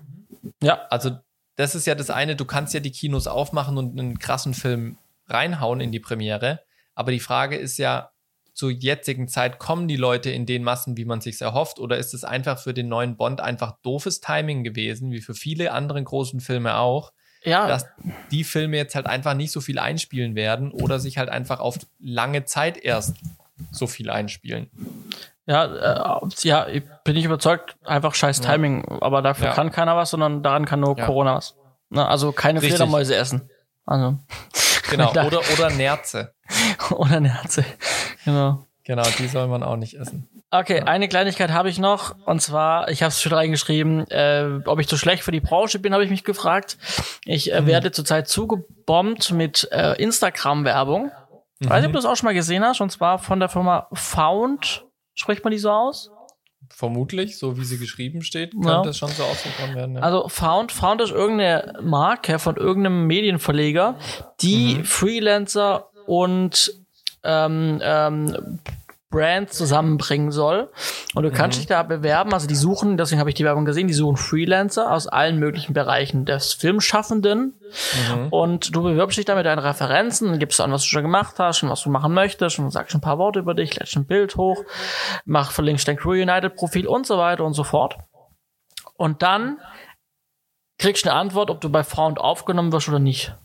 Ja, 0.62 0.82
Also, 0.90 1.16
das 1.56 1.74
ist 1.74 1.86
ja 1.86 1.94
das 1.94 2.10
eine, 2.10 2.36
du 2.36 2.44
kannst 2.44 2.74
ja 2.74 2.80
die 2.80 2.92
Kinos 2.92 3.26
aufmachen 3.26 3.78
und 3.78 3.98
einen 3.98 4.18
krassen 4.18 4.54
Film 4.54 4.98
reinhauen 5.26 5.80
in 5.80 5.90
die 5.90 6.00
Premiere. 6.00 6.60
Aber 6.94 7.10
die 7.10 7.20
Frage 7.20 7.56
ist 7.56 7.78
ja, 7.78 8.10
zur 8.56 8.70
jetzigen 8.70 9.28
Zeit 9.28 9.58
kommen 9.58 9.86
die 9.86 9.96
Leute 9.96 10.30
in 10.30 10.46
den 10.46 10.64
Massen, 10.64 10.96
wie 10.96 11.04
man 11.04 11.20
sich 11.20 11.40
erhofft, 11.40 11.78
oder 11.78 11.98
ist 11.98 12.14
es 12.14 12.24
einfach 12.24 12.58
für 12.58 12.72
den 12.72 12.88
neuen 12.88 13.16
Bond 13.16 13.40
einfach 13.40 13.76
doofes 13.82 14.20
Timing 14.20 14.64
gewesen, 14.64 15.10
wie 15.10 15.20
für 15.20 15.34
viele 15.34 15.72
andere 15.72 16.02
großen 16.02 16.40
Filme 16.40 16.78
auch, 16.78 17.12
ja, 17.44 17.68
dass 17.68 17.86
die 18.30 18.44
Filme 18.44 18.78
jetzt 18.78 18.94
halt 18.94 19.06
einfach 19.06 19.34
nicht 19.34 19.52
so 19.52 19.60
viel 19.60 19.78
einspielen 19.78 20.34
werden 20.34 20.72
oder 20.72 20.98
sich 20.98 21.18
halt 21.18 21.28
einfach 21.28 21.60
auf 21.60 21.78
lange 22.00 22.44
Zeit 22.44 22.78
erst 22.78 23.16
so 23.70 23.86
viel 23.86 24.08
einspielen. 24.08 24.70
Ja, 25.46 25.64
äh, 25.64 26.28
ja, 26.42 26.66
bin 27.04 27.16
ich 27.16 27.24
überzeugt, 27.24 27.76
einfach 27.84 28.14
scheiß 28.14 28.38
Ja. 28.38 28.52
Timing. 28.52 28.84
Aber 29.00 29.22
dafür 29.22 29.48
Ja. 29.48 29.52
kann 29.54 29.70
keiner 29.70 29.96
was, 29.96 30.10
sondern 30.10 30.42
daran 30.42 30.64
kann 30.66 30.80
nur 30.80 30.98
Ja. 30.98 31.06
Corona 31.06 31.36
was. 31.36 31.54
Na, 31.88 32.08
also 32.08 32.32
keine 32.32 32.60
Richtig. 32.60 32.76
Fledermäuse 32.76 33.14
essen. 33.14 33.48
Also, 33.84 34.18
Genau. 34.90 35.10
Oder, 35.26 35.40
oder 35.52 35.70
Nerze. 35.70 36.32
oder 36.90 37.16
eine 37.16 37.32
Herze. 37.40 37.64
Genau. 38.24 38.66
Genau, 38.84 39.02
die 39.18 39.26
soll 39.26 39.48
man 39.48 39.64
auch 39.64 39.74
nicht 39.76 39.94
essen. 39.98 40.28
Okay, 40.52 40.80
eine 40.82 41.08
Kleinigkeit 41.08 41.50
habe 41.50 41.68
ich 41.68 41.80
noch. 41.80 42.14
Und 42.24 42.40
zwar, 42.40 42.88
ich 42.88 43.02
habe 43.02 43.08
es 43.08 43.20
schon 43.20 43.32
reingeschrieben, 43.32 44.08
äh, 44.12 44.60
ob 44.64 44.78
ich 44.78 44.86
zu 44.86 44.96
schlecht 44.96 45.24
für 45.24 45.32
die 45.32 45.40
Branche 45.40 45.80
bin, 45.80 45.92
habe 45.92 46.04
ich 46.04 46.10
mich 46.10 46.22
gefragt. 46.22 46.78
Ich 47.24 47.52
äh, 47.52 47.66
werde 47.66 47.90
zurzeit 47.90 48.28
zugebombt 48.28 49.32
mit 49.32 49.68
äh, 49.72 50.00
Instagram-Werbung. 50.00 51.10
Weiß 51.60 51.80
nicht, 51.80 51.86
ob 51.86 51.92
du 51.94 51.98
das 51.98 52.04
auch 52.04 52.14
schon 52.14 52.26
mal 52.26 52.34
gesehen 52.34 52.64
hast. 52.64 52.80
Und 52.80 52.90
zwar 52.92 53.18
von 53.18 53.40
der 53.40 53.48
Firma 53.48 53.88
Found. 53.92 54.84
Spricht 55.16 55.42
man 55.42 55.50
die 55.50 55.58
so 55.58 55.70
aus? 55.70 56.10
Vermutlich, 56.68 57.38
so 57.38 57.58
wie 57.58 57.64
sie 57.64 57.78
geschrieben 57.78 58.22
steht, 58.22 58.52
Ja. 58.54 58.74
könnte 58.74 58.90
es 58.90 58.98
schon 58.98 59.08
so 59.10 59.22
ausgesprochen 59.24 59.74
werden. 59.74 59.94
Ja. 59.96 60.02
Also 60.02 60.28
Found, 60.28 60.72
Found 60.72 61.00
ist 61.00 61.10
irgendeine 61.10 61.74
Marke 61.82 62.38
von 62.38 62.56
irgendeinem 62.56 63.06
Medienverleger, 63.06 63.96
die 64.40 64.82
Freelancer 64.84 65.88
und 66.06 66.72
ähm, 67.24 67.80
ähm, 67.82 68.58
Brands 69.10 69.56
zusammenbringen 69.56 70.32
soll. 70.32 70.70
Und 71.14 71.22
du 71.22 71.30
kannst 71.30 71.58
dich 71.58 71.66
da 71.66 71.82
bewerben, 71.82 72.32
also 72.32 72.46
die 72.46 72.56
suchen, 72.56 72.96
deswegen 72.96 73.20
habe 73.20 73.30
ich 73.30 73.36
die 73.36 73.44
Werbung 73.44 73.64
gesehen, 73.64 73.86
die 73.86 73.94
suchen 73.94 74.16
Freelancer 74.16 74.90
aus 74.90 75.06
allen 75.06 75.38
möglichen 75.38 75.72
Bereichen 75.72 76.24
des 76.24 76.52
Filmschaffenden. 76.52 77.54
Und 78.30 78.74
du 78.74 78.82
bewirbst 78.82 79.16
dich 79.16 79.24
da 79.24 79.34
mit 79.36 79.46
deinen 79.46 79.60
Referenzen, 79.60 80.28
dann 80.28 80.38
gibst 80.38 80.58
du 80.58 80.64
an, 80.64 80.72
was 80.72 80.82
du 80.82 80.88
schon 80.88 81.02
gemacht 81.02 81.36
hast 81.38 81.62
und 81.62 81.70
was 81.70 81.82
du 81.82 81.90
machen 81.90 82.14
möchtest 82.14 82.58
und 82.58 82.70
sagst 82.70 82.94
ein 82.94 83.00
paar 83.00 83.18
Worte 83.18 83.38
über 83.38 83.54
dich, 83.54 83.76
lädst 83.78 83.96
ein 83.96 84.06
Bild 84.06 84.36
hoch, 84.36 84.64
mach, 85.24 85.52
verlinkst 85.52 85.86
dein 85.86 85.96
Crew 85.96 86.12
United 86.12 86.56
Profil 86.56 86.86
und 86.86 87.06
so 87.06 87.16
weiter 87.18 87.44
und 87.44 87.54
so 87.54 87.64
fort. 87.64 87.96
Und 88.96 89.22
dann 89.22 89.58
kriegst 90.78 91.04
du 91.04 91.10
eine 91.10 91.18
Antwort, 91.18 91.50
ob 91.50 91.60
du 91.60 91.70
bei 91.70 91.84
Found 91.84 92.18
aufgenommen 92.18 92.72
wirst 92.72 92.88
oder 92.88 92.98
nicht. 92.98 93.36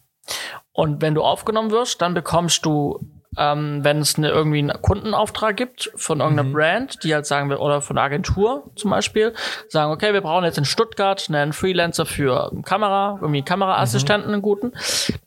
Und 0.74 1.02
wenn 1.02 1.14
du 1.14 1.22
aufgenommen 1.22 1.72
wirst, 1.72 2.02
dann 2.02 2.14
bekommst 2.14 2.66
du, 2.66 3.00
ähm, 3.38 3.84
wenn 3.84 4.00
es 4.00 4.18
eine, 4.18 4.30
irgendwie 4.30 4.60
einen 4.60 4.82
Kundenauftrag 4.82 5.56
gibt 5.56 5.92
von 5.96 6.20
irgendeiner 6.20 6.50
Brand, 6.50 7.04
die 7.04 7.14
halt 7.14 7.26
sagen 7.26 7.50
will, 7.50 7.58
oder 7.58 7.82
von 7.82 7.98
einer 7.98 8.06
Agentur 8.06 8.70
zum 8.76 8.92
Beispiel, 8.92 9.34
sagen, 9.70 9.92
okay, 9.92 10.14
wir 10.14 10.22
brauchen 10.22 10.44
jetzt 10.44 10.58
in 10.58 10.66
Stuttgart 10.66 11.26
einen 11.30 11.54
Freelancer 11.54 12.06
für 12.06 12.52
Kamera, 12.64 13.18
irgendwie 13.22 13.40
einen 13.40 13.46
Kameraassistenten, 13.46 14.34
einen 14.34 14.42
guten, 14.42 14.74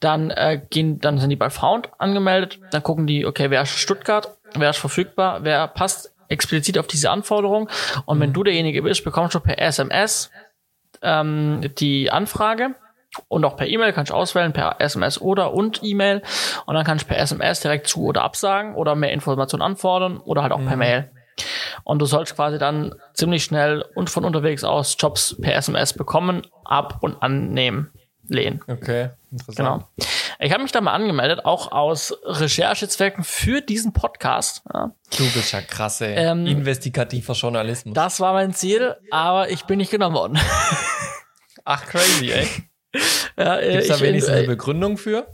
dann 0.01 0.31
äh, 0.31 0.61
gehen, 0.69 1.01
dann 1.01 1.19
sind 1.19 1.31
die 1.31 1.37
bei 1.37 1.51
Found 1.51 1.89
angemeldet, 1.99 2.61
dann 2.71 2.83
gucken 2.83 3.07
die, 3.07 3.25
okay, 3.25 3.51
wer 3.51 3.63
ist 3.63 3.71
Stuttgart, 3.71 4.37
wer 4.55 4.71
ist 4.71 4.79
verfügbar, 4.79 5.43
wer 5.43 5.67
passt 5.69 6.13
explizit 6.29 6.79
auf 6.79 6.87
diese 6.87 7.11
Anforderung 7.11 7.69
und 8.07 8.21
wenn 8.21 8.33
du 8.33 8.45
derjenige 8.45 8.83
bist, 8.83 9.05
bekommst 9.05 9.35
du 9.35 9.41
per 9.41 9.59
SMS 9.59 10.31
ähm, 11.03 11.71
die 11.79 12.11
Anfrage 12.11 12.75
und 13.29 13.45
auch 13.45 13.57
per 13.57 13.67
E-Mail 13.67 13.93
kannst 13.93 14.11
du 14.11 14.15
auswählen, 14.15 14.53
per 14.53 14.81
SMS 14.81 15.21
oder 15.21 15.53
und 15.53 15.81
E-Mail 15.83 16.23
und 16.67 16.75
dann 16.75 16.85
kannst 16.85 17.05
du 17.05 17.09
per 17.09 17.19
SMS 17.19 17.61
direkt 17.61 17.87
zu 17.87 18.05
oder 18.05 18.23
absagen 18.23 18.75
oder 18.75 18.95
mehr 18.95 19.13
Informationen 19.13 19.63
anfordern 19.63 20.19
oder 20.19 20.43
halt 20.43 20.53
auch 20.53 20.65
per 20.65 20.77
Mail. 20.77 21.11
Und 21.83 21.99
du 21.99 22.07
sollst 22.07 22.37
quasi 22.37 22.59
dann 22.59 22.95
ziemlich 23.13 23.45
schnell 23.45 23.85
und 23.95 24.11
von 24.11 24.25
unterwegs 24.25 24.65
aus 24.65 24.97
Jobs 24.99 25.37
per 25.41 25.55
SMS 25.55 25.93
bekommen, 25.93 26.43
ab 26.65 26.99
und 27.01 27.21
annehmen, 27.23 27.91
lehnen. 28.29 28.61
Okay, 28.69 29.11
interessant. 29.31 29.57
Genau. 29.57 29.89
Ich 30.41 30.53
habe 30.53 30.63
mich 30.63 30.73
da 30.73 30.81
mal 30.81 30.93
angemeldet, 30.93 31.45
auch 31.45 31.73
aus 31.73 32.17
Recherchezwecken 32.25 33.25
für 33.25 33.61
diesen 33.61 33.93
Podcast. 33.93 34.63
Ja. 34.73 34.93
Du 35.17 35.25
bist 35.33 35.53
ja 35.53 35.61
krass, 35.61 36.01
ey. 36.01 36.15
Ähm, 36.17 36.47
Investigativer 36.47 37.35
Journalismus. 37.35 37.95
Das 37.95 38.21
war 38.21 38.33
mein 38.33 38.53
Ziel, 38.53 38.97
aber 39.11 39.51
ich 39.51 39.65
bin 39.65 39.79
nicht 39.79 39.91
genommen 39.91 40.15
worden. 40.17 40.39
Ach, 41.65 41.85
crazy, 41.87 42.31
ey. 42.31 42.49
Ja, 43.37 43.59
äh, 43.59 43.73
Gibt's 43.73 43.89
da 43.89 43.95
ich- 43.97 44.01
wenigstens 44.03 44.35
äh, 44.35 44.39
eine 44.39 44.47
Begründung 44.47 44.97
für? 44.99 45.27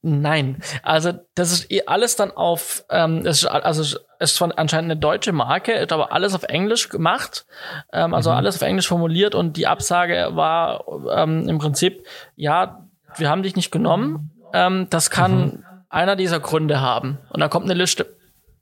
Nein, 0.00 0.62
also 0.84 1.12
das 1.34 1.50
ist 1.50 1.72
eh 1.72 1.82
alles 1.86 2.14
dann 2.14 2.30
auf, 2.30 2.84
ähm, 2.88 3.24
das 3.24 3.38
ist, 3.42 3.46
also 3.46 3.82
es 3.82 3.98
ist 4.20 4.36
zwar 4.36 4.56
anscheinend 4.56 4.92
eine 4.92 5.00
deutsche 5.00 5.32
Marke, 5.32 5.72
ist 5.72 5.92
aber 5.92 6.12
alles 6.12 6.34
auf 6.36 6.44
Englisch 6.44 6.88
gemacht, 6.88 7.46
ähm, 7.92 8.14
also 8.14 8.30
alles 8.30 8.54
auf 8.54 8.62
Englisch 8.62 8.86
formuliert 8.86 9.34
und 9.34 9.56
die 9.56 9.66
Absage 9.66 10.28
war 10.32 10.84
ähm, 11.16 11.48
im 11.48 11.58
Prinzip, 11.58 12.06
ja, 12.36 12.86
wir 13.16 13.28
haben 13.28 13.42
dich 13.42 13.56
nicht 13.56 13.72
genommen, 13.72 14.30
ähm, 14.52 14.86
das 14.88 15.10
kann 15.10 15.64
einer 15.88 16.14
dieser 16.14 16.38
Gründe 16.38 16.80
haben. 16.80 17.18
Und 17.30 17.40
da 17.40 17.48
kommt 17.48 17.64
eine 17.64 17.74
Liste, 17.74 18.06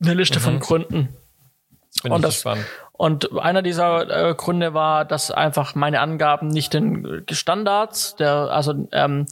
eine 0.02 0.14
Liste 0.14 0.40
von 0.40 0.58
Gründen. 0.58 1.08
Bin 2.02 2.12
Und 2.12 2.20
ich 2.20 2.22
das- 2.26 2.34
gespannt. 2.36 2.64
Und 2.96 3.38
einer 3.38 3.62
dieser 3.62 4.30
äh, 4.30 4.34
Gründe 4.34 4.74
war, 4.74 5.04
dass 5.04 5.30
einfach 5.30 5.74
meine 5.74 6.00
Angaben 6.00 6.48
nicht 6.48 6.74
den 6.74 7.24
Standards, 7.30 8.16
der, 8.16 8.32
also, 8.32 8.88
ähm, 8.92 9.26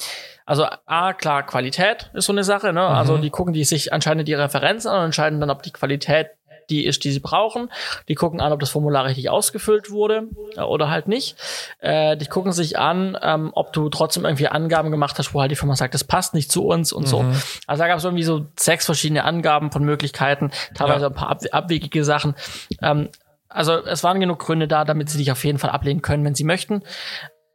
also 0.46 0.66
A, 0.86 1.12
klar, 1.14 1.44
Qualität 1.44 2.10
ist 2.14 2.26
so 2.26 2.32
eine 2.32 2.44
Sache, 2.44 2.72
ne? 2.72 2.86
Also 2.86 3.16
die 3.18 3.30
gucken 3.30 3.54
die 3.54 3.64
sich 3.64 3.92
anscheinend 3.92 4.28
die 4.28 4.34
Referenzen 4.34 4.90
an 4.90 4.98
und 4.98 5.04
entscheiden 5.06 5.40
dann, 5.40 5.50
ob 5.50 5.62
die 5.62 5.72
Qualität 5.72 6.28
die 6.70 6.84
ist, 6.86 7.04
die 7.04 7.10
sie 7.10 7.20
brauchen. 7.20 7.70
Die 8.08 8.14
gucken 8.14 8.40
an, 8.40 8.52
ob 8.52 8.60
das 8.60 8.70
Formular 8.70 9.04
richtig 9.04 9.28
ausgefüllt 9.28 9.90
wurde 9.90 10.28
äh, 10.56 10.62
oder 10.62 10.88
halt 10.90 11.08
nicht. 11.08 11.36
Äh, 11.80 12.16
die 12.16 12.26
gucken 12.26 12.52
sich 12.52 12.78
an, 12.78 13.18
ähm, 13.20 13.50
ob 13.54 13.72
du 13.72 13.88
trotzdem 13.90 14.24
irgendwie 14.24 14.48
Angaben 14.48 14.90
gemacht 14.90 15.18
hast, 15.18 15.34
wo 15.34 15.40
halt 15.40 15.50
die 15.50 15.56
Firma 15.56 15.76
sagt, 15.76 15.92
das 15.94 16.04
passt 16.04 16.32
nicht 16.32 16.50
zu 16.50 16.66
uns 16.66 16.92
und 16.92 17.06
so. 17.06 17.24
Also 17.66 17.82
da 17.82 17.88
gab 17.88 17.98
es 17.98 18.04
irgendwie 18.04 18.24
so 18.24 18.46
sechs 18.58 18.86
verschiedene 18.86 19.24
Angaben 19.24 19.72
von 19.72 19.84
Möglichkeiten, 19.84 20.52
teilweise 20.74 21.02
Ja. 21.02 21.08
ein 21.08 21.14
paar 21.14 21.28
ab 21.28 21.42
abwegige 21.52 22.02
Sachen. 22.04 22.34
Ähm, 22.80 23.08
also 23.54 23.84
es 23.86 24.04
waren 24.04 24.20
genug 24.20 24.40
Gründe 24.40 24.68
da, 24.68 24.84
damit 24.84 25.08
sie 25.08 25.18
dich 25.18 25.32
auf 25.32 25.44
jeden 25.44 25.58
Fall 25.58 25.70
ablehnen 25.70 26.02
können, 26.02 26.24
wenn 26.24 26.34
sie 26.34 26.44
möchten. 26.44 26.82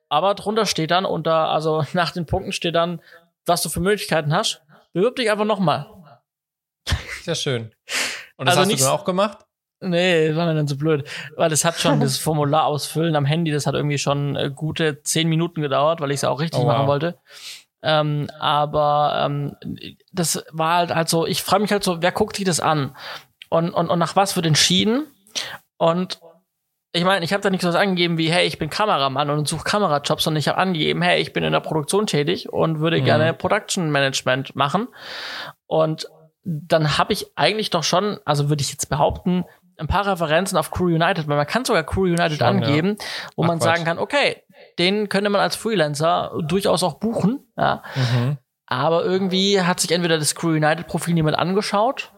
Aber 0.09 0.33
drunter 0.33 0.65
steht 0.65 0.89
dann 0.91 1.05
unter, 1.05 1.49
also 1.49 1.83
nach 1.93 2.11
den 2.11 2.25
Punkten 2.25 2.51
steht 2.51 2.73
dann, 2.75 3.01
was 3.45 3.61
du 3.61 3.69
für 3.69 3.79
Möglichkeiten 3.81 4.33
hast. 4.33 4.61
Bewirb 4.93 5.15
dich 5.17 5.29
einfach 5.29 5.45
nochmal. 5.45 5.85
Sehr 7.23 7.35
schön. 7.35 7.71
Und 8.37 8.45
das 8.47 8.53
Also 8.53 8.61
hast 8.61 8.67
nichts- 8.67 8.81
du 8.83 8.89
dann 8.89 8.97
auch 8.99 9.05
gemacht? 9.05 9.39
Nee, 9.81 10.27
das 10.27 10.35
war 10.35 10.45
mir 10.45 10.55
dann 10.55 10.67
zu 10.67 10.77
blöd. 10.77 11.07
Weil 11.37 11.49
das 11.49 11.63
hat 11.63 11.75
schon, 11.79 11.99
das 12.01 12.17
Formular 12.17 12.65
ausfüllen 12.65 13.15
am 13.15 13.25
Handy, 13.25 13.51
das 13.51 13.65
hat 13.67 13.75
irgendwie 13.75 13.97
schon 13.97 14.35
äh, 14.35 14.51
gute 14.53 15.01
zehn 15.03 15.29
Minuten 15.29 15.61
gedauert, 15.61 16.01
weil 16.01 16.11
ich 16.11 16.17
es 16.17 16.23
auch 16.23 16.39
richtig 16.39 16.59
Oh, 16.59 16.65
wow. 16.65 16.73
machen 16.73 16.87
wollte. 16.87 17.17
Ähm, 17.81 18.29
aber 18.39 19.21
ähm, 19.25 19.55
das 20.11 20.43
war 20.51 20.77
halt, 20.77 20.93
halt 20.95 21.07
so, 21.07 21.25
ich 21.25 21.43
frage 21.43 21.61
mich 21.61 21.71
halt 21.71 21.83
so, 21.83 22.01
wer 22.01 22.11
guckt 22.11 22.35
sich 22.35 22.43
das 22.45 22.59
an? 22.59 22.95
Und, 23.49 23.71
und, 23.71 23.89
und 23.89 23.99
nach 23.99 24.15
was 24.17 24.35
wird 24.35 24.45
entschieden? 24.45 25.05
Und 25.79 26.19
ich 26.91 27.03
meine, 27.03 27.23
ich 27.25 27.33
habe 27.33 27.41
da 27.41 27.49
nicht 27.49 27.61
so 27.61 27.67
was 27.69 27.75
angegeben 27.75 28.17
wie, 28.17 28.31
hey, 28.31 28.45
ich 28.45 28.57
bin 28.59 28.69
Kameramann 28.69 29.29
und 29.29 29.47
suche 29.47 29.63
Kamerajobs, 29.63 30.23
sondern 30.23 30.39
ich 30.39 30.47
habe 30.47 30.57
angegeben, 30.57 31.01
hey, 31.01 31.19
ich 31.21 31.33
bin 31.33 31.43
in 31.43 31.53
der 31.53 31.59
Produktion 31.59 32.05
tätig 32.05 32.51
und 32.51 32.79
würde 32.79 32.99
Mhm. 32.99 33.05
gerne 33.05 33.33
Production 33.33 33.89
Management 33.91 34.55
machen. 34.55 34.87
Und 35.67 36.07
dann 36.43 36.97
habe 36.97 37.13
ich 37.13 37.27
eigentlich 37.35 37.69
doch 37.69 37.83
schon, 37.83 38.19
also 38.25 38.49
würde 38.49 38.61
ich 38.61 38.71
jetzt 38.71 38.89
behaupten, 38.89 39.45
ein 39.77 39.87
paar 39.87 40.05
Referenzen 40.07 40.57
auf 40.57 40.71
Crew 40.71 40.87
United, 40.87 41.27
weil 41.27 41.37
man 41.37 41.47
kann 41.47 41.63
sogar 41.63 41.83
Crew 41.83 42.03
United 42.05 42.39
Schon, 42.39 42.47
angeben, 42.47 42.97
wo 43.35 43.43
Ach, 43.43 43.47
man 43.47 43.59
Quatsch. 43.59 43.65
sagen 43.69 43.85
kann, 43.85 43.99
okay, 43.99 44.43
den 44.77 45.07
könnte 45.09 45.29
man 45.29 45.41
als 45.41 45.55
Freelancer 45.55 46.33
durchaus 46.47 46.83
auch 46.83 46.95
buchen, 46.95 47.47
ja. 47.57 47.81
Mhm. 47.95 48.37
Aber 48.65 49.03
irgendwie 49.05 49.61
hat 49.61 49.79
sich 49.79 49.91
entweder 49.91 50.17
das 50.17 50.35
Crew 50.35 50.49
United 50.49 50.87
Profil 50.87 51.13
niemand 51.13 51.37
angeschaut 51.37 52.11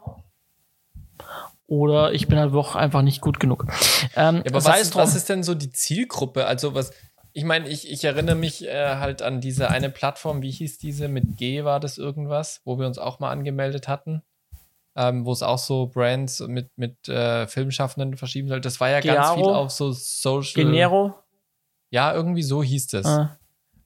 oder 1.72 2.12
ich 2.12 2.28
bin 2.28 2.38
halt 2.38 2.54
auch 2.54 2.76
einfach 2.76 3.02
nicht 3.02 3.22
gut 3.22 3.40
genug. 3.40 3.66
Ähm, 4.18 4.44
Ja, 4.44 4.52
aber 4.52 4.66
was 4.66 4.82
ist, 4.82 4.96
was 4.96 5.16
ist 5.16 5.30
denn 5.30 5.42
so 5.42 5.56
die 5.56 5.72
Zielgruppe? 5.72 6.46
Also 6.46 6.76
was, 6.76 6.92
ich 7.32 7.46
meine, 7.46 7.70
ich, 7.70 7.90
ich 7.90 8.04
erinnere 8.04 8.36
mich 8.36 8.68
äh, 8.68 8.98
halt 8.98 9.22
an 9.22 9.40
diese 9.40 9.70
eine 9.70 9.90
Plattform, 9.90 10.42
wie 10.42 10.52
hieß 10.52 10.80
diese? 10.80 11.08
Mit 11.08 11.38
G 11.38 11.64
war 11.64 11.80
das 11.80 11.98
irgendwas, 11.98 12.60
wo 12.66 12.78
wir 12.78 12.88
uns 12.88 12.98
auch 12.98 13.22
mal 13.22 13.32
angemeldet 13.32 13.88
hatten. 13.88 14.22
Ähm, 14.98 15.26
wo 15.26 15.32
es 15.32 15.42
auch 15.42 15.60
so 15.60 15.88
Brands 15.88 16.42
mit, 16.42 16.70
mit 16.76 17.08
äh, 17.08 17.48
Filmschaffenden 17.48 18.18
verschieben 18.18 18.50
soll. 18.50 18.60
Das 18.60 18.82
war 18.82 18.90
ja 18.90 19.00
ganz 19.00 19.30
Gearo? 19.30 19.36
viel 19.36 19.54
auf 19.54 19.72
so 19.72 19.94
Social. 19.94 20.66
Genero. 20.66 21.14
Ja, 21.90 22.14
irgendwie 22.14 22.44
so 22.44 22.62
hieß 22.62 22.88
das. 22.88 23.06
Äh, 23.06 23.28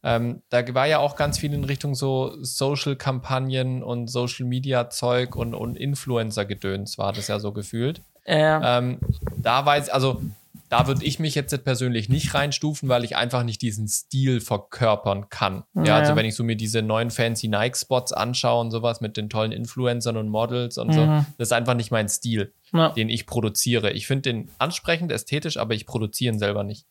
Ähm, 0.06 0.41
da 0.49 0.74
war 0.76 0.86
ja 0.88 0.99
auch 0.99 1.16
ganz 1.16 1.39
viel 1.39 1.51
in 1.53 1.64
Richtung 1.64 1.95
so 1.95 2.36
Social-Kampagnen 2.41 3.84
und 3.84 4.08
Social-Media-Zeug 4.08 5.36
und, 5.36 5.53
und 5.56 5.76
Influencer-Gedöns 5.78 6.97
war 6.97 7.12
das 7.14 7.28
ja 7.28 7.39
so 7.39 7.51
gefühlt. 7.51 8.01
äh, 8.26 8.60
Ähm, 8.64 8.99
da 9.38 9.66
weiß, 9.66 9.89
also 9.89 10.22
da 10.70 10.88
würde 10.88 11.06
ich 11.06 11.20
mich 11.20 11.36
jetzt 11.36 11.64
persönlich 11.64 12.10
nicht 12.10 12.34
reinstufen, 12.34 12.89
weil 12.89 13.03
ich 13.03 13.16
einfach 13.16 13.43
nicht 13.43 13.62
diesen 13.62 13.88
Stil 13.88 14.41
verkörpern 14.41 15.30
kann. 15.30 15.64
Ja, 15.76 15.84
Ja, 15.84 15.95
also 15.97 16.12
ja. 16.12 16.16
wenn 16.16 16.26
ich 16.26 16.36
so 16.36 16.43
mir 16.43 16.56
diese 16.56 16.82
neuen 16.82 17.12
fancy 17.12 17.47
Nike-Spots 17.47 18.14
anschaue 18.14 18.62
und 18.62 18.72
sowas 18.72 18.99
mit 19.01 19.16
den 19.16 19.30
tollen 19.30 19.51
Influencern 19.51 20.18
und 20.18 20.30
Models 20.30 20.78
und 20.80 20.91
so, 20.93 21.01
Mhm. 21.06 21.26
das 21.38 21.49
ist 21.49 21.51
einfach 21.53 21.76
nicht 21.76 21.91
mein 21.91 22.10
Stil, 22.10 22.51
ja. 22.74 22.89
den 22.89 23.10
ich 23.10 23.26
produziere. 23.28 23.91
Ich 23.91 24.08
finde 24.08 24.22
den 24.24 24.49
ansprechend, 24.58 25.12
ästhetisch, 25.12 25.58
aber 25.58 25.76
ich 25.76 25.86
produziere 25.86 26.34
ihn 26.34 26.39
selber 26.39 26.64
nicht. 26.64 26.86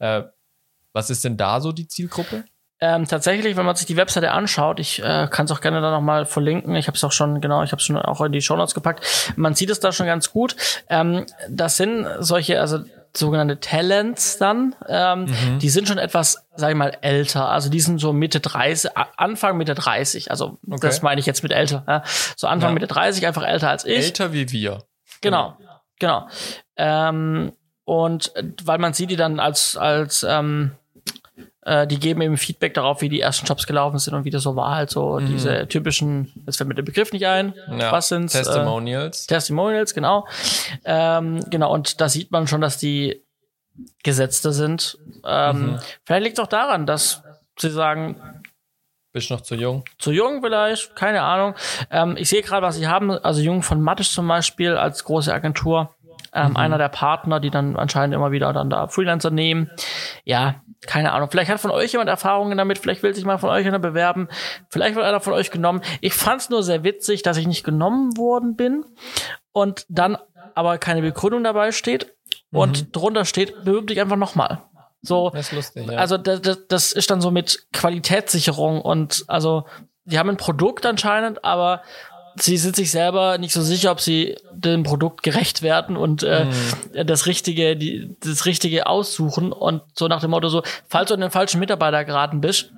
Äh, 0.00 0.22
was 0.92 1.08
ist 1.10 1.24
denn 1.24 1.36
da 1.36 1.60
so 1.60 1.72
die 1.72 1.88
Zielgruppe? 1.88 2.44
Ähm, 2.86 3.08
tatsächlich, 3.08 3.56
wenn 3.56 3.64
man 3.64 3.74
sich 3.76 3.86
die 3.86 3.96
Webseite 3.96 4.32
anschaut, 4.32 4.78
ich 4.78 5.02
äh, 5.02 5.26
kann 5.30 5.46
es 5.46 5.52
auch 5.52 5.62
gerne 5.62 5.80
da 5.80 5.90
nochmal 5.90 6.26
verlinken. 6.26 6.76
Ich 6.76 6.86
habe 6.86 6.98
es 6.98 7.02
auch 7.02 7.12
schon, 7.12 7.40
genau, 7.40 7.62
ich 7.62 7.72
habe 7.72 7.80
es 7.80 7.86
schon 7.86 7.96
auch 7.96 8.20
in 8.20 8.30
die 8.30 8.42
Show 8.42 8.56
Notes 8.56 8.74
gepackt. 8.74 9.32
Man 9.36 9.54
sieht 9.54 9.70
es 9.70 9.80
da 9.80 9.90
schon 9.90 10.04
ganz 10.04 10.30
gut. 10.30 10.54
Ähm, 10.90 11.24
das 11.48 11.78
sind 11.78 12.06
solche, 12.18 12.60
also 12.60 12.80
sogenannte 13.16 13.58
Talents 13.58 14.36
dann, 14.36 14.76
ähm, 14.86 15.22
mhm. 15.22 15.58
die 15.60 15.70
sind 15.70 15.88
schon 15.88 15.96
etwas, 15.96 16.44
sag 16.56 16.72
ich 16.72 16.76
mal, 16.76 16.94
älter. 17.00 17.48
Also 17.48 17.70
die 17.70 17.80
sind 17.80 18.00
so 18.00 18.12
Mitte 18.12 18.40
30, 18.40 18.90
Anfang 19.16 19.56
Mitte 19.56 19.74
30. 19.74 20.30
Also 20.30 20.58
okay. 20.68 20.80
das 20.82 21.00
meine 21.00 21.20
ich 21.20 21.26
jetzt 21.26 21.42
mit 21.42 21.52
älter. 21.52 21.84
Ja? 21.88 22.02
So 22.36 22.48
Anfang 22.48 22.70
ja. 22.70 22.74
Mitte 22.74 22.86
30, 22.86 23.26
einfach 23.26 23.46
älter 23.46 23.70
als 23.70 23.86
ich. 23.86 24.04
Älter 24.04 24.34
wie 24.34 24.52
wir. 24.52 24.82
Genau, 25.22 25.56
genau. 25.98 26.28
Ähm, 26.76 27.52
und 27.84 28.30
weil 28.62 28.78
man 28.78 28.92
sieht 28.92 29.08
die 29.08 29.16
dann 29.16 29.40
als, 29.40 29.78
als 29.78 30.22
ähm, 30.28 30.72
äh, 31.64 31.86
die 31.86 31.98
geben 31.98 32.20
eben 32.20 32.36
Feedback 32.36 32.74
darauf, 32.74 33.00
wie 33.00 33.08
die 33.08 33.20
ersten 33.20 33.46
Jobs 33.46 33.66
gelaufen 33.66 33.98
sind 33.98 34.14
und 34.14 34.24
wie 34.24 34.30
das 34.30 34.42
so 34.42 34.56
war. 34.56 34.74
Halt 34.74 34.90
so 34.90 35.18
mhm. 35.18 35.26
diese 35.26 35.66
typischen, 35.68 36.32
jetzt 36.46 36.56
fällt 36.56 36.68
mir 36.68 36.74
der 36.74 36.82
Begriff 36.82 37.12
nicht 37.12 37.26
ein. 37.26 37.54
Ja. 37.78 37.92
Was 37.92 38.08
sind's? 38.08 38.32
Testimonials. 38.32 39.24
Äh, 39.24 39.34
Testimonials, 39.34 39.94
genau. 39.94 40.26
Ähm, 40.84 41.40
genau, 41.50 41.72
und 41.72 42.00
da 42.00 42.08
sieht 42.08 42.30
man 42.30 42.46
schon, 42.46 42.60
dass 42.60 42.78
die 42.78 43.22
Gesetzte 44.02 44.52
sind. 44.52 44.98
Ähm, 45.26 45.72
mhm. 45.72 45.78
Vielleicht 46.04 46.24
liegt 46.24 46.38
es 46.38 46.44
auch 46.44 46.48
daran, 46.48 46.86
dass 46.86 47.22
sie 47.58 47.70
sagen, 47.70 48.42
bist 49.14 49.30
noch 49.30 49.42
zu 49.42 49.54
jung? 49.54 49.84
Zu 49.98 50.10
jung 50.10 50.42
vielleicht, 50.42 50.96
keine 50.96 51.22
Ahnung. 51.22 51.54
Ähm, 51.88 52.16
ich 52.18 52.28
sehe 52.28 52.42
gerade, 52.42 52.66
was 52.66 52.74
sie 52.74 52.88
haben. 52.88 53.12
Also 53.12 53.40
Jung 53.40 53.62
von 53.62 53.80
Mattes 53.80 54.12
zum 54.12 54.26
Beispiel 54.26 54.76
als 54.76 55.04
große 55.04 55.32
Agentur. 55.32 55.94
Ähm, 56.32 56.50
mhm. 56.50 56.56
Einer 56.56 56.78
der 56.78 56.88
Partner, 56.88 57.38
die 57.38 57.50
dann 57.50 57.76
anscheinend 57.76 58.12
immer 58.12 58.32
wieder 58.32 58.52
dann 58.52 58.70
da 58.70 58.88
Freelancer 58.88 59.30
nehmen. 59.30 59.70
Ja, 60.24 60.63
keine 60.86 61.12
Ahnung. 61.12 61.30
Vielleicht 61.30 61.50
hat 61.50 61.60
von 61.60 61.70
euch 61.70 61.92
jemand 61.92 62.10
Erfahrungen 62.10 62.56
damit. 62.58 62.78
Vielleicht 62.78 63.02
will 63.02 63.14
sich 63.14 63.24
mal 63.24 63.38
von 63.38 63.50
euch 63.50 63.66
einer 63.66 63.78
bewerben. 63.78 64.28
Vielleicht 64.68 64.94
wird 64.94 65.04
einer 65.04 65.20
von 65.20 65.32
euch 65.32 65.50
genommen. 65.50 65.82
Ich 66.00 66.14
fand 66.14 66.42
es 66.42 66.50
nur 66.50 66.62
sehr 66.62 66.84
witzig, 66.84 67.22
dass 67.22 67.36
ich 67.36 67.46
nicht 67.46 67.64
genommen 67.64 68.16
worden 68.16 68.56
bin 68.56 68.84
und 69.52 69.86
dann 69.88 70.16
aber 70.54 70.78
keine 70.78 71.02
Begründung 71.02 71.44
dabei 71.44 71.72
steht 71.72 72.14
und 72.52 72.82
mhm. 72.82 72.92
drunter 72.92 73.24
steht, 73.24 73.64
bewirb 73.64 73.88
dich 73.88 74.00
einfach 74.00 74.16
nochmal. 74.16 74.62
So, 75.02 75.30
das 75.30 75.48
ist 75.48 75.52
lustig, 75.52 75.86
ja. 75.90 75.98
also 75.98 76.16
das, 76.16 76.40
das, 76.40 76.66
das 76.66 76.92
ist 76.92 77.10
dann 77.10 77.20
so 77.20 77.30
mit 77.30 77.66
Qualitätssicherung 77.72 78.80
und 78.80 79.24
also 79.26 79.66
die 80.04 80.18
haben 80.18 80.30
ein 80.30 80.38
Produkt 80.38 80.86
anscheinend, 80.86 81.44
aber 81.44 81.82
sie 82.36 82.56
sind 82.56 82.76
sich 82.76 82.90
selber 82.90 83.38
nicht 83.38 83.52
so 83.52 83.62
sicher, 83.62 83.90
ob 83.90 84.00
sie 84.00 84.36
dem 84.52 84.82
Produkt 84.82 85.22
gerecht 85.22 85.62
werden 85.62 85.96
und 85.96 86.22
äh, 86.22 86.46
mm. 86.46 87.06
das 87.06 87.26
richtige, 87.26 87.76
die, 87.76 88.16
das 88.20 88.46
richtige 88.46 88.86
aussuchen 88.86 89.52
und 89.52 89.82
so 89.94 90.08
nach 90.08 90.20
dem 90.20 90.30
Motto 90.30 90.48
so, 90.48 90.62
falls 90.88 91.08
du 91.08 91.14
an 91.14 91.20
den 91.20 91.30
falschen 91.30 91.60
Mitarbeiter 91.60 92.04
geraten 92.04 92.40
bist, 92.40 92.72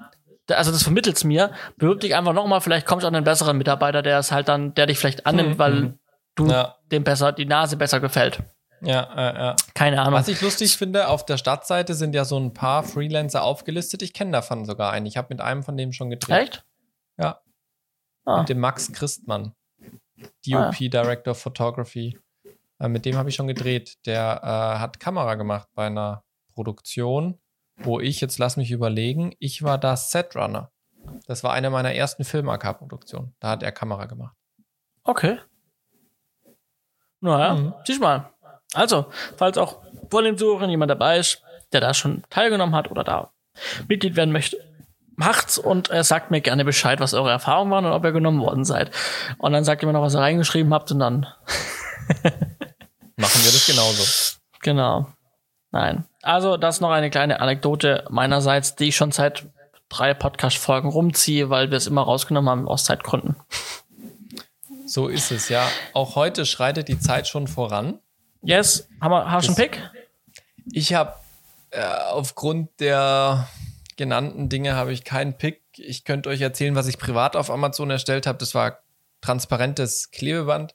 also 0.51 0.71
das 0.71 0.83
vermittelt's 0.83 1.25
mir, 1.25 1.53
bewirb 1.77 2.01
dich 2.01 2.15
einfach 2.15 2.33
nochmal, 2.33 2.61
vielleicht 2.61 2.87
kommst 2.87 3.05
du 3.05 3.09
an 3.09 3.15
einen 3.15 3.25
besseren 3.25 3.59
Mitarbeiter, 3.59 4.03
der 4.03 4.19
es 4.19 4.31
halt 4.31 4.49
dann, 4.49 4.75
der 4.75 4.87
dich 4.87 4.99
vielleicht 4.99 5.27
annimmt, 5.27 5.57
mm. 5.57 5.59
weil 5.59 5.73
mhm. 5.73 5.99
du 6.35 6.49
ja. 6.49 6.77
dem 6.93 7.05
besser, 7.05 7.33
die 7.33 7.47
Nase 7.47 7.77
besser 7.77 8.01
gefällt. 8.01 8.41
Ja, 8.83 9.03
äh, 9.15 9.39
ja. 9.39 9.57
Keine 9.75 10.01
Ahnung. 10.03 10.15
Was 10.15 10.29
ich 10.29 10.41
lustig 10.43 10.77
finde, 10.77 11.09
auf 11.09 11.25
der 11.25 11.39
Startseite 11.39 11.95
sind 11.95 12.15
ja 12.15 12.25
so 12.25 12.39
ein 12.39 12.53
paar 12.53 12.83
Freelancer 12.83 13.43
aufgelistet. 13.43 14.03
Ich 14.03 14.13
kenne 14.13 14.33
davon 14.33 14.67
sogar 14.67 14.93
einen. 14.93 15.07
Ich 15.07 15.17
habe 15.17 15.29
mit 15.31 15.41
einem 15.41 15.63
von 15.63 15.79
dem 15.79 15.93
schon 15.93 16.11
gedreht. 16.11 16.39
Echt? 16.39 16.65
Ja. 17.19 17.41
Ah. 18.27 18.41
Mit 18.41 18.49
dem 18.49 18.61
Max 18.61 18.93
Christmann. 18.93 19.55
DOP, 20.47 20.55
ah. 20.55 20.71
Director 20.79 21.31
of 21.31 21.41
Photography. 21.41 22.19
Äh, 22.79 22.89
mit 22.89 23.05
dem 23.05 23.17
habe 23.17 23.29
ich 23.29 23.35
schon 23.35 23.47
gedreht. 23.47 23.97
Der 24.05 24.41
äh, 24.43 24.79
hat 24.81 25.01
Kamera 25.01 25.35
gemacht 25.37 25.69
bei 25.75 25.87
einer 25.87 26.25
Produktion, 26.53 27.39
wo 27.77 28.01
ich, 28.01 28.21
jetzt 28.21 28.39
lass 28.39 28.57
mich 28.57 28.71
überlegen, 28.71 29.35
ich 29.39 29.63
war 29.63 29.79
da 29.79 29.97
Setrunner. 29.97 30.73
Das 31.27 31.45
war 31.45 31.53
eine 31.53 31.71
meiner 31.71 31.95
ersten 31.95 32.25
Film-AK-Produktionen. 32.25 33.35
Da 33.39 33.51
hat 33.51 33.63
er 33.63 33.73
Kamera 33.73 34.07
gemacht. 34.07 34.35
Okay. 35.05 35.39
Naja, 37.21 37.55
mhm. 37.55 37.75
siehst 37.85 38.01
mal. 38.01 38.31
Also, 38.75 39.07
falls 39.37 39.57
auch 39.57 39.83
vor 40.11 40.23
dem 40.23 40.37
Suchen 40.37 40.69
jemand 40.69 40.91
dabei 40.91 41.19
ist, 41.19 41.43
der 41.73 41.81
da 41.81 41.95
schon 41.95 42.25
teilgenommen 42.31 42.75
hat 42.75 42.91
oder 42.91 43.05
da 43.05 43.33
Mitglied 43.89 44.17
werden 44.17 44.33
möchte, 44.33 44.59
macht's 45.17 45.59
und 45.59 45.91
äh, 45.91 46.05
sagt 46.05 46.31
mir 46.31 46.41
gerne 46.41 46.65
Bescheid, 46.65 47.01
was 47.01 47.15
eure 47.15 47.31
Erfahrungen 47.31 47.71
waren 47.71 47.87
und 47.87 47.93
ob 47.93 48.05
ihr 48.05 48.13
genommen 48.13 48.41
worden 48.41 48.65
seid. 48.65 48.91
Und 49.39 49.53
dann 49.53 49.65
sagt 49.65 49.83
ihr 49.83 49.87
mir 49.87 49.93
noch, 49.93 50.03
was 50.03 50.15
ihr 50.15 50.21
reingeschrieben 50.21 50.73
habt 50.73 50.91
und 50.93 51.01
dann 51.01 51.21
machen 53.17 53.43
wir 53.43 53.53
das 53.53 53.67
genauso. 53.67 54.39
Genau. 54.61 55.07
Nein. 55.73 56.05
Also, 56.23 56.57
das 56.57 56.77
ist 56.77 56.81
noch 56.81 56.91
eine 56.91 57.11
kleine 57.11 57.41
Anekdote 57.41 58.05
meinerseits, 58.09 58.77
die 58.77 58.89
ich 58.89 58.97
schon 58.97 59.13
seit 59.13 59.47
drei 59.89 60.15
Podcast-Folgen 60.15 60.89
rumziehe, 60.89 61.51
weil 61.51 61.71
wir 61.71 61.79
es 61.79 61.87
immer 61.87 62.03
rausgenommen 62.03 62.51
haben 62.51 62.69
aus 62.69 62.85
Zeitgründen. 62.85 63.37
So 64.87 65.09
ist 65.09 65.33
es, 65.33 65.49
ja. 65.49 65.67
Auch 65.93 66.15
heute 66.15 66.47
schreitet 66.47 66.89
die 66.89 66.99
Zeit 66.99 67.29
schon 67.29 67.49
voran. 67.49 67.99
Yes, 68.43 68.89
haben 69.01 69.11
wir, 69.11 69.31
hast 69.31 69.49
du 69.49 69.53
einen 69.53 69.57
Pick? 69.57 69.83
Ich 70.73 70.95
habe 70.95 71.15
äh, 71.71 71.85
aufgrund 72.11 72.81
der 72.81 73.49
genannten 73.97 74.49
Dinge 74.49 74.75
habe 74.75 74.93
ich 74.93 75.05
keinen 75.05 75.35
Pick. 75.35 75.63
Ich 75.77 76.05
könnte 76.05 76.29
euch 76.29 76.41
erzählen, 76.41 76.75
was 76.75 76.87
ich 76.87 76.99
privat 76.99 77.37
auf 77.37 77.51
Amazon 77.51 77.91
erstellt 77.91 78.27
habe. 78.27 78.39
Das 78.39 78.55
war 78.55 78.79
transparentes 79.21 80.11
Klebeband. 80.11 80.75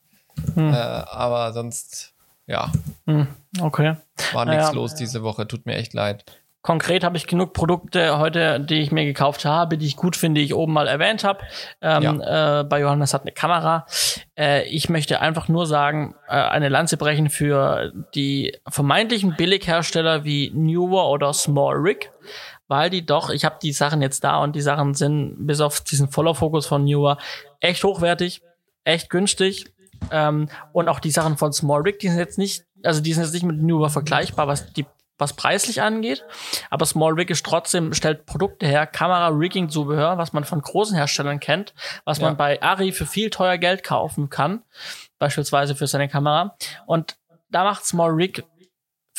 Hm. 0.56 0.74
Äh, 0.74 0.78
aber 0.78 1.54
sonst, 1.54 2.14
ja. 2.48 2.72
Hm. 3.06 3.28
Okay. 3.60 3.96
War 4.34 4.46
nichts 4.46 4.66
naja. 4.66 4.72
los 4.72 4.96
diese 4.96 5.24
Woche. 5.24 5.48
Tut 5.48 5.66
mir 5.66 5.76
echt 5.76 5.94
leid. 5.94 6.26
Konkret 6.62 7.04
habe 7.04 7.18
ich 7.18 7.26
genug 7.26 7.54
Produkte 7.54 8.20
heute, 8.20 8.60
die 8.60 8.82
ich 8.82 8.92
mir 8.92 9.04
gekauft 9.04 9.46
habe, 9.46 9.80
die 9.80 9.88
ich 9.88 9.96
gut 9.96 10.16
finde, 10.16 10.40
die 10.40 10.46
ich 10.46 10.54
oben 10.54 10.74
mal 10.74 10.88
erwähnt 10.88 11.24
habe. 11.24 11.40
Ähm, 11.82 12.04
ja. 12.22 12.60
äh, 12.60 12.64
bei 12.64 12.82
Johannes 12.82 13.16
hat 13.16 13.24
eine 13.24 13.32
Kamera. 13.32 13.88
Äh, 14.38 14.68
ich 14.68 14.88
möchte 14.88 15.22
einfach 15.22 15.48
nur 15.48 15.66
sagen, 15.66 16.14
äh, 16.28 16.34
eine 16.34 16.70
Lanze 16.70 16.98
brechen 16.98 17.32
für 17.32 17.92
die 18.14 18.56
vermeintlichen 18.68 19.36
Billighersteller 19.36 20.24
wie 20.24 20.52
Newer 20.54 21.10
oder 21.10 21.34
Small 21.34 21.78
Rig, 21.78 22.12
weil 22.72 22.90
die 22.90 23.06
doch, 23.06 23.30
ich 23.32 23.44
habe 23.44 23.58
die 23.62 23.74
Sachen 23.74 24.02
jetzt 24.02 24.24
da 24.24 24.38
und 24.38 24.56
die 24.56 24.62
Sachen 24.62 24.94
sind 24.94 25.46
bis 25.46 25.60
auf 25.60 25.82
diesen 25.82 26.08
Follow-Fokus 26.08 26.68
von 26.68 26.86
Newer 26.86 27.18
echt 27.60 27.84
hochwertig, 27.84 28.44
echt 28.86 29.10
günstig. 29.10 29.74
Ähm, 30.10 30.48
und 30.72 30.88
auch 30.88 31.02
die 31.02 31.12
Sachen 31.12 31.36
von 31.36 31.52
Small 31.52 31.82
Rig, 31.82 32.00
die 32.00 32.08
sind 32.08 32.20
jetzt 32.20 32.38
nicht, 32.38 32.64
also 32.82 33.02
die 33.02 33.12
sind 33.12 33.24
jetzt 33.24 33.34
nicht 33.34 33.44
mit 33.44 33.62
Newer 33.62 33.90
vergleichbar, 33.90 34.48
was 34.48 34.72
die 34.72 34.86
was 35.18 35.34
preislich 35.34 35.82
angeht. 35.82 36.24
Aber 36.70 36.86
Small 36.86 37.12
Rig 37.12 37.30
ist 37.30 37.46
trotzdem, 37.46 37.94
stellt 37.94 38.26
Produkte 38.26 38.66
her, 38.66 38.88
Kamera, 38.88 39.28
Rigging, 39.28 39.68
Zubehör, 39.68 40.18
was 40.18 40.32
man 40.32 40.46
von 40.46 40.62
großen 40.62 40.96
Herstellern 40.96 41.42
kennt, 41.42 41.74
was 42.06 42.20
ja. 42.20 42.28
man 42.28 42.38
bei 42.38 42.62
Ari 42.62 42.94
für 42.94 43.06
viel 43.06 43.30
teuer 43.30 43.58
Geld 43.58 43.84
kaufen 43.84 44.30
kann. 44.30 44.64
Beispielsweise 45.20 45.76
für 45.76 45.88
seine 45.88 46.08
Kamera. 46.08 46.56
Und 46.86 47.18
da 47.50 47.66
macht 47.66 47.86
Small 47.86 48.12
Rig 48.12 48.46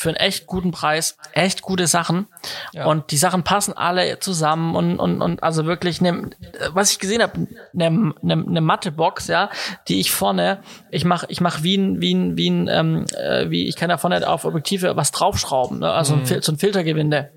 für 0.03 0.09
einen 0.09 0.17
echt 0.17 0.45
guten 0.47 0.71
Preis 0.71 1.17
echt 1.31 1.61
gute 1.61 1.87
Sachen. 1.87 2.27
Ja. 2.73 2.85
Und 2.85 3.11
die 3.11 3.17
Sachen 3.17 3.43
passen 3.43 3.73
alle 3.75 4.19
zusammen 4.19 4.75
und, 4.75 4.99
und, 4.99 5.21
und 5.21 5.41
also 5.41 5.65
wirklich, 5.65 6.01
ne, 6.01 6.29
was 6.73 6.91
ich 6.91 6.99
gesehen 6.99 7.21
habe, 7.21 7.47
eine 7.73 8.13
ne, 8.21 8.35
ne 8.35 8.61
Mattebox, 8.61 9.27
ja, 9.27 9.49
die 9.87 9.99
ich 9.99 10.11
vorne, 10.11 10.61
ich 10.91 11.05
mache 11.05 11.25
ich 11.29 11.39
mach 11.41 11.63
wie 11.63 11.77
ein, 11.77 12.01
wie 12.01 12.13
ein, 12.13 12.37
wie 12.37 12.49
ein, 12.49 12.67
ähm, 12.67 13.05
äh, 13.17 13.49
wie, 13.49 13.67
ich 13.67 13.77
kann 13.77 13.89
da 13.89 13.97
vorne 13.97 14.27
auf 14.27 14.43
Objektive 14.45 14.95
was 14.97 15.11
draufschrauben, 15.11 15.79
ne? 15.79 15.91
also 15.91 16.15
mhm. 16.15 16.23
ein, 16.29 16.41
so 16.41 16.51
ein 16.51 16.57
Filtergewinde. 16.57 17.31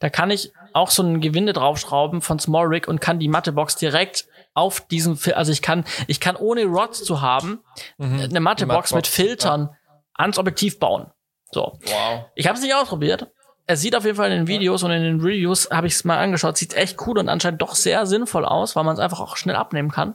Da 0.00 0.08
kann 0.08 0.30
ich 0.30 0.52
auch 0.72 0.90
so 0.90 1.02
ein 1.02 1.20
Gewinde 1.20 1.52
draufschrauben 1.52 2.22
von 2.22 2.38
Small 2.38 2.66
Rig 2.66 2.88
und 2.88 3.00
kann 3.00 3.18
die 3.18 3.28
Mattebox 3.28 3.76
direkt 3.76 4.26
auf 4.54 4.80
diesem, 4.80 5.18
also 5.34 5.52
ich 5.52 5.60
kann, 5.60 5.84
ich 6.06 6.18
kann 6.18 6.34
ohne 6.34 6.64
Rods 6.64 7.04
zu 7.04 7.20
haben, 7.20 7.60
mhm. 7.98 8.20
eine 8.20 8.40
Mattebox 8.40 8.94
mit 8.94 9.06
Filtern 9.06 9.68
ja. 9.70 9.76
ans 10.14 10.38
Objektiv 10.38 10.78
bauen. 10.78 11.10
So. 11.50 11.78
Wow. 11.84 12.26
Ich 12.34 12.46
habe 12.46 12.56
es 12.56 12.62
nicht 12.62 12.74
ausprobiert. 12.74 13.28
Es 13.68 13.80
sieht 13.80 13.96
auf 13.96 14.04
jeden 14.04 14.16
Fall 14.16 14.30
in 14.30 14.38
den 14.38 14.46
Videos 14.46 14.84
und 14.84 14.92
in 14.92 15.02
den 15.02 15.20
Reviews 15.20 15.68
habe 15.70 15.88
ich 15.88 15.94
es 15.94 16.04
mal 16.04 16.18
angeschaut. 16.18 16.56
Sieht 16.56 16.74
echt 16.74 17.04
cool 17.06 17.18
und 17.18 17.28
anscheinend 17.28 17.60
doch 17.62 17.74
sehr 17.74 18.06
sinnvoll 18.06 18.44
aus, 18.44 18.76
weil 18.76 18.84
man 18.84 18.94
es 18.94 19.00
einfach 19.00 19.18
auch 19.18 19.36
schnell 19.36 19.56
abnehmen 19.56 19.90
kann. 19.90 20.14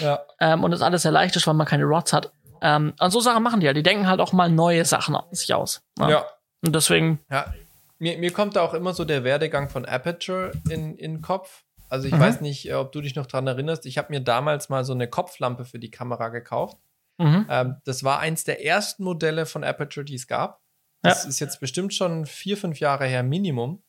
Ja. 0.00 0.20
Ähm, 0.38 0.64
und 0.64 0.72
es 0.72 0.82
alles 0.82 1.02
sehr 1.02 1.12
leicht 1.12 1.34
ist, 1.36 1.46
weil 1.46 1.54
man 1.54 1.66
keine 1.66 1.84
Rods 1.84 2.12
hat. 2.12 2.32
Ähm, 2.60 2.92
und 3.00 3.10
so 3.10 3.20
Sachen 3.20 3.42
machen 3.42 3.60
die 3.60 3.66
ja. 3.66 3.72
Die 3.72 3.82
denken 3.82 4.06
halt 4.06 4.20
auch 4.20 4.32
mal 4.32 4.50
neue 4.50 4.84
Sachen 4.84 5.16
sich 5.30 5.54
aus. 5.54 5.82
Ne? 5.98 6.10
Ja. 6.10 6.26
Und 6.62 6.74
deswegen. 6.74 7.20
Ja. 7.30 7.54
Mir, 7.98 8.18
mir 8.18 8.32
kommt 8.32 8.56
da 8.56 8.62
auch 8.62 8.74
immer 8.74 8.92
so 8.92 9.04
der 9.04 9.24
Werdegang 9.24 9.68
von 9.68 9.86
Aperture 9.86 10.52
in, 10.68 10.94
in 10.96 11.16
den 11.16 11.22
Kopf. 11.22 11.64
Also 11.88 12.06
ich 12.06 12.14
mhm. 12.14 12.20
weiß 12.20 12.40
nicht, 12.40 12.68
äh, 12.68 12.74
ob 12.74 12.92
du 12.92 13.00
dich 13.00 13.14
noch 13.14 13.26
dran 13.26 13.46
erinnerst. 13.46 13.86
Ich 13.86 13.98
habe 13.98 14.08
mir 14.10 14.20
damals 14.20 14.68
mal 14.68 14.84
so 14.84 14.92
eine 14.92 15.08
Kopflampe 15.08 15.64
für 15.64 15.78
die 15.78 15.90
Kamera 15.90 16.28
gekauft. 16.28 16.78
Mhm. 17.18 17.46
Ähm, 17.50 17.76
das 17.84 18.04
war 18.04 18.20
eins 18.20 18.44
der 18.44 18.64
ersten 18.64 19.04
Modelle 19.04 19.44
von 19.44 19.64
Aperture, 19.64 20.04
die 20.04 20.14
es 20.14 20.26
gab. 20.26 20.60
Das 21.02 21.24
ja. 21.24 21.28
ist 21.28 21.40
jetzt 21.40 21.60
bestimmt 21.60 21.94
schon 21.94 22.26
vier, 22.26 22.56
fünf 22.56 22.80
Jahre 22.80 23.06
her 23.06 23.22
Minimum. 23.22 23.82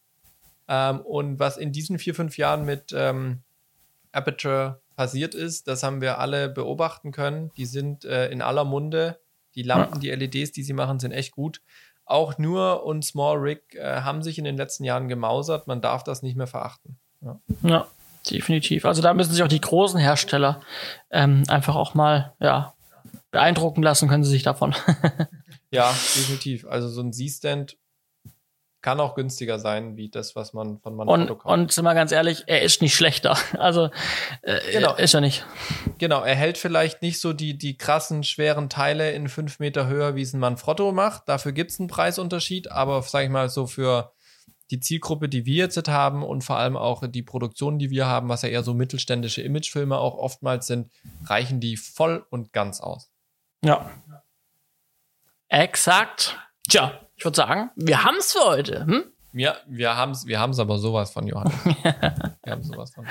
Ähm, 0.67 1.01
und 1.01 1.39
was 1.39 1.57
in 1.57 1.71
diesen 1.71 1.99
vier, 1.99 2.15
fünf 2.15 2.37
Jahren 2.37 2.65
mit 2.65 2.93
ähm, 2.95 3.41
Aperture 4.11 4.79
passiert 4.95 5.35
ist, 5.35 5.67
das 5.67 5.83
haben 5.83 6.01
wir 6.01 6.19
alle 6.19 6.49
beobachten 6.49 7.11
können. 7.11 7.51
Die 7.57 7.65
sind 7.65 8.05
äh, 8.05 8.29
in 8.29 8.41
aller 8.41 8.63
Munde. 8.63 9.19
Die 9.55 9.63
Lampen, 9.63 10.01
ja. 10.01 10.15
die 10.15 10.25
LEDs, 10.25 10.53
die 10.53 10.63
sie 10.63 10.73
machen, 10.73 10.99
sind 10.99 11.11
echt 11.11 11.31
gut. 11.33 11.61
Auch 12.05 12.37
Nur 12.37 12.85
und 12.85 13.03
Small 13.03 13.37
Rig 13.37 13.75
äh, 13.75 14.01
haben 14.01 14.21
sich 14.21 14.37
in 14.37 14.43
den 14.43 14.57
letzten 14.57 14.83
Jahren 14.85 15.07
gemausert. 15.09 15.67
Man 15.67 15.81
darf 15.81 16.03
das 16.03 16.21
nicht 16.21 16.37
mehr 16.37 16.47
verachten. 16.47 16.97
Ja. 17.21 17.39
ja. 17.63 17.87
definitiv. 18.29 18.85
Also 18.85 19.01
da 19.01 19.13
müssen 19.13 19.33
sich 19.33 19.43
auch 19.43 19.49
die 19.49 19.61
großen 19.61 19.99
Hersteller 19.99 20.61
ähm, 21.09 21.43
einfach 21.47 21.75
auch 21.75 21.93
mal 21.93 22.33
ja, 22.39 22.73
beeindrucken 23.31 23.83
lassen, 23.83 24.07
können 24.07 24.23
sie 24.23 24.31
sich 24.31 24.43
davon. 24.43 24.75
ja, 25.71 25.91
definitiv. 25.91 26.65
Also 26.65 26.89
so 26.89 27.01
ein 27.01 27.13
Z-Stand 27.13 27.77
kann 28.81 28.99
auch 28.99 29.13
günstiger 29.13 29.59
sein, 29.59 29.95
wie 29.95 30.09
das, 30.09 30.35
was 30.35 30.53
man 30.53 30.79
von 30.79 30.95
Manfrotto 30.95 31.35
kauft. 31.35 31.53
Und 31.53 31.71
sind 31.71 31.85
wir 31.85 31.93
ganz 31.93 32.11
ehrlich, 32.11 32.43
er 32.47 32.63
ist 32.63 32.81
nicht 32.81 32.95
schlechter. 32.95 33.37
Also 33.57 33.91
äh, 34.41 34.59
genau. 34.71 34.95
ist 34.95 35.13
er 35.13 35.21
nicht. 35.21 35.45
Genau, 35.99 36.23
er 36.23 36.35
hält 36.35 36.57
vielleicht 36.57 37.03
nicht 37.03 37.19
so 37.19 37.31
die, 37.31 37.57
die 37.57 37.77
krassen, 37.77 38.23
schweren 38.23 38.69
Teile 38.69 39.11
in 39.11 39.29
fünf 39.29 39.59
Meter 39.59 39.87
höher, 39.87 40.15
wie 40.15 40.23
es 40.23 40.33
ein 40.33 40.39
Manfrotto 40.39 40.91
macht. 40.91 41.29
Dafür 41.29 41.51
gibt 41.51 41.71
es 41.71 41.79
einen 41.79 41.89
Preisunterschied, 41.89 42.71
aber 42.71 43.03
sag 43.03 43.23
ich 43.23 43.29
mal 43.29 43.49
so 43.49 43.67
für 43.67 44.13
die 44.71 44.79
Zielgruppe, 44.79 45.29
die 45.29 45.45
wir 45.45 45.57
jetzt 45.57 45.87
haben 45.87 46.23
und 46.23 46.43
vor 46.43 46.57
allem 46.57 46.77
auch 46.77 47.05
die 47.05 47.21
Produktion, 47.21 47.77
die 47.77 47.91
wir 47.91 48.07
haben, 48.07 48.29
was 48.29 48.41
ja 48.41 48.49
eher 48.49 48.63
so 48.63 48.73
mittelständische 48.73 49.41
Imagefilme 49.41 49.97
auch 49.97 50.17
oftmals 50.17 50.65
sind, 50.65 50.89
reichen 51.25 51.59
die 51.59 51.77
voll 51.77 52.25
und 52.29 52.53
ganz 52.53 52.81
aus. 52.81 53.11
Ja. 53.63 53.91
Exakt. 55.51 56.39
Tja, 56.69 57.01
ich 57.17 57.25
würde 57.25 57.35
sagen, 57.35 57.71
wir 57.75 58.05
haben 58.05 58.15
es 58.17 58.31
für 58.31 58.45
heute. 58.45 58.85
Hm? 58.85 59.03
Ja, 59.33 59.57
wir 59.67 59.97
haben 59.97 60.11
es 60.13 60.25
wir 60.25 60.39
haben's 60.39 60.59
aber 60.59 60.77
sowas 60.77 61.11
von, 61.11 61.27
Johannes. 61.27 61.53
wir 61.65 62.51
haben 62.51 62.63
sowas 62.63 62.93
von. 62.93 63.05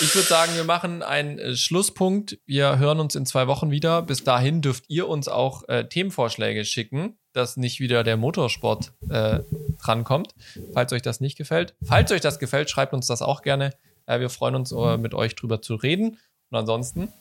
Ich 0.00 0.14
würde 0.14 0.26
sagen, 0.26 0.54
wir 0.54 0.64
machen 0.64 1.02
einen 1.02 1.38
äh, 1.38 1.54
Schlusspunkt. 1.54 2.38
Wir 2.46 2.78
hören 2.78 3.00
uns 3.00 3.14
in 3.14 3.26
zwei 3.26 3.48
Wochen 3.48 3.70
wieder. 3.70 4.00
Bis 4.00 4.24
dahin 4.24 4.62
dürft 4.62 4.84
ihr 4.88 5.08
uns 5.08 5.28
auch 5.28 5.68
äh, 5.68 5.86
Themenvorschläge 5.86 6.64
schicken, 6.64 7.18
dass 7.34 7.58
nicht 7.58 7.80
wieder 7.80 8.02
der 8.02 8.16
Motorsport 8.16 8.94
äh, 9.10 9.40
drankommt, 9.82 10.34
falls 10.72 10.92
euch 10.94 11.02
das 11.02 11.20
nicht 11.20 11.36
gefällt. 11.36 11.74
Falls 11.84 12.10
euch 12.12 12.22
das 12.22 12.38
gefällt, 12.38 12.70
schreibt 12.70 12.94
uns 12.94 13.06
das 13.06 13.20
auch 13.20 13.42
gerne. 13.42 13.74
Äh, 14.06 14.20
wir 14.20 14.30
freuen 14.30 14.54
uns, 14.54 14.72
äh, 14.72 14.96
mit 14.96 15.12
euch 15.12 15.34
drüber 15.34 15.60
zu 15.60 15.74
reden. 15.74 16.18
Und 16.50 16.58
ansonsten 16.58 17.12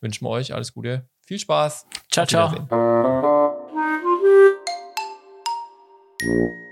wünschen 0.00 0.24
wir 0.24 0.30
euch 0.30 0.54
alles 0.54 0.72
Gute. 0.72 1.06
Viel 1.26 1.38
Spaß. 1.38 1.86
Ciao, 2.10 2.26
ciao. 2.26 3.41
you. 6.22 6.71